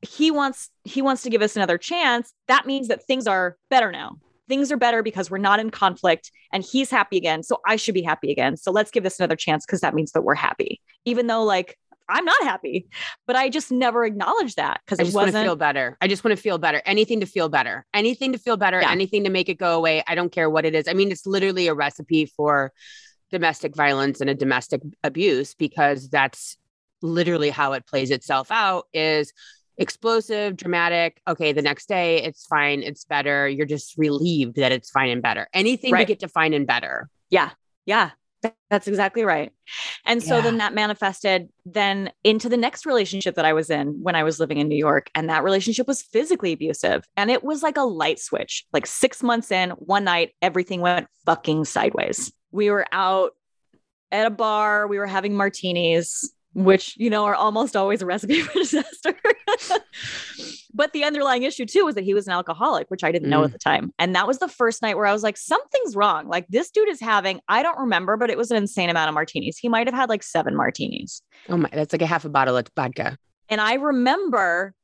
he 0.00 0.30
wants 0.30 0.70
he 0.84 1.02
wants 1.02 1.22
to 1.24 1.30
give 1.30 1.42
us 1.42 1.56
another 1.56 1.76
chance. 1.76 2.32
That 2.48 2.64
means 2.64 2.88
that 2.88 3.04
things 3.06 3.26
are 3.26 3.58
better 3.68 3.92
now 3.92 4.16
things 4.50 4.72
are 4.72 4.76
better 4.76 5.02
because 5.02 5.30
we're 5.30 5.38
not 5.38 5.60
in 5.60 5.70
conflict 5.70 6.32
and 6.52 6.64
he's 6.64 6.90
happy 6.90 7.16
again. 7.16 7.44
So 7.44 7.60
I 7.66 7.76
should 7.76 7.94
be 7.94 8.02
happy 8.02 8.32
again. 8.32 8.56
So 8.56 8.72
let's 8.72 8.90
give 8.90 9.04
this 9.04 9.18
another 9.20 9.36
chance 9.36 9.64
because 9.64 9.80
that 9.80 9.94
means 9.94 10.10
that 10.12 10.22
we're 10.22 10.34
happy, 10.34 10.80
even 11.04 11.28
though 11.28 11.44
like 11.44 11.78
I'm 12.08 12.24
not 12.24 12.42
happy, 12.42 12.88
but 13.28 13.36
I 13.36 13.48
just 13.48 13.70
never 13.70 14.04
acknowledged 14.04 14.56
that 14.56 14.80
because 14.84 14.98
I 14.98 15.04
just 15.04 15.14
want 15.14 15.30
to 15.30 15.42
feel 15.44 15.54
better. 15.54 15.96
I 16.00 16.08
just 16.08 16.24
want 16.24 16.36
to 16.36 16.42
feel 16.42 16.58
better. 16.58 16.82
Anything 16.84 17.20
to 17.20 17.26
feel 17.26 17.48
better. 17.48 17.86
Anything 17.94 18.32
to 18.32 18.38
feel 18.38 18.56
better. 18.56 18.80
Yeah. 18.80 18.90
Anything 18.90 19.22
to 19.22 19.30
make 19.30 19.48
it 19.48 19.58
go 19.58 19.78
away. 19.78 20.02
I 20.08 20.16
don't 20.16 20.32
care 20.32 20.50
what 20.50 20.64
it 20.64 20.74
is. 20.74 20.88
I 20.88 20.92
mean, 20.92 21.12
it's 21.12 21.24
literally 21.24 21.68
a 21.68 21.74
recipe 21.74 22.26
for 22.26 22.72
domestic 23.30 23.76
violence 23.76 24.20
and 24.20 24.28
a 24.28 24.34
domestic 24.34 24.82
abuse 25.04 25.54
because 25.54 26.08
that's 26.08 26.56
literally 27.00 27.50
how 27.50 27.74
it 27.74 27.86
plays 27.86 28.10
itself 28.10 28.50
out. 28.50 28.86
Is 28.92 29.32
explosive, 29.78 30.56
dramatic. 30.56 31.20
Okay, 31.26 31.52
the 31.52 31.62
next 31.62 31.88
day 31.88 32.22
it's 32.22 32.46
fine, 32.46 32.82
it's 32.82 33.04
better. 33.04 33.48
You're 33.48 33.66
just 33.66 33.96
relieved 33.96 34.56
that 34.56 34.72
it's 34.72 34.90
fine 34.90 35.10
and 35.10 35.22
better. 35.22 35.48
Anything 35.52 35.92
right. 35.92 36.00
to 36.00 36.06
get 36.06 36.20
to 36.20 36.28
fine 36.28 36.52
and 36.52 36.66
better. 36.66 37.08
Yeah. 37.30 37.50
Yeah. 37.86 38.10
That's 38.70 38.88
exactly 38.88 39.22
right. 39.24 39.52
And 40.06 40.22
so 40.22 40.36
yeah. 40.36 40.40
then 40.40 40.58
that 40.58 40.72
manifested 40.72 41.48
then 41.66 42.10
into 42.24 42.48
the 42.48 42.56
next 42.56 42.86
relationship 42.86 43.34
that 43.34 43.44
I 43.44 43.52
was 43.52 43.68
in 43.68 44.02
when 44.02 44.14
I 44.14 44.22
was 44.22 44.40
living 44.40 44.58
in 44.58 44.68
New 44.68 44.78
York. 44.78 45.10
And 45.14 45.28
that 45.28 45.44
relationship 45.44 45.86
was 45.86 46.02
physically 46.02 46.52
abusive. 46.52 47.04
And 47.16 47.30
it 47.30 47.44
was 47.44 47.62
like 47.62 47.76
a 47.76 47.82
light 47.82 48.18
switch. 48.18 48.64
Like 48.72 48.86
six 48.86 49.22
months 49.22 49.50
in, 49.50 49.70
one 49.70 50.04
night, 50.04 50.34
everything 50.40 50.80
went 50.80 51.08
fucking 51.26 51.66
sideways. 51.66 52.32
We 52.50 52.70
were 52.70 52.86
out 52.92 53.32
at 54.10 54.26
a 54.26 54.30
bar, 54.30 54.86
we 54.86 54.98
were 54.98 55.06
having 55.06 55.36
martinis 55.36 56.32
which 56.54 56.96
you 56.96 57.10
know 57.10 57.24
are 57.24 57.34
almost 57.34 57.76
always 57.76 58.02
a 58.02 58.06
recipe 58.06 58.40
for 58.42 58.52
disaster. 58.52 59.14
but 60.74 60.92
the 60.92 61.04
underlying 61.04 61.42
issue 61.42 61.66
too 61.66 61.84
was 61.84 61.94
that 61.94 62.04
he 62.04 62.14
was 62.14 62.26
an 62.26 62.32
alcoholic, 62.32 62.90
which 62.90 63.04
I 63.04 63.12
didn't 63.12 63.28
mm. 63.28 63.32
know 63.32 63.44
at 63.44 63.50
mm. 63.50 63.52
the 63.52 63.58
time. 63.58 63.92
And 63.98 64.14
that 64.14 64.26
was 64.26 64.38
the 64.38 64.48
first 64.48 64.82
night 64.82 64.96
where 64.96 65.06
I 65.06 65.12
was 65.12 65.22
like, 65.22 65.36
something's 65.36 65.96
wrong. 65.96 66.28
Like 66.28 66.46
this 66.48 66.70
dude 66.70 66.88
is 66.88 67.00
having, 67.00 67.40
I 67.48 67.62
don't 67.62 67.78
remember, 67.78 68.16
but 68.16 68.30
it 68.30 68.38
was 68.38 68.50
an 68.50 68.56
insane 68.56 68.90
amount 68.90 69.08
of 69.08 69.14
martinis. 69.14 69.58
He 69.58 69.68
might 69.68 69.86
have 69.86 69.94
had 69.94 70.08
like 70.08 70.22
seven 70.22 70.56
martinis. 70.56 71.22
Oh 71.48 71.56
my, 71.56 71.68
that's 71.72 71.92
like 71.92 72.02
a 72.02 72.06
half 72.06 72.24
a 72.24 72.28
bottle 72.28 72.56
of 72.56 72.66
vodka. 72.76 73.16
And 73.48 73.60
I 73.60 73.74
remember 73.74 74.74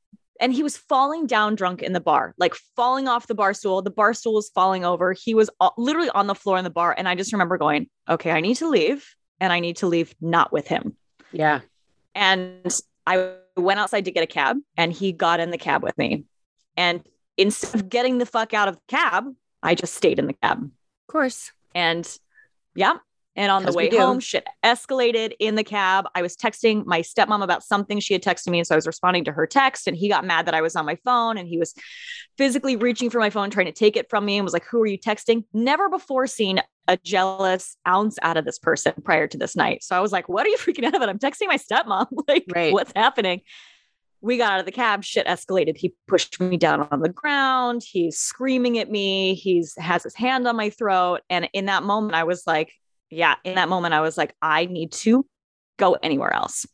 and 0.41 0.53
he 0.53 0.63
was 0.63 0.77
falling 0.77 1.27
down 1.27 1.55
drunk 1.55 1.83
in 1.83 1.93
the 1.93 2.01
bar, 2.01 2.35
like 2.39 2.55
falling 2.75 3.09
off 3.09 3.27
the 3.27 3.35
bar 3.35 3.55
stool. 3.55 3.83
The 3.83 3.91
bar 3.91 4.15
stool 4.15 4.35
was 4.35 4.51
falling 4.55 4.85
over. 4.85 5.15
He 5.15 5.35
was 5.35 5.51
literally 5.79 6.11
on 6.11 6.27
the 6.27 6.35
floor 6.35 6.59
in 6.59 6.65
the 6.65 6.71
bar. 6.71 6.95
And 6.97 7.09
I 7.09 7.15
just 7.15 7.33
remember 7.33 7.57
going, 7.57 7.89
okay, 8.09 8.31
I 8.31 8.41
need 8.41 8.57
to 8.57 8.69
leave 8.69 9.07
and 9.41 9.53
I 9.53 9.61
need 9.61 9.77
to 9.79 9.87
leave 9.87 10.15
not 10.21 10.53
with 10.53 10.67
him. 10.67 10.97
Yeah. 11.33 11.61
And 12.15 12.75
I 13.07 13.35
went 13.57 13.81
outside 13.81 14.05
to 14.07 14.11
get 14.11 14.23
a 14.23 14.27
cab 14.27 14.59
and 14.77 14.93
he 14.93 15.13
got 15.13 15.41
in 15.41 15.51
the 15.51 15.59
cab 15.59 15.83
with 15.83 15.97
me. 15.99 16.25
And 16.77 17.03
instead 17.37 17.75
of 17.75 17.89
getting 17.89 18.19
the 18.19 18.27
fuck 18.27 18.55
out 18.55 18.69
of 18.69 18.77
the 18.77 18.83
cab, 18.89 19.25
I 19.63 19.75
just 19.75 19.95
stayed 19.95 20.19
in 20.19 20.27
the 20.27 20.33
cab. 20.35 20.63
Of 20.63 21.13
course. 21.13 21.53
And 21.75 22.07
yeah, 22.75 22.99
and 23.37 23.53
on 23.53 23.65
the 23.65 23.73
way 23.73 23.95
home, 23.95 24.19
shit 24.19 24.47
escalated 24.65 25.33
in 25.39 25.55
the 25.55 25.63
cab. 25.63 26.07
I 26.15 26.23
was 26.23 26.37
texting 26.37 26.87
my 26.87 27.03
stepmom 27.03 27.43
about 27.43 27.63
something 27.63 28.01
she 28.01 28.15
had 28.15 28.23
texted 28.23 28.49
me. 28.49 28.59
And 28.59 28.67
so 28.67 28.75
I 28.75 28.77
was 28.77 28.87
responding 28.87 29.25
to 29.25 29.33
her 29.33 29.47
text. 29.47 29.87
And 29.87 29.97
he 29.97 30.09
got 30.09 30.25
mad 30.25 30.47
that 30.47 30.55
I 30.55 30.63
was 30.63 30.75
on 30.75 30.87
my 30.87 30.97
phone 31.05 31.37
and 31.37 31.47
he 31.47 31.59
was 31.59 31.75
physically 32.39 32.77
reaching 32.77 33.11
for 33.11 33.19
my 33.19 33.29
phone, 33.29 33.51
trying 33.51 33.67
to 33.67 33.73
take 33.73 33.97
it 33.97 34.09
from 34.09 34.25
me 34.25 34.39
and 34.39 34.45
was 34.45 34.55
like, 34.55 34.65
Who 34.65 34.81
are 34.81 34.87
you 34.87 34.99
texting? 34.99 35.45
Never 35.53 35.91
before 35.91 36.27
seen 36.27 36.63
a 36.89 36.97
jealous 36.97 37.77
ounce 37.87 38.17
out 38.23 38.37
of 38.37 38.45
this 38.45 38.59
person 38.59 38.95
prior 39.05 39.27
to 39.27 39.37
this 39.37 39.55
night. 39.55 39.83
So 39.85 39.95
I 39.97 40.01
was 40.01 40.13
like, 40.13 40.29
What 40.29 40.47
are 40.47 40.51
you 40.51 40.57
freaking 40.61 40.85
out 40.85 40.95
about? 40.95 41.11
I'm 41.11 41.19
texting 41.19 41.49
my 41.49 41.59
stepmom. 41.59 42.07
like, 42.29 42.47
right. 42.55 42.73
what's 42.73 42.93
happening? 42.97 43.43
we 44.23 44.39
got 44.39 44.55
out 44.55 44.61
of 44.61 44.67
the 44.67 44.73
cab 44.73 45.05
shit 45.05 45.27
escalated 45.27 45.77
he 45.77 45.95
pushed 46.09 46.41
me 46.41 46.57
down 46.57 46.89
on 46.91 47.01
the 47.01 47.09
ground 47.09 47.83
he's 47.87 48.17
screaming 48.17 48.79
at 48.79 48.91
me 48.91 49.35
he's 49.35 49.75
has 49.79 50.03
his 50.03 50.15
hand 50.15 50.49
on 50.49 50.57
my 50.57 50.71
throat 50.71 51.21
and 51.29 51.49
in 51.53 51.67
that 51.67 51.83
moment 51.83 52.15
i 52.15 52.25
was 52.25 52.47
like 52.47 52.73
yeah, 53.11 53.37
in 53.45 53.55
that 53.55 53.69
moment, 53.69 53.95
I 53.95 54.01
was 54.01 54.19
like, 54.19 54.35
I 54.43 54.67
need 54.67 54.93
to 54.93 55.27
go 55.79 55.95
anywhere 56.03 56.33
else. 56.33 56.67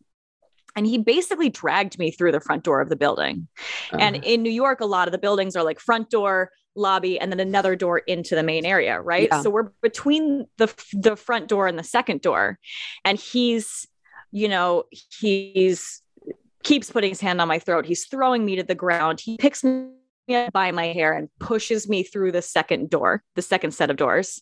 And 0.74 0.86
he 0.86 0.98
basically 0.98 1.50
dragged 1.50 1.98
me 1.98 2.10
through 2.10 2.32
the 2.32 2.40
front 2.40 2.64
door 2.64 2.80
of 2.80 2.88
the 2.88 2.96
building. 2.96 3.48
Uh-huh. 3.92 3.98
And 4.00 4.16
in 4.24 4.42
New 4.42 4.50
York, 4.50 4.80
a 4.80 4.86
lot 4.86 5.06
of 5.06 5.12
the 5.12 5.18
buildings 5.18 5.54
are 5.54 5.62
like 5.62 5.78
front 5.78 6.08
door, 6.08 6.50
lobby, 6.74 7.20
and 7.20 7.30
then 7.30 7.40
another 7.40 7.76
door 7.76 7.98
into 7.98 8.34
the 8.34 8.42
main 8.42 8.64
area, 8.64 8.98
right? 9.00 9.28
Yeah. 9.30 9.42
So 9.42 9.50
we're 9.50 9.70
between 9.82 10.46
the 10.56 10.72
the 10.94 11.16
front 11.16 11.48
door 11.48 11.66
and 11.66 11.78
the 11.78 11.84
second 11.84 12.22
door. 12.22 12.58
And 13.04 13.18
he's, 13.18 13.86
you 14.30 14.48
know, 14.48 14.84
he's 15.20 16.00
keeps 16.62 16.90
putting 16.90 17.10
his 17.10 17.20
hand 17.20 17.40
on 17.42 17.48
my 17.48 17.58
throat. 17.58 17.84
He's 17.84 18.06
throwing 18.06 18.44
me 18.44 18.56
to 18.56 18.62
the 18.62 18.74
ground. 18.74 19.20
He 19.20 19.36
picks 19.36 19.62
me 19.62 19.88
by 20.54 20.70
my 20.70 20.86
hair 20.86 21.12
and 21.12 21.28
pushes 21.38 21.86
me 21.86 22.02
through 22.02 22.32
the 22.32 22.40
second 22.40 22.88
door, 22.88 23.22
the 23.34 23.42
second 23.42 23.72
set 23.72 23.90
of 23.90 23.96
doors 23.96 24.40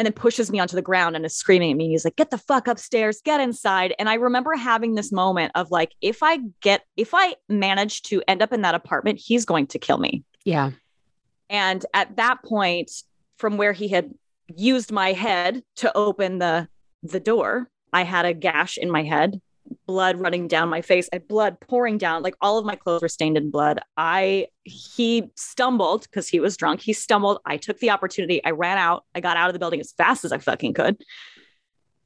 and 0.00 0.06
then 0.06 0.14
pushes 0.14 0.50
me 0.50 0.58
onto 0.58 0.76
the 0.76 0.80
ground 0.80 1.14
and 1.14 1.26
is 1.26 1.36
screaming 1.36 1.72
at 1.72 1.76
me. 1.76 1.90
He's 1.90 2.06
like, 2.06 2.16
get 2.16 2.30
the 2.30 2.38
fuck 2.38 2.66
upstairs, 2.66 3.20
get 3.22 3.38
inside. 3.38 3.94
And 3.98 4.08
I 4.08 4.14
remember 4.14 4.56
having 4.56 4.94
this 4.94 5.12
moment 5.12 5.52
of 5.54 5.70
like, 5.70 5.92
if 6.00 6.22
I 6.22 6.38
get, 6.62 6.86
if 6.96 7.10
I 7.12 7.34
manage 7.50 8.00
to 8.04 8.22
end 8.26 8.40
up 8.40 8.50
in 8.54 8.62
that 8.62 8.74
apartment, 8.74 9.20
he's 9.22 9.44
going 9.44 9.66
to 9.66 9.78
kill 9.78 9.98
me. 9.98 10.24
Yeah. 10.46 10.70
And 11.50 11.84
at 11.92 12.16
that 12.16 12.42
point, 12.42 12.90
from 13.36 13.58
where 13.58 13.74
he 13.74 13.88
had 13.88 14.14
used 14.56 14.90
my 14.90 15.12
head 15.12 15.62
to 15.76 15.94
open 15.94 16.38
the 16.38 16.66
the 17.02 17.20
door, 17.20 17.68
I 17.92 18.04
had 18.04 18.24
a 18.24 18.32
gash 18.32 18.78
in 18.78 18.90
my 18.90 19.02
head 19.02 19.38
blood 19.90 20.20
running 20.20 20.46
down 20.46 20.68
my 20.68 20.82
face 20.82 21.08
and 21.08 21.26
blood 21.26 21.58
pouring 21.58 21.98
down 21.98 22.22
like 22.22 22.36
all 22.40 22.58
of 22.58 22.64
my 22.64 22.76
clothes 22.76 23.02
were 23.02 23.08
stained 23.08 23.36
in 23.36 23.50
blood. 23.50 23.80
I 23.96 24.46
he 24.62 25.24
stumbled 25.34 26.02
because 26.02 26.28
he 26.28 26.38
was 26.38 26.56
drunk. 26.56 26.80
He 26.80 26.92
stumbled. 26.92 27.40
I 27.44 27.56
took 27.56 27.80
the 27.80 27.90
opportunity. 27.90 28.40
I 28.44 28.52
ran 28.52 28.78
out. 28.78 29.04
I 29.16 29.20
got 29.20 29.36
out 29.36 29.48
of 29.48 29.52
the 29.52 29.58
building 29.58 29.80
as 29.80 29.90
fast 29.90 30.24
as 30.24 30.30
i 30.30 30.38
fucking 30.38 30.74
could. 30.74 31.02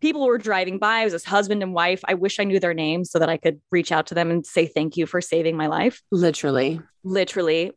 People 0.01 0.25
were 0.25 0.39
driving 0.39 0.79
by. 0.79 1.03
It 1.03 1.05
was 1.05 1.13
his 1.13 1.25
husband 1.27 1.63
and 1.63 1.75
wife. 1.75 2.01
I 2.09 2.15
wish 2.15 2.41
i 2.41 2.45
knew 2.45 2.59
their 2.59 2.73
names 2.73 3.11
so 3.11 3.19
that 3.19 3.29
i 3.29 3.37
could 3.37 3.61
reach 3.71 3.93
out 3.93 4.07
to 4.07 4.15
them 4.15 4.31
and 4.31 4.47
say 4.47 4.65
thank 4.65 4.97
you 4.97 5.05
for 5.05 5.21
saving 5.21 5.55
my 5.55 5.67
life. 5.67 6.01
Literally. 6.11 6.81
Literally 7.03 7.73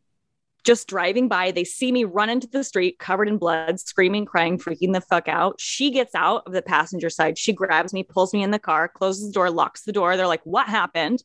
just 0.64 0.88
driving 0.88 1.28
by, 1.28 1.50
they 1.50 1.64
see 1.64 1.92
me 1.92 2.04
run 2.04 2.28
into 2.28 2.46
the 2.46 2.64
street 2.64 2.98
covered 2.98 3.28
in 3.28 3.38
blood, 3.38 3.80
screaming, 3.80 4.24
crying, 4.24 4.58
freaking 4.58 4.92
the 4.92 5.00
fuck 5.00 5.28
out. 5.28 5.60
She 5.60 5.90
gets 5.90 6.14
out 6.14 6.42
of 6.46 6.52
the 6.52 6.62
passenger 6.62 7.10
side. 7.10 7.38
She 7.38 7.52
grabs 7.52 7.92
me, 7.92 8.02
pulls 8.02 8.34
me 8.34 8.42
in 8.42 8.50
the 8.50 8.58
car, 8.58 8.88
closes 8.88 9.28
the 9.28 9.32
door, 9.32 9.50
locks 9.50 9.82
the 9.82 9.92
door. 9.92 10.16
They're 10.16 10.26
like, 10.26 10.44
What 10.44 10.68
happened? 10.68 11.22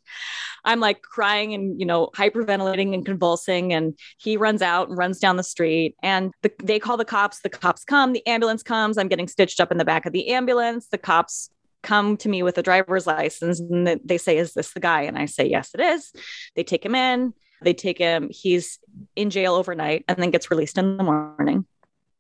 I'm 0.66 0.80
like 0.80 1.02
crying 1.02 1.54
and, 1.54 1.80
you 1.80 1.86
know, 1.86 2.10
hyperventilating 2.16 2.94
and 2.94 3.06
convulsing. 3.06 3.74
And 3.74 3.98
he 4.18 4.38
runs 4.38 4.62
out 4.62 4.90
and 4.90 4.98
runs 4.98 5.20
down 5.20 5.38
the 5.38 5.44
street. 5.44 5.96
And 6.02 6.34
the, 6.42 6.52
they 6.64 6.80
call 6.80 6.98
the 6.98 7.06
cops. 7.06 7.42
The 7.42 7.50
cops 7.50 7.84
come, 7.84 8.14
the 8.14 8.26
ambulance 8.28 8.64
comes. 8.64 8.98
I'm 8.98 9.08
getting 9.08 9.28
stitched 9.28 9.60
up 9.60 9.72
in 9.72 9.78
the 9.78 9.86
back 9.86 10.06
of 10.06 10.14
the 10.14 10.30
ambulance. 10.30 10.88
The 10.88 10.98
cops 10.98 11.50
come 11.84 12.18
to 12.18 12.30
me 12.30 12.42
with 12.42 12.58
a 12.58 12.64
driver's 12.64 13.06
license 13.06 13.60
and 13.60 14.00
they 14.04 14.18
say, 14.18 14.38
Is 14.38 14.54
this 14.54 14.74
the 14.74 14.80
guy? 14.80 15.02
And 15.02 15.18
I 15.18 15.26
say, 15.26 15.48
Yes, 15.48 15.72
it 15.74 15.82
is. 15.82 16.12
They 16.56 16.64
take 16.64 16.86
him 16.86 16.96
in. 16.96 17.34
They 17.64 17.74
take 17.74 17.98
him, 17.98 18.30
he's 18.32 18.80
in 19.16 19.30
jail 19.30 19.56
overnight 19.56 20.06
and 20.08 20.18
then 20.18 20.32
gets 20.32 20.52
released 20.52 20.78
in 20.78 20.98
the 20.98 21.04
morning. 21.04 21.66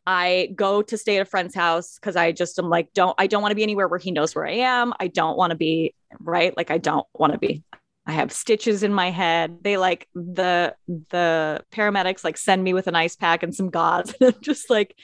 I 0.05 0.49
go 0.55 0.81
to 0.81 0.97
stay 0.97 1.17
at 1.17 1.21
a 1.21 1.25
friend's 1.25 1.55
house 1.55 1.95
because 1.95 2.15
I 2.15 2.33
just 2.33 2.59
am 2.59 2.69
like, 2.69 2.93
don't, 2.93 3.15
I 3.17 3.27
don't 3.27 3.41
want 3.41 3.51
to 3.51 3.55
be 3.55 3.63
anywhere 3.63 3.87
where 3.87 3.99
he 3.99 4.11
knows 4.11 4.35
where 4.35 4.45
I 4.45 4.53
am. 4.53 4.93
I 4.99 5.07
don't 5.07 5.37
want 5.37 5.51
to 5.51 5.55
be 5.55 5.95
right. 6.19 6.55
Like, 6.57 6.71
I 6.71 6.77
don't 6.77 7.07
want 7.13 7.33
to 7.33 7.39
be. 7.39 7.63
I 8.05 8.11
have 8.11 8.33
stitches 8.33 8.83
in 8.83 8.93
my 8.93 9.11
head. 9.11 9.59
They 9.61 9.77
like 9.77 10.07
the 10.13 10.75
the 10.87 11.63
paramedics 11.71 12.23
like 12.23 12.37
send 12.37 12.63
me 12.63 12.73
with 12.73 12.87
an 12.87 12.95
ice 12.95 13.15
pack 13.15 13.43
and 13.43 13.55
some 13.55 13.69
gauze. 13.69 14.13
and 14.21 14.35
just 14.41 14.69
like 14.69 14.95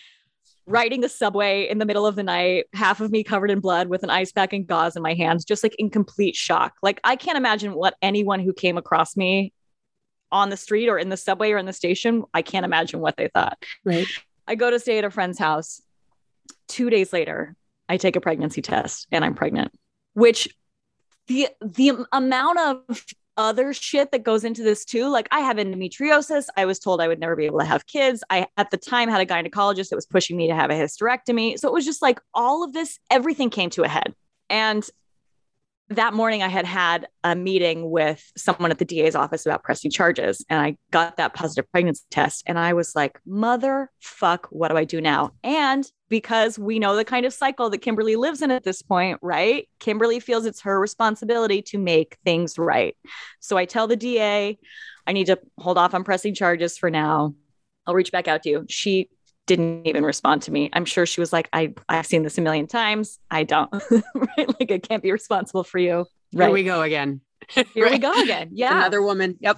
riding 0.66 1.02
the 1.02 1.10
subway 1.10 1.68
in 1.68 1.78
the 1.78 1.86
middle 1.86 2.06
of 2.06 2.16
the 2.16 2.24
night, 2.24 2.66
half 2.74 3.00
of 3.00 3.10
me 3.10 3.24
covered 3.24 3.52
in 3.52 3.62
blood 3.62 3.88
with 3.88 4.04
an 4.04 4.10
ice 4.10 4.32
pack 4.32 4.52
and 4.52 4.68
gauze 4.68 4.96
in 4.96 5.02
my 5.02 5.14
hands, 5.14 5.46
just 5.46 5.64
like 5.64 5.76
in 5.80 5.90
complete 5.90 6.36
shock. 6.36 6.74
Like 6.84 7.00
I 7.06 7.16
can't 7.16 7.38
imagine 7.38 7.74
what 7.74 7.96
anyone 8.02 8.42
who 8.42 8.54
came 8.54 8.78
across 8.78 9.16
me 9.16 9.54
on 10.32 10.50
the 10.50 10.58
street 10.58 10.90
or 10.90 10.98
in 10.98 11.10
the 11.10 11.18
subway 11.18 11.52
or 11.52 11.58
in 11.58 11.66
the 11.66 11.74
station, 11.74 12.24
I 12.34 12.42
can't 12.42 12.66
imagine 12.66 13.00
what 13.00 13.18
they 13.18 13.30
thought. 13.30 13.64
Right. 13.84 14.08
I 14.48 14.56
go 14.56 14.70
to 14.70 14.80
stay 14.80 14.98
at 14.98 15.04
a 15.04 15.12
friend's 15.12 15.40
house. 15.40 15.82
Two 16.68 16.90
days 16.90 17.14
later, 17.14 17.56
I 17.88 17.98
take 17.98 18.16
a 18.16 18.22
pregnancy 18.22 18.62
test 18.62 19.08
and 19.12 19.26
I'm 19.26 19.34
pregnant, 19.34 19.72
which 20.14 20.50
the 21.28 21.48
the 21.62 22.06
amount 22.12 22.60
of 22.60 23.06
other 23.38 23.74
shit 23.74 24.12
that 24.12 24.24
goes 24.24 24.44
into 24.44 24.64
this 24.64 24.84
too. 24.84 25.08
Like 25.10 25.28
I 25.32 25.40
have 25.40 25.58
endometriosis. 25.58 26.48
I 26.58 26.66
was 26.66 26.78
told 26.78 27.02
I 27.02 27.08
would 27.08 27.20
never 27.20 27.36
be 27.36 27.46
able 27.46 27.60
to 27.60 27.66
have 27.66 27.88
kids. 27.88 28.24
I 28.30 28.48
at 28.58 28.70
the 28.70 28.78
time 28.78 29.10
had 29.10 29.22
a 29.22 29.26
gynecologist 29.26 29.90
that 29.90 29.96
was 29.96 30.06
pushing 30.06 30.36
me 30.36 30.48
to 30.48 30.56
have 30.56 30.70
a 30.70 30.74
hysterectomy. 30.74 31.58
So 31.58 31.68
it 31.70 31.74
was 31.74 31.86
just 31.86 32.02
like 32.02 32.20
all 32.34 32.64
of 32.64 32.74
this, 32.74 33.00
everything 33.10 33.50
came 33.50 33.70
to 33.72 33.84
a 33.84 33.88
head. 33.88 34.14
And 34.50 34.88
that 35.90 36.14
morning 36.14 36.44
I 36.44 36.48
had 36.48 36.66
had 36.66 37.08
a 37.24 37.36
meeting 37.36 37.90
with 37.90 38.24
someone 38.38 38.70
at 38.70 38.78
the 38.78 38.86
DA's 38.86 39.16
office 39.16 39.46
about 39.46 39.64
pressing 39.64 39.90
charges 39.90 40.46
and 40.48 40.62
I 40.62 40.78
got 40.92 41.18
that 41.18 41.34
positive 41.34 41.70
pregnancy 41.72 42.04
test 42.12 42.44
and 42.46 42.60
I 42.60 42.74
was 42.74 42.96
like 42.96 43.20
mother 43.26 43.90
fuck, 44.00 44.48
what 44.52 44.70
do 44.70 44.78
I 44.78 44.84
do 44.84 45.02
now? 45.02 45.32
And 45.44 45.90
because 46.08 46.60
we 46.60 46.78
know 46.78 46.96
the 46.96 47.06
kind 47.06 47.26
of 47.26 47.34
cycle 47.34 47.70
that 47.72 47.80
Kimberly 47.80 48.16
lives 48.16 48.42
in 48.42 48.52
at 48.52 48.64
this 48.64 48.84
point 48.84 49.18
right? 49.24 49.68
Kimberly 49.80 50.20
feels 50.20 50.46
it's 50.46 50.62
her 50.62 50.80
responsibility 50.80 51.62
to 51.64 51.80
make 51.80 52.18
things 52.24 52.60
right. 52.60 52.96
So 53.40 53.58
I 53.58 53.66
tell 53.66 53.88
the 53.88 53.96
DA 53.96 54.60
I 55.08 55.12
need 55.12 55.26
to 55.26 55.40
hold 55.58 55.80
off 55.80 55.96
on 55.96 56.04
pressing 56.04 56.36
charges 56.36 56.78
for 56.78 56.92
now. 56.92 57.34
I'll 57.88 57.96
reach 57.96 58.12
back 58.12 58.28
out 58.28 58.44
to 58.44 58.50
you. 58.50 58.66
She 58.70 59.10
didn't 59.50 59.88
even 59.88 60.06
respond 60.06 60.44
to 60.44 60.52
me. 60.52 60.70
I'm 60.74 60.86
sure 60.86 61.08
she 61.08 61.20
was 61.20 61.34
like, 61.34 61.50
I, 61.52 61.74
I've 61.90 62.06
seen 62.06 62.22
this 62.22 62.38
a 62.38 62.42
million 62.42 62.68
times. 62.68 63.18
I 63.32 63.44
don't, 63.44 63.72
right? 63.92 64.60
Like, 64.60 64.72
I 64.72 64.78
can't 64.78 65.02
be 65.02 65.12
responsible 65.12 65.64
for 65.64 65.80
you. 65.80 66.06
Right. 66.32 66.46
Here 66.46 66.54
we 66.54 66.64
go 66.64 66.84
again. 66.84 67.22
Here 67.50 67.66
right. 67.78 67.94
we 67.94 67.98
go 67.98 68.22
again. 68.22 68.50
Yeah. 68.52 68.78
Another 68.78 69.02
woman. 69.02 69.38
Yep. 69.40 69.58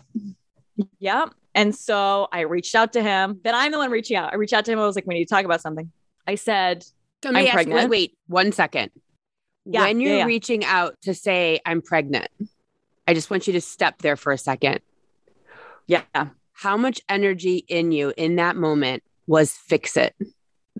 Yep. 0.99 1.33
And 1.53 1.75
so 1.75 2.29
I 2.31 2.41
reached 2.41 2.73
out 2.73 2.93
to 2.93 3.03
him. 3.03 3.41
Then 3.43 3.53
I'm 3.53 3.73
the 3.73 3.79
one 3.79 3.91
reaching 3.91 4.15
out. 4.15 4.31
I 4.31 4.37
reached 4.37 4.53
out 4.53 4.63
to 4.63 4.71
him. 4.71 4.79
I 4.79 4.85
was 4.85 4.95
like, 4.95 5.05
we 5.05 5.13
need 5.13 5.25
to 5.25 5.29
talk 5.29 5.43
about 5.43 5.59
something. 5.59 5.91
I 6.25 6.35
said, 6.35 6.85
I'm 7.25 7.35
ask, 7.35 7.51
pregnant. 7.51 7.81
Wait, 7.81 7.89
wait, 7.89 8.17
one 8.27 8.53
second. 8.53 8.91
Yeah, 9.65 9.81
when 9.81 9.99
you're 9.99 10.13
yeah, 10.13 10.17
yeah. 10.19 10.25
reaching 10.25 10.63
out 10.63 10.95
to 11.01 11.13
say 11.13 11.59
I'm 11.65 11.81
pregnant, 11.81 12.29
I 13.05 13.13
just 13.13 13.29
want 13.29 13.45
you 13.45 13.53
to 13.53 13.61
step 13.61 13.99
there 13.99 14.15
for 14.15 14.31
a 14.31 14.37
second. 14.37 14.79
Yeah. 15.85 16.03
How 16.53 16.77
much 16.77 17.01
energy 17.09 17.57
in 17.67 17.91
you 17.91 18.13
in 18.15 18.37
that 18.37 18.55
moment 18.55 19.03
was 19.27 19.51
fix 19.51 19.97
it. 19.97 20.15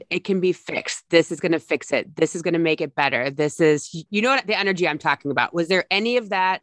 It 0.10 0.24
can 0.24 0.40
be 0.40 0.54
fixed. 0.54 1.04
This 1.10 1.32
is 1.32 1.40
going 1.40 1.52
to 1.52 1.60
fix 1.60 1.92
it. 1.92 2.16
This 2.16 2.36
is 2.36 2.42
going 2.42 2.54
to 2.54 2.60
make 2.60 2.82
it 2.82 2.96
better. 2.96 3.30
This 3.30 3.60
is, 3.60 4.06
you 4.10 4.22
know 4.22 4.30
what 4.30 4.48
the 4.48 4.58
energy 4.58 4.88
I'm 4.88 4.98
talking 4.98 5.32
about. 5.32 5.54
Was 5.54 5.68
there 5.68 5.86
any 5.92 6.18
of 6.18 6.30
that? 6.30 6.62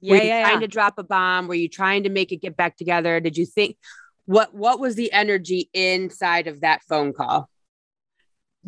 Yeah, 0.00 0.12
were 0.12 0.22
you 0.22 0.28
yeah, 0.28 0.42
trying 0.42 0.54
yeah. 0.54 0.60
to 0.60 0.68
drop 0.68 0.98
a 0.98 1.02
bomb? 1.02 1.48
Were 1.48 1.54
you 1.54 1.68
trying 1.68 2.04
to 2.04 2.08
make 2.08 2.32
it 2.32 2.36
get 2.36 2.56
back 2.56 2.76
together? 2.76 3.18
Did 3.20 3.36
you 3.36 3.46
think 3.46 3.76
what 4.26 4.54
what 4.54 4.78
was 4.78 4.94
the 4.94 5.12
energy 5.12 5.70
inside 5.72 6.46
of 6.46 6.60
that 6.60 6.82
phone 6.82 7.12
call? 7.12 7.48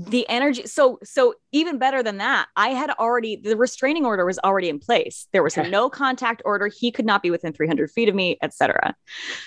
The 0.09 0.27
energy 0.31 0.67
so 0.67 0.99
so 1.05 1.35
even 1.53 1.77
better 1.77 2.03
than 2.03 2.17
that 2.17 2.49
i 2.57 2.69
had 2.69 2.91
already 2.93 3.37
the 3.37 3.55
restraining 3.57 4.07
order 4.07 4.25
was 4.25 4.39
already 4.39 4.71
in 4.71 4.79
place. 4.79 5.27
There 5.33 5.43
was 5.43 5.57
no 5.57 5.91
contact 5.91 6.41
order. 6.47 6.69
He 6.69 6.91
could 6.91 7.05
not 7.05 7.23
be 7.23 7.31
within 7.31 7.53
300 7.53 7.91
feet 7.91 8.09
of 8.09 8.15
me 8.15 8.39
etc 8.43 8.95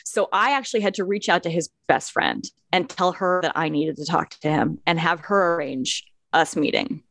so 0.05 0.29
i 0.31 0.51
actually 0.51 0.81
had 0.81 0.93
to 0.95 1.03
reach 1.03 1.27
out 1.27 1.43
to 1.43 1.49
his 1.49 1.69
best 1.87 2.11
friend 2.11 2.43
and 2.71 2.87
tell 2.87 3.13
her 3.13 3.39
that 3.41 3.53
i 3.55 3.67
needed 3.67 3.95
to 3.97 4.05
talk 4.05 4.29
to 4.41 4.49
him 4.49 4.77
and 4.85 4.99
have 4.99 5.21
her 5.21 5.55
arrange 5.55 6.03
us 6.33 6.55
meeting. 6.55 7.01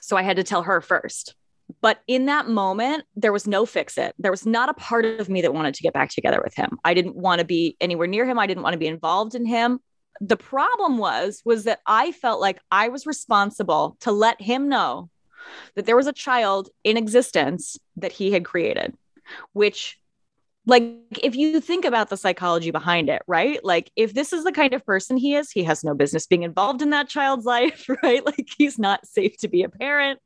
So 0.00 0.16
i 0.16 0.22
had 0.22 0.36
to 0.36 0.44
tell 0.44 0.62
her 0.62 0.80
first. 0.80 1.34
But 1.80 2.00
in 2.06 2.26
that 2.26 2.48
moment 2.48 3.04
there 3.14 3.32
was 3.32 3.46
no 3.46 3.66
fix 3.66 3.98
it. 3.98 4.14
There 4.18 4.30
was 4.30 4.46
not 4.46 4.70
a 4.70 4.74
part 4.74 5.04
of 5.04 5.28
me 5.28 5.42
that 5.42 5.52
wanted 5.52 5.74
to 5.74 5.82
get 5.82 5.92
back 5.92 6.10
together 6.10 6.40
with 6.42 6.54
him. 6.54 6.78
I 6.84 6.94
didn't 6.94 7.16
want 7.16 7.40
to 7.40 7.44
be 7.44 7.76
anywhere 7.80 8.06
near 8.06 8.24
him. 8.24 8.38
I 8.38 8.46
didn't 8.46 8.62
want 8.62 8.72
to 8.72 8.78
be 8.78 8.86
involved 8.86 9.34
in 9.34 9.44
him 9.44 9.80
the 10.20 10.36
problem 10.36 10.98
was 10.98 11.42
was 11.44 11.64
that 11.64 11.80
I 11.86 12.12
felt 12.12 12.40
like 12.40 12.60
I 12.70 12.88
was 12.88 13.06
responsible 13.06 13.96
to 14.00 14.12
let 14.12 14.40
him 14.40 14.68
know 14.68 15.10
that 15.74 15.86
there 15.86 15.96
was 15.96 16.06
a 16.06 16.12
child 16.12 16.68
in 16.84 16.96
existence 16.96 17.78
that 17.96 18.12
he 18.12 18.32
had 18.32 18.44
created, 18.44 18.94
which 19.52 19.98
like 20.66 20.84
if 21.22 21.36
you 21.36 21.60
think 21.60 21.84
about 21.84 22.08
the 22.08 22.16
psychology 22.16 22.70
behind 22.70 23.10
it, 23.10 23.22
right? 23.26 23.62
Like 23.62 23.90
if 23.96 24.14
this 24.14 24.32
is 24.32 24.44
the 24.44 24.52
kind 24.52 24.72
of 24.72 24.86
person 24.86 25.16
he 25.16 25.34
is, 25.34 25.50
he 25.50 25.64
has 25.64 25.84
no 25.84 25.94
business 25.94 26.26
being 26.26 26.42
involved 26.42 26.80
in 26.80 26.90
that 26.90 27.08
child's 27.08 27.44
life, 27.56 27.86
right? 28.02 28.24
Like 28.24 28.48
he's 28.56 28.78
not 28.78 29.06
safe 29.06 29.36
to 29.38 29.48
be 29.48 29.62
a 29.62 29.68
parent. 29.68 30.20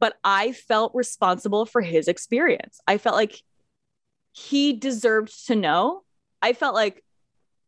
But 0.00 0.14
I 0.24 0.52
felt 0.52 0.92
responsible 0.94 1.64
for 1.64 1.80
his 1.80 2.08
experience. 2.08 2.80
I 2.88 2.98
felt 2.98 3.14
like 3.14 3.40
he 4.32 4.72
deserved 4.72 5.46
to 5.46 5.54
know. 5.54 6.02
I 6.40 6.54
felt 6.54 6.74
like 6.74 7.04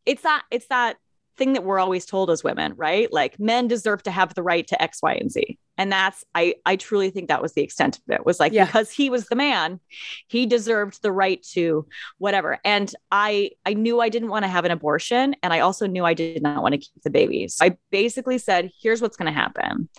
it's 0.05 0.23
that 0.23 0.43
it's 0.51 0.67
that 0.67 0.97
thing 1.37 1.53
that 1.53 1.63
we're 1.63 1.79
always 1.79 2.05
told 2.05 2.29
as 2.29 2.43
women, 2.43 2.73
right? 2.75 3.11
Like 3.11 3.39
men 3.39 3.67
deserve 3.67 4.03
to 4.03 4.11
have 4.11 4.33
the 4.33 4.43
right 4.43 4.65
to 4.67 4.81
X, 4.81 4.99
Y, 5.01 5.13
and 5.13 5.31
Z. 5.31 5.57
And 5.77 5.91
that's 5.91 6.23
I 6.33 6.55
I 6.65 6.75
truly 6.77 7.09
think 7.09 7.27
that 7.27 7.41
was 7.41 7.53
the 7.53 7.61
extent 7.61 7.97
of 7.97 8.13
it. 8.13 8.25
Was 8.25 8.39
like 8.39 8.53
yeah. 8.53 8.65
because 8.65 8.91
he 8.91 9.09
was 9.09 9.25
the 9.25 9.35
man, 9.35 9.79
he 10.27 10.45
deserved 10.45 11.01
the 11.01 11.11
right 11.11 11.43
to 11.51 11.85
whatever. 12.17 12.59
And 12.63 12.93
I 13.11 13.51
I 13.65 13.73
knew 13.73 13.99
I 13.99 14.09
didn't 14.09 14.29
want 14.29 14.43
to 14.43 14.49
have 14.49 14.65
an 14.65 14.71
abortion 14.71 15.35
and 15.43 15.53
I 15.53 15.59
also 15.59 15.87
knew 15.87 16.05
I 16.05 16.13
did 16.13 16.41
not 16.41 16.61
want 16.61 16.73
to 16.73 16.79
keep 16.79 17.03
the 17.03 17.09
baby. 17.09 17.47
So 17.47 17.65
I 17.65 17.77
basically 17.91 18.37
said, 18.37 18.71
here's 18.81 19.01
what's 19.01 19.17
going 19.17 19.31
to 19.31 19.37
happen. 19.37 19.89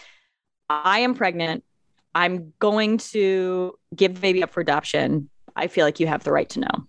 I 0.69 1.01
am 1.01 1.15
pregnant. 1.15 1.65
I'm 2.15 2.55
going 2.59 2.97
to 2.99 3.79
give 3.95 4.15
the 4.15 4.21
baby 4.21 4.43
up 4.43 4.51
for 4.51 4.61
adoption. 4.61 5.29
I 5.55 5.69
feel 5.69 5.85
like 5.85 6.01
you 6.01 6.07
have 6.07 6.25
the 6.25 6.33
right 6.33 6.49
to 6.51 6.61
know. 6.61 6.89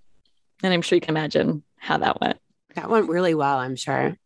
And 0.64 0.74
I'm 0.74 0.82
sure 0.82 0.96
you 0.96 1.02
can 1.02 1.16
imagine 1.16 1.64
how 1.76 1.98
that 1.98 2.22
went. 2.22 2.40
That 2.76 2.90
went 2.90 3.10
really 3.10 3.36
well, 3.36 3.58
I'm 3.58 3.76
sure. 3.76 4.18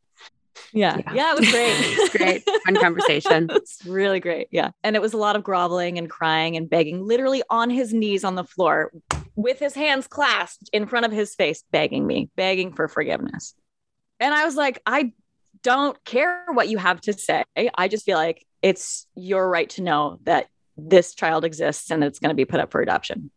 Yeah. 0.74 0.98
yeah. 0.98 1.14
Yeah. 1.14 1.34
It 1.34 1.40
was 1.40 1.50
great. 1.50 2.12
great. 2.46 2.62
Fun 2.66 2.76
conversation. 2.76 3.48
it's 3.52 3.86
really 3.86 4.20
great. 4.20 4.48
Yeah. 4.52 4.72
And 4.84 4.96
it 4.96 5.02
was 5.02 5.14
a 5.14 5.18
lot 5.18 5.36
of 5.36 5.44
groveling 5.44 5.98
and 5.98 6.10
crying 6.10 6.58
and 6.58 6.70
begging, 6.70 7.06
literally 7.06 7.44
on 7.50 7.70
his 7.70 7.94
knees 7.94 8.24
on 8.24 8.36
the 8.36 8.44
floor 8.44 8.92
with 9.36 9.60
his 9.60 9.74
hands 9.74 10.08
clasped 10.08 10.70
in 10.74 10.88
front 10.88 11.06
of 11.06 11.12
his 11.12 11.36
face, 11.36 11.64
begging 11.72 12.06
me, 12.06 12.30
begging 12.36 12.74
for 12.74 12.88
forgiveness. 12.88 13.54
And 14.20 14.34
I 14.34 14.46
was 14.46 14.56
like, 14.56 14.82
I 14.86 15.14
don't 15.64 16.04
care 16.06 16.46
what 16.54 16.70
you 16.70 16.78
have 16.78 17.02
to 17.02 17.14
say. 17.14 17.44
I 17.56 17.88
just 17.88 18.06
feel 18.06 18.18
like 18.18 18.46
it's 18.62 19.08
your 19.16 19.50
right 19.50 19.70
to 19.72 19.82
know 19.82 20.20
that 20.24 20.48
this 20.78 21.16
child 21.16 21.46
exists 21.46 21.92
and 21.92 22.04
it's 22.04 22.20
going 22.20 22.30
to 22.30 22.36
be 22.36 22.46
put 22.46 22.60
up 22.60 22.72
for 22.72 22.82
adoption. 22.82 23.32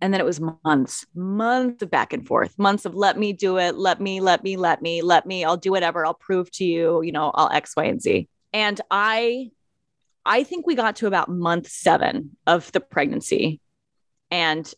And 0.00 0.14
then 0.14 0.20
it 0.20 0.24
was 0.24 0.40
months, 0.64 1.06
months 1.14 1.82
of 1.82 1.90
back 1.90 2.12
and 2.12 2.26
forth, 2.26 2.56
months 2.58 2.84
of 2.84 2.94
let 2.94 3.18
me 3.18 3.32
do 3.32 3.58
it, 3.58 3.76
let 3.76 4.00
me, 4.00 4.20
let 4.20 4.44
me, 4.44 4.56
let 4.56 4.80
me, 4.80 5.02
let 5.02 5.26
me, 5.26 5.44
I'll 5.44 5.56
do 5.56 5.72
whatever, 5.72 6.06
I'll 6.06 6.14
prove 6.14 6.50
to 6.52 6.64
you, 6.64 7.02
you 7.02 7.10
know, 7.10 7.32
I'll 7.34 7.50
X, 7.50 7.74
Y, 7.76 7.84
and 7.84 8.00
Z. 8.00 8.28
And 8.52 8.80
I, 8.90 9.50
I 10.24 10.44
think 10.44 10.66
we 10.66 10.76
got 10.76 10.96
to 10.96 11.08
about 11.08 11.28
month 11.28 11.68
seven 11.68 12.36
of 12.46 12.70
the 12.70 12.80
pregnancy. 12.80 13.60
And 14.30 14.72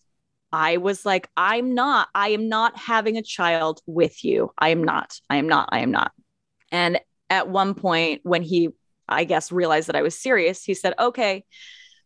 I 0.53 0.79
was 0.79 1.05
like, 1.05 1.29
I'm 1.37 1.75
not, 1.75 2.09
I 2.15 2.31
am 2.31 2.49
not 2.49 2.79
having 2.79 3.17
a 3.17 3.23
child 3.23 3.81
with 3.87 4.25
you. 4.25 4.53
I 4.59 4.71
am 4.71 4.83
not, 4.83 5.21
I 5.29 5.37
am 5.37 5.49
not, 5.49 5.69
I 5.71 5.81
am 5.81 5.91
not. 5.91 6.13
And 6.73 7.01
at 7.29 7.49
one 7.49 7.75
point, 7.75 8.21
when 8.25 8.43
he, 8.43 8.71
I 9.09 9.25
guess, 9.25 9.53
realized 9.53 9.89
that 9.89 9.97
I 9.97 10.03
was 10.03 10.19
serious, 10.19 10.65
he 10.65 10.75
said, 10.75 10.95
okay, 10.99 11.45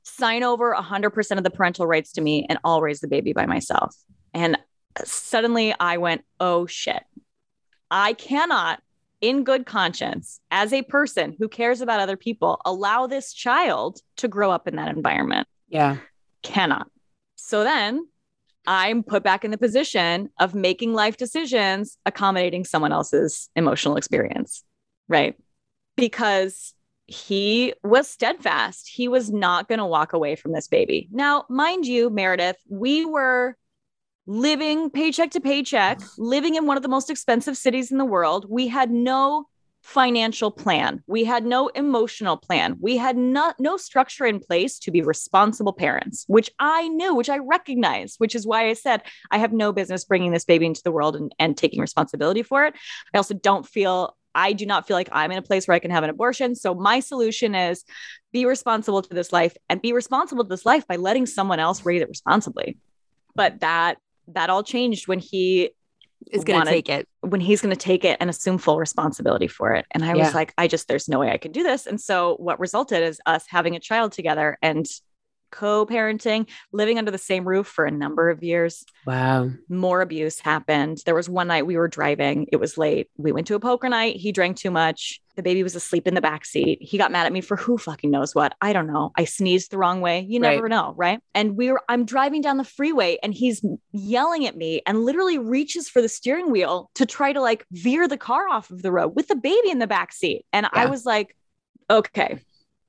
sign 0.04 0.42
over 0.42 0.74
100% 0.74 1.38
of 1.38 1.44
the 1.44 1.50
parental 1.50 1.86
rights 1.86 2.12
to 2.12 2.20
me 2.20 2.46
and 2.48 2.58
I'll 2.62 2.80
raise 2.80 3.00
the 3.00 3.08
baby 3.08 3.32
by 3.32 3.46
myself. 3.46 3.96
And 4.32 4.58
suddenly 5.04 5.74
I 5.78 5.96
went, 5.96 6.24
oh 6.40 6.66
shit. 6.66 7.02
I 7.90 8.12
cannot, 8.12 8.82
in 9.20 9.44
good 9.44 9.66
conscience, 9.66 10.40
as 10.50 10.72
a 10.72 10.82
person 10.82 11.36
who 11.38 11.48
cares 11.48 11.80
about 11.80 12.00
other 12.00 12.16
people, 12.16 12.60
allow 12.64 13.06
this 13.06 13.32
child 13.32 14.00
to 14.16 14.28
grow 14.28 14.50
up 14.50 14.68
in 14.68 14.76
that 14.76 14.94
environment. 14.94 15.48
Yeah. 15.68 15.96
Cannot. 16.42 16.88
So 17.36 17.64
then 17.64 18.06
I'm 18.66 19.02
put 19.02 19.22
back 19.22 19.44
in 19.44 19.50
the 19.50 19.58
position 19.58 20.30
of 20.38 20.54
making 20.54 20.94
life 20.94 21.16
decisions, 21.16 21.98
accommodating 22.06 22.64
someone 22.64 22.92
else's 22.92 23.48
emotional 23.56 23.96
experience. 23.96 24.64
Right. 25.08 25.36
Because 25.96 26.74
he 27.06 27.74
was 27.82 28.08
steadfast. 28.08 28.88
He 28.88 29.08
was 29.08 29.30
not 29.30 29.68
going 29.68 29.78
to 29.78 29.86
walk 29.86 30.12
away 30.12 30.36
from 30.36 30.52
this 30.52 30.68
baby. 30.68 31.08
Now, 31.12 31.44
mind 31.48 31.86
you, 31.86 32.10
Meredith, 32.10 32.56
we 32.68 33.04
were 33.04 33.56
living 34.26 34.90
paycheck 34.90 35.30
to 35.32 35.40
paycheck, 35.40 35.98
mm-hmm. 35.98 36.22
living 36.22 36.54
in 36.54 36.66
one 36.66 36.76
of 36.76 36.82
the 36.82 36.88
most 36.88 37.10
expensive 37.10 37.56
cities 37.56 37.92
in 37.92 37.98
the 37.98 38.04
world. 38.04 38.46
We 38.48 38.68
had 38.68 38.90
no 38.90 39.46
financial 39.82 40.50
plan. 40.50 41.02
We 41.06 41.24
had 41.24 41.44
no 41.44 41.68
emotional 41.68 42.38
plan. 42.38 42.78
We 42.80 42.96
had 42.96 43.18
not 43.18 43.60
no 43.60 43.76
structure 43.76 44.24
in 44.24 44.40
place 44.40 44.78
to 44.78 44.90
be 44.90 45.02
responsible 45.02 45.74
parents, 45.74 46.24
which 46.26 46.50
I 46.58 46.88
knew, 46.88 47.14
which 47.14 47.28
I 47.28 47.36
recognized, 47.36 48.16
which 48.16 48.34
is 48.34 48.46
why 48.46 48.68
I 48.68 48.72
said 48.72 49.02
I 49.30 49.36
have 49.36 49.52
no 49.52 49.74
business 49.74 50.06
bringing 50.06 50.32
this 50.32 50.46
baby 50.46 50.64
into 50.64 50.82
the 50.82 50.90
world 50.90 51.16
and, 51.16 51.34
and 51.38 51.54
taking 51.54 51.82
responsibility 51.82 52.42
for 52.42 52.64
it. 52.64 52.74
I 53.12 53.18
also 53.18 53.34
don't 53.34 53.66
feel 53.66 54.16
I 54.34 54.52
do 54.52 54.66
not 54.66 54.86
feel 54.86 54.96
like 54.96 55.08
I'm 55.12 55.30
in 55.30 55.38
a 55.38 55.42
place 55.42 55.68
where 55.68 55.74
I 55.74 55.78
can 55.78 55.90
have 55.90 56.04
an 56.04 56.10
abortion. 56.10 56.54
So 56.54 56.74
my 56.74 57.00
solution 57.00 57.54
is 57.54 57.84
be 58.32 58.46
responsible 58.46 59.02
to 59.02 59.14
this 59.14 59.32
life 59.32 59.56
and 59.68 59.80
be 59.80 59.92
responsible 59.92 60.44
to 60.44 60.48
this 60.48 60.66
life 60.66 60.86
by 60.86 60.96
letting 60.96 61.26
someone 61.26 61.60
else 61.60 61.84
raise 61.84 62.02
it 62.02 62.08
responsibly. 62.08 62.78
But 63.34 63.60
that 63.60 63.98
that 64.28 64.50
all 64.50 64.62
changed 64.62 65.06
when 65.08 65.18
he 65.18 65.70
is 66.32 66.44
going 66.44 66.64
to 66.64 66.70
take 66.70 66.88
it 66.88 67.08
when 67.20 67.40
he's 67.40 67.60
going 67.60 67.74
to 67.74 67.80
take 67.80 68.04
it 68.04 68.16
and 68.20 68.30
assume 68.30 68.58
full 68.58 68.78
responsibility 68.78 69.48
for 69.48 69.74
it. 69.74 69.86
And 69.90 70.04
I 70.04 70.14
yeah. 70.14 70.24
was 70.24 70.34
like, 70.34 70.54
I 70.56 70.68
just, 70.68 70.88
there's 70.88 71.08
no 71.08 71.18
way 71.18 71.30
I 71.30 71.38
can 71.38 71.52
do 71.52 71.62
this. 71.62 71.86
And 71.86 72.00
so 72.00 72.36
what 72.36 72.60
resulted 72.60 73.02
is 73.02 73.20
us 73.26 73.44
having 73.48 73.76
a 73.76 73.80
child 73.80 74.12
together 74.12 74.58
and 74.62 74.86
co-parenting, 75.54 76.48
living 76.72 76.98
under 76.98 77.12
the 77.12 77.18
same 77.18 77.46
roof 77.46 77.68
for 77.68 77.84
a 77.84 77.90
number 77.90 78.28
of 78.28 78.42
years. 78.42 78.84
Wow. 79.06 79.50
More 79.68 80.00
abuse 80.00 80.40
happened. 80.40 80.98
There 81.06 81.14
was 81.14 81.28
one 81.28 81.46
night 81.46 81.66
we 81.66 81.76
were 81.76 81.86
driving. 81.86 82.48
It 82.50 82.56
was 82.56 82.76
late. 82.76 83.08
We 83.16 83.30
went 83.30 83.46
to 83.46 83.54
a 83.54 83.60
poker 83.60 83.88
night. 83.88 84.16
He 84.16 84.32
drank 84.32 84.56
too 84.56 84.72
much. 84.72 85.20
The 85.36 85.42
baby 85.42 85.62
was 85.62 85.76
asleep 85.76 86.06
in 86.06 86.14
the 86.14 86.20
back 86.20 86.44
seat. 86.44 86.78
He 86.80 86.98
got 86.98 87.12
mad 87.12 87.26
at 87.26 87.32
me 87.32 87.40
for 87.40 87.56
who 87.56 87.78
fucking 87.78 88.10
knows 88.10 88.34
what. 88.34 88.54
I 88.60 88.72
don't 88.72 88.86
know. 88.86 89.12
I 89.16 89.24
sneezed 89.24 89.70
the 89.70 89.78
wrong 89.78 90.00
way. 90.00 90.26
You 90.28 90.40
never 90.40 90.64
right. 90.64 90.70
know, 90.70 90.94
right? 90.96 91.20
And 91.34 91.56
we 91.56 91.70
were 91.70 91.82
I'm 91.88 92.04
driving 92.04 92.40
down 92.40 92.56
the 92.56 92.64
freeway 92.64 93.18
and 93.22 93.32
he's 93.32 93.64
yelling 93.92 94.46
at 94.46 94.56
me 94.56 94.82
and 94.86 95.04
literally 95.04 95.38
reaches 95.38 95.88
for 95.88 96.02
the 96.02 96.08
steering 96.08 96.50
wheel 96.50 96.90
to 96.96 97.06
try 97.06 97.32
to 97.32 97.40
like 97.40 97.64
veer 97.72 98.06
the 98.06 98.16
car 98.16 98.48
off 98.48 98.70
of 98.70 98.82
the 98.82 98.92
road 98.92 99.14
with 99.16 99.28
the 99.28 99.36
baby 99.36 99.70
in 99.70 99.78
the 99.78 99.86
back 99.86 100.12
seat. 100.12 100.44
And 100.52 100.64
yeah. 100.72 100.82
I 100.82 100.86
was 100.86 101.04
like, 101.04 101.36
okay, 101.90 102.38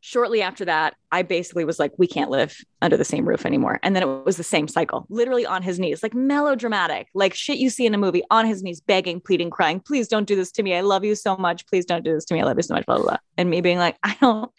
shortly 0.06 0.44
after 0.44 0.64
that, 0.66 0.94
I 1.12 1.24
basically 1.24 1.66
was 1.66 1.80
like, 1.80 1.92
we 1.98 2.06
can't 2.06 2.30
live 2.30 2.56
under 2.80 2.96
the 2.96 3.04
same 3.04 3.28
roof 3.28 3.44
anymore. 3.44 3.80
And 3.82 3.96
then 3.96 4.04
it 4.04 4.24
was 4.24 4.38
the 4.38 4.44
same 4.44 4.68
cycle, 4.68 5.08
literally 5.10 5.48
on 5.48 5.64
his 5.64 5.80
knees, 5.80 6.04
like 6.04 6.14
melodramatic, 6.14 7.08
like 7.16 7.34
shit 7.34 7.58
you 7.58 7.72
see 7.72 7.88
in 7.88 7.96
a 7.96 7.98
movie, 7.98 8.22
on 8.30 8.46
his 8.46 8.62
knees, 8.62 8.82
begging, 8.82 9.20
pleading, 9.20 9.50
crying, 9.50 9.80
please 9.80 10.08
don't 10.08 10.28
do 10.28 10.36
this 10.36 10.52
to 10.52 10.62
me. 10.62 10.76
I 10.76 10.82
love 10.82 11.04
you 11.04 11.16
so 11.16 11.36
much. 11.38 11.66
Please 11.66 11.86
don't 11.86 12.04
do 12.04 12.14
this 12.14 12.24
to 12.26 12.36
me. 12.36 12.42
I 12.42 12.44
love 12.44 12.56
you 12.56 12.62
so 12.62 12.76
much, 12.76 12.86
blah, 12.86 12.98
blah, 12.98 13.06
blah. 13.06 13.18
And 13.36 13.50
me 13.50 13.62
being 13.62 13.80
like, 13.80 13.98
I 14.04 14.16
don't. 14.22 14.52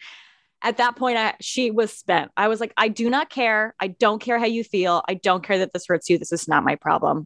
At 0.61 0.77
that 0.77 0.97
point, 0.97 1.17
I, 1.17 1.35
she 1.39 1.71
was 1.71 1.93
spent. 1.93 2.29
I 2.35 2.49
was 2.49 2.59
like, 2.59 2.73
I 2.75 2.89
do 2.89 3.09
not 3.09 3.29
care. 3.29 3.73
I 3.79 3.87
don't 3.87 4.19
care 4.19 4.39
how 4.39 4.47
you 4.47 4.65
feel. 4.65 5.01
I 5.07 5.13
don't 5.13 5.45
care 5.45 5.59
that 5.59 5.71
this 5.71 5.85
hurts 5.87 6.09
you. 6.09 6.17
This 6.17 6.33
is 6.33 6.47
not 6.49 6.65
my 6.65 6.75
problem. 6.75 7.25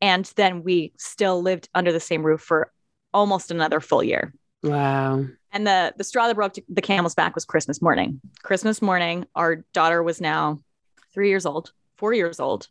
And 0.00 0.24
then 0.34 0.64
we 0.64 0.94
still 0.98 1.40
lived 1.40 1.68
under 1.76 1.92
the 1.92 2.00
same 2.00 2.24
roof 2.24 2.40
for 2.40 2.72
almost 3.14 3.52
another 3.52 3.78
full 3.78 4.02
year. 4.02 4.32
Wow. 4.62 5.24
And 5.52 5.66
the 5.66 5.92
the 5.96 6.04
straw 6.04 6.28
that 6.28 6.34
broke 6.34 6.54
the 6.68 6.82
camel's 6.82 7.14
back 7.14 7.34
was 7.34 7.44
Christmas 7.44 7.82
morning. 7.82 8.20
Christmas 8.42 8.80
morning, 8.80 9.26
our 9.34 9.64
daughter 9.72 10.02
was 10.02 10.20
now 10.20 10.60
three 11.12 11.28
years 11.28 11.46
old, 11.46 11.72
four 11.96 12.14
years 12.14 12.40
old. 12.40 12.68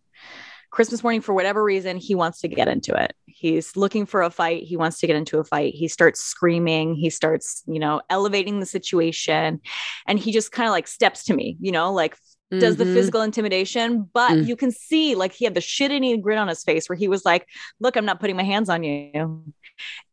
Christmas 0.72 1.04
morning, 1.04 1.20
for 1.20 1.34
whatever 1.34 1.62
reason, 1.62 1.98
he 1.98 2.16
wants 2.16 2.39
to 2.42 2.48
get 2.48 2.70
into 2.70 2.96
it. 2.96 3.14
He's 3.26 3.76
looking 3.76 4.06
for 4.06 4.22
a 4.22 4.30
fight. 4.30 4.64
He 4.64 4.78
wants 4.78 5.00
to 5.00 5.08
get 5.08 5.18
into 5.18 5.38
a 5.38 5.44
fight. 5.44 5.74
He 5.74 5.89
starts 5.89 6.22
screaming. 6.22 6.96
He 6.96 7.10
starts, 7.10 7.62
you 7.68 7.78
know, 7.78 8.02
elevating 8.10 8.62
the 8.62 8.66
situation. 8.66 9.60
And 10.08 10.18
he 10.18 10.32
just 10.32 10.54
kind 10.54 10.68
of 10.68 10.72
like 10.72 10.88
steps 10.88 11.26
to 11.26 11.34
me, 11.34 11.58
you 11.60 11.74
know, 11.74 11.92
like 11.92 12.16
mm-hmm. 12.16 12.60
does 12.60 12.78
the 12.78 12.86
mm-hmm. 12.86 12.94
physical 12.94 13.22
intimidation. 13.22 14.10
But 14.14 14.32
mm. 14.32 14.48
you 14.48 14.56
can 14.56 14.72
see 14.72 15.16
like 15.16 15.34
he 15.34 15.44
had 15.44 15.56
the 15.56 15.62
shit 15.62 15.92
eating 15.92 16.22
grin 16.22 16.38
on 16.38 16.48
his 16.48 16.64
face 16.64 16.88
where 16.88 16.98
he 16.98 17.10
was 17.10 17.26
like, 17.26 17.46
Look, 17.82 17.98
I'm 17.98 18.06
not 18.06 18.22
putting 18.22 18.38
my 18.38 18.44
hands 18.44 18.70
on 18.70 18.82
you. 18.84 19.44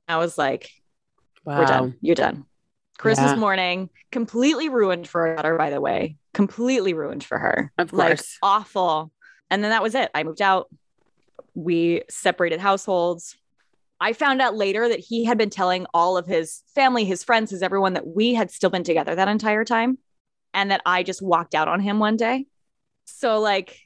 I 0.08 0.16
was 0.16 0.36
like, 0.36 0.68
wow. 1.48 1.60
We're 1.60 1.66
done. 1.66 1.96
You're 2.00 2.14
done. 2.14 2.44
Christmas 2.98 3.32
yeah. 3.32 3.36
morning, 3.36 3.90
completely 4.10 4.68
ruined 4.68 5.06
for 5.08 5.28
our 5.28 5.36
daughter, 5.36 5.56
by 5.56 5.70
the 5.70 5.80
way. 5.80 6.16
Completely 6.34 6.94
ruined 6.94 7.24
for 7.24 7.38
her. 7.38 7.72
Of 7.78 7.90
course. 7.90 8.00
Like, 8.00 8.20
awful. 8.42 9.12
And 9.50 9.62
then 9.62 9.70
that 9.70 9.82
was 9.82 9.94
it. 9.94 10.10
I 10.14 10.24
moved 10.24 10.42
out. 10.42 10.68
We 11.54 12.02
separated 12.10 12.60
households. 12.60 13.36
I 14.00 14.12
found 14.12 14.42
out 14.42 14.56
later 14.56 14.88
that 14.88 15.00
he 15.00 15.24
had 15.24 15.38
been 15.38 15.50
telling 15.50 15.86
all 15.94 16.16
of 16.16 16.26
his 16.26 16.62
family, 16.74 17.04
his 17.04 17.24
friends, 17.24 17.50
his 17.50 17.62
everyone 17.62 17.94
that 17.94 18.06
we 18.06 18.34
had 18.34 18.50
still 18.50 18.70
been 18.70 18.84
together 18.84 19.14
that 19.14 19.28
entire 19.28 19.64
time 19.64 19.98
and 20.52 20.70
that 20.70 20.82
I 20.84 21.02
just 21.02 21.22
walked 21.22 21.54
out 21.54 21.68
on 21.68 21.80
him 21.80 21.98
one 21.98 22.16
day. 22.16 22.46
So, 23.06 23.40
like, 23.40 23.80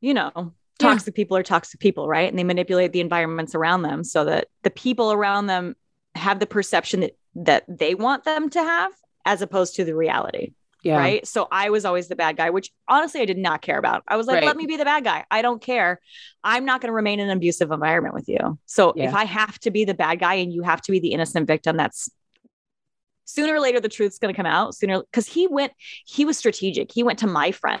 you 0.00 0.14
know, 0.14 0.54
toxic 0.78 1.14
yeah. 1.14 1.22
people 1.22 1.36
are 1.36 1.42
toxic 1.42 1.78
people, 1.78 2.08
right? 2.08 2.28
And 2.28 2.38
they 2.38 2.44
manipulate 2.44 2.92
the 2.92 3.00
environments 3.00 3.54
around 3.54 3.82
them 3.82 4.02
so 4.02 4.24
that 4.24 4.48
the 4.62 4.70
people 4.70 5.12
around 5.12 5.46
them 5.46 5.76
have 6.14 6.40
the 6.40 6.46
perception 6.46 7.00
that 7.00 7.16
that 7.34 7.64
they 7.68 7.94
want 7.94 8.24
them 8.24 8.50
to 8.50 8.62
have 8.62 8.92
as 9.24 9.42
opposed 9.42 9.76
to 9.76 9.84
the 9.84 9.94
reality. 9.94 10.52
Yeah. 10.82 10.98
Right. 10.98 11.26
So 11.26 11.46
I 11.50 11.70
was 11.70 11.84
always 11.84 12.08
the 12.08 12.16
bad 12.16 12.36
guy, 12.36 12.50
which 12.50 12.72
honestly 12.88 13.20
I 13.20 13.24
did 13.24 13.38
not 13.38 13.62
care 13.62 13.78
about. 13.78 14.02
I 14.08 14.16
was 14.16 14.26
like, 14.26 14.36
right. 14.36 14.44
let 14.44 14.56
me 14.56 14.66
be 14.66 14.76
the 14.76 14.84
bad 14.84 15.04
guy. 15.04 15.24
I 15.30 15.40
don't 15.40 15.62
care. 15.62 16.00
I'm 16.42 16.64
not 16.64 16.80
going 16.80 16.88
to 16.88 16.94
remain 16.94 17.20
in 17.20 17.30
an 17.30 17.36
abusive 17.36 17.70
environment 17.70 18.14
with 18.14 18.28
you. 18.28 18.58
So 18.66 18.92
yeah. 18.96 19.08
if 19.08 19.14
I 19.14 19.24
have 19.24 19.60
to 19.60 19.70
be 19.70 19.84
the 19.84 19.94
bad 19.94 20.18
guy 20.18 20.34
and 20.34 20.52
you 20.52 20.62
have 20.62 20.82
to 20.82 20.92
be 20.92 20.98
the 20.98 21.12
innocent 21.12 21.46
victim, 21.46 21.76
that's 21.76 22.10
sooner 23.24 23.54
or 23.54 23.60
later 23.60 23.80
the 23.80 23.88
truth's 23.88 24.18
going 24.18 24.34
to 24.34 24.36
come 24.36 24.46
out 24.46 24.74
sooner 24.74 25.00
because 25.00 25.26
he 25.26 25.46
went 25.46 25.72
he 26.04 26.24
was 26.24 26.36
strategic 26.36 26.92
he 26.92 27.02
went 27.02 27.18
to 27.20 27.26
my 27.26 27.52
friend 27.52 27.80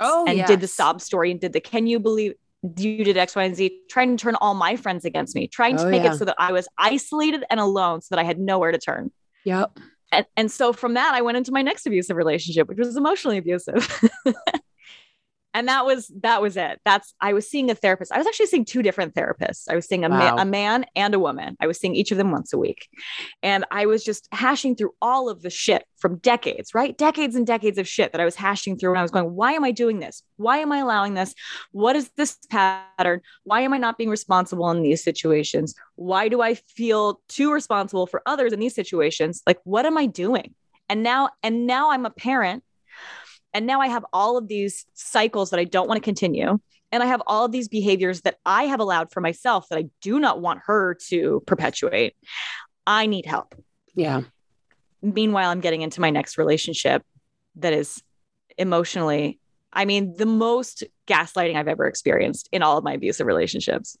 oh, 0.00 0.24
and 0.28 0.36
yes. 0.36 0.48
did 0.48 0.60
the 0.60 0.68
sob 0.68 1.00
story 1.00 1.30
and 1.30 1.40
did 1.40 1.52
the 1.52 1.60
can 1.60 1.86
you 1.86 1.98
believe 1.98 2.34
you 2.76 3.04
did 3.04 3.16
X, 3.16 3.34
Y, 3.34 3.42
and 3.42 3.56
Z, 3.56 3.76
trying 3.90 4.16
to 4.16 4.22
turn 4.22 4.36
all 4.36 4.54
my 4.54 4.76
friends 4.76 5.04
against 5.04 5.34
me, 5.34 5.48
trying 5.48 5.76
to 5.76 5.86
oh, 5.86 5.90
make 5.90 6.04
yeah. 6.04 6.14
it 6.14 6.18
so 6.18 6.24
that 6.24 6.36
I 6.38 6.52
was 6.52 6.68
isolated 6.78 7.44
and 7.50 7.58
alone 7.58 8.00
so 8.00 8.14
that 8.14 8.20
I 8.20 8.24
had 8.24 8.38
nowhere 8.38 8.70
to 8.72 8.78
turn. 8.78 9.10
Yep. 9.44 9.78
And, 10.12 10.26
and 10.36 10.50
so 10.50 10.72
from 10.72 10.94
that, 10.94 11.14
I 11.14 11.22
went 11.22 11.38
into 11.38 11.52
my 11.52 11.62
next 11.62 11.86
abusive 11.86 12.16
relationship, 12.16 12.68
which 12.68 12.78
was 12.78 12.96
emotionally 12.96 13.38
abusive. 13.38 14.02
and 15.54 15.68
that 15.68 15.84
was 15.84 16.10
that 16.22 16.40
was 16.40 16.56
it. 16.56 16.80
That's 16.84 17.14
i 17.20 17.32
was 17.32 17.48
seeing 17.48 17.70
a 17.70 17.74
therapist. 17.74 18.12
I 18.12 18.18
was 18.18 18.26
actually 18.26 18.46
seeing 18.46 18.64
two 18.64 18.82
different 18.82 19.14
therapists. 19.14 19.64
I 19.68 19.74
was 19.74 19.86
seeing 19.86 20.04
a, 20.04 20.08
wow. 20.08 20.36
ma- 20.36 20.42
a 20.42 20.44
man 20.44 20.86
and 20.96 21.14
a 21.14 21.18
woman. 21.18 21.56
I 21.60 21.66
was 21.66 21.78
seeing 21.78 21.94
each 21.94 22.10
of 22.10 22.18
them 22.18 22.30
once 22.30 22.52
a 22.52 22.58
week. 22.58 22.88
And 23.42 23.64
i 23.70 23.86
was 23.86 24.04
just 24.04 24.28
hashing 24.32 24.76
through 24.76 24.94
all 25.02 25.28
of 25.28 25.42
the 25.42 25.50
shit 25.50 25.84
from 25.98 26.18
decades 26.18 26.74
right? 26.74 26.96
Decades 26.96 27.36
and 27.36 27.46
decades 27.46 27.78
of 27.78 27.86
shit 27.86 28.12
that 28.12 28.20
i 28.20 28.24
was 28.24 28.36
hashing 28.36 28.78
through. 28.78 28.90
And 28.90 28.98
i 28.98 29.02
was 29.02 29.10
going 29.10 29.34
why 29.34 29.52
am 29.52 29.64
i 29.64 29.70
doing 29.70 30.00
this? 30.00 30.22
Why 30.36 30.58
am 30.58 30.72
i 30.72 30.78
allowing 30.78 31.14
this? 31.14 31.34
What 31.72 31.96
is 31.96 32.10
this 32.16 32.38
pattern? 32.50 33.20
Why 33.44 33.60
am 33.60 33.74
i 33.74 33.78
not 33.78 33.98
being 33.98 34.10
responsible 34.10 34.70
in 34.70 34.82
these 34.82 35.04
situations? 35.04 35.74
Why 35.96 36.28
do 36.28 36.40
i 36.40 36.54
feel 36.54 37.20
too 37.28 37.52
responsible 37.52 38.06
for 38.06 38.22
others 38.26 38.52
in 38.52 38.60
these 38.60 38.74
situations? 38.74 39.42
Like 39.46 39.60
what 39.64 39.86
am 39.86 39.98
i 39.98 40.06
doing? 40.06 40.54
And 40.88 41.02
now 41.02 41.30
and 41.42 41.66
now 41.66 41.90
i'm 41.90 42.06
a 42.06 42.10
parent 42.10 42.64
and 43.54 43.66
now 43.66 43.80
I 43.80 43.88
have 43.88 44.04
all 44.12 44.36
of 44.36 44.48
these 44.48 44.86
cycles 44.94 45.50
that 45.50 45.60
I 45.60 45.64
don't 45.64 45.88
want 45.88 45.98
to 45.98 46.04
continue. 46.04 46.58
And 46.90 47.02
I 47.02 47.06
have 47.06 47.22
all 47.26 47.46
of 47.46 47.52
these 47.52 47.68
behaviors 47.68 48.20
that 48.22 48.36
I 48.44 48.64
have 48.64 48.80
allowed 48.80 49.12
for 49.12 49.22
myself 49.22 49.66
that 49.70 49.78
I 49.78 49.86
do 50.02 50.20
not 50.20 50.42
want 50.42 50.60
her 50.66 50.94
to 51.08 51.42
perpetuate. 51.46 52.14
I 52.86 53.06
need 53.06 53.24
help. 53.24 53.54
Yeah. 53.94 54.22
Meanwhile, 55.00 55.50
I'm 55.50 55.60
getting 55.60 55.80
into 55.80 56.02
my 56.02 56.10
next 56.10 56.36
relationship 56.36 57.02
that 57.56 57.72
is 57.72 58.02
emotionally, 58.58 59.40
I 59.72 59.86
mean, 59.86 60.14
the 60.16 60.26
most 60.26 60.84
gaslighting 61.06 61.56
I've 61.56 61.68
ever 61.68 61.86
experienced 61.86 62.48
in 62.52 62.62
all 62.62 62.76
of 62.76 62.84
my 62.84 62.92
abusive 62.92 63.26
relationships. 63.26 63.96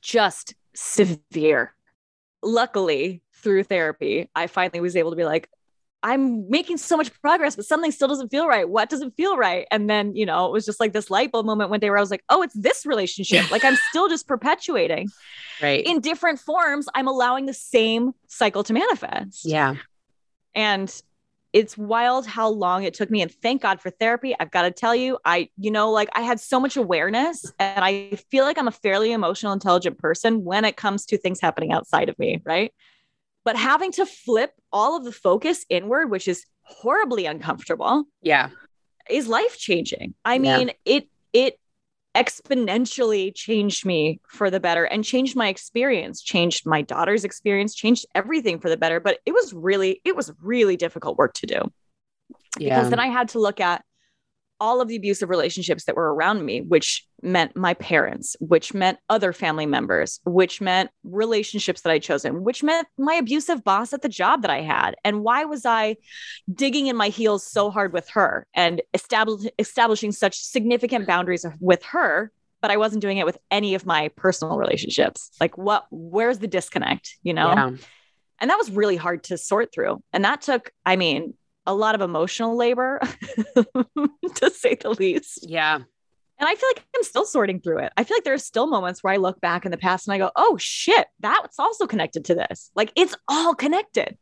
Just 0.00 0.54
severe. 0.74 1.74
Luckily, 2.42 3.22
through 3.34 3.64
therapy, 3.64 4.30
I 4.34 4.46
finally 4.46 4.80
was 4.80 4.96
able 4.96 5.10
to 5.10 5.16
be 5.16 5.24
like, 5.24 5.48
I'm 6.02 6.48
making 6.48 6.76
so 6.76 6.96
much 6.96 7.12
progress, 7.20 7.56
but 7.56 7.64
something 7.64 7.90
still 7.90 8.06
doesn't 8.06 8.28
feel 8.28 8.46
right. 8.46 8.68
What 8.68 8.88
doesn't 8.88 9.16
feel 9.16 9.36
right? 9.36 9.66
And 9.70 9.90
then, 9.90 10.14
you 10.14 10.24
know, 10.24 10.46
it 10.46 10.52
was 10.52 10.64
just 10.64 10.78
like 10.78 10.92
this 10.92 11.10
light 11.10 11.32
bulb 11.32 11.46
moment 11.46 11.70
one 11.70 11.80
day 11.80 11.90
where 11.90 11.98
I 11.98 12.00
was 12.00 12.10
like, 12.10 12.22
oh, 12.28 12.42
it's 12.42 12.54
this 12.54 12.86
relationship. 12.86 13.50
like 13.50 13.64
I'm 13.64 13.76
still 13.90 14.08
just 14.08 14.28
perpetuating. 14.28 15.08
Right. 15.60 15.84
In 15.84 16.00
different 16.00 16.38
forms, 16.38 16.88
I'm 16.94 17.08
allowing 17.08 17.46
the 17.46 17.54
same 17.54 18.12
cycle 18.28 18.62
to 18.64 18.72
manifest. 18.72 19.44
Yeah. 19.44 19.74
And 20.54 21.02
it's 21.52 21.76
wild 21.76 22.26
how 22.26 22.48
long 22.48 22.84
it 22.84 22.94
took 22.94 23.10
me. 23.10 23.22
And 23.22 23.32
thank 23.32 23.62
God 23.62 23.80
for 23.80 23.90
therapy. 23.90 24.36
I've 24.38 24.50
got 24.50 24.62
to 24.62 24.70
tell 24.70 24.94
you, 24.94 25.18
I, 25.24 25.48
you 25.56 25.70
know, 25.70 25.90
like 25.90 26.10
I 26.14 26.20
had 26.20 26.38
so 26.38 26.60
much 26.60 26.76
awareness 26.76 27.50
and 27.58 27.84
I 27.84 28.10
feel 28.30 28.44
like 28.44 28.58
I'm 28.58 28.68
a 28.68 28.72
fairly 28.72 29.12
emotional, 29.12 29.52
intelligent 29.52 29.98
person 29.98 30.44
when 30.44 30.64
it 30.64 30.76
comes 30.76 31.06
to 31.06 31.18
things 31.18 31.40
happening 31.40 31.72
outside 31.72 32.08
of 32.08 32.18
me. 32.18 32.40
Right 32.44 32.72
but 33.48 33.56
having 33.56 33.90
to 33.90 34.04
flip 34.04 34.52
all 34.74 34.94
of 34.94 35.04
the 35.04 35.10
focus 35.10 35.64
inward, 35.70 36.10
which 36.10 36.28
is 36.28 36.44
horribly 36.64 37.24
uncomfortable. 37.24 38.04
Yeah. 38.20 38.50
Is 39.08 39.26
life 39.26 39.56
changing. 39.56 40.12
I 40.22 40.38
mean, 40.38 40.68
yeah. 40.68 40.74
it, 40.84 41.08
it, 41.32 41.60
exponentially 42.14 43.34
changed 43.34 43.86
me 43.86 44.20
for 44.28 44.50
the 44.50 44.60
better 44.60 44.84
and 44.84 45.02
changed 45.04 45.36
my 45.36 45.48
experience 45.48 46.20
changed 46.20 46.66
my 46.66 46.82
daughter's 46.82 47.22
experience 47.22 47.74
changed 47.74 48.06
everything 48.14 48.58
for 48.58 48.70
the 48.70 48.78
better 48.78 48.98
but 48.98 49.18
it 49.26 49.32
was 49.32 49.52
really 49.52 50.00
it 50.06 50.16
was 50.16 50.32
really 50.40 50.76
difficult 50.76 51.18
work 51.18 51.34
to 51.34 51.46
do 51.46 51.60
yeah. 52.58 52.74
because 52.74 52.88
then 52.90 52.98
i 52.98 53.06
had 53.06 53.28
to 53.28 53.38
look 53.38 53.60
at 53.60 53.84
all 54.60 54.80
of 54.80 54.88
the 54.88 54.96
abusive 54.96 55.28
relationships 55.28 55.84
that 55.84 55.96
were 55.96 56.14
around 56.14 56.44
me, 56.44 56.60
which 56.60 57.06
meant 57.22 57.56
my 57.56 57.74
parents, 57.74 58.36
which 58.40 58.74
meant 58.74 58.98
other 59.08 59.32
family 59.32 59.66
members, 59.66 60.20
which 60.24 60.60
meant 60.60 60.90
relationships 61.04 61.82
that 61.82 61.90
I'd 61.90 62.02
chosen, 62.02 62.42
which 62.42 62.62
meant 62.62 62.88
my 62.96 63.14
abusive 63.14 63.62
boss 63.64 63.92
at 63.92 64.02
the 64.02 64.08
job 64.08 64.42
that 64.42 64.50
I 64.50 64.60
had. 64.60 64.96
And 65.04 65.22
why 65.22 65.44
was 65.44 65.64
I 65.64 65.96
digging 66.52 66.88
in 66.88 66.96
my 66.96 67.08
heels 67.08 67.46
so 67.46 67.70
hard 67.70 67.92
with 67.92 68.08
her 68.10 68.46
and 68.54 68.82
establish, 68.94 69.50
establishing 69.58 70.12
such 70.12 70.38
significant 70.38 71.06
boundaries 71.06 71.46
with 71.60 71.82
her? 71.84 72.32
But 72.60 72.72
I 72.72 72.76
wasn't 72.76 73.02
doing 73.02 73.18
it 73.18 73.26
with 73.26 73.38
any 73.52 73.76
of 73.76 73.86
my 73.86 74.08
personal 74.16 74.58
relationships. 74.58 75.30
Like, 75.40 75.56
what, 75.56 75.86
where's 75.90 76.40
the 76.40 76.48
disconnect, 76.48 77.16
you 77.22 77.32
know? 77.32 77.48
Yeah. 77.48 77.70
And 78.40 78.50
that 78.50 78.58
was 78.58 78.70
really 78.70 78.96
hard 78.96 79.24
to 79.24 79.38
sort 79.38 79.72
through. 79.72 80.02
And 80.12 80.24
that 80.24 80.42
took, 80.42 80.72
I 80.84 80.96
mean, 80.96 81.34
a 81.68 81.74
lot 81.74 81.94
of 81.94 82.00
emotional 82.00 82.56
labor, 82.56 82.98
to 83.54 84.50
say 84.50 84.74
the 84.74 84.96
least. 84.98 85.46
Yeah. 85.48 85.76
And 85.76 86.48
I 86.48 86.54
feel 86.54 86.68
like 86.70 86.84
I'm 86.96 87.02
still 87.02 87.26
sorting 87.26 87.60
through 87.60 87.80
it. 87.80 87.92
I 87.96 88.04
feel 88.04 88.16
like 88.16 88.24
there 88.24 88.34
are 88.34 88.38
still 88.38 88.66
moments 88.66 89.02
where 89.02 89.12
I 89.12 89.18
look 89.18 89.40
back 89.40 89.64
in 89.64 89.70
the 89.70 89.76
past 89.76 90.08
and 90.08 90.14
I 90.14 90.18
go, 90.18 90.30
oh 90.34 90.56
shit, 90.56 91.06
that's 91.20 91.58
also 91.58 91.86
connected 91.86 92.24
to 92.26 92.34
this. 92.34 92.70
Like 92.74 92.90
it's 92.96 93.14
all 93.28 93.54
connected. 93.54 94.16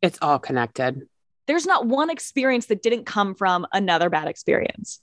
It's 0.00 0.18
all 0.22 0.38
connected. 0.38 1.02
There's 1.46 1.66
not 1.66 1.86
one 1.86 2.08
experience 2.08 2.66
that 2.66 2.82
didn't 2.82 3.04
come 3.04 3.34
from 3.34 3.66
another 3.72 4.08
bad 4.08 4.28
experience. 4.28 5.00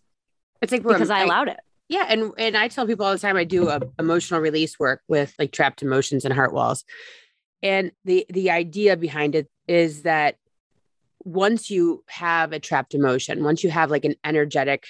It's 0.61 0.71
like 0.71 0.83
because 0.83 1.11
um, 1.11 1.15
I, 1.15 1.19
I 1.19 1.23
allowed 1.25 1.49
it. 1.49 1.59
Yeah, 1.89 2.05
and 2.09 2.33
and 2.37 2.57
I 2.57 2.69
tell 2.69 2.87
people 2.87 3.05
all 3.05 3.13
the 3.13 3.19
time 3.19 3.37
I 3.37 3.43
do 3.43 3.69
a, 3.69 3.79
emotional 3.99 4.41
release 4.41 4.79
work 4.79 5.01
with 5.07 5.33
like 5.37 5.51
trapped 5.51 5.83
emotions 5.83 6.25
and 6.25 6.33
heart 6.33 6.53
walls. 6.53 6.83
And 7.61 7.91
the 8.03 8.25
the 8.29 8.49
idea 8.51 8.97
behind 8.97 9.35
it 9.35 9.47
is 9.67 10.03
that 10.03 10.37
once 11.27 11.69
you 11.69 12.05
have 12.07 12.53
a 12.53 12.59
trapped 12.59 12.93
emotion, 12.93 13.43
once 13.43 13.61
you 13.61 13.69
have 13.69 13.91
like 13.91 14.05
an 14.05 14.15
energetic 14.23 14.85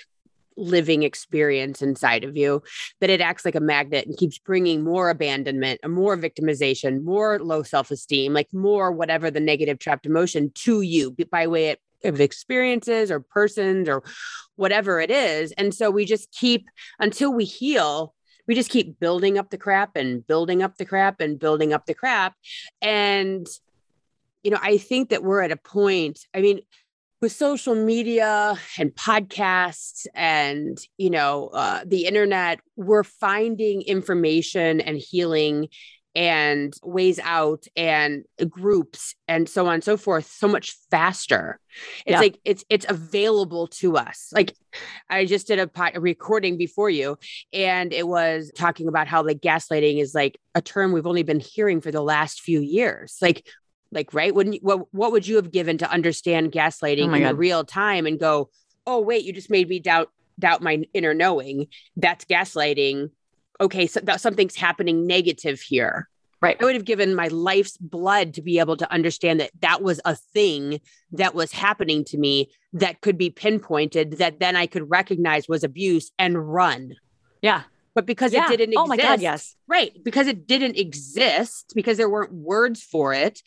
living 0.55 1.01
experience 1.01 1.81
inside 1.81 2.23
of 2.23 2.37
you, 2.37 2.61
that 3.01 3.09
it 3.09 3.21
acts 3.21 3.43
like 3.43 3.55
a 3.55 3.59
magnet 3.59 4.05
and 4.05 4.15
keeps 4.17 4.37
bringing 4.37 4.83
more 4.83 5.09
abandonment, 5.09 5.79
more 5.87 6.15
victimization, 6.15 7.03
more 7.03 7.39
low 7.39 7.63
self 7.63 7.89
esteem, 7.89 8.33
like 8.33 8.53
more 8.53 8.91
whatever 8.91 9.31
the 9.31 9.39
negative 9.39 9.79
trapped 9.79 10.05
emotion 10.05 10.51
to 10.53 10.81
you 10.81 11.15
by 11.31 11.47
way 11.47 11.75
of 12.03 12.21
experiences 12.21 13.09
or 13.09 13.19
persons 13.19 13.89
or 13.89 14.03
whatever 14.57 15.01
it 15.01 15.09
is. 15.09 15.51
And 15.53 15.73
so 15.73 15.89
we 15.89 16.05
just 16.05 16.31
keep 16.31 16.67
until 16.99 17.33
we 17.33 17.45
heal. 17.45 18.13
We 18.47 18.53
just 18.53 18.69
keep 18.69 18.99
building 18.99 19.39
up 19.39 19.49
the 19.49 19.57
crap 19.57 19.95
and 19.95 20.25
building 20.25 20.61
up 20.61 20.77
the 20.77 20.85
crap 20.85 21.19
and 21.19 21.39
building 21.39 21.73
up 21.73 21.87
the 21.87 21.95
crap. 21.95 22.35
And 22.79 23.47
you 24.43 24.51
know, 24.51 24.59
I 24.61 24.77
think 24.77 25.09
that 25.09 25.23
we're 25.23 25.41
at 25.41 25.51
a 25.51 25.57
point, 25.57 26.19
I 26.33 26.41
mean, 26.41 26.61
with 27.21 27.31
social 27.31 27.73
media 27.75 28.57
and 28.77 28.93
podcasts 28.93 30.05
and 30.13 30.77
you 30.97 31.09
know 31.09 31.47
uh, 31.47 31.81
the 31.83 32.05
internet 32.05 32.59
we're 32.75 33.03
finding 33.03 33.81
information 33.81 34.79
and 34.81 34.97
healing 34.97 35.67
and 36.17 36.73
ways 36.83 37.19
out 37.19 37.65
and 37.75 38.25
groups 38.49 39.13
and 39.27 39.47
so 39.47 39.67
on 39.67 39.75
and 39.75 39.83
so 39.83 39.95
forth 39.95 40.25
so 40.25 40.47
much 40.47 40.75
faster. 40.89 41.59
It's 42.07 42.13
yeah. 42.13 42.19
like 42.19 42.39
it's 42.43 42.65
it's 42.69 42.87
available 42.89 43.67
to 43.79 43.97
us. 43.97 44.31
Like 44.33 44.55
i 45.09 45.25
just 45.25 45.47
did 45.47 45.59
a, 45.59 45.67
pot, 45.67 45.95
a 45.95 45.99
recording 45.99 46.57
before 46.57 46.89
you 46.89 47.17
and 47.53 47.93
it 47.93 48.07
was 48.07 48.51
talking 48.55 48.87
about 48.87 49.07
how 49.07 49.23
like 49.23 49.41
gaslighting 49.41 49.99
is 49.99 50.13
like 50.13 50.39
a 50.53 50.61
term 50.61 50.91
we've 50.91 51.07
only 51.07 51.23
been 51.23 51.39
hearing 51.39 51.81
for 51.81 51.91
the 51.91 52.01
last 52.01 52.41
few 52.41 52.61
years. 52.61 53.17
Like 53.21 53.47
like 53.91 54.13
right? 54.13 54.33
When 54.33 54.53
what 54.61 54.93
what 54.93 55.11
would 55.11 55.27
you 55.27 55.35
have 55.37 55.51
given 55.51 55.77
to 55.79 55.91
understand 55.91 56.47
oh 56.47 56.59
gaslighting 56.59 57.09
oh 57.09 57.13
in 57.13 57.23
God. 57.23 57.37
real 57.37 57.63
time 57.63 58.05
and 58.05 58.19
go 58.19 58.49
oh 58.85 59.01
wait 59.01 59.25
you 59.25 59.33
just 59.33 59.49
made 59.49 59.69
me 59.69 59.79
doubt 59.79 60.11
doubt 60.39 60.61
my 60.61 60.83
inner 60.93 61.13
knowing. 61.13 61.67
That's 61.95 62.25
gaslighting. 62.25 63.09
Okay 63.59 63.87
so 63.87 63.99
that 64.01 64.21
something's 64.21 64.55
happening 64.55 65.07
negative 65.07 65.61
here. 65.61 66.07
Right. 66.39 66.55
I 66.61 66.65
would 66.65 66.75
have 66.75 66.85
given 66.85 67.15
my 67.15 67.29
life's 67.29 67.77
blood 67.77 68.35
to 68.35 68.43
be 68.43 68.59
able 68.59 68.77
to 68.77 68.91
understand 68.91 69.39
that 69.39 69.49
that 69.61 69.81
was 69.81 69.99
a 70.05 70.13
thing 70.13 70.79
that 71.11 71.33
was 71.33 71.51
happening 71.51 72.03
to 72.05 72.17
me 72.17 72.51
that 72.73 73.01
could 73.01 73.17
be 73.17 73.31
pinpointed 73.31 74.17
that 74.19 74.39
then 74.39 74.55
i 74.55 74.67
could 74.67 74.87
recognize 74.87 75.47
was 75.47 75.63
abuse 75.63 76.11
and 76.19 76.53
run. 76.53 76.93
Yeah. 77.41 77.63
But 77.95 78.05
because 78.05 78.33
yeah. 78.33 78.45
it 78.45 78.49
didn't 78.49 78.73
exist, 78.73 78.83
oh 78.83 78.85
my 78.85 78.97
god 78.97 79.21
yes. 79.21 79.55
right 79.67 79.91
because 80.03 80.27
it 80.27 80.45
didn't 80.45 80.77
exist 80.77 81.73
because 81.73 81.97
there 81.97 82.09
weren't 82.09 82.31
words 82.31 82.83
for 82.83 83.11
it 83.11 83.41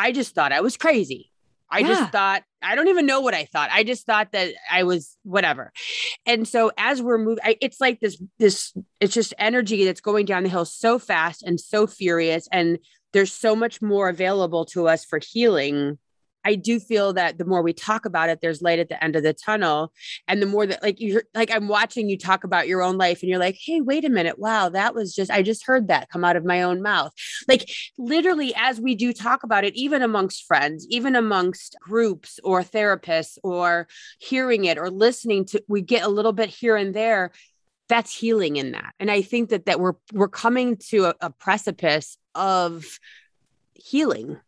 I 0.00 0.12
just 0.12 0.34
thought 0.34 0.52
I 0.52 0.62
was 0.62 0.76
crazy. 0.78 1.30
I 1.70 1.80
yeah. 1.80 1.88
just 1.88 2.12
thought, 2.12 2.42
I 2.62 2.74
don't 2.74 2.88
even 2.88 3.06
know 3.06 3.20
what 3.20 3.34
I 3.34 3.44
thought. 3.44 3.70
I 3.70 3.84
just 3.84 4.06
thought 4.06 4.32
that 4.32 4.54
I 4.70 4.82
was 4.82 5.16
whatever. 5.22 5.72
And 6.26 6.48
so 6.48 6.72
as 6.76 7.00
we're 7.02 7.18
moving, 7.18 7.44
it's 7.60 7.80
like 7.80 8.00
this, 8.00 8.20
this, 8.38 8.74
it's 8.98 9.14
just 9.14 9.34
energy 9.38 9.84
that's 9.84 10.00
going 10.00 10.26
down 10.26 10.42
the 10.42 10.48
hill 10.48 10.64
so 10.64 10.98
fast 10.98 11.42
and 11.42 11.60
so 11.60 11.86
furious. 11.86 12.48
And 12.50 12.78
there's 13.12 13.32
so 13.32 13.54
much 13.54 13.80
more 13.82 14.08
available 14.08 14.64
to 14.66 14.88
us 14.88 15.04
for 15.04 15.20
healing 15.22 15.98
I 16.44 16.54
do 16.54 16.80
feel 16.80 17.12
that 17.14 17.38
the 17.38 17.44
more 17.44 17.62
we 17.62 17.72
talk 17.72 18.06
about 18.06 18.28
it, 18.28 18.40
there's 18.40 18.62
light 18.62 18.78
at 18.78 18.88
the 18.88 19.02
end 19.02 19.16
of 19.16 19.22
the 19.22 19.34
tunnel. 19.34 19.92
And 20.26 20.40
the 20.40 20.46
more 20.46 20.66
that, 20.66 20.82
like, 20.82 21.00
you're 21.00 21.24
like, 21.34 21.50
I'm 21.50 21.68
watching 21.68 22.08
you 22.08 22.16
talk 22.16 22.44
about 22.44 22.68
your 22.68 22.82
own 22.82 22.96
life 22.96 23.22
and 23.22 23.28
you're 23.28 23.38
like, 23.38 23.58
hey, 23.62 23.80
wait 23.80 24.04
a 24.04 24.08
minute. 24.08 24.38
Wow, 24.38 24.70
that 24.70 24.94
was 24.94 25.14
just, 25.14 25.30
I 25.30 25.42
just 25.42 25.66
heard 25.66 25.88
that 25.88 26.08
come 26.08 26.24
out 26.24 26.36
of 26.36 26.44
my 26.44 26.62
own 26.62 26.82
mouth. 26.82 27.12
Like, 27.46 27.70
literally, 27.98 28.54
as 28.56 28.80
we 28.80 28.94
do 28.94 29.12
talk 29.12 29.42
about 29.42 29.64
it, 29.64 29.74
even 29.74 30.02
amongst 30.02 30.46
friends, 30.46 30.86
even 30.88 31.14
amongst 31.14 31.76
groups 31.80 32.40
or 32.42 32.62
therapists 32.62 33.38
or 33.42 33.86
hearing 34.18 34.64
it 34.64 34.78
or 34.78 34.90
listening 34.90 35.44
to, 35.46 35.62
we 35.68 35.82
get 35.82 36.04
a 36.04 36.08
little 36.08 36.32
bit 36.32 36.48
here 36.48 36.76
and 36.76 36.94
there. 36.94 37.32
That's 37.88 38.14
healing 38.14 38.56
in 38.56 38.72
that. 38.72 38.94
And 39.00 39.10
I 39.10 39.20
think 39.20 39.50
that 39.50 39.66
that 39.66 39.80
we're 39.80 39.94
we're 40.12 40.28
coming 40.28 40.76
to 40.90 41.06
a, 41.06 41.14
a 41.20 41.30
precipice 41.30 42.16
of 42.36 43.00
healing 43.74 44.38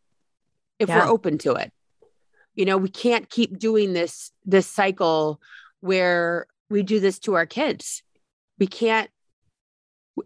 if 0.79 0.89
yeah. 0.89 0.99
we're 0.99 1.13
open 1.13 1.39
to 1.39 1.55
it 1.55 1.73
you 2.55 2.65
know 2.65 2.77
we 2.77 2.89
can't 2.89 3.29
keep 3.31 3.59
doing 3.59 3.93
this 3.93 4.31
this 4.45 4.67
cycle 4.67 5.41
where 5.81 6.47
we 6.71 6.83
do 6.83 7.01
this 7.01 7.19
to 7.19 7.35
our 7.35 7.47
kids 7.47 8.03
we 8.59 8.67
can't 8.67 9.11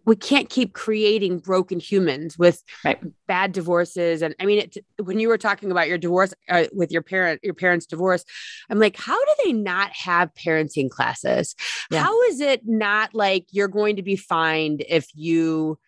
we 0.05 0.17
can't 0.17 0.49
keep 0.49 0.73
creating 0.73 1.39
broken 1.39 1.79
humans 1.79 2.37
with 2.37 2.63
right. 2.85 3.01
bad 3.29 3.53
divorces 3.53 4.21
and 4.23 4.35
i 4.41 4.45
mean 4.45 4.59
it, 4.59 4.77
when 5.03 5.21
you 5.21 5.29
were 5.29 5.39
talking 5.39 5.71
about 5.71 5.89
your 5.89 5.99
divorce 5.99 6.35
uh, 6.51 6.65
with 6.73 6.91
your 6.91 7.03
parent 7.03 7.41
your 7.43 7.55
parents 7.55 7.87
divorce 7.87 8.25
i'm 8.69 8.79
like 8.79 8.97
how 8.97 9.19
do 9.19 9.33
they 9.45 9.53
not 9.53 9.93
have 9.93 10.35
parenting 10.35 10.91
classes 10.91 11.55
yeah. 11.91 12.03
how 12.03 12.21
is 12.23 12.41
it 12.41 12.63
not 12.65 13.15
like 13.15 13.47
you're 13.53 13.69
going 13.69 13.97
to 13.97 14.03
be 14.03 14.17
fined 14.17 14.85
if 14.89 15.07
you 15.15 15.79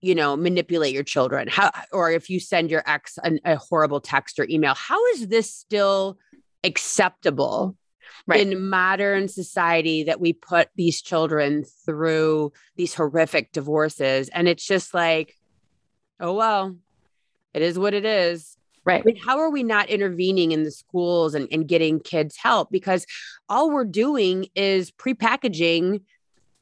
you 0.00 0.14
know 0.14 0.36
manipulate 0.36 0.92
your 0.92 1.02
children 1.02 1.48
how 1.48 1.70
or 1.92 2.10
if 2.10 2.28
you 2.28 2.40
send 2.40 2.70
your 2.70 2.82
ex 2.86 3.18
an, 3.24 3.40
a 3.44 3.56
horrible 3.56 4.00
text 4.00 4.38
or 4.38 4.46
email 4.48 4.74
how 4.74 5.04
is 5.06 5.28
this 5.28 5.52
still 5.52 6.18
acceptable 6.64 7.76
right. 8.26 8.40
in 8.40 8.68
modern 8.68 9.28
society 9.28 10.04
that 10.04 10.20
we 10.20 10.32
put 10.32 10.68
these 10.76 11.00
children 11.00 11.64
through 11.86 12.52
these 12.76 12.94
horrific 12.94 13.52
divorces 13.52 14.28
and 14.30 14.48
it's 14.48 14.66
just 14.66 14.92
like 14.92 15.36
oh 16.18 16.34
well 16.34 16.76
it 17.54 17.62
is 17.62 17.78
what 17.78 17.94
it 17.94 18.04
is 18.04 18.56
Right. 18.82 19.02
I 19.02 19.04
mean, 19.04 19.16
how 19.16 19.38
are 19.38 19.50
we 19.50 19.62
not 19.62 19.90
intervening 19.90 20.52
in 20.52 20.62
the 20.62 20.70
schools 20.70 21.34
and, 21.34 21.46
and 21.52 21.68
getting 21.68 22.00
kids 22.00 22.36
help? 22.36 22.70
Because 22.70 23.04
all 23.46 23.70
we're 23.70 23.84
doing 23.84 24.46
is 24.54 24.90
prepackaging 24.90 26.00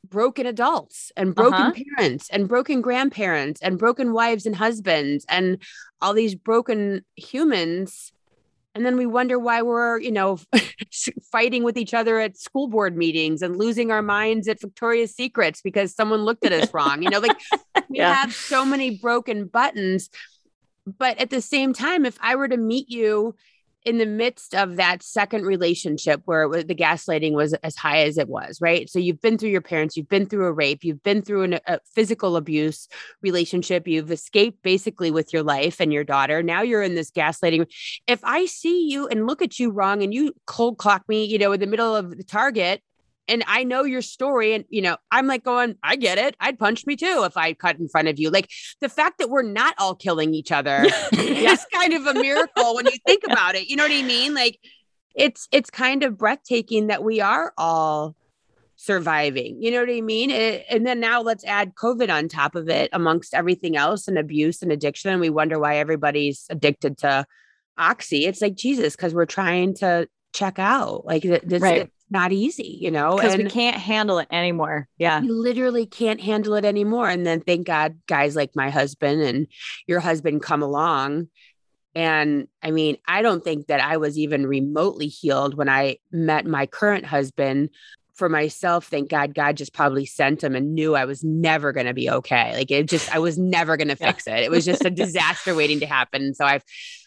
broken 0.04 0.46
adults 0.46 1.12
and 1.16 1.34
broken 1.34 1.60
uh-huh. 1.60 1.82
parents 1.96 2.28
and 2.30 2.48
broken 2.48 2.80
grandparents 2.80 3.60
and 3.62 3.78
broken 3.78 4.12
wives 4.12 4.46
and 4.46 4.56
husbands 4.56 5.26
and 5.28 5.60
all 6.00 6.14
these 6.14 6.34
broken 6.34 7.04
humans 7.16 8.12
and 8.74 8.86
then 8.86 8.96
we 8.96 9.06
wonder 9.06 9.38
why 9.38 9.60
we're 9.60 9.98
you 9.98 10.12
know 10.12 10.38
fighting 11.32 11.64
with 11.64 11.76
each 11.76 11.94
other 11.94 12.20
at 12.20 12.38
school 12.38 12.68
board 12.68 12.96
meetings 12.96 13.42
and 13.42 13.56
losing 13.56 13.90
our 13.90 14.02
minds 14.02 14.46
at 14.48 14.60
victoria's 14.60 15.14
secrets 15.14 15.60
because 15.62 15.94
someone 15.94 16.22
looked 16.22 16.44
at 16.44 16.52
us 16.52 16.72
wrong 16.72 17.02
you 17.02 17.10
know 17.10 17.18
like 17.18 17.36
we 17.88 17.98
yeah. 17.98 18.14
have 18.14 18.32
so 18.32 18.64
many 18.64 18.98
broken 18.98 19.46
buttons 19.46 20.10
but 20.86 21.18
at 21.18 21.30
the 21.30 21.40
same 21.40 21.72
time 21.72 22.06
if 22.06 22.16
i 22.20 22.36
were 22.36 22.48
to 22.48 22.56
meet 22.56 22.88
you 22.88 23.34
in 23.88 23.96
the 23.96 24.04
midst 24.04 24.54
of 24.54 24.76
that 24.76 25.02
second 25.02 25.46
relationship 25.46 26.20
where 26.26 26.46
was, 26.46 26.66
the 26.66 26.74
gaslighting 26.74 27.32
was 27.32 27.54
as 27.54 27.74
high 27.74 28.00
as 28.00 28.18
it 28.18 28.28
was, 28.28 28.60
right? 28.60 28.90
So 28.90 28.98
you've 28.98 29.22
been 29.22 29.38
through 29.38 29.48
your 29.48 29.62
parents, 29.62 29.96
you've 29.96 30.10
been 30.10 30.26
through 30.26 30.44
a 30.44 30.52
rape, 30.52 30.84
you've 30.84 31.02
been 31.02 31.22
through 31.22 31.44
an, 31.44 31.60
a 31.66 31.80
physical 31.94 32.36
abuse 32.36 32.86
relationship, 33.22 33.88
you've 33.88 34.12
escaped 34.12 34.62
basically 34.62 35.10
with 35.10 35.32
your 35.32 35.42
life 35.42 35.80
and 35.80 35.90
your 35.90 36.04
daughter. 36.04 36.42
Now 36.42 36.60
you're 36.60 36.82
in 36.82 36.96
this 36.96 37.10
gaslighting. 37.10 37.64
If 38.06 38.20
I 38.24 38.44
see 38.44 38.90
you 38.90 39.08
and 39.08 39.26
look 39.26 39.40
at 39.40 39.58
you 39.58 39.70
wrong 39.70 40.02
and 40.02 40.12
you 40.12 40.34
cold 40.46 40.76
clock 40.76 41.08
me, 41.08 41.24
you 41.24 41.38
know, 41.38 41.52
in 41.52 41.60
the 41.60 41.66
middle 41.66 41.96
of 41.96 42.14
the 42.14 42.24
target, 42.24 42.82
and 43.28 43.44
I 43.46 43.62
know 43.62 43.84
your 43.84 44.02
story. 44.02 44.54
And, 44.54 44.64
you 44.70 44.80
know, 44.80 44.96
I'm 45.10 45.26
like 45.26 45.44
going, 45.44 45.76
I 45.82 45.96
get 45.96 46.18
it. 46.18 46.34
I'd 46.40 46.58
punch 46.58 46.86
me 46.86 46.96
too 46.96 47.22
if 47.24 47.36
I 47.36 47.52
cut 47.52 47.78
in 47.78 47.88
front 47.88 48.08
of 48.08 48.18
you. 48.18 48.30
Like 48.30 48.50
the 48.80 48.88
fact 48.88 49.18
that 49.18 49.28
we're 49.28 49.42
not 49.42 49.74
all 49.78 49.94
killing 49.94 50.34
each 50.34 50.50
other 50.50 50.86
is 51.12 51.66
kind 51.72 51.92
of 51.92 52.06
a 52.06 52.14
miracle 52.14 52.74
when 52.74 52.86
you 52.86 52.98
think 53.06 53.22
about 53.24 53.54
it. 53.54 53.68
You 53.68 53.76
know 53.76 53.84
what 53.84 53.92
I 53.92 54.02
mean? 54.02 54.34
Like 54.34 54.58
it's, 55.14 55.46
it's 55.52 55.70
kind 55.70 56.02
of 56.02 56.16
breathtaking 56.16 56.86
that 56.86 57.04
we 57.04 57.20
are 57.20 57.52
all 57.58 58.16
surviving. 58.76 59.62
You 59.62 59.72
know 59.72 59.80
what 59.80 59.90
I 59.90 60.00
mean? 60.00 60.30
It, 60.30 60.64
and 60.70 60.86
then 60.86 60.98
now 60.98 61.20
let's 61.20 61.44
add 61.44 61.74
COVID 61.74 62.10
on 62.10 62.28
top 62.28 62.54
of 62.54 62.68
it 62.70 62.88
amongst 62.92 63.34
everything 63.34 63.76
else 63.76 64.08
and 64.08 64.16
abuse 64.16 64.62
and 64.62 64.72
addiction. 64.72 65.10
And 65.10 65.20
we 65.20 65.30
wonder 65.30 65.58
why 65.58 65.76
everybody's 65.76 66.46
addicted 66.48 66.98
to 66.98 67.26
Oxy. 67.76 68.24
It's 68.24 68.40
like 68.40 68.54
Jesus, 68.54 68.96
because 68.96 69.14
we're 69.14 69.26
trying 69.26 69.74
to 69.74 70.08
check 70.32 70.58
out. 70.58 71.04
Like 71.04 71.22
this, 71.22 71.60
right 71.60 71.90
not 72.10 72.32
easy, 72.32 72.78
you 72.80 72.90
know, 72.90 73.16
because 73.16 73.36
we 73.36 73.44
can't 73.44 73.76
handle 73.76 74.18
it 74.18 74.28
anymore. 74.30 74.88
Yeah. 74.98 75.20
You 75.20 75.32
literally 75.32 75.86
can't 75.86 76.20
handle 76.20 76.54
it 76.54 76.64
anymore. 76.64 77.08
And 77.08 77.26
then 77.26 77.40
thank 77.40 77.66
God 77.66 77.98
guys 78.06 78.36
like 78.36 78.56
my 78.56 78.70
husband 78.70 79.22
and 79.22 79.46
your 79.86 80.00
husband 80.00 80.42
come 80.42 80.62
along 80.62 81.28
And 81.94 82.46
I 82.62 82.70
mean, 82.70 82.96
I 83.08 83.22
don't 83.22 83.42
think 83.42 83.66
that 83.66 83.80
I 83.80 83.96
was 83.96 84.16
even 84.18 84.46
remotely 84.46 85.08
healed 85.08 85.54
when 85.54 85.68
I 85.68 85.96
met 86.12 86.46
my 86.46 86.66
current 86.66 87.04
husband. 87.04 87.70
For 88.14 88.28
myself, 88.28 88.86
thank 88.86 89.10
God, 89.10 89.32
God 89.32 89.56
just 89.56 89.72
probably 89.72 90.04
sent 90.04 90.42
him 90.42 90.56
and 90.56 90.74
knew 90.74 90.96
I 90.96 91.04
was 91.04 91.22
never 91.22 91.72
going 91.72 91.86
to 91.86 91.94
be 91.94 92.10
okay. 92.10 92.52
Like 92.52 92.70
it 92.70 92.88
just, 92.88 93.14
I 93.14 93.20
was 93.20 93.38
never 93.38 93.76
going 93.76 93.88
to 93.88 93.96
fix 93.96 94.26
yeah. 94.26 94.36
it. 94.36 94.44
It 94.44 94.50
was 94.50 94.64
just 94.64 94.84
a 94.84 94.90
disaster 95.04 95.54
waiting 95.54 95.78
to 95.80 95.86
happen. 95.86 96.34
So 96.34 96.44
I've, 96.44 96.64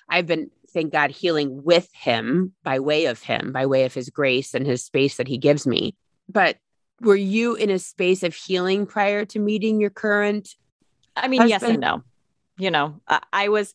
I've 0.08 0.26
been, 0.26 0.49
thank 0.74 0.91
God, 0.91 1.11
healing 1.11 1.63
with 1.63 1.89
him 1.93 2.53
by 2.63 2.80
way 2.80 3.05
of 3.05 3.22
him, 3.22 3.51
by 3.51 3.65
way 3.65 3.86
of 3.86 3.93
his 3.93 4.09
grace 4.09 4.53
and 4.53 4.65
his 4.65 4.84
space 4.84 5.17
that 5.17 5.28
he 5.28 5.38
gives 5.38 5.67
me. 5.67 5.95
But 6.30 6.57
were 7.01 7.15
you 7.15 7.55
in 7.55 7.69
a 7.69 7.80
space 7.80 8.24
of 8.24 8.34
healing 8.34 8.86
prior 8.86 9.26
to 9.26 9.39
meeting 9.39 9.80
your 9.80 9.89
current? 9.89 10.55
I 11.15 11.28
mean, 11.28 11.41
husband? 11.41 11.61
yes 11.61 11.69
and 11.69 11.80
no 11.80 12.03
you 12.61 12.69
know, 12.69 13.01
I, 13.07 13.22
I 13.34 13.49
was, 13.49 13.74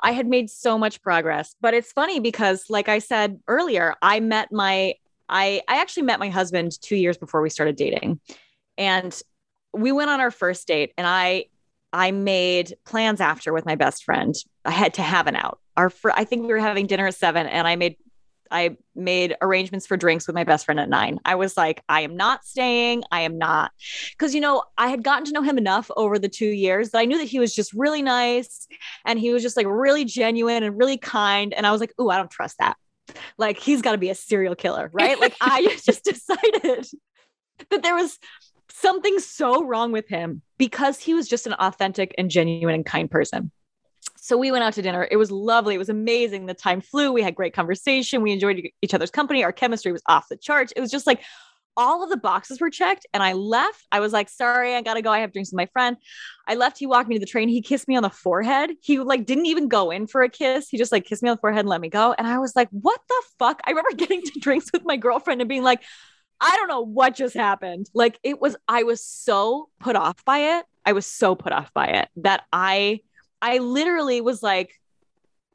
I 0.00 0.12
had 0.12 0.28
made 0.28 0.48
so 0.48 0.78
much 0.78 1.02
progress. 1.02 1.56
But 1.60 1.74
it's 1.74 1.92
funny 1.92 2.20
because, 2.20 2.66
like 2.70 2.88
I 2.88 3.00
said 3.00 3.40
earlier, 3.48 3.96
I 4.00 4.20
met 4.20 4.52
my, 4.52 4.94
I, 5.28 5.60
I 5.68 5.80
actually 5.80 6.04
met 6.04 6.20
my 6.20 6.28
husband 6.28 6.80
two 6.80 6.94
years 6.94 7.18
before 7.18 7.42
we 7.42 7.50
started 7.50 7.74
dating. 7.74 8.20
And 8.76 9.20
we 9.72 9.90
went 9.90 10.10
on 10.10 10.20
our 10.20 10.30
first 10.30 10.68
date 10.68 10.92
and 10.96 11.06
I, 11.06 11.46
I 11.92 12.12
made 12.12 12.76
plans 12.84 13.20
after 13.20 13.52
with 13.52 13.66
my 13.66 13.74
best 13.74 14.04
friend. 14.04 14.34
I 14.64 14.70
had 14.70 14.94
to 14.94 15.02
have 15.02 15.26
an 15.26 15.34
out. 15.34 15.58
Our, 15.78 15.90
fr- 15.90 16.10
I 16.12 16.24
think 16.24 16.42
we 16.42 16.48
were 16.48 16.58
having 16.58 16.86
dinner 16.86 17.06
at 17.06 17.14
seven, 17.14 17.46
and 17.46 17.66
I 17.66 17.76
made 17.76 17.96
I 18.50 18.76
made 18.94 19.36
arrangements 19.42 19.86
for 19.86 19.96
drinks 19.96 20.26
with 20.26 20.34
my 20.34 20.44
best 20.44 20.64
friend 20.64 20.80
at 20.80 20.88
nine. 20.88 21.20
I 21.24 21.34
was 21.34 21.56
like, 21.56 21.82
I 21.88 22.00
am 22.00 22.16
not 22.16 22.44
staying. 22.44 23.04
I 23.10 23.20
am 23.20 23.36
not. 23.36 23.72
Because, 24.12 24.34
you 24.34 24.40
know, 24.40 24.64
I 24.78 24.88
had 24.88 25.02
gotten 25.02 25.26
to 25.26 25.32
know 25.32 25.42
him 25.42 25.58
enough 25.58 25.90
over 25.96 26.18
the 26.18 26.30
two 26.30 26.48
years 26.48 26.90
that 26.90 26.98
I 26.98 27.04
knew 27.04 27.18
that 27.18 27.28
he 27.28 27.38
was 27.38 27.54
just 27.54 27.74
really 27.74 28.00
nice 28.00 28.66
and 29.04 29.18
he 29.18 29.32
was 29.32 29.42
just 29.42 29.56
like 29.56 29.66
really 29.68 30.06
genuine 30.06 30.62
and 30.62 30.78
really 30.78 30.96
kind. 30.96 31.52
And 31.52 31.66
I 31.66 31.72
was 31.72 31.80
like, 31.80 31.92
ooh, 32.00 32.08
I 32.08 32.16
don't 32.16 32.30
trust 32.30 32.56
that. 32.58 32.78
Like, 33.36 33.58
he's 33.58 33.82
got 33.82 33.92
to 33.92 33.98
be 33.98 34.10
a 34.10 34.14
serial 34.14 34.54
killer, 34.54 34.88
right? 34.92 35.20
like, 35.20 35.36
I 35.40 35.62
just 35.84 36.04
decided 36.04 36.86
that 37.70 37.82
there 37.82 37.94
was 37.94 38.18
something 38.70 39.18
so 39.18 39.64
wrong 39.64 39.92
with 39.92 40.08
him 40.08 40.42
because 40.56 40.98
he 40.98 41.14
was 41.14 41.28
just 41.28 41.46
an 41.46 41.54
authentic 41.54 42.14
and 42.18 42.30
genuine 42.30 42.74
and 42.74 42.86
kind 42.86 43.10
person. 43.10 43.50
So 44.28 44.36
we 44.36 44.52
went 44.52 44.62
out 44.62 44.74
to 44.74 44.82
dinner. 44.82 45.08
It 45.10 45.16
was 45.16 45.30
lovely. 45.30 45.74
It 45.74 45.78
was 45.78 45.88
amazing. 45.88 46.44
The 46.44 46.52
time 46.52 46.82
flew. 46.82 47.12
We 47.14 47.22
had 47.22 47.34
great 47.34 47.54
conversation. 47.54 48.20
We 48.20 48.30
enjoyed 48.30 48.62
each 48.82 48.92
other's 48.92 49.10
company. 49.10 49.42
Our 49.42 49.52
chemistry 49.52 49.90
was 49.90 50.02
off 50.06 50.26
the 50.28 50.36
charts. 50.36 50.70
It 50.76 50.82
was 50.82 50.90
just 50.90 51.06
like 51.06 51.22
all 51.78 52.04
of 52.04 52.10
the 52.10 52.16
boxes 52.18 52.60
were 52.60 52.68
checked. 52.68 53.06
And 53.14 53.22
I 53.22 53.32
left. 53.32 53.86
I 53.90 54.00
was 54.00 54.12
like, 54.12 54.28
sorry, 54.28 54.74
I 54.74 54.82
gotta 54.82 55.00
go. 55.00 55.10
I 55.10 55.20
have 55.20 55.32
drinks 55.32 55.50
with 55.50 55.56
my 55.56 55.64
friend. 55.72 55.96
I 56.46 56.56
left. 56.56 56.76
He 56.76 56.86
walked 56.86 57.08
me 57.08 57.14
to 57.14 57.20
the 57.20 57.24
train. 57.24 57.48
He 57.48 57.62
kissed 57.62 57.88
me 57.88 57.96
on 57.96 58.02
the 58.02 58.10
forehead. 58.10 58.72
He 58.82 58.98
like 58.98 59.24
didn't 59.24 59.46
even 59.46 59.66
go 59.66 59.90
in 59.90 60.06
for 60.06 60.22
a 60.22 60.28
kiss. 60.28 60.68
He 60.68 60.76
just 60.76 60.92
like 60.92 61.06
kissed 61.06 61.22
me 61.22 61.30
on 61.30 61.36
the 61.36 61.40
forehead 61.40 61.60
and 61.60 61.68
let 61.70 61.80
me 61.80 61.88
go. 61.88 62.14
And 62.18 62.26
I 62.26 62.38
was 62.38 62.54
like, 62.54 62.68
what 62.70 63.00
the 63.08 63.22
fuck? 63.38 63.62
I 63.64 63.70
remember 63.70 63.92
getting 63.96 64.20
to 64.20 64.40
drinks 64.40 64.68
with 64.74 64.84
my 64.84 64.98
girlfriend 64.98 65.40
and 65.40 65.48
being 65.48 65.62
like, 65.62 65.80
I 66.38 66.54
don't 66.56 66.68
know 66.68 66.84
what 66.84 67.14
just 67.14 67.34
happened. 67.34 67.88
Like 67.94 68.18
it 68.22 68.42
was, 68.42 68.56
I 68.68 68.82
was 68.82 69.02
so 69.02 69.70
put 69.80 69.96
off 69.96 70.22
by 70.26 70.58
it. 70.58 70.66
I 70.84 70.92
was 70.92 71.06
so 71.06 71.34
put 71.34 71.54
off 71.54 71.72
by 71.72 71.86
it 71.86 72.08
that 72.16 72.42
I 72.52 73.00
I 73.40 73.58
literally 73.58 74.20
was 74.20 74.42
like, 74.42 74.74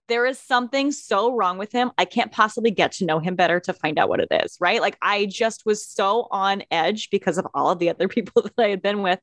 there 0.07 0.25
is 0.25 0.39
something 0.39 0.91
so 0.91 1.33
wrong 1.33 1.57
with 1.57 1.71
him. 1.71 1.91
I 1.97 2.05
can't 2.05 2.31
possibly 2.31 2.71
get 2.71 2.91
to 2.93 3.05
know 3.05 3.19
him 3.19 3.35
better 3.35 3.59
to 3.61 3.73
find 3.73 3.97
out 3.97 4.09
what 4.09 4.19
it 4.19 4.27
is. 4.31 4.57
Right. 4.59 4.81
Like 4.81 4.97
I 5.01 5.25
just 5.25 5.65
was 5.65 5.85
so 5.85 6.27
on 6.29 6.63
edge 6.71 7.09
because 7.09 7.37
of 7.37 7.47
all 7.53 7.69
of 7.69 7.79
the 7.79 7.89
other 7.89 8.07
people 8.09 8.41
that 8.41 8.53
I 8.57 8.69
had 8.69 8.81
been 8.81 9.01
with. 9.01 9.19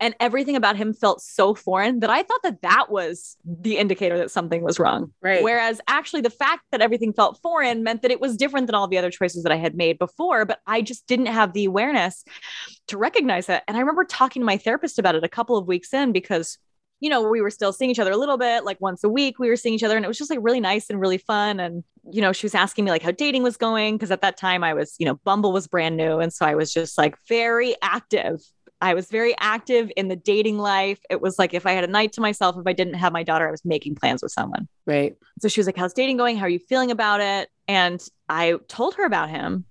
And 0.00 0.14
everything 0.20 0.54
about 0.54 0.76
him 0.76 0.94
felt 0.94 1.20
so 1.20 1.56
foreign 1.56 2.00
that 2.00 2.10
I 2.10 2.22
thought 2.22 2.42
that 2.44 2.62
that 2.62 2.86
was 2.88 3.36
the 3.44 3.78
indicator 3.78 4.16
that 4.18 4.30
something 4.30 4.62
was 4.62 4.78
wrong. 4.78 5.12
Right. 5.20 5.42
Whereas 5.42 5.80
actually, 5.88 6.20
the 6.20 6.30
fact 6.30 6.62
that 6.70 6.80
everything 6.80 7.12
felt 7.12 7.40
foreign 7.42 7.82
meant 7.82 8.02
that 8.02 8.12
it 8.12 8.20
was 8.20 8.36
different 8.36 8.68
than 8.68 8.76
all 8.76 8.86
the 8.86 8.96
other 8.96 9.10
choices 9.10 9.42
that 9.42 9.50
I 9.50 9.56
had 9.56 9.74
made 9.74 9.98
before. 9.98 10.44
But 10.44 10.60
I 10.68 10.82
just 10.82 11.08
didn't 11.08 11.26
have 11.26 11.52
the 11.52 11.64
awareness 11.64 12.24
to 12.86 12.96
recognize 12.96 13.48
it. 13.48 13.64
And 13.66 13.76
I 13.76 13.80
remember 13.80 14.04
talking 14.04 14.40
to 14.40 14.46
my 14.46 14.56
therapist 14.56 15.00
about 15.00 15.16
it 15.16 15.24
a 15.24 15.28
couple 15.28 15.56
of 15.56 15.66
weeks 15.66 15.92
in 15.92 16.12
because 16.12 16.58
you 17.00 17.08
know, 17.08 17.22
we 17.22 17.40
were 17.40 17.50
still 17.50 17.72
seeing 17.72 17.90
each 17.90 17.98
other 17.98 18.10
a 18.10 18.16
little 18.16 18.38
bit, 18.38 18.64
like 18.64 18.80
once 18.80 19.04
a 19.04 19.08
week 19.08 19.38
we 19.38 19.48
were 19.48 19.56
seeing 19.56 19.74
each 19.74 19.82
other 19.82 19.96
and 19.96 20.04
it 20.04 20.08
was 20.08 20.18
just 20.18 20.30
like 20.30 20.40
really 20.42 20.60
nice 20.60 20.90
and 20.90 21.00
really 21.00 21.18
fun. 21.18 21.60
And, 21.60 21.84
you 22.10 22.20
know, 22.20 22.32
she 22.32 22.44
was 22.44 22.54
asking 22.54 22.84
me 22.84 22.90
like 22.90 23.02
how 23.02 23.12
dating 23.12 23.42
was 23.42 23.56
going. 23.56 23.98
Cause 23.98 24.10
at 24.10 24.20
that 24.22 24.36
time 24.36 24.64
I 24.64 24.74
was, 24.74 24.96
you 24.98 25.06
know, 25.06 25.14
Bumble 25.24 25.52
was 25.52 25.66
brand 25.66 25.96
new. 25.96 26.18
And 26.18 26.32
so 26.32 26.44
I 26.44 26.54
was 26.54 26.72
just 26.72 26.98
like 26.98 27.16
very 27.28 27.76
active. 27.82 28.40
I 28.80 28.94
was 28.94 29.08
very 29.08 29.34
active 29.38 29.90
in 29.96 30.08
the 30.08 30.16
dating 30.16 30.58
life. 30.58 31.00
It 31.10 31.20
was 31.20 31.38
like 31.38 31.52
if 31.52 31.66
I 31.66 31.72
had 31.72 31.84
a 31.84 31.88
night 31.88 32.12
to 32.12 32.20
myself, 32.20 32.56
if 32.58 32.66
I 32.66 32.72
didn't 32.72 32.94
have 32.94 33.12
my 33.12 33.22
daughter, 33.22 33.46
I 33.48 33.50
was 33.50 33.64
making 33.64 33.96
plans 33.96 34.22
with 34.22 34.32
someone. 34.32 34.68
Right. 34.86 35.16
So 35.40 35.48
she 35.48 35.60
was 35.60 35.66
like, 35.66 35.76
How's 35.76 35.92
dating 35.92 36.16
going? 36.16 36.36
How 36.36 36.46
are 36.46 36.50
you 36.50 36.60
feeling 36.60 36.90
about 36.90 37.20
it? 37.20 37.50
And 37.66 38.04
I 38.28 38.54
told 38.68 38.94
her 38.94 39.04
about 39.04 39.30
him. 39.30 39.64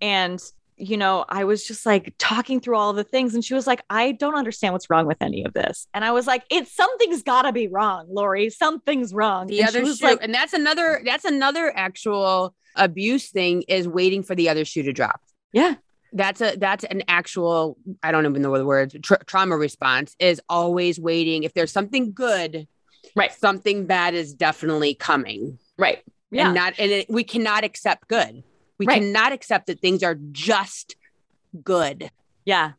And 0.00 0.40
you 0.76 0.96
know, 0.96 1.24
I 1.28 1.44
was 1.44 1.66
just 1.66 1.86
like 1.86 2.14
talking 2.18 2.60
through 2.60 2.76
all 2.76 2.92
the 2.92 3.04
things. 3.04 3.34
And 3.34 3.44
she 3.44 3.54
was 3.54 3.66
like, 3.66 3.82
I 3.90 4.12
don't 4.12 4.34
understand 4.34 4.72
what's 4.72 4.90
wrong 4.90 5.06
with 5.06 5.18
any 5.20 5.44
of 5.44 5.52
this. 5.52 5.86
And 5.94 6.04
I 6.04 6.10
was 6.10 6.26
like, 6.26 6.44
it's 6.50 6.74
something's 6.74 7.22
gotta 7.22 7.52
be 7.52 7.68
wrong, 7.68 8.06
Lori. 8.08 8.50
Something's 8.50 9.14
wrong. 9.14 9.46
The 9.46 9.60
and 9.60 9.68
other 9.68 9.86
shoe. 9.86 10.04
Like, 10.04 10.18
and 10.22 10.34
that's 10.34 10.52
another, 10.52 11.00
that's 11.04 11.24
another 11.24 11.72
actual 11.74 12.54
abuse 12.76 13.30
thing 13.30 13.62
is 13.68 13.86
waiting 13.86 14.22
for 14.22 14.34
the 14.34 14.48
other 14.48 14.64
shoe 14.64 14.82
to 14.82 14.92
drop. 14.92 15.20
Yeah. 15.52 15.76
That's 16.12 16.40
a 16.40 16.56
that's 16.56 16.84
an 16.84 17.02
actual 17.08 17.76
I 18.00 18.12
don't 18.12 18.24
even 18.24 18.40
know 18.40 18.56
the 18.56 18.64
words 18.64 18.94
tra- 19.02 19.24
trauma 19.24 19.56
response 19.56 20.14
is 20.20 20.40
always 20.48 21.00
waiting 21.00 21.42
if 21.42 21.54
there's 21.54 21.72
something 21.72 22.12
good 22.12 22.68
right 23.16 23.32
something 23.32 23.86
bad 23.86 24.14
is 24.14 24.32
definitely 24.32 24.94
coming 24.94 25.58
right 25.76 26.04
yeah 26.30 26.46
and 26.46 26.54
not 26.54 26.74
and 26.78 26.92
it, 26.92 27.10
we 27.10 27.24
cannot 27.24 27.64
accept 27.64 28.06
good 28.06 28.44
we 28.78 28.86
right. 28.86 29.00
cannot 29.00 29.32
accept 29.32 29.66
that 29.66 29.80
things 29.80 30.02
are 30.02 30.16
just 30.32 30.96
good. 31.62 32.10
Yeah. 32.44 32.72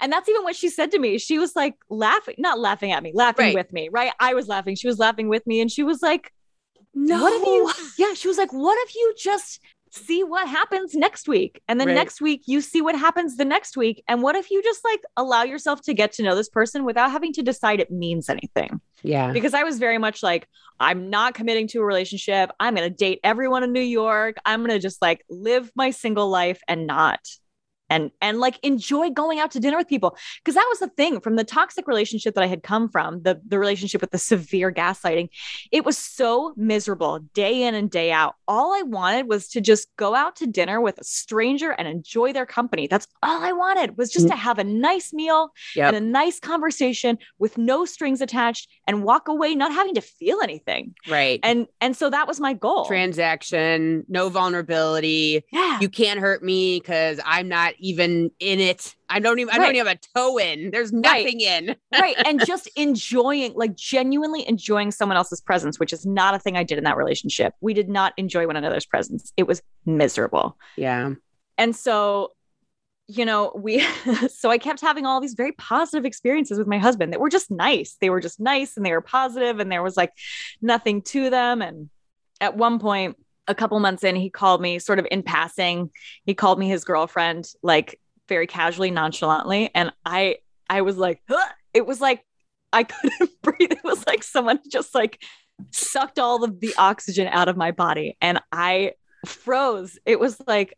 And 0.00 0.12
that's 0.12 0.28
even 0.28 0.44
what 0.44 0.56
she 0.56 0.68
said 0.68 0.90
to 0.92 0.98
me. 0.98 1.18
She 1.18 1.38
was 1.38 1.54
like 1.54 1.74
laughing, 1.90 2.36
not 2.38 2.58
laughing 2.58 2.92
at 2.92 3.02
me, 3.02 3.12
laughing 3.14 3.46
right. 3.46 3.54
with 3.54 3.72
me, 3.72 3.88
right? 3.90 4.12
I 4.18 4.34
was 4.34 4.48
laughing. 4.48 4.76
She 4.76 4.86
was 4.86 4.98
laughing 4.98 5.28
with 5.28 5.46
me. 5.46 5.60
And 5.60 5.70
she 5.70 5.82
was 5.82 6.02
like, 6.02 6.32
No, 6.94 7.22
what 7.22 7.32
if 7.34 7.46
you, 7.46 8.06
yeah, 8.06 8.14
she 8.14 8.28
was 8.28 8.38
like, 8.38 8.52
What 8.52 8.78
if 8.86 8.94
you 8.94 9.14
just 9.18 9.60
see 9.92 10.24
what 10.24 10.48
happens 10.48 10.94
next 10.94 11.28
week. 11.28 11.60
And 11.68 11.80
then 11.80 11.88
right. 11.88 11.94
next 11.94 12.20
week, 12.20 12.42
you 12.46 12.60
see 12.60 12.80
what 12.80 12.98
happens 12.98 13.36
the 13.36 13.44
next 13.44 13.76
week. 13.76 14.02
And 14.08 14.22
what 14.22 14.36
if 14.36 14.50
you 14.50 14.62
just 14.62 14.84
like 14.84 15.00
allow 15.16 15.42
yourself 15.42 15.82
to 15.82 15.94
get 15.94 16.12
to 16.12 16.22
know 16.22 16.34
this 16.34 16.48
person 16.48 16.84
without 16.84 17.10
having 17.10 17.32
to 17.34 17.42
decide 17.42 17.80
it 17.80 17.90
means 17.90 18.28
anything? 18.28 18.80
Yeah. 19.02 19.32
Because 19.32 19.54
I 19.54 19.62
was 19.62 19.78
very 19.78 19.98
much 19.98 20.22
like, 20.22 20.48
I'm 20.80 21.10
not 21.10 21.34
committing 21.34 21.68
to 21.68 21.80
a 21.80 21.84
relationship. 21.84 22.50
I'm 22.58 22.74
going 22.74 22.88
to 22.88 22.94
date 22.94 23.20
everyone 23.22 23.62
in 23.62 23.72
New 23.72 23.80
York. 23.80 24.36
I'm 24.44 24.60
going 24.60 24.70
to 24.70 24.78
just 24.78 25.00
like 25.02 25.24
live 25.28 25.70
my 25.74 25.90
single 25.90 26.28
life 26.28 26.60
and 26.68 26.86
not 26.86 27.20
and 27.90 28.10
and 28.20 28.38
like 28.38 28.58
enjoy 28.62 29.10
going 29.10 29.38
out 29.38 29.50
to 29.52 29.60
dinner 29.60 29.76
with 29.76 29.88
people. 29.88 30.16
Because 30.38 30.54
that 30.54 30.66
was 30.68 30.78
the 30.78 30.88
thing 30.88 31.20
from 31.20 31.36
the 31.36 31.44
toxic 31.44 31.86
relationship 31.86 32.34
that 32.34 32.44
I 32.44 32.48
had 32.48 32.62
come 32.62 32.88
from 32.88 33.22
the 33.22 33.40
the 33.46 33.58
relationship 33.58 34.00
with 34.00 34.10
the 34.10 34.18
severe 34.18 34.72
gaslighting 34.72 35.28
it 35.72 35.84
was 35.84 35.98
so 35.98 36.52
miserable 36.56 37.20
day 37.34 37.62
in 37.62 37.74
and 37.74 37.90
day 37.90 38.12
out. 38.12 38.34
All 38.46 38.72
I 38.74 38.82
wanted 38.82 39.28
was 39.28 39.48
to 39.48 39.60
just 39.60 39.88
go 39.96 40.14
out 40.14 40.36
to 40.36 40.46
dinner 40.46 40.80
with 40.80 40.98
a 40.98 41.04
stranger 41.04 41.72
and 41.72 41.86
enjoy 41.88 42.32
their 42.32 42.46
company. 42.46 42.86
That's 42.86 43.06
all 43.22 43.42
I 43.42 43.52
wanted 43.52 43.96
was 43.96 44.10
just 44.10 44.26
mm-hmm. 44.26 44.32
to 44.32 44.36
have 44.36 44.58
a 44.58 44.64
nice 44.64 45.12
meal 45.12 45.52
yep. 45.74 45.92
and 45.92 45.96
a 45.96 46.08
nice 46.08 46.40
conversation 46.40 47.18
with 47.38 47.58
no 47.58 47.84
strings 47.84 48.20
attached 48.20 48.68
and 48.86 49.02
walk 49.02 49.28
away 49.28 49.54
not 49.54 49.72
having 49.72 49.94
to 49.94 50.00
feel 50.00 50.40
anything. 50.42 50.94
Right. 51.08 51.40
And 51.42 51.66
and 51.80 51.96
so 51.96 52.10
that 52.10 52.26
was 52.26 52.40
my 52.40 52.54
goal. 52.54 52.86
Transaction 52.86 54.04
no 54.08 54.28
vulnerability. 54.28 55.44
Yeah. 55.52 55.80
You 55.80 55.88
can't 55.88 56.20
hurt 56.20 56.42
me 56.42 56.80
because 56.80 57.20
I'm 57.24 57.48
not 57.48 57.77
even 57.78 58.30
in 58.40 58.60
it. 58.60 58.94
I 59.08 59.20
don't 59.20 59.38
even, 59.38 59.54
I 59.54 59.58
don't 59.58 59.74
even 59.74 59.86
have 59.86 59.96
a 59.96 60.18
toe 60.18 60.38
in. 60.38 60.70
There's 60.70 60.92
nothing 60.92 61.40
right. 61.44 61.62
in. 61.62 61.76
right. 62.00 62.16
And 62.26 62.44
just 62.44 62.68
enjoying, 62.76 63.54
like 63.54 63.74
genuinely 63.74 64.46
enjoying 64.48 64.90
someone 64.90 65.16
else's 65.16 65.40
presence, 65.40 65.78
which 65.78 65.92
is 65.92 66.04
not 66.04 66.34
a 66.34 66.38
thing 66.38 66.56
I 66.56 66.64
did 66.64 66.78
in 66.78 66.84
that 66.84 66.96
relationship. 66.96 67.54
We 67.60 67.74
did 67.74 67.88
not 67.88 68.12
enjoy 68.16 68.46
one 68.46 68.56
another's 68.56 68.86
presence. 68.86 69.32
It 69.36 69.46
was 69.46 69.62
miserable. 69.86 70.56
Yeah. 70.76 71.14
And 71.56 71.74
so, 71.74 72.32
you 73.06 73.24
know, 73.24 73.52
we, 73.56 73.80
so 74.28 74.50
I 74.50 74.58
kept 74.58 74.80
having 74.80 75.06
all 75.06 75.20
these 75.20 75.34
very 75.34 75.52
positive 75.52 76.04
experiences 76.04 76.58
with 76.58 76.68
my 76.68 76.78
husband 76.78 77.12
that 77.12 77.20
were 77.20 77.30
just 77.30 77.50
nice. 77.50 77.96
They 78.00 78.10
were 78.10 78.20
just 78.20 78.40
nice 78.40 78.76
and 78.76 78.84
they 78.84 78.92
were 78.92 79.00
positive 79.00 79.60
and 79.60 79.72
there 79.72 79.82
was 79.82 79.96
like 79.96 80.12
nothing 80.60 81.02
to 81.02 81.30
them. 81.30 81.62
And 81.62 81.88
at 82.40 82.56
one 82.56 82.78
point, 82.78 83.16
a 83.48 83.54
couple 83.54 83.80
months 83.80 84.04
in, 84.04 84.14
he 84.14 84.30
called 84.30 84.60
me 84.60 84.78
sort 84.78 84.98
of 84.98 85.06
in 85.10 85.22
passing. 85.22 85.90
He 86.24 86.34
called 86.34 86.58
me 86.58 86.68
his 86.68 86.84
girlfriend, 86.84 87.50
like 87.62 88.00
very 88.28 88.46
casually, 88.46 88.90
nonchalantly. 88.90 89.70
And 89.74 89.92
I, 90.04 90.36
I 90.70 90.82
was 90.82 90.96
like, 90.96 91.22
it 91.74 91.86
was 91.86 92.00
like 92.00 92.24
I 92.72 92.84
couldn't 92.84 93.30
breathe. 93.42 93.72
It 93.72 93.84
was 93.84 94.06
like 94.06 94.22
someone 94.22 94.60
just 94.70 94.94
like 94.94 95.22
sucked 95.70 96.18
all 96.18 96.44
of 96.44 96.60
the 96.60 96.74
oxygen 96.76 97.26
out 97.28 97.48
of 97.48 97.56
my 97.56 97.70
body. 97.70 98.16
And 98.20 98.40
I 98.52 98.92
froze. 99.26 99.98
It 100.06 100.20
was 100.20 100.40
like, 100.46 100.76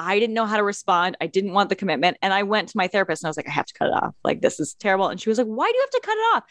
I 0.00 0.20
didn't 0.20 0.34
know 0.34 0.46
how 0.46 0.56
to 0.56 0.62
respond. 0.62 1.16
I 1.20 1.26
didn't 1.26 1.54
want 1.54 1.70
the 1.70 1.76
commitment. 1.76 2.18
And 2.22 2.32
I 2.32 2.44
went 2.44 2.68
to 2.68 2.76
my 2.76 2.86
therapist 2.86 3.22
and 3.22 3.28
I 3.28 3.30
was 3.30 3.36
like, 3.36 3.48
I 3.48 3.52
have 3.52 3.66
to 3.66 3.74
cut 3.74 3.88
it 3.88 3.94
off. 3.94 4.14
Like, 4.22 4.40
this 4.40 4.60
is 4.60 4.74
terrible. 4.74 5.08
And 5.08 5.20
she 5.20 5.28
was 5.28 5.38
like, 5.38 5.46
Why 5.46 5.66
do 5.66 5.76
you 5.76 5.82
have 5.82 5.90
to 5.90 6.06
cut 6.06 6.16
it 6.16 6.36
off? 6.36 6.44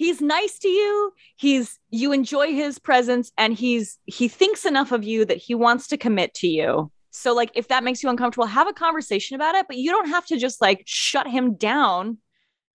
He's 0.00 0.22
nice 0.22 0.58
to 0.58 0.68
you. 0.68 1.12
He's 1.36 1.78
you 1.90 2.10
enjoy 2.12 2.54
his 2.54 2.78
presence 2.78 3.30
and 3.36 3.52
he's 3.52 3.98
he 4.06 4.28
thinks 4.28 4.64
enough 4.64 4.92
of 4.92 5.04
you 5.04 5.26
that 5.26 5.36
he 5.36 5.54
wants 5.54 5.86
to 5.88 5.98
commit 5.98 6.32
to 6.36 6.48
you. 6.48 6.90
So 7.10 7.34
like 7.34 7.50
if 7.54 7.68
that 7.68 7.84
makes 7.84 8.02
you 8.02 8.08
uncomfortable 8.08 8.46
have 8.46 8.66
a 8.66 8.72
conversation 8.72 9.34
about 9.34 9.56
it 9.56 9.66
but 9.68 9.76
you 9.76 9.90
don't 9.90 10.08
have 10.08 10.24
to 10.26 10.38
just 10.38 10.62
like 10.62 10.84
shut 10.86 11.26
him 11.26 11.54
down 11.54 12.16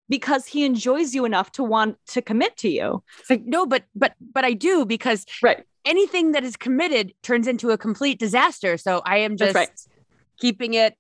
because 0.08 0.46
he 0.46 0.66
enjoys 0.66 1.16
you 1.16 1.26
enough 1.26 1.52
to 1.54 1.64
want 1.64 1.98
to 2.10 2.22
commit 2.22 2.58
to 2.58 2.70
you. 2.70 3.04
It's 3.20 3.30
like 3.32 3.44
no 3.44 3.66
but 3.66 3.86
but 3.96 4.14
but 4.22 4.46
i 4.46 4.54
do 4.54 4.86
because 4.86 5.26
right. 5.42 5.64
anything 5.84 6.34
that 6.34 6.44
is 6.44 6.56
committed 6.56 7.12
turns 7.24 7.48
into 7.48 7.72
a 7.72 7.78
complete 7.78 8.20
disaster. 8.20 8.78
So 8.78 9.02
i 9.04 9.18
am 9.18 9.36
just 9.36 9.56
right. 9.56 9.72
keeping 10.40 10.76
it 10.76 10.96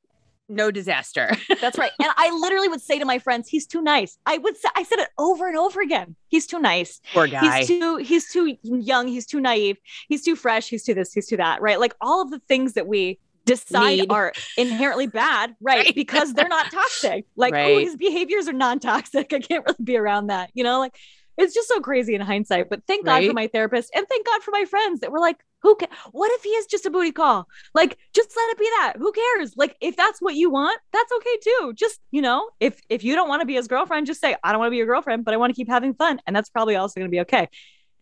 no 0.47 0.71
disaster. 0.71 1.31
That's 1.61 1.77
right. 1.77 1.91
And 1.99 2.09
I 2.17 2.29
literally 2.31 2.67
would 2.67 2.81
say 2.81 2.99
to 2.99 3.05
my 3.05 3.19
friends, 3.19 3.47
he's 3.47 3.65
too 3.65 3.81
nice. 3.81 4.17
I 4.25 4.37
would 4.37 4.57
say 4.57 4.69
I 4.75 4.83
said 4.83 4.99
it 4.99 5.09
over 5.17 5.47
and 5.47 5.57
over 5.57 5.81
again. 5.81 6.15
He's 6.27 6.47
too 6.47 6.59
nice. 6.59 7.01
Poor 7.13 7.27
guy. 7.27 7.59
He's 7.59 7.67
too 7.67 7.97
he's 7.97 8.31
too 8.31 8.57
young, 8.63 9.07
he's 9.07 9.25
too 9.25 9.39
naive, 9.39 9.77
he's 10.07 10.23
too 10.23 10.35
fresh, 10.35 10.69
he's 10.69 10.83
too 10.83 10.93
this, 10.93 11.13
he's 11.13 11.27
too 11.27 11.37
that, 11.37 11.61
right? 11.61 11.79
Like 11.79 11.95
all 12.01 12.21
of 12.21 12.31
the 12.31 12.39
things 12.47 12.73
that 12.73 12.87
we 12.87 13.19
decide 13.45 13.99
Need. 13.99 14.11
are 14.11 14.33
inherently 14.57 15.07
bad, 15.07 15.55
right? 15.61 15.85
right? 15.85 15.95
Because 15.95 16.33
they're 16.33 16.47
not 16.47 16.71
toxic. 16.71 17.25
Like, 17.37 17.53
right. 17.53 17.75
oh, 17.75 17.79
his 17.79 17.95
behaviors 17.95 18.47
are 18.47 18.53
non-toxic. 18.53 19.33
I 19.33 19.39
can't 19.39 19.65
really 19.65 19.83
be 19.83 19.97
around 19.97 20.27
that, 20.27 20.49
you 20.53 20.63
know, 20.63 20.79
like 20.79 20.95
it's 21.37 21.53
just 21.53 21.67
so 21.67 21.81
crazy 21.81 22.15
in 22.15 22.21
hindsight. 22.21 22.69
But 22.69 22.83
thank 22.87 23.05
right? 23.05 23.21
God 23.21 23.27
for 23.27 23.33
my 23.33 23.47
therapist 23.47 23.91
and 23.93 24.07
thank 24.07 24.25
God 24.25 24.41
for 24.41 24.51
my 24.51 24.65
friends 24.65 25.01
that 25.01 25.11
were 25.11 25.19
like, 25.19 25.37
who 25.65 25.75
ca- 25.75 25.87
what 26.11 26.31
if 26.33 26.43
he 26.43 26.49
is 26.49 26.67
just 26.67 26.85
a 26.85 26.91
booty 26.91 27.11
call? 27.11 27.47
Like, 27.73 27.97
just 28.13 28.29
let 28.35 28.51
it 28.51 28.59
be 28.59 28.69
that. 28.77 28.93
Who 28.97 29.11
cares? 29.11 29.53
Like, 29.57 29.75
if 29.81 29.97
that's 29.97 30.21
what 30.21 30.35
you 30.35 30.51
want, 30.51 30.79
that's 30.93 31.11
okay 31.11 31.37
too. 31.43 31.73
Just, 31.75 31.99
you 32.11 32.21
know, 32.21 32.49
if 32.59 32.79
if 32.87 33.03
you 33.03 33.15
don't 33.15 33.27
want 33.27 33.41
to 33.41 33.47
be 33.47 33.55
his 33.55 33.67
girlfriend, 33.67 34.05
just 34.05 34.21
say, 34.21 34.35
I 34.43 34.51
don't 34.51 34.59
want 34.59 34.67
to 34.67 34.71
be 34.71 34.77
your 34.77 34.85
girlfriend, 34.85 35.25
but 35.25 35.33
I 35.33 35.37
want 35.37 35.49
to 35.49 35.55
keep 35.55 35.67
having 35.67 35.95
fun. 35.95 36.21
And 36.27 36.35
that's 36.35 36.49
probably 36.49 36.75
also 36.75 36.99
gonna 36.99 37.09
be 37.09 37.21
okay. 37.21 37.49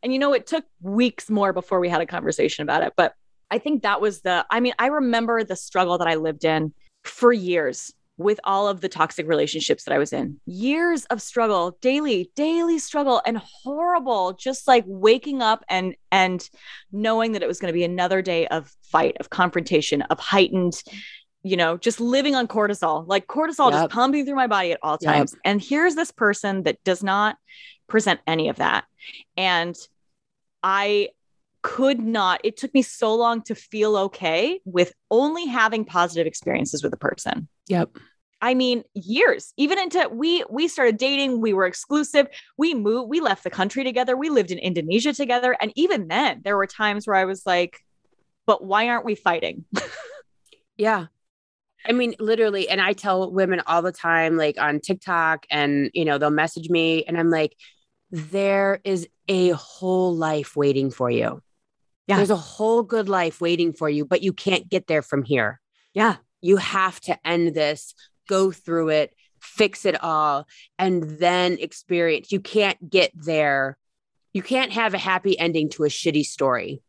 And 0.03 0.11
you 0.11 0.19
know, 0.19 0.33
it 0.33 0.45
took 0.45 0.65
weeks 0.81 1.29
more 1.29 1.53
before 1.53 1.79
we 1.79 1.87
had 1.87 2.01
a 2.01 2.05
conversation 2.05 2.63
about 2.63 2.83
it. 2.83 2.93
But 2.97 3.13
I 3.49 3.59
think 3.59 3.83
that 3.83 4.01
was 4.01 4.21
the, 4.21 4.45
I 4.49 4.59
mean, 4.59 4.73
I 4.77 4.87
remember 4.87 5.43
the 5.45 5.55
struggle 5.55 5.97
that 5.99 6.07
I 6.07 6.15
lived 6.15 6.43
in 6.43 6.73
for 7.03 7.31
years 7.31 7.93
with 8.17 8.39
all 8.43 8.67
of 8.67 8.81
the 8.81 8.89
toxic 8.89 9.27
relationships 9.27 9.83
that 9.83 9.93
I 9.93 9.97
was 9.97 10.13
in. 10.13 10.39
Years 10.45 11.05
of 11.05 11.21
struggle, 11.21 11.77
daily, 11.81 12.29
daily 12.35 12.77
struggle 12.77 13.21
and 13.25 13.37
horrible 13.37 14.33
just 14.33 14.67
like 14.67 14.83
waking 14.87 15.41
up 15.41 15.63
and 15.67 15.95
and 16.11 16.47
knowing 16.91 17.31
that 17.31 17.41
it 17.41 17.47
was 17.47 17.59
going 17.59 17.69
to 17.69 17.77
be 17.77 17.83
another 17.83 18.21
day 18.21 18.47
of 18.47 18.71
fight, 18.83 19.17
of 19.19 19.29
confrontation, 19.29 20.03
of 20.03 20.19
heightened 20.19 20.81
you 21.45 21.57
know, 21.57 21.75
just 21.75 21.99
living 21.99 22.35
on 22.35 22.47
cortisol, 22.47 23.05
like 23.05 23.27
cortisol 23.27 23.69
yep. 23.69 23.81
just 23.81 23.89
pumping 23.89 24.25
through 24.25 24.35
my 24.35 24.47
body 24.47 24.71
at 24.71 24.79
all 24.81 24.97
times. 24.97 25.33
Yep. 25.33 25.41
And 25.43 25.61
here's 25.61 25.93
this 25.93 26.09
person 26.09 26.63
that 26.63 26.81
does 26.85 27.03
not 27.03 27.35
present 27.87 28.21
any 28.25 28.47
of 28.47 28.55
that. 28.55 28.85
And 29.35 29.75
I 30.63 31.09
could 31.63 31.99
not, 31.99 32.41
it 32.43 32.57
took 32.57 32.73
me 32.73 32.83
so 32.83 33.15
long 33.15 33.41
to 33.43 33.55
feel 33.55 33.97
okay 33.97 34.59
with 34.65 34.93
only 35.09 35.47
having 35.47 35.85
positive 35.85 36.27
experiences 36.27 36.83
with 36.83 36.93
a 36.93 36.97
person. 36.97 37.47
Yep. 37.67 37.97
I 38.41 38.53
mean, 38.53 38.83
years, 38.93 39.53
even 39.55 39.79
into 39.79 40.09
we 40.11 40.43
we 40.49 40.67
started 40.67 40.97
dating, 40.97 41.39
we 41.39 41.53
were 41.53 41.65
exclusive, 41.65 42.27
we 42.57 42.73
moved, 42.73 43.09
we 43.09 43.21
left 43.21 43.45
the 43.45 43.49
country 43.49 43.85
together, 43.85 44.17
we 44.17 44.29
lived 44.29 44.51
in 44.51 44.57
Indonesia 44.57 45.13
together. 45.13 45.55
And 45.61 45.71
even 45.77 46.09
then, 46.09 46.41
there 46.43 46.57
were 46.57 46.67
times 46.67 47.07
where 47.07 47.15
I 47.15 47.23
was 47.23 47.45
like, 47.45 47.79
but 48.45 48.61
why 48.61 48.89
aren't 48.89 49.05
we 49.05 49.15
fighting? 49.15 49.63
yeah. 50.77 51.05
I 51.87 51.93
mean, 51.93 52.15
literally, 52.19 52.67
and 52.67 52.81
I 52.81 52.91
tell 52.91 53.31
women 53.31 53.61
all 53.65 53.81
the 53.81 53.93
time, 53.93 54.35
like 54.35 54.59
on 54.59 54.81
TikTok, 54.81 55.45
and 55.49 55.89
you 55.93 56.03
know, 56.03 56.17
they'll 56.17 56.29
message 56.29 56.69
me, 56.69 57.05
and 57.05 57.17
I'm 57.17 57.29
like, 57.29 57.55
there 58.11 58.81
is 58.83 59.07
a 59.29 59.49
whole 59.51 60.13
life 60.13 60.57
waiting 60.57 60.91
for 60.91 61.09
you. 61.09 61.41
Yeah. 62.07 62.17
There's 62.17 62.29
a 62.29 62.35
whole 62.35 62.83
good 62.83 63.07
life 63.07 63.39
waiting 63.39 63.73
for 63.73 63.89
you, 63.89 64.05
but 64.05 64.21
you 64.21 64.33
can't 64.33 64.67
get 64.69 64.87
there 64.87 65.01
from 65.01 65.23
here. 65.23 65.59
Yeah 65.93 66.17
you 66.43 66.57
have 66.57 66.99
to 66.99 67.17
end 67.27 67.55
this, 67.55 67.95
go 68.27 68.51
through 68.51 68.89
it, 68.89 69.15
fix 69.39 69.85
it 69.85 70.03
all, 70.03 70.45
and 70.77 71.01
then 71.17 71.57
experience. 71.59 72.31
You 72.31 72.41
can't 72.41 72.89
get 72.89 73.11
there. 73.15 73.77
You 74.33 74.43
can't 74.43 74.73
have 74.73 74.93
a 74.93 74.99
happy 74.99 75.39
ending 75.39 75.69
to 75.69 75.85
a 75.85 75.87
shitty 75.87 76.25
story. 76.25 76.81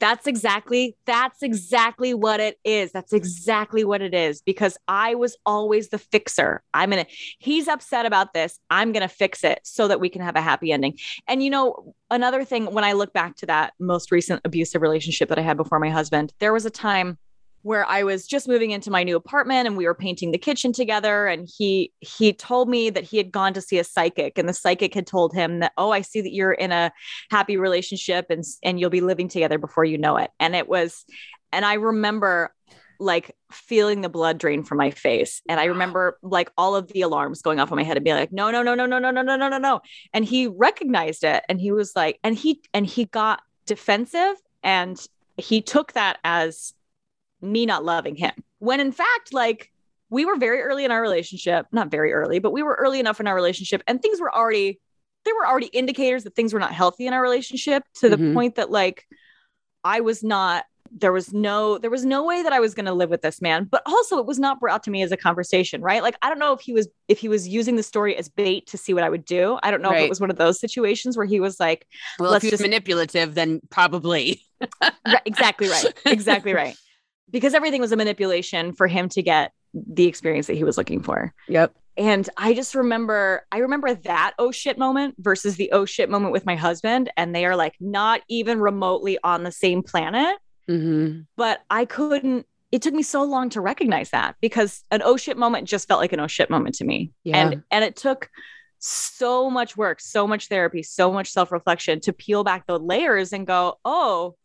That's 0.00 0.26
exactly 0.26 0.96
that's 1.06 1.42
exactly 1.42 2.14
what 2.14 2.40
it 2.40 2.58
is. 2.64 2.92
That's 2.92 3.12
exactly 3.12 3.84
what 3.84 4.00
it 4.00 4.14
is 4.14 4.42
because 4.42 4.78
I 4.86 5.14
was 5.14 5.36
always 5.44 5.88
the 5.88 5.98
fixer. 5.98 6.62
I'm 6.72 6.90
going 6.90 7.04
to 7.04 7.10
he's 7.38 7.66
upset 7.68 8.06
about 8.06 8.32
this. 8.32 8.58
I'm 8.70 8.92
going 8.92 9.02
to 9.02 9.14
fix 9.14 9.42
it 9.42 9.60
so 9.64 9.88
that 9.88 10.00
we 10.00 10.08
can 10.08 10.22
have 10.22 10.36
a 10.36 10.40
happy 10.40 10.70
ending. 10.70 10.98
And 11.26 11.42
you 11.42 11.50
know, 11.50 11.94
another 12.10 12.44
thing 12.44 12.66
when 12.66 12.84
I 12.84 12.92
look 12.92 13.12
back 13.12 13.36
to 13.36 13.46
that 13.46 13.74
most 13.80 14.12
recent 14.12 14.40
abusive 14.44 14.82
relationship 14.82 15.28
that 15.30 15.38
I 15.38 15.42
had 15.42 15.56
before 15.56 15.80
my 15.80 15.90
husband, 15.90 16.32
there 16.38 16.52
was 16.52 16.64
a 16.64 16.70
time 16.70 17.18
where 17.62 17.86
I 17.86 18.02
was 18.02 18.26
just 18.26 18.48
moving 18.48 18.70
into 18.70 18.90
my 18.90 19.02
new 19.02 19.16
apartment 19.16 19.66
and 19.66 19.76
we 19.76 19.86
were 19.86 19.94
painting 19.94 20.30
the 20.30 20.38
kitchen 20.38 20.72
together. 20.72 21.26
And 21.26 21.48
he 21.56 21.92
he 22.00 22.32
told 22.32 22.68
me 22.68 22.90
that 22.90 23.04
he 23.04 23.16
had 23.16 23.32
gone 23.32 23.54
to 23.54 23.60
see 23.60 23.78
a 23.78 23.84
psychic 23.84 24.38
and 24.38 24.48
the 24.48 24.54
psychic 24.54 24.94
had 24.94 25.06
told 25.06 25.34
him 25.34 25.60
that 25.60 25.72
oh 25.76 25.90
I 25.90 26.02
see 26.02 26.20
that 26.20 26.32
you're 26.32 26.52
in 26.52 26.72
a 26.72 26.92
happy 27.30 27.56
relationship 27.56 28.26
and 28.30 28.44
and 28.62 28.78
you'll 28.78 28.90
be 28.90 29.00
living 29.00 29.28
together 29.28 29.58
before 29.58 29.84
you 29.84 29.98
know 29.98 30.16
it. 30.16 30.30
And 30.38 30.54
it 30.54 30.68
was 30.68 31.04
and 31.52 31.64
I 31.64 31.74
remember 31.74 32.54
like 33.00 33.36
feeling 33.52 34.00
the 34.00 34.08
blood 34.08 34.38
drain 34.38 34.64
from 34.64 34.78
my 34.78 34.90
face. 34.90 35.40
And 35.48 35.60
I 35.60 35.66
remember 35.66 36.18
like 36.22 36.50
all 36.58 36.74
of 36.74 36.88
the 36.88 37.02
alarms 37.02 37.42
going 37.42 37.60
off 37.60 37.70
in 37.70 37.76
my 37.76 37.84
head 37.84 37.96
and 37.96 38.04
being 38.04 38.16
like 38.16 38.32
no 38.32 38.50
no 38.50 38.62
no 38.62 38.74
no 38.74 38.86
no 38.86 38.98
no 38.98 39.10
no 39.10 39.22
no 39.22 39.36
no 39.36 39.48
no 39.48 39.58
no. 39.58 39.80
And 40.12 40.24
he 40.24 40.46
recognized 40.46 41.24
it 41.24 41.44
and 41.48 41.60
he 41.60 41.72
was 41.72 41.92
like 41.94 42.18
and 42.24 42.36
he 42.36 42.60
and 42.74 42.86
he 42.86 43.04
got 43.04 43.42
defensive 43.66 44.36
and 44.62 44.98
he 45.36 45.62
took 45.62 45.92
that 45.92 46.18
as 46.24 46.74
me 47.40 47.66
not 47.66 47.84
loving 47.84 48.16
him. 48.16 48.32
When 48.58 48.80
in 48.80 48.92
fact, 48.92 49.32
like 49.32 49.70
we 50.10 50.24
were 50.24 50.36
very 50.36 50.60
early 50.62 50.84
in 50.84 50.90
our 50.90 51.02
relationship, 51.02 51.66
not 51.72 51.90
very 51.90 52.12
early, 52.12 52.38
but 52.38 52.52
we 52.52 52.62
were 52.62 52.74
early 52.74 53.00
enough 53.00 53.20
in 53.20 53.26
our 53.26 53.34
relationship 53.34 53.82
and 53.86 54.00
things 54.00 54.20
were 54.20 54.34
already, 54.34 54.80
there 55.24 55.34
were 55.34 55.46
already 55.46 55.66
indicators 55.66 56.24
that 56.24 56.34
things 56.34 56.52
were 56.52 56.60
not 56.60 56.72
healthy 56.72 57.06
in 57.06 57.12
our 57.12 57.22
relationship 57.22 57.84
to 57.96 58.08
mm-hmm. 58.08 58.28
the 58.28 58.34
point 58.34 58.54
that 58.56 58.70
like 58.70 59.06
I 59.84 60.00
was 60.00 60.22
not 60.22 60.64
there 60.90 61.12
was 61.12 61.32
no 61.32 61.78
there 61.78 61.90
was 61.90 62.04
no 62.04 62.24
way 62.24 62.42
that 62.42 62.52
I 62.52 62.60
was 62.60 62.74
going 62.74 62.86
to 62.86 62.92
live 62.92 63.10
with 63.10 63.22
this 63.22 63.42
man 63.42 63.64
but 63.64 63.82
also 63.86 64.18
it 64.18 64.26
was 64.26 64.38
not 64.38 64.60
brought 64.60 64.82
to 64.84 64.90
me 64.90 65.02
as 65.02 65.12
a 65.12 65.16
conversation 65.16 65.82
right 65.82 66.02
like 66.02 66.16
I 66.22 66.28
don't 66.28 66.38
know 66.38 66.52
if 66.52 66.60
he 66.60 66.72
was 66.72 66.88
if 67.08 67.18
he 67.18 67.28
was 67.28 67.46
using 67.46 67.76
the 67.76 67.82
story 67.82 68.16
as 68.16 68.28
bait 68.28 68.66
to 68.68 68.78
see 68.78 68.94
what 68.94 69.02
I 69.02 69.10
would 69.10 69.24
do 69.24 69.58
I 69.62 69.70
don't 69.70 69.82
know 69.82 69.90
right. 69.90 69.98
if 69.98 70.04
it 70.04 70.08
was 70.08 70.20
one 70.20 70.30
of 70.30 70.36
those 70.36 70.58
situations 70.58 71.16
where 71.16 71.26
he 71.26 71.40
was 71.40 71.60
like 71.60 71.86
well 72.18 72.32
if 72.34 72.42
he 72.42 72.46
was 72.46 72.52
just... 72.52 72.62
manipulative 72.62 73.34
then 73.34 73.60
probably 73.70 74.42
right, 74.82 75.20
exactly 75.24 75.68
right 75.68 75.92
exactly 76.06 76.54
right 76.54 76.76
because 77.30 77.54
everything 77.54 77.80
was 77.80 77.92
a 77.92 77.96
manipulation 77.96 78.72
for 78.72 78.86
him 78.86 79.08
to 79.10 79.22
get 79.22 79.52
the 79.74 80.06
experience 80.06 80.46
that 80.46 80.54
he 80.54 80.64
was 80.64 80.78
looking 80.78 81.02
for. 81.02 81.32
Yep. 81.48 81.74
And 81.96 82.28
I 82.36 82.54
just 82.54 82.74
remember, 82.74 83.44
I 83.50 83.58
remember 83.58 83.92
that 83.92 84.34
oh 84.38 84.52
shit 84.52 84.78
moment 84.78 85.16
versus 85.18 85.56
the 85.56 85.70
oh 85.72 85.84
shit 85.84 86.08
moment 86.08 86.32
with 86.32 86.46
my 86.46 86.54
husband. 86.54 87.10
And 87.16 87.34
they 87.34 87.44
are 87.44 87.56
like 87.56 87.74
not 87.80 88.22
even 88.28 88.60
remotely 88.60 89.18
on 89.24 89.42
the 89.42 89.52
same 89.52 89.82
planet. 89.82 90.38
Mm-hmm. 90.70 91.22
But 91.36 91.60
I 91.70 91.84
couldn't, 91.84 92.46
it 92.70 92.82
took 92.82 92.94
me 92.94 93.02
so 93.02 93.24
long 93.24 93.48
to 93.50 93.60
recognize 93.60 94.10
that 94.10 94.36
because 94.40 94.84
an 94.90 95.02
oh 95.02 95.16
shit 95.16 95.36
moment 95.36 95.66
just 95.66 95.88
felt 95.88 96.00
like 96.00 96.12
an 96.12 96.20
oh 96.20 96.28
shit 96.28 96.50
moment 96.50 96.76
to 96.76 96.84
me. 96.84 97.10
Yeah. 97.24 97.38
And, 97.38 97.62
and 97.70 97.84
it 97.84 97.96
took 97.96 98.30
so 98.78 99.50
much 99.50 99.76
work, 99.76 100.00
so 100.00 100.26
much 100.26 100.46
therapy, 100.46 100.84
so 100.84 101.12
much 101.12 101.30
self 101.30 101.50
reflection 101.50 102.00
to 102.00 102.12
peel 102.12 102.44
back 102.44 102.66
the 102.66 102.78
layers 102.78 103.32
and 103.32 103.46
go, 103.46 103.78
oh, 103.84 104.36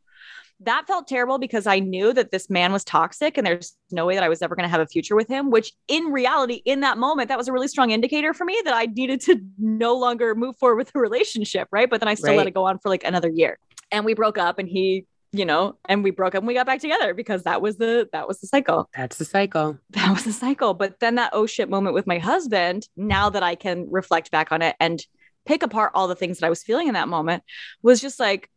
that 0.65 0.85
felt 0.87 1.07
terrible 1.07 1.37
because 1.37 1.67
I 1.67 1.79
knew 1.79 2.13
that 2.13 2.31
this 2.31 2.49
man 2.49 2.71
was 2.71 2.83
toxic 2.83 3.37
and 3.37 3.45
there's 3.45 3.75
no 3.91 4.05
way 4.05 4.15
that 4.15 4.23
I 4.23 4.29
was 4.29 4.41
ever 4.41 4.55
going 4.55 4.65
to 4.65 4.69
have 4.69 4.81
a 4.81 4.87
future 4.87 5.15
with 5.15 5.27
him, 5.27 5.49
which 5.49 5.71
in 5.87 6.05
reality, 6.05 6.61
in 6.65 6.81
that 6.81 6.97
moment, 6.97 7.29
that 7.29 7.37
was 7.37 7.47
a 7.47 7.53
really 7.53 7.67
strong 7.67 7.91
indicator 7.91 8.33
for 8.33 8.45
me 8.45 8.59
that 8.65 8.73
I 8.73 8.85
needed 8.85 9.21
to 9.21 9.39
no 9.57 9.95
longer 9.95 10.35
move 10.35 10.57
forward 10.57 10.77
with 10.77 10.91
the 10.91 10.99
relationship. 10.99 11.67
Right. 11.71 11.89
But 11.89 11.99
then 11.99 12.07
I 12.07 12.15
still 12.15 12.29
right. 12.29 12.37
let 12.37 12.47
it 12.47 12.53
go 12.53 12.65
on 12.65 12.79
for 12.79 12.89
like 12.89 13.03
another 13.03 13.29
year. 13.29 13.59
And 13.91 14.05
we 14.05 14.13
broke 14.13 14.37
up 14.37 14.59
and 14.59 14.67
he, 14.67 15.05
you 15.31 15.45
know, 15.45 15.77
and 15.85 16.03
we 16.03 16.11
broke 16.11 16.35
up 16.35 16.39
and 16.39 16.47
we 16.47 16.53
got 16.53 16.65
back 16.65 16.79
together 16.79 17.13
because 17.13 17.43
that 17.43 17.61
was 17.61 17.77
the 17.77 18.09
that 18.11 18.27
was 18.27 18.39
the 18.39 18.47
cycle. 18.47 18.89
That's 18.95 19.17
the 19.17 19.25
cycle. 19.25 19.77
That 19.91 20.11
was 20.11 20.23
the 20.23 20.33
cycle. 20.33 20.73
But 20.73 20.99
then 20.99 21.15
that 21.15 21.31
oh 21.33 21.45
shit 21.45 21.69
moment 21.69 21.93
with 21.93 22.07
my 22.07 22.19
husband, 22.19 22.87
now 22.95 23.29
that 23.29 23.43
I 23.43 23.55
can 23.55 23.87
reflect 23.89 24.31
back 24.31 24.51
on 24.51 24.61
it 24.61 24.75
and 24.79 25.03
pick 25.45 25.63
apart 25.63 25.91
all 25.93 26.07
the 26.07 26.15
things 26.15 26.39
that 26.39 26.45
I 26.45 26.49
was 26.49 26.63
feeling 26.63 26.87
in 26.87 26.93
that 26.93 27.07
moment, 27.07 27.43
was 27.81 28.01
just 28.01 28.19
like 28.19 28.49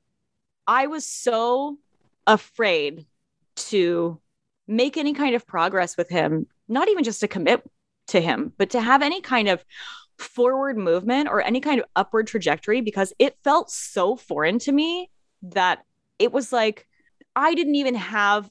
I 0.66 0.86
was 0.86 1.06
so 1.06 1.78
afraid 2.26 3.06
to 3.56 4.20
make 4.66 4.96
any 4.96 5.14
kind 5.14 5.34
of 5.34 5.46
progress 5.46 5.96
with 5.96 6.08
him, 6.08 6.46
not 6.68 6.88
even 6.88 7.04
just 7.04 7.20
to 7.20 7.28
commit 7.28 7.62
to 8.08 8.20
him, 8.20 8.52
but 8.58 8.70
to 8.70 8.80
have 8.80 9.02
any 9.02 9.20
kind 9.20 9.48
of 9.48 9.64
forward 10.18 10.78
movement 10.78 11.28
or 11.28 11.42
any 11.42 11.60
kind 11.60 11.80
of 11.80 11.86
upward 11.94 12.26
trajectory 12.26 12.80
because 12.80 13.12
it 13.18 13.36
felt 13.44 13.70
so 13.70 14.16
foreign 14.16 14.58
to 14.58 14.72
me 14.72 15.10
that 15.42 15.84
it 16.18 16.32
was 16.32 16.52
like 16.52 16.86
I 17.34 17.54
didn't 17.54 17.74
even 17.74 17.94
have 17.94 18.50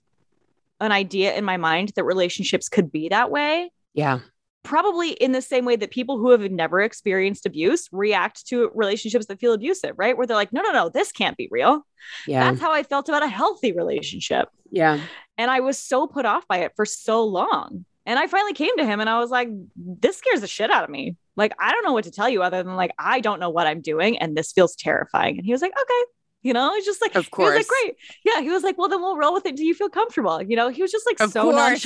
an 0.79 0.91
idea 0.91 1.35
in 1.35 1.43
my 1.43 1.57
mind 1.57 1.91
that 1.95 2.03
relationships 2.03 2.69
could 2.69 2.91
be 2.91 3.09
that 3.09 3.31
way. 3.31 3.71
Yeah. 3.93 4.19
Probably 4.65 5.11
in 5.11 5.31
the 5.31 5.41
same 5.41 5.63
way 5.63 5.77
that 5.77 5.91
people 5.91 6.17
who 6.17 6.31
have 6.31 6.51
never 6.51 6.81
experienced 6.81 7.45
abuse 7.45 7.87
react 7.91 8.45
to 8.47 8.69
relationships 8.75 9.27
that 9.27 9.39
feel 9.39 9.53
abusive, 9.53 9.93
right? 9.97 10.17
Where 10.17 10.27
they're 10.27 10.35
like, 10.35 10.51
no, 10.51 10.61
no, 10.61 10.71
no, 10.71 10.89
this 10.89 11.11
can't 11.11 11.37
be 11.37 11.47
real. 11.49 11.85
Yeah. 12.27 12.43
That's 12.43 12.61
how 12.61 12.71
I 12.71 12.83
felt 12.83 13.07
about 13.07 13.23
a 13.23 13.27
healthy 13.27 13.71
relationship. 13.71 14.49
Yeah. 14.71 14.99
And 15.37 15.49
I 15.49 15.61
was 15.61 15.77
so 15.77 16.07
put 16.07 16.25
off 16.25 16.47
by 16.47 16.57
it 16.57 16.73
for 16.75 16.85
so 16.85 17.23
long. 17.23 17.85
And 18.05 18.19
I 18.19 18.27
finally 18.27 18.53
came 18.53 18.75
to 18.77 18.85
him 18.85 18.99
and 18.99 19.09
I 19.09 19.19
was 19.19 19.29
like, 19.29 19.49
this 19.75 20.17
scares 20.17 20.41
the 20.41 20.47
shit 20.47 20.69
out 20.69 20.83
of 20.83 20.89
me. 20.89 21.15
Like, 21.35 21.53
I 21.59 21.71
don't 21.71 21.83
know 21.83 21.93
what 21.93 22.03
to 22.03 22.11
tell 22.11 22.29
you 22.29 22.43
other 22.43 22.61
than 22.61 22.75
like, 22.75 22.91
I 22.99 23.19
don't 23.19 23.39
know 23.39 23.49
what 23.49 23.67
I'm 23.67 23.81
doing. 23.81 24.17
And 24.17 24.35
this 24.35 24.51
feels 24.51 24.75
terrifying. 24.75 25.37
And 25.37 25.45
he 25.45 25.51
was 25.51 25.61
like, 25.61 25.73
okay. 25.79 26.11
You 26.43 26.53
know, 26.53 26.75
he's 26.75 26.85
just 26.85 27.01
like, 27.01 27.15
of 27.15 27.31
course, 27.31 27.55
like, 27.55 27.67
great. 27.67 27.95
Yeah. 28.23 28.41
He 28.41 28.49
was 28.49 28.61
like, 28.61 28.77
well, 28.77 28.87
then 28.87 29.01
we'll 29.01 29.17
roll 29.17 29.33
with 29.33 29.47
it. 29.47 29.55
Do 29.55 29.65
you 29.65 29.73
feel 29.73 29.89
comfortable? 29.89 30.43
You 30.43 30.55
know, 30.55 30.69
he 30.69 30.83
was 30.83 30.91
just 30.91 31.07
like, 31.07 31.19
of 31.19 31.31
so 31.31 31.51
course. 31.51 31.85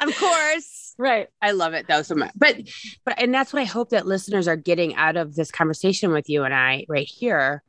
of 0.00 0.16
course. 0.16 0.76
Right. 1.00 1.28
I 1.40 1.52
love 1.52 1.72
it 1.72 1.86
though 1.88 2.02
so 2.02 2.14
much. 2.14 2.30
But, 2.36 2.60
but, 3.06 3.18
and 3.18 3.32
that's 3.32 3.54
what 3.54 3.62
I 3.62 3.64
hope 3.64 3.88
that 3.88 4.06
listeners 4.06 4.46
are 4.46 4.56
getting 4.56 4.94
out 4.96 5.16
of 5.16 5.34
this 5.34 5.50
conversation 5.50 6.12
with 6.12 6.28
you 6.28 6.44
and 6.44 6.52
I 6.52 6.84
right 6.90 7.08
here 7.08 7.62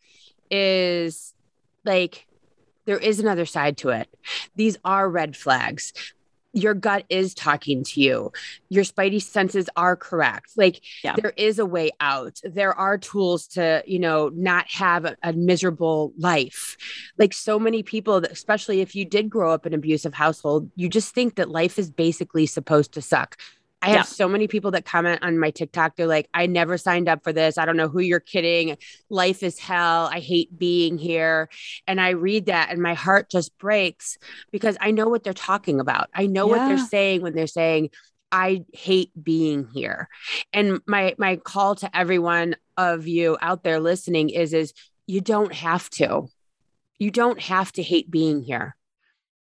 is 0.49 1.33
like, 1.85 2.27
there 2.83 2.97
is 2.97 3.21
another 3.21 3.45
side 3.45 3.77
to 3.77 3.89
it. 3.89 4.09
These 4.57 4.77
are 4.83 5.09
red 5.09 5.37
flags 5.37 5.93
your 6.53 6.73
gut 6.73 7.05
is 7.09 7.33
talking 7.33 7.83
to 7.83 8.01
you. 8.01 8.31
Your 8.69 8.83
spidey 8.83 9.21
senses 9.21 9.69
are 9.75 9.95
correct. 9.95 10.51
Like 10.57 10.81
yeah. 11.03 11.15
there 11.15 11.33
is 11.37 11.59
a 11.59 11.65
way 11.65 11.91
out. 11.99 12.39
There 12.43 12.73
are 12.73 12.97
tools 12.97 13.47
to, 13.49 13.83
you 13.85 13.99
know, 13.99 14.29
not 14.33 14.69
have 14.69 15.05
a, 15.05 15.15
a 15.23 15.33
miserable 15.33 16.13
life. 16.17 16.77
Like 17.17 17.33
so 17.33 17.57
many 17.59 17.83
people, 17.83 18.17
especially 18.17 18.81
if 18.81 18.95
you 18.95 19.05
did 19.05 19.29
grow 19.29 19.51
up 19.51 19.65
in 19.65 19.73
an 19.73 19.79
abusive 19.79 20.13
household, 20.13 20.69
you 20.75 20.89
just 20.89 21.13
think 21.13 21.35
that 21.35 21.49
life 21.49 21.79
is 21.79 21.89
basically 21.89 22.45
supposed 22.45 22.93
to 22.93 23.01
suck. 23.01 23.37
I 23.81 23.89
have 23.89 23.95
yeah. 23.95 24.03
so 24.03 24.27
many 24.27 24.47
people 24.47 24.71
that 24.71 24.85
comment 24.85 25.23
on 25.23 25.39
my 25.39 25.49
TikTok. 25.49 25.95
They're 25.95 26.05
like, 26.05 26.29
I 26.33 26.45
never 26.45 26.77
signed 26.77 27.09
up 27.09 27.23
for 27.23 27.33
this. 27.33 27.57
I 27.57 27.65
don't 27.65 27.77
know 27.77 27.87
who 27.87 27.99
you're 27.99 28.19
kidding. 28.19 28.77
Life 29.09 29.41
is 29.41 29.57
hell. 29.57 30.09
I 30.11 30.19
hate 30.19 30.57
being 30.57 30.99
here. 30.99 31.49
And 31.87 31.99
I 31.99 32.09
read 32.09 32.45
that 32.45 32.69
and 32.69 32.81
my 32.81 32.93
heart 32.93 33.31
just 33.31 33.57
breaks 33.57 34.19
because 34.51 34.77
I 34.79 34.91
know 34.91 35.09
what 35.09 35.23
they're 35.23 35.33
talking 35.33 35.79
about. 35.79 36.09
I 36.13 36.27
know 36.27 36.47
yeah. 36.47 36.57
what 36.57 36.67
they're 36.67 36.85
saying 36.85 37.21
when 37.21 37.33
they're 37.33 37.47
saying, 37.47 37.89
I 38.31 38.65
hate 38.71 39.11
being 39.21 39.67
here. 39.73 40.07
And 40.53 40.79
my 40.87 41.15
my 41.17 41.35
call 41.35 41.75
to 41.75 41.95
everyone 41.95 42.55
of 42.77 43.07
you 43.07 43.37
out 43.41 43.63
there 43.63 43.79
listening 43.79 44.29
is 44.29 44.53
is 44.53 44.73
you 45.07 45.21
don't 45.21 45.53
have 45.53 45.89
to. 45.91 46.27
You 46.97 47.11
don't 47.11 47.41
have 47.41 47.71
to 47.73 47.83
hate 47.83 48.09
being 48.09 48.41
here. 48.41 48.75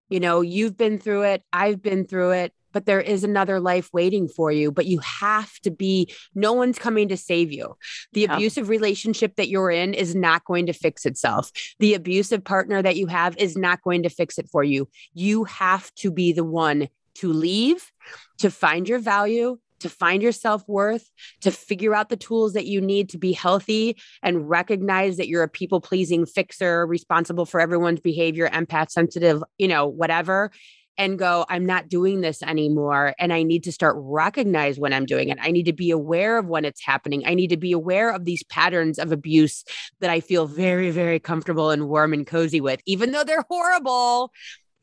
You 0.09 0.19
know, 0.21 0.41
you've 0.41 0.77
been 0.77 0.99
through 0.99 1.23
it, 1.23 1.43
I've 1.51 1.81
been 1.81 2.05
through 2.05 2.31
it 2.31 2.53
but 2.77 2.85
there 2.85 3.01
is 3.01 3.23
another 3.23 3.59
life 3.59 3.89
waiting 3.91 4.27
for 4.27 4.51
you. 4.51 4.71
But 4.71 4.85
you 4.85 4.99
have 4.99 5.51
to 5.61 5.71
be, 5.71 6.13
no 6.35 6.53
one's 6.53 6.77
coming 6.77 7.07
to 7.07 7.17
save 7.17 7.51
you. 7.51 7.75
The 8.13 8.21
yeah. 8.21 8.35
abusive 8.35 8.69
relationship 8.69 9.35
that 9.37 9.49
you're 9.49 9.71
in 9.71 9.95
is 9.95 10.13
not 10.13 10.45
going 10.45 10.67
to 10.67 10.73
fix 10.73 11.03
itself. 11.03 11.51
The 11.79 11.95
abusive 11.95 12.43
partner 12.43 12.83
that 12.83 12.95
you 12.95 13.07
have 13.07 13.35
is 13.37 13.57
not 13.57 13.81
going 13.81 14.03
to 14.03 14.09
fix 14.09 14.37
it 14.37 14.47
for 14.51 14.63
you. 14.63 14.87
You 15.15 15.45
have 15.45 15.91
to 15.95 16.11
be 16.11 16.33
the 16.33 16.43
one 16.43 16.87
to 17.15 17.33
leave, 17.33 17.91
to 18.37 18.51
find 18.51 18.87
your 18.87 18.99
value, 18.99 19.57
to 19.79 19.89
find 19.89 20.21
your 20.21 20.31
self 20.31 20.63
worth, 20.67 21.09
to 21.41 21.49
figure 21.49 21.95
out 21.95 22.09
the 22.09 22.15
tools 22.15 22.53
that 22.53 22.67
you 22.67 22.79
need 22.79 23.09
to 23.09 23.17
be 23.17 23.33
healthy 23.33 23.97
and 24.21 24.47
recognize 24.47 25.17
that 25.17 25.27
you're 25.27 25.41
a 25.41 25.49
people 25.49 25.81
pleasing 25.81 26.27
fixer, 26.27 26.85
responsible 26.85 27.47
for 27.47 27.59
everyone's 27.59 28.01
behavior, 28.01 28.47
empath 28.49 28.91
sensitive, 28.91 29.43
you 29.57 29.67
know, 29.67 29.87
whatever 29.87 30.51
and 30.97 31.19
go, 31.19 31.45
I'm 31.49 31.65
not 31.65 31.89
doing 31.89 32.21
this 32.21 32.41
anymore. 32.41 33.13
And 33.19 33.31
I 33.31 33.43
need 33.43 33.63
to 33.65 33.71
start 33.71 33.95
recognize 33.97 34.79
when 34.79 34.93
I'm 34.93 35.05
doing 35.05 35.29
it. 35.29 35.37
I 35.41 35.51
need 35.51 35.65
to 35.65 35.73
be 35.73 35.91
aware 35.91 36.37
of 36.37 36.47
when 36.47 36.65
it's 36.65 36.83
happening. 36.83 37.23
I 37.25 37.33
need 37.33 37.49
to 37.49 37.57
be 37.57 37.71
aware 37.71 38.11
of 38.11 38.25
these 38.25 38.43
patterns 38.43 38.97
of 38.97 39.11
abuse 39.11 39.63
that 39.99 40.09
I 40.09 40.19
feel 40.19 40.47
very, 40.47 40.91
very 40.91 41.19
comfortable 41.19 41.69
and 41.69 41.87
warm 41.87 42.13
and 42.13 42.25
cozy 42.25 42.61
with, 42.61 42.81
even 42.85 43.11
though 43.11 43.23
they're 43.23 43.45
horrible. 43.47 44.31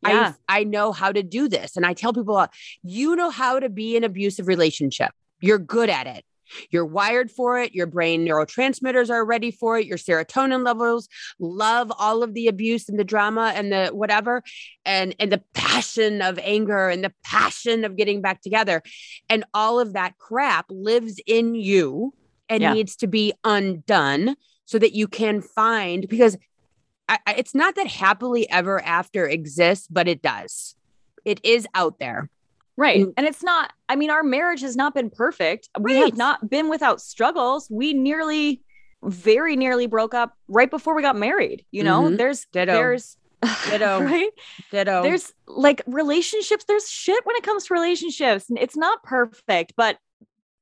Yeah. 0.06 0.34
I, 0.48 0.60
I 0.60 0.64
know 0.64 0.92
how 0.92 1.12
to 1.12 1.22
do 1.22 1.48
this. 1.48 1.76
And 1.76 1.86
I 1.86 1.94
tell 1.94 2.12
people, 2.12 2.46
you 2.82 3.16
know 3.16 3.30
how 3.30 3.58
to 3.58 3.68
be 3.68 3.96
in 3.96 4.04
abusive 4.04 4.46
relationship. 4.46 5.10
You're 5.40 5.58
good 5.58 5.90
at 5.90 6.06
it. 6.06 6.24
You're 6.70 6.86
wired 6.86 7.30
for 7.30 7.58
it. 7.58 7.74
Your 7.74 7.86
brain 7.86 8.26
neurotransmitters 8.26 9.10
are 9.10 9.24
ready 9.24 9.50
for 9.50 9.78
it. 9.78 9.86
Your 9.86 9.98
serotonin 9.98 10.64
levels 10.64 11.08
love 11.38 11.92
all 11.98 12.22
of 12.22 12.34
the 12.34 12.48
abuse 12.48 12.88
and 12.88 12.98
the 12.98 13.04
drama 13.04 13.52
and 13.54 13.72
the 13.72 13.88
whatever 13.88 14.42
and 14.84 15.14
and 15.18 15.32
the 15.32 15.42
passion 15.54 16.22
of 16.22 16.38
anger 16.38 16.88
and 16.88 17.02
the 17.02 17.12
passion 17.24 17.84
of 17.84 17.96
getting 17.96 18.20
back 18.20 18.40
together. 18.40 18.82
And 19.28 19.44
all 19.54 19.80
of 19.80 19.94
that 19.94 20.18
crap 20.18 20.66
lives 20.68 21.20
in 21.26 21.54
you 21.54 22.14
and 22.48 22.62
yeah. 22.62 22.72
needs 22.72 22.96
to 22.96 23.06
be 23.06 23.32
undone 23.44 24.36
so 24.64 24.78
that 24.78 24.94
you 24.94 25.08
can 25.08 25.40
find 25.40 26.08
because 26.08 26.36
I, 27.08 27.18
it's 27.36 27.54
not 27.54 27.74
that 27.74 27.86
happily 27.86 28.48
ever 28.48 28.82
after 28.82 29.28
exists, 29.28 29.86
but 29.90 30.08
it 30.08 30.22
does. 30.22 30.74
It 31.24 31.40
is 31.44 31.66
out 31.74 31.98
there. 31.98 32.30
Right. 32.76 33.00
And, 33.00 33.14
and, 33.16 33.26
it's 33.26 33.42
not, 33.42 33.72
I 33.88 33.96
mean, 33.96 34.10
our 34.10 34.22
marriage 34.22 34.60
has 34.62 34.76
not 34.76 34.94
been 34.94 35.10
perfect. 35.10 35.68
Right. 35.78 35.84
We 35.84 35.96
have 36.00 36.16
not 36.16 36.50
been 36.50 36.68
without 36.68 37.00
struggles. 37.00 37.68
We 37.70 37.92
nearly, 37.92 38.62
very 39.02 39.54
nearly 39.54 39.86
broke 39.86 40.14
up 40.14 40.34
right 40.48 40.70
before 40.70 40.94
we 40.94 41.02
got 41.02 41.16
married. 41.16 41.64
You 41.70 41.84
know, 41.84 42.02
mm-hmm. 42.02 42.16
there's, 42.16 42.46
Ditto. 42.52 42.72
there's, 42.72 43.16
Ditto. 43.70 44.00
right? 44.00 44.30
Ditto. 44.70 45.02
There's 45.02 45.32
like 45.46 45.82
relationships, 45.86 46.64
there's 46.66 46.88
shit 46.88 47.24
when 47.24 47.36
it 47.36 47.42
comes 47.42 47.66
to 47.66 47.74
relationships. 47.74 48.46
It's 48.50 48.76
not 48.76 49.02
perfect, 49.02 49.74
but 49.76 49.98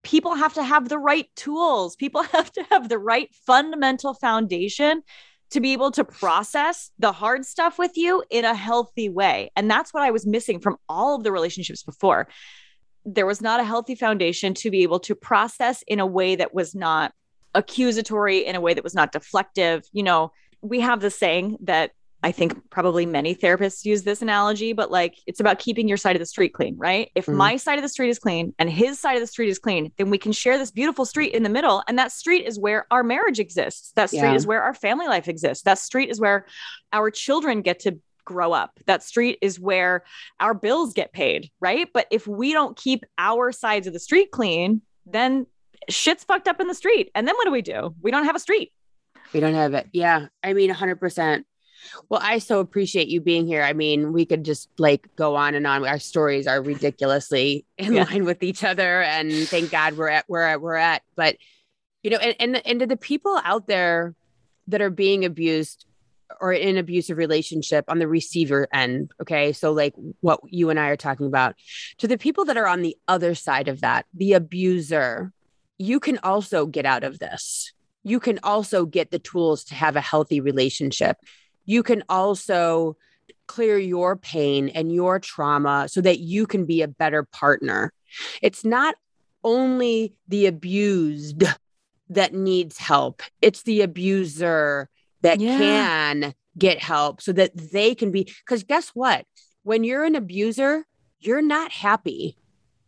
people 0.03 0.35
have 0.35 0.55
to 0.55 0.63
have 0.63 0.89
the 0.89 0.99
right 0.99 1.29
tools. 1.37 1.97
People 1.97 2.23
have 2.33 2.53
to 2.53 2.63
have 2.71 2.89
the 2.89 2.99
right 2.99 3.29
fundamental 3.47 4.15
foundation 4.15 5.03
to 5.53 5.61
be 5.61 5.73
able 5.73 5.91
to 5.93 6.05
process 6.05 6.91
the 6.99 7.13
hard 7.13 7.45
stuff 7.45 7.79
with 7.79 7.97
you 7.97 8.25
in 8.31 8.45
a 8.45 8.55
healthy 8.55 9.09
way. 9.09 9.51
And 9.55 9.71
that's 9.71 9.93
what 9.93 10.03
I 10.03 10.11
was 10.11 10.27
missing 10.27 10.61
from 10.61 10.79
all 10.89 11.15
of 11.15 11.25
the 11.25 11.33
relationships 11.33 11.83
before. 11.83 12.27
There 13.05 13.27
was 13.27 13.41
not 13.41 13.61
a 13.61 13.65
healthy 13.65 13.95
foundation 13.95 14.55
to 14.55 14.71
be 14.71 14.83
able 14.83 15.01
to 15.01 15.15
process 15.15 15.85
in 15.87 16.01
a 16.01 16.07
way 16.07 16.37
that 16.37 16.55
was 16.55 16.75
not 16.75 17.13
accusatory, 17.55 18.47
in 18.47 18.57
a 18.57 18.61
way 18.61 18.73
that 18.73 18.85
was 18.85 18.95
not 18.95 19.13
deflective. 19.13 19.85
You 19.93 20.03
know, 20.03 20.33
we 20.63 20.81
have 20.81 21.01
the 21.01 21.11
saying 21.11 21.59
that 21.63 21.91
I 22.23 22.31
think 22.31 22.71
probably 22.71 23.05
many 23.05 23.35
therapists 23.35 23.85
use 23.85 24.03
this 24.03 24.23
analogy, 24.23 24.73
but 24.73 24.91
like 24.91 25.19
it's 25.27 25.41
about 25.41 25.59
keeping 25.59 25.89
your 25.89 25.97
side 25.97 26.15
of 26.15 26.21
the 26.21 26.27
street 26.27 26.55
clean, 26.55 26.77
right? 26.79 27.11
If 27.15 27.27
mm-hmm. 27.27 27.37
my 27.37 27.57
side 27.57 27.79
of 27.79 27.83
the 27.83 27.89
street 27.89 28.11
is 28.11 28.19
clean 28.19 28.55
and 28.59 28.71
his 28.71 29.01
side 29.01 29.15
of 29.15 29.21
the 29.21 29.27
street 29.27 29.49
is 29.49 29.59
clean, 29.59 29.93
then 29.99 30.09
we 30.09 30.19
can 30.19 30.31
share 30.31 30.57
this 30.57 30.71
beautiful 30.71 31.05
street 31.05 31.35
in 31.35 31.43
the 31.43 31.49
middle. 31.49 31.83
And 31.89 31.99
that 31.99 32.13
street 32.13 32.47
is 32.47 32.59
where 32.59 32.87
our 32.91 33.03
marriage 33.03 33.41
exists. 33.41 33.93
That 33.97 34.11
street 34.11 34.21
yeah. 34.21 34.35
is 34.35 34.47
where 34.47 34.63
our 34.63 34.75
family 34.75 35.09
life 35.09 35.27
exists. 35.27 35.65
That 35.65 35.79
street 35.79 36.11
is 36.11 36.21
where 36.21 36.47
our 36.93 37.11
children 37.11 37.63
get 37.63 37.81
to 37.81 37.99
grow 38.25 38.53
up. 38.53 38.79
That 38.87 39.03
street 39.03 39.39
is 39.43 39.59
where 39.59 40.05
our 40.39 40.55
bills 40.55 40.93
get 40.93 41.13
paid, 41.13 41.51
right? 41.61 41.89
But 41.93 42.07
if 42.13 42.29
we 42.29 42.53
don't 42.53 42.77
keep 42.77 43.05
our 43.19 43.51
sides 43.51 43.89
of 43.89 43.93
the 43.93 43.99
street 43.99 44.31
clean, 44.31 44.83
then 45.07 45.47
shit's 45.89 46.23
fucked 46.23 46.47
up 46.47 46.61
in 46.61 46.69
the 46.69 46.75
street. 46.75 47.11
And 47.17 47.27
then 47.27 47.35
what 47.35 47.47
do 47.47 47.51
we 47.51 47.63
do? 47.63 47.95
We 48.01 48.13
don't 48.13 48.25
have 48.25 48.37
a 48.37 48.41
street. 48.41 48.73
We 49.33 49.41
don't 49.41 49.55
have 49.55 49.75
it. 49.75 49.89
Yeah. 49.93 50.27
I 50.43 50.53
mean, 50.53 50.73
100%. 50.73 51.45
Well, 52.09 52.21
I 52.23 52.39
so 52.39 52.61
appreciate 52.61 53.09
you 53.09 53.21
being 53.21 53.47
here. 53.47 53.63
I 53.63 53.73
mean, 53.73 54.13
we 54.13 54.25
could 54.27 54.45
just 54.45 54.69
like 54.79 55.09
go 55.17 55.37
on 55.37 55.55
and 55.55 55.67
on. 55.67 55.87
Our 55.87 55.99
stories 55.99 56.47
are 56.47 56.63
ridiculously 56.63 57.65
in 57.79 57.95
yeah. 57.95 58.05
line 58.05 58.25
with 58.25 58.43
each 58.43 58.65
other, 58.65 59.03
and 59.03 59.33
thank 59.33 59.71
God 59.71 59.97
we're 59.97 60.09
at 60.09 60.25
where 60.29 60.59
we're 60.59 60.75
at. 60.75 61.03
But 61.17 61.37
you 62.03 62.11
know, 62.11 62.19
and 62.19 62.37
and, 62.39 62.67
and 62.67 62.81
to 62.81 62.87
the 62.87 62.97
people 62.97 63.41
out 63.45 63.67
there 63.67 64.15
that 64.69 64.81
are 64.81 64.91
being 64.91 65.25
abused 65.25 65.87
or 66.41 66.53
in 66.53 66.79
abusive 66.79 67.19
relationship 67.19 67.85
on 67.89 67.99
the 67.99 68.09
receiver 68.09 68.67
end, 68.73 69.11
okay, 69.21 69.53
so 69.53 69.73
like 69.73 69.95
what 70.21 70.41
you 70.49 70.71
and 70.71 70.81
I 70.81 70.89
are 70.89 70.97
talking 70.97 71.27
about, 71.27 71.57
to 71.99 72.09
the 72.09 72.19
people 72.19 72.47
that 72.47 72.57
are 72.57 72.67
on 72.67 72.83
the 72.83 72.97
other 73.07 73.35
side 73.35 73.69
of 73.69 73.83
that, 73.83 74.07
the 74.15 74.33
abuser, 74.33 75.33
you 75.79 76.01
can 76.01 76.19
also 76.23 76.67
get 76.67 76.87
out 76.87 77.05
of 77.05 77.19
this. 77.19 77.73
You 78.05 78.19
can 78.19 78.41
also 78.43 78.87
get 78.87 79.11
the 79.11 79.19
tools 79.19 79.65
to 79.65 79.75
have 79.75 79.95
a 79.95 80.01
healthy 80.01 80.41
relationship 80.41 81.19
you 81.65 81.83
can 81.83 82.03
also 82.09 82.97
clear 83.47 83.79
your 83.79 84.17
pain 84.17 84.69
and 84.71 84.93
your 84.93 85.19
trauma 85.19 85.89
so 85.89 86.01
that 86.01 86.21
you 86.21 86.47
can 86.47 86.65
be 86.65 86.83
a 86.83 86.89
better 86.89 87.23
partner. 87.25 87.93
It's 88.41 88.65
not 88.65 88.95
only 89.45 90.15
the 90.29 90.47
abused 90.47 91.45
that 92.09 92.35
needs 92.35 92.79
help, 92.79 93.23
it's 93.41 93.63
the 93.63 93.83
abuser 93.83 94.89
that 95.23 95.41
yeah. 95.41 95.59
can 95.59 96.35
get 96.59 96.79
help 96.79 97.21
so 97.21 97.33
that 97.33 97.53
they 97.73 97.95
can 97.95 98.11
be. 98.11 98.25
Because 98.25 98.63
guess 98.65 98.89
what? 98.91 99.27
When 99.63 99.85
you're 99.85 100.05
an 100.05 100.17
abuser, 100.17 100.85
you're 101.21 101.43
not 101.43 101.73
happy. 101.73 102.37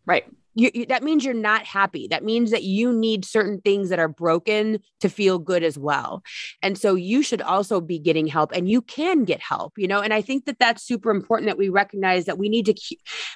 Right. 0.06 0.24
You, 0.54 0.70
you, 0.72 0.86
that 0.86 1.02
means 1.02 1.24
you're 1.24 1.34
not 1.34 1.64
happy. 1.64 2.06
That 2.08 2.24
means 2.24 2.50
that 2.50 2.62
you 2.62 2.92
need 2.92 3.24
certain 3.24 3.60
things 3.60 3.88
that 3.88 3.98
are 3.98 4.08
broken 4.08 4.80
to 5.00 5.08
feel 5.08 5.38
good 5.38 5.62
as 5.62 5.76
well. 5.76 6.22
And 6.62 6.78
so 6.78 6.94
you 6.94 7.22
should 7.22 7.42
also 7.42 7.80
be 7.80 7.98
getting 7.98 8.26
help 8.26 8.52
and 8.52 8.68
you 8.68 8.80
can 8.82 9.24
get 9.24 9.40
help, 9.40 9.74
you 9.76 9.88
know? 9.88 10.00
And 10.00 10.14
I 10.14 10.20
think 10.20 10.46
that 10.46 10.58
that's 10.58 10.82
super 10.82 11.10
important 11.10 11.48
that 11.48 11.58
we 11.58 11.68
recognize 11.68 12.26
that 12.26 12.38
we 12.38 12.48
need 12.48 12.66
to 12.66 12.74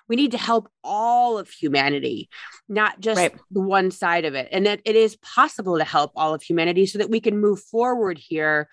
we 0.08 0.16
need 0.16 0.30
to 0.32 0.38
help 0.38 0.70
all 0.84 1.38
of 1.38 1.50
humanity, 1.50 2.28
not 2.68 3.00
just 3.00 3.18
right. 3.18 3.34
the 3.50 3.60
one 3.60 3.90
side 3.90 4.24
of 4.24 4.34
it. 4.34 4.48
And 4.52 4.66
that 4.66 4.80
it 4.84 4.96
is 4.96 5.16
possible 5.16 5.78
to 5.78 5.84
help 5.84 6.12
all 6.16 6.34
of 6.34 6.42
humanity 6.42 6.86
so 6.86 6.98
that 6.98 7.10
we 7.10 7.20
can 7.20 7.38
move 7.38 7.60
forward 7.60 8.18
here 8.18 8.68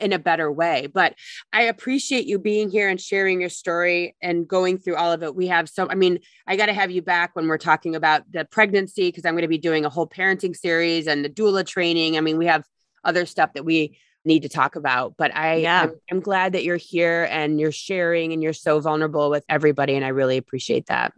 in 0.00 0.12
a 0.12 0.18
better 0.18 0.50
way. 0.50 0.88
But 0.92 1.14
I 1.52 1.62
appreciate 1.62 2.26
you 2.26 2.38
being 2.38 2.70
here 2.70 2.88
and 2.88 3.00
sharing 3.00 3.40
your 3.40 3.50
story 3.50 4.16
and 4.22 4.46
going 4.46 4.78
through 4.78 4.96
all 4.96 5.12
of 5.12 5.22
it. 5.22 5.34
We 5.34 5.48
have 5.48 5.68
so, 5.68 5.88
I 5.88 5.94
mean, 5.94 6.20
I 6.46 6.56
got 6.56 6.66
to 6.66 6.72
have 6.72 6.90
you 6.90 7.02
back 7.02 7.34
when 7.34 7.48
we're 7.48 7.58
talking 7.58 7.96
about 7.96 8.30
the 8.30 8.44
pregnancy 8.44 9.08
because 9.08 9.24
I'm 9.24 9.34
going 9.34 9.42
to 9.42 9.48
be 9.48 9.58
doing 9.58 9.84
a 9.84 9.90
whole 9.90 10.08
parenting 10.08 10.56
series 10.56 11.06
and 11.06 11.24
the 11.24 11.30
doula 11.30 11.66
training. 11.66 12.16
I 12.16 12.20
mean, 12.20 12.38
we 12.38 12.46
have 12.46 12.64
other 13.04 13.26
stuff 13.26 13.52
that 13.54 13.64
we 13.64 13.98
need 14.24 14.42
to 14.42 14.48
talk 14.48 14.76
about 14.76 15.14
but 15.16 15.34
i 15.34 15.54
yeah. 15.54 15.82
I'm, 15.84 15.92
I'm 16.10 16.20
glad 16.20 16.52
that 16.52 16.64
you're 16.64 16.76
here 16.76 17.26
and 17.30 17.58
you're 17.58 17.72
sharing 17.72 18.32
and 18.32 18.42
you're 18.42 18.52
so 18.52 18.78
vulnerable 18.80 19.30
with 19.30 19.44
everybody 19.48 19.94
and 19.94 20.04
i 20.04 20.08
really 20.08 20.36
appreciate 20.36 20.86
that 20.86 21.14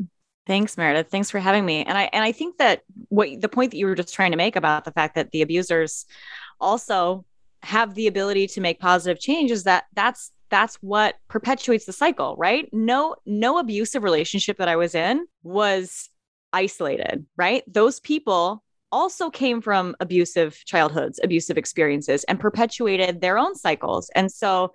Thanks, 0.46 0.76
Meredith. 0.76 1.10
Thanks 1.10 1.30
for 1.30 1.38
having 1.38 1.64
me. 1.64 1.84
And 1.84 1.96
I 1.96 2.10
and 2.12 2.24
I 2.24 2.32
think 2.32 2.58
that 2.58 2.82
what 3.08 3.40
the 3.40 3.48
point 3.48 3.70
that 3.70 3.76
you 3.76 3.86
were 3.86 3.94
just 3.94 4.12
trying 4.12 4.32
to 4.32 4.36
make 4.36 4.56
about 4.56 4.84
the 4.84 4.90
fact 4.90 5.14
that 5.14 5.30
the 5.30 5.42
abusers 5.42 6.06
also 6.60 7.24
have 7.62 7.94
the 7.94 8.06
ability 8.06 8.46
to 8.46 8.60
make 8.60 8.80
positive 8.80 9.20
change 9.20 9.50
is 9.50 9.64
that 9.64 9.84
that's 9.94 10.32
that's 10.48 10.76
what 10.76 11.14
perpetuates 11.28 11.84
the 11.84 11.92
cycle 11.92 12.34
right? 12.38 12.68
No 12.72 13.16
no 13.26 13.58
abusive 13.58 14.02
relationship 14.02 14.58
that 14.58 14.68
i 14.68 14.76
was 14.76 14.94
in 14.94 15.26
was 15.42 16.08
isolated 16.52 17.26
right? 17.36 17.62
Those 17.66 18.00
people 18.00 18.62
also 18.92 19.30
came 19.30 19.60
from 19.60 19.94
abusive 20.00 20.60
childhoods 20.64 21.20
abusive 21.22 21.56
experiences 21.56 22.24
and 22.24 22.40
perpetuated 22.40 23.20
their 23.20 23.38
own 23.38 23.54
cycles. 23.54 24.10
And 24.14 24.30
so 24.32 24.72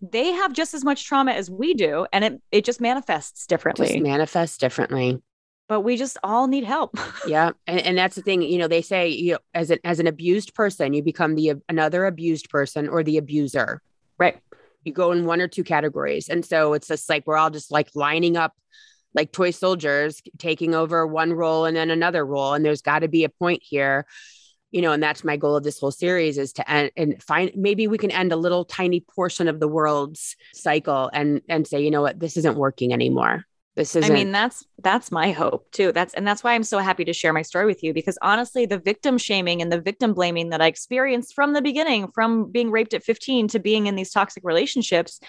they 0.00 0.30
have 0.30 0.52
just 0.52 0.74
as 0.74 0.84
much 0.84 1.06
trauma 1.06 1.32
as 1.32 1.50
we 1.50 1.74
do 1.74 2.06
and 2.12 2.24
it, 2.24 2.42
it 2.52 2.64
just 2.64 2.80
manifests 2.80 3.46
differently. 3.46 3.88
Just 3.88 4.00
manifests 4.00 4.58
differently 4.58 5.20
but 5.68 5.82
we 5.82 5.96
just 5.96 6.16
all 6.24 6.46
need 6.46 6.64
help. 6.64 6.98
yeah, 7.26 7.52
and, 7.66 7.80
and 7.80 7.98
that's 7.98 8.16
the 8.16 8.22
thing. 8.22 8.42
You 8.42 8.58
know, 8.58 8.68
they 8.68 8.82
say 8.82 9.08
you 9.08 9.32
know, 9.32 9.38
as 9.54 9.70
an 9.70 9.78
as 9.84 10.00
an 10.00 10.06
abused 10.06 10.54
person, 10.54 10.94
you 10.94 11.02
become 11.02 11.34
the 11.34 11.54
another 11.68 12.06
abused 12.06 12.50
person 12.50 12.88
or 12.88 13.04
the 13.04 13.18
abuser. 13.18 13.82
Right. 14.18 14.38
You 14.84 14.92
go 14.92 15.12
in 15.12 15.26
one 15.26 15.40
or 15.40 15.48
two 15.48 15.64
categories, 15.64 16.28
and 16.28 16.44
so 16.44 16.72
it's 16.72 16.88
just 16.88 17.08
like 17.08 17.26
we're 17.26 17.36
all 17.36 17.50
just 17.50 17.70
like 17.70 17.90
lining 17.94 18.36
up 18.36 18.54
like 19.14 19.32
toy 19.32 19.50
soldiers, 19.50 20.20
taking 20.38 20.74
over 20.74 21.06
one 21.06 21.32
role 21.32 21.64
and 21.64 21.76
then 21.76 21.90
another 21.90 22.24
role, 22.24 22.54
and 22.54 22.64
there's 22.64 22.82
got 22.82 23.00
to 23.00 23.08
be 23.08 23.24
a 23.24 23.28
point 23.28 23.62
here. 23.62 24.06
You 24.70 24.82
know, 24.82 24.92
and 24.92 25.02
that's 25.02 25.24
my 25.24 25.38
goal 25.38 25.56
of 25.56 25.64
this 25.64 25.80
whole 25.80 25.90
series 25.90 26.36
is 26.36 26.52
to 26.54 26.70
end 26.70 26.90
and 26.96 27.22
find 27.22 27.50
maybe 27.54 27.86
we 27.86 27.96
can 27.96 28.10
end 28.10 28.32
a 28.32 28.36
little 28.36 28.66
tiny 28.66 29.00
portion 29.00 29.48
of 29.48 29.60
the 29.60 29.68
world's 29.68 30.36
cycle 30.52 31.10
and 31.12 31.40
and 31.48 31.66
say, 31.66 31.82
you 31.82 31.90
know 31.90 32.02
what, 32.02 32.20
this 32.20 32.36
isn't 32.36 32.56
working 32.56 32.92
anymore 32.92 33.44
this 33.78 33.94
is 33.94 34.10
I 34.10 34.12
mean, 34.12 34.32
that's 34.32 34.66
that's 34.82 35.12
my 35.12 35.30
hope 35.30 35.70
too. 35.70 35.92
That's 35.92 36.12
and 36.14 36.26
that's 36.26 36.42
why 36.42 36.54
I'm 36.54 36.64
so 36.64 36.80
happy 36.80 37.04
to 37.04 37.12
share 37.12 37.32
my 37.32 37.42
story 37.42 37.64
with 37.64 37.84
you 37.84 37.94
because 37.94 38.18
honestly, 38.20 38.66
the 38.66 38.76
victim 38.76 39.18
shaming 39.18 39.62
and 39.62 39.70
the 39.70 39.80
victim 39.80 40.14
blaming 40.14 40.48
that 40.48 40.60
I 40.60 40.66
experienced 40.66 41.32
from 41.32 41.52
the 41.52 41.62
beginning, 41.62 42.10
from 42.10 42.50
being 42.50 42.72
raped 42.72 42.92
at 42.92 43.04
15 43.04 43.46
to 43.48 43.60
being 43.60 43.86
in 43.86 43.94
these 43.94 44.10
toxic 44.10 44.42
relationships, 44.42 45.20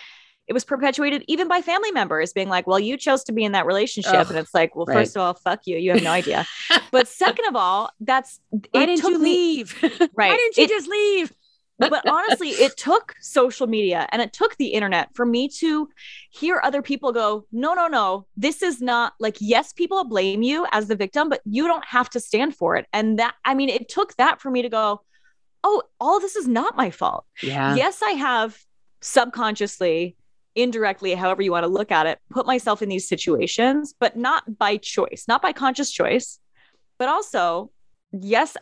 it 0.47 0.53
was 0.53 0.65
perpetuated 0.65 1.23
even 1.27 1.47
by 1.47 1.61
family 1.61 1.91
members 1.91 2.33
being 2.33 2.49
like, 2.49 2.65
well, 2.65 2.79
you 2.79 2.97
chose 2.97 3.23
to 3.25 3.31
be 3.31 3.43
in 3.43 3.51
that 3.51 3.67
relationship. 3.67 4.15
Ugh, 4.15 4.29
and 4.29 4.39
it's 4.39 4.53
like, 4.55 4.75
well, 4.75 4.87
right. 4.87 4.95
first 4.95 5.15
of 5.15 5.21
all, 5.21 5.35
fuck 5.35 5.67
you. 5.67 5.77
You 5.77 5.91
have 5.91 6.01
no 6.01 6.09
idea. 6.09 6.47
but 6.91 7.07
second 7.07 7.45
of 7.45 7.55
all, 7.55 7.91
that's 7.99 8.39
why 8.71 8.87
didn't 8.87 9.03
you 9.03 9.19
leave? 9.19 9.77
right. 9.83 10.09
Why 10.15 10.35
didn't 10.37 10.57
you 10.57 10.63
it, 10.63 10.69
just 10.69 10.89
leave? 10.89 11.31
But 11.79 12.07
honestly, 12.07 12.49
it 12.49 12.75
took 12.77 13.15
social 13.21 13.67
media 13.67 14.07
and 14.11 14.21
it 14.21 14.33
took 14.33 14.57
the 14.57 14.67
internet 14.67 15.09
for 15.15 15.25
me 15.25 15.47
to 15.59 15.87
hear 16.29 16.59
other 16.63 16.81
people 16.81 17.11
go, 17.11 17.45
no, 17.51 17.73
no, 17.73 17.87
no, 17.87 18.27
this 18.35 18.61
is 18.61 18.81
not 18.81 19.13
like, 19.19 19.37
yes, 19.39 19.71
people 19.71 20.03
blame 20.03 20.41
you 20.41 20.67
as 20.71 20.87
the 20.87 20.95
victim, 20.95 21.29
but 21.29 21.41
you 21.45 21.67
don't 21.67 21.85
have 21.85 22.09
to 22.11 22.19
stand 22.19 22.55
for 22.55 22.75
it. 22.75 22.85
And 22.91 23.19
that, 23.19 23.35
I 23.45 23.53
mean, 23.53 23.69
it 23.69 23.87
took 23.87 24.15
that 24.17 24.41
for 24.41 24.51
me 24.51 24.61
to 24.61 24.69
go, 24.69 25.01
oh, 25.63 25.83
all 25.99 26.19
this 26.19 26.35
is 26.35 26.47
not 26.47 26.75
my 26.75 26.89
fault. 26.89 27.25
Yeah. 27.41 27.75
Yes, 27.75 28.01
I 28.03 28.11
have 28.11 28.57
subconsciously, 29.01 30.17
indirectly, 30.55 31.13
however 31.13 31.41
you 31.41 31.51
want 31.51 31.63
to 31.63 31.69
look 31.69 31.91
at 31.91 32.05
it, 32.05 32.19
put 32.29 32.45
myself 32.45 32.81
in 32.81 32.89
these 32.89 33.07
situations, 33.07 33.93
but 33.99 34.17
not 34.17 34.57
by 34.57 34.77
choice, 34.77 35.25
not 35.27 35.41
by 35.41 35.53
conscious 35.53 35.91
choice, 35.91 36.39
but 36.97 37.07
also 37.07 37.71
yes, 38.11 38.57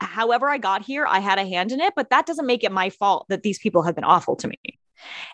however 0.00 0.48
I 0.48 0.58
got 0.58 0.82
here, 0.82 1.06
I 1.06 1.20
had 1.20 1.38
a 1.38 1.46
hand 1.46 1.72
in 1.72 1.80
it, 1.80 1.94
but 1.96 2.10
that 2.10 2.26
doesn't 2.26 2.46
make 2.46 2.64
it 2.64 2.72
my 2.72 2.90
fault 2.90 3.26
that 3.28 3.42
these 3.42 3.58
people 3.58 3.82
have 3.82 3.94
been 3.94 4.04
awful 4.04 4.36
to 4.36 4.48
me. 4.48 4.58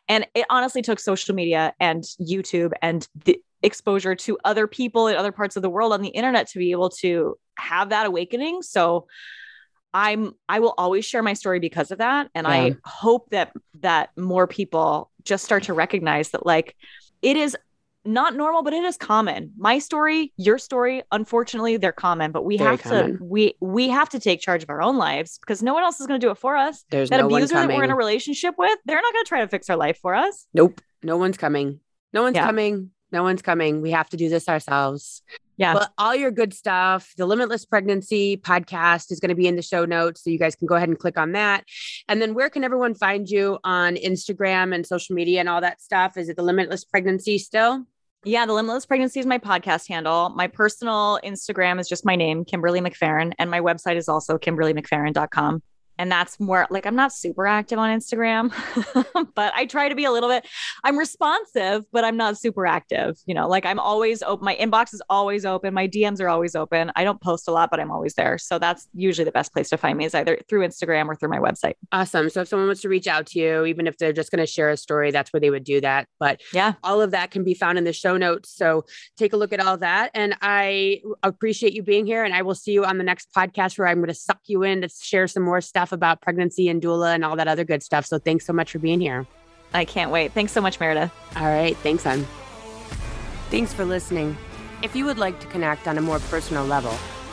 And 0.09 0.27
it 0.35 0.47
honestly 0.51 0.83
took 0.83 1.01
social 1.01 1.35
media 1.35 1.75
and 1.81 2.05
YouTube 2.21 2.73
and 2.83 3.07
the 3.25 3.41
exposure 3.63 4.15
to 4.15 4.39
other 4.45 4.67
people 4.67 5.09
in 5.09 5.17
other 5.17 5.33
parts 5.33 5.57
of 5.57 5.63
the 5.63 5.71
world 5.71 5.93
on 5.93 6.03
the 6.03 6.09
internet 6.09 6.49
to 6.49 6.59
be 6.59 6.71
able 6.71 6.91
to 6.91 7.37
have 7.59 7.89
that 7.89 8.07
awakening. 8.07 8.63
So 8.63 9.07
I'm 9.93 10.35
I 10.49 10.61
will 10.61 10.75
always 10.77 11.05
share 11.05 11.23
my 11.23 11.33
story 11.33 11.59
because 11.59 11.91
of 11.91 11.99
that 11.99 12.29
and 12.35 12.47
yeah. 12.47 12.53
I 12.53 12.77
hope 12.85 13.31
that 13.31 13.53
that 13.81 14.11
more 14.17 14.47
people 14.47 15.11
just 15.25 15.45
start 15.45 15.65
to 15.65 15.73
recognize 15.73 16.31
that 16.31 16.45
like 16.45 16.77
it 17.23 17.37
is 17.37 17.57
not 18.07 18.37
normal, 18.37 18.63
but 18.63 18.73
it 18.73 18.85
is 18.85 18.97
common. 18.97 19.53
My 19.57 19.79
story, 19.79 20.33
your 20.37 20.59
story, 20.59 21.03
unfortunately, 21.13 21.77
they're 21.77 21.93
common, 21.93 22.33
but 22.33 22.45
we 22.45 22.57
Very 22.57 22.71
have 22.71 22.83
common. 22.83 23.19
to 23.19 23.25
we 23.25 23.55
we 23.61 23.89
have 23.89 24.09
to 24.11 24.21
take 24.21 24.41
charge 24.41 24.63
of 24.63 24.71
our 24.71 24.83
own 24.83 24.97
lives 24.97 25.39
because 25.39 25.63
no 25.63 25.75
one 25.75 25.83
else 25.83 26.01
is 26.01 26.07
going 26.07 26.21
to 26.21 26.27
do 26.27 26.31
it 26.31 26.39
for 26.39 26.57
us. 26.57 26.85
There's 26.91 27.11
that 27.11 27.21
no 27.21 27.27
abuser 27.27 27.55
that 27.55 27.69
we're 27.69 27.85
in 27.85 27.91
a 27.91 27.97
relationship 27.97 28.55
with, 28.59 28.79
they're 28.85 29.01
not 29.01 29.13
going 29.13 29.25
to 29.25 29.29
try 29.29 29.41
to 29.41 29.49
fix 29.49 29.69
our 29.71 29.77
life 29.77 29.99
for 29.99 30.15
us. 30.15 30.47
Nope. 30.55 30.81
No 31.03 31.17
one's 31.17 31.37
coming. 31.37 31.81
No 32.13 32.23
one's 32.23 32.37
yeah. 32.37 32.47
coming. 32.47 32.91
No 33.13 33.23
one's 33.23 33.43
coming. 33.43 33.83
We 33.83 33.93
have 33.93 34.09
to 34.11 34.17
do 34.17 34.29
this 34.29 34.49
ourselves. 34.49 35.23
Yeah. 35.57 35.75
But 35.75 35.93
all 35.97 36.15
your 36.15 36.31
good 36.31 36.53
stuff, 36.53 37.13
the 37.17 37.25
Limitless 37.25 37.65
Pregnancy 37.65 38.37
podcast 38.37 39.11
is 39.11 39.21
going 39.21 39.31
to 39.31 39.35
be 39.35 39.47
in 39.47 39.57
the 39.57 39.63
show 39.63 39.85
notes. 39.85 40.23
So 40.23 40.31
you 40.31 40.39
guys 40.39 40.55
can 40.55 40.67
go 40.67 40.75
ahead 40.75 40.89
and 40.89 40.99
click 40.99 41.17
on 41.17 41.33
that. 41.33 41.65
And 42.09 42.21
then 42.21 42.35
where 42.35 42.51
can 42.51 42.65
everyone 42.65 42.95
find 42.95 43.29
you 43.29 43.59
on 43.65 43.97
Instagram 43.97 44.75
and 44.75 44.85
social 44.87 45.15
media 45.15 45.41
and 45.41 45.49
all 45.49 45.61
that 45.61 45.81
stuff? 45.81 46.17
Is 46.17 46.29
it 46.29 46.37
the 46.37 46.43
Limitless 46.43 46.85
Pregnancy 46.85 47.39
still? 47.39 47.87
Yeah, 48.25 48.45
the 48.47 48.55
Limitless 48.55 48.87
Pregnancy 48.87 49.21
is 49.21 49.27
my 49.27 49.39
podcast 49.39 49.89
handle. 49.89 50.31
My 50.31 50.49
personal 50.49 51.21
Instagram 51.23 51.79
is 51.79 51.89
just 51.89 52.05
my 52.05 52.17
name, 52.17 52.45
Kimberly 52.45 52.81
McFerrin, 52.81 53.33
and 53.39 53.51
my 53.51 53.61
website 53.61 53.97
is 53.97 54.09
also 54.09 54.37
kimberlymcferrin.com 54.37 55.63
and 55.99 56.11
that's 56.11 56.39
more 56.39 56.67
like 56.71 56.87
I'm 56.87 56.97
not 56.97 57.13
super 57.13 57.47
active 57.47 57.79
on 57.79 57.97
Instagram, 57.97 58.53
but 59.35 59.53
I 59.55 59.67
try 59.67 59.89
to 59.89 59.95
be 59.95 60.05
a 60.05 60.13
little 60.13 60.29
bit. 60.29 60.47
I'm 60.85 60.99
responsive, 60.99 61.85
but 61.93 62.05
I'm 62.05 62.17
not 62.17 62.39
super 62.39 62.67
active. 62.67 63.17
You 63.27 63.35
know, 63.35 63.49
like 63.49 63.67
I'm 63.67 63.79
always 63.79 64.23
open. 64.23 64.45
My 64.45 64.57
inbox 64.57 64.95
is 64.95 65.03
always 65.09 65.45
open. 65.45 65.75
My 65.75 65.89
DMs 65.89 66.21
are 66.21 66.29
always 66.29 66.55
open. 66.55 66.93
I 66.97 67.05
don't 67.05 67.21
post 67.21 67.49
a 67.49 67.53
lot, 67.53 67.71
but 67.71 67.81
I'm 67.81 67.91
always 67.91 68.15
there. 68.15 68.39
So 68.39 68.59
that's 68.59 68.89
usually 68.95 69.25
the 69.25 69.33
best 69.33 69.53
place 69.53 69.69
to 69.71 69.77
find 69.77 69.99
me 69.99 70.05
is 70.05 70.15
either 70.15 70.39
through 70.49 70.67
Instagram 70.67 71.07
or 71.07 71.17
through 71.17 71.31
my 71.31 71.39
website. 71.39 71.75
Awesome. 71.93 72.31
So 72.31 72.43
if 72.43 72.49
someone 72.49 72.69
wants 72.69 72.83
to 72.83 72.89
reach 72.89 73.07
out 73.07 73.27
to 73.27 73.39
you, 73.39 73.65
even 73.65 73.87
if 73.87 73.99
they're 73.99 74.13
just 74.13 74.31
going 74.31 74.45
to 74.45 74.47
share 74.47 74.71
a 74.71 74.77
story, 74.77 75.11
that's 75.11 75.33
where 75.33 75.41
they 75.41 75.51
would 75.51 75.65
do 75.65 75.81
that. 75.81 76.09
But 76.19 76.41
yeah, 76.53 76.75
all 76.83 77.01
of 77.01 77.11
that 77.13 77.31
can 77.31 77.45
be 77.45 77.55
found 77.55 77.79
in 77.79 77.85
the 77.85 77.93
show 77.93 78.17
notes. 78.17 78.51
So 78.55 78.85
take 79.17 79.33
a 79.33 79.37
look 79.37 79.53
at 79.53 79.61
all 79.61 79.77
that. 79.79 80.11
And 80.15 80.37
I 80.43 81.01
appreciate 81.23 81.73
you 81.73 81.83
being 81.83 82.07
here. 82.07 82.25
And 82.25 82.35
I 82.35 82.43
will 82.43 82.55
see 82.55 82.73
you 82.73 82.85
on 82.85 82.99
the 82.99 83.05
next 83.05 83.33
podcast 83.35 83.79
where 83.79 83.89
I'm 83.89 83.99
going 83.99 84.09
to 84.09 84.15
suck 84.15 84.41
you 84.47 84.63
in 84.63 84.83
to 84.83 84.89
share 84.89 85.27
some 85.27 85.43
more 85.43 85.61
stuff 85.87 85.97
about 85.97 86.21
pregnancy 86.21 86.69
and 86.69 86.83
doula 86.83 87.15
and 87.15 87.25
all 87.25 87.37
that 87.37 87.49
other 87.49 87.65
good 87.65 87.83
stuff. 87.83 88.07
So 88.07 88.19
thanks 88.19 88.45
so 88.45 88.53
much 88.53 88.73
for 88.73 88.79
being 88.79 89.01
here. 89.01 89.27
I 89.73 89.85
can't 89.85 90.11
wait. 90.11 90.33
Thanks 90.33 90.53
so 90.53 90.61
much, 90.61 90.81
Meredith. 90.81 91.13
All 91.37 91.47
right. 91.47 91.77
Thanks, 91.79 92.05
hon. 92.05 92.27
Thanks 93.51 93.73
for 93.73 93.85
listening. 93.85 94.37
If 94.83 94.97
you 94.97 95.05
would 95.05 95.19
like 95.19 95.39
to 95.41 95.47
connect 95.47 95.87
on 95.87 95.99
a 95.99 96.03
more 96.03 96.19
personal 96.19 96.65
level, 96.65 96.93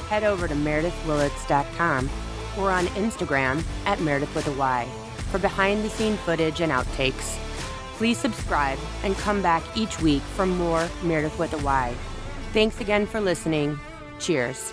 head 0.10 0.24
over 0.24 0.48
to 0.48 0.54
meredithwillits.com 0.54 2.10
or 2.60 2.72
on 2.72 2.86
Instagram 2.88 3.64
at 3.86 4.00
Meredith 4.00 4.34
with 4.36 4.48
a 4.48 4.54
Y 4.54 4.88
for 5.32 5.40
behind 5.40 5.84
the 5.84 5.90
scene 5.90 6.18
footage 6.18 6.62
and 6.62 6.72
outtakes. 6.72 7.38
Please 7.98 8.18
subscribe 8.18 8.78
and 9.04 9.16
come 9.18 9.42
back 9.42 9.64
each 9.76 10.00
week 10.02 10.22
for 10.36 10.46
more 10.46 10.88
Meredith 11.04 11.38
with 11.40 11.54
a 11.54 11.64
Y. 11.64 11.94
Thanks 12.52 12.80
again 12.80 13.08
for 13.08 13.20
listening. 13.20 13.80
Cheers. 14.20 14.72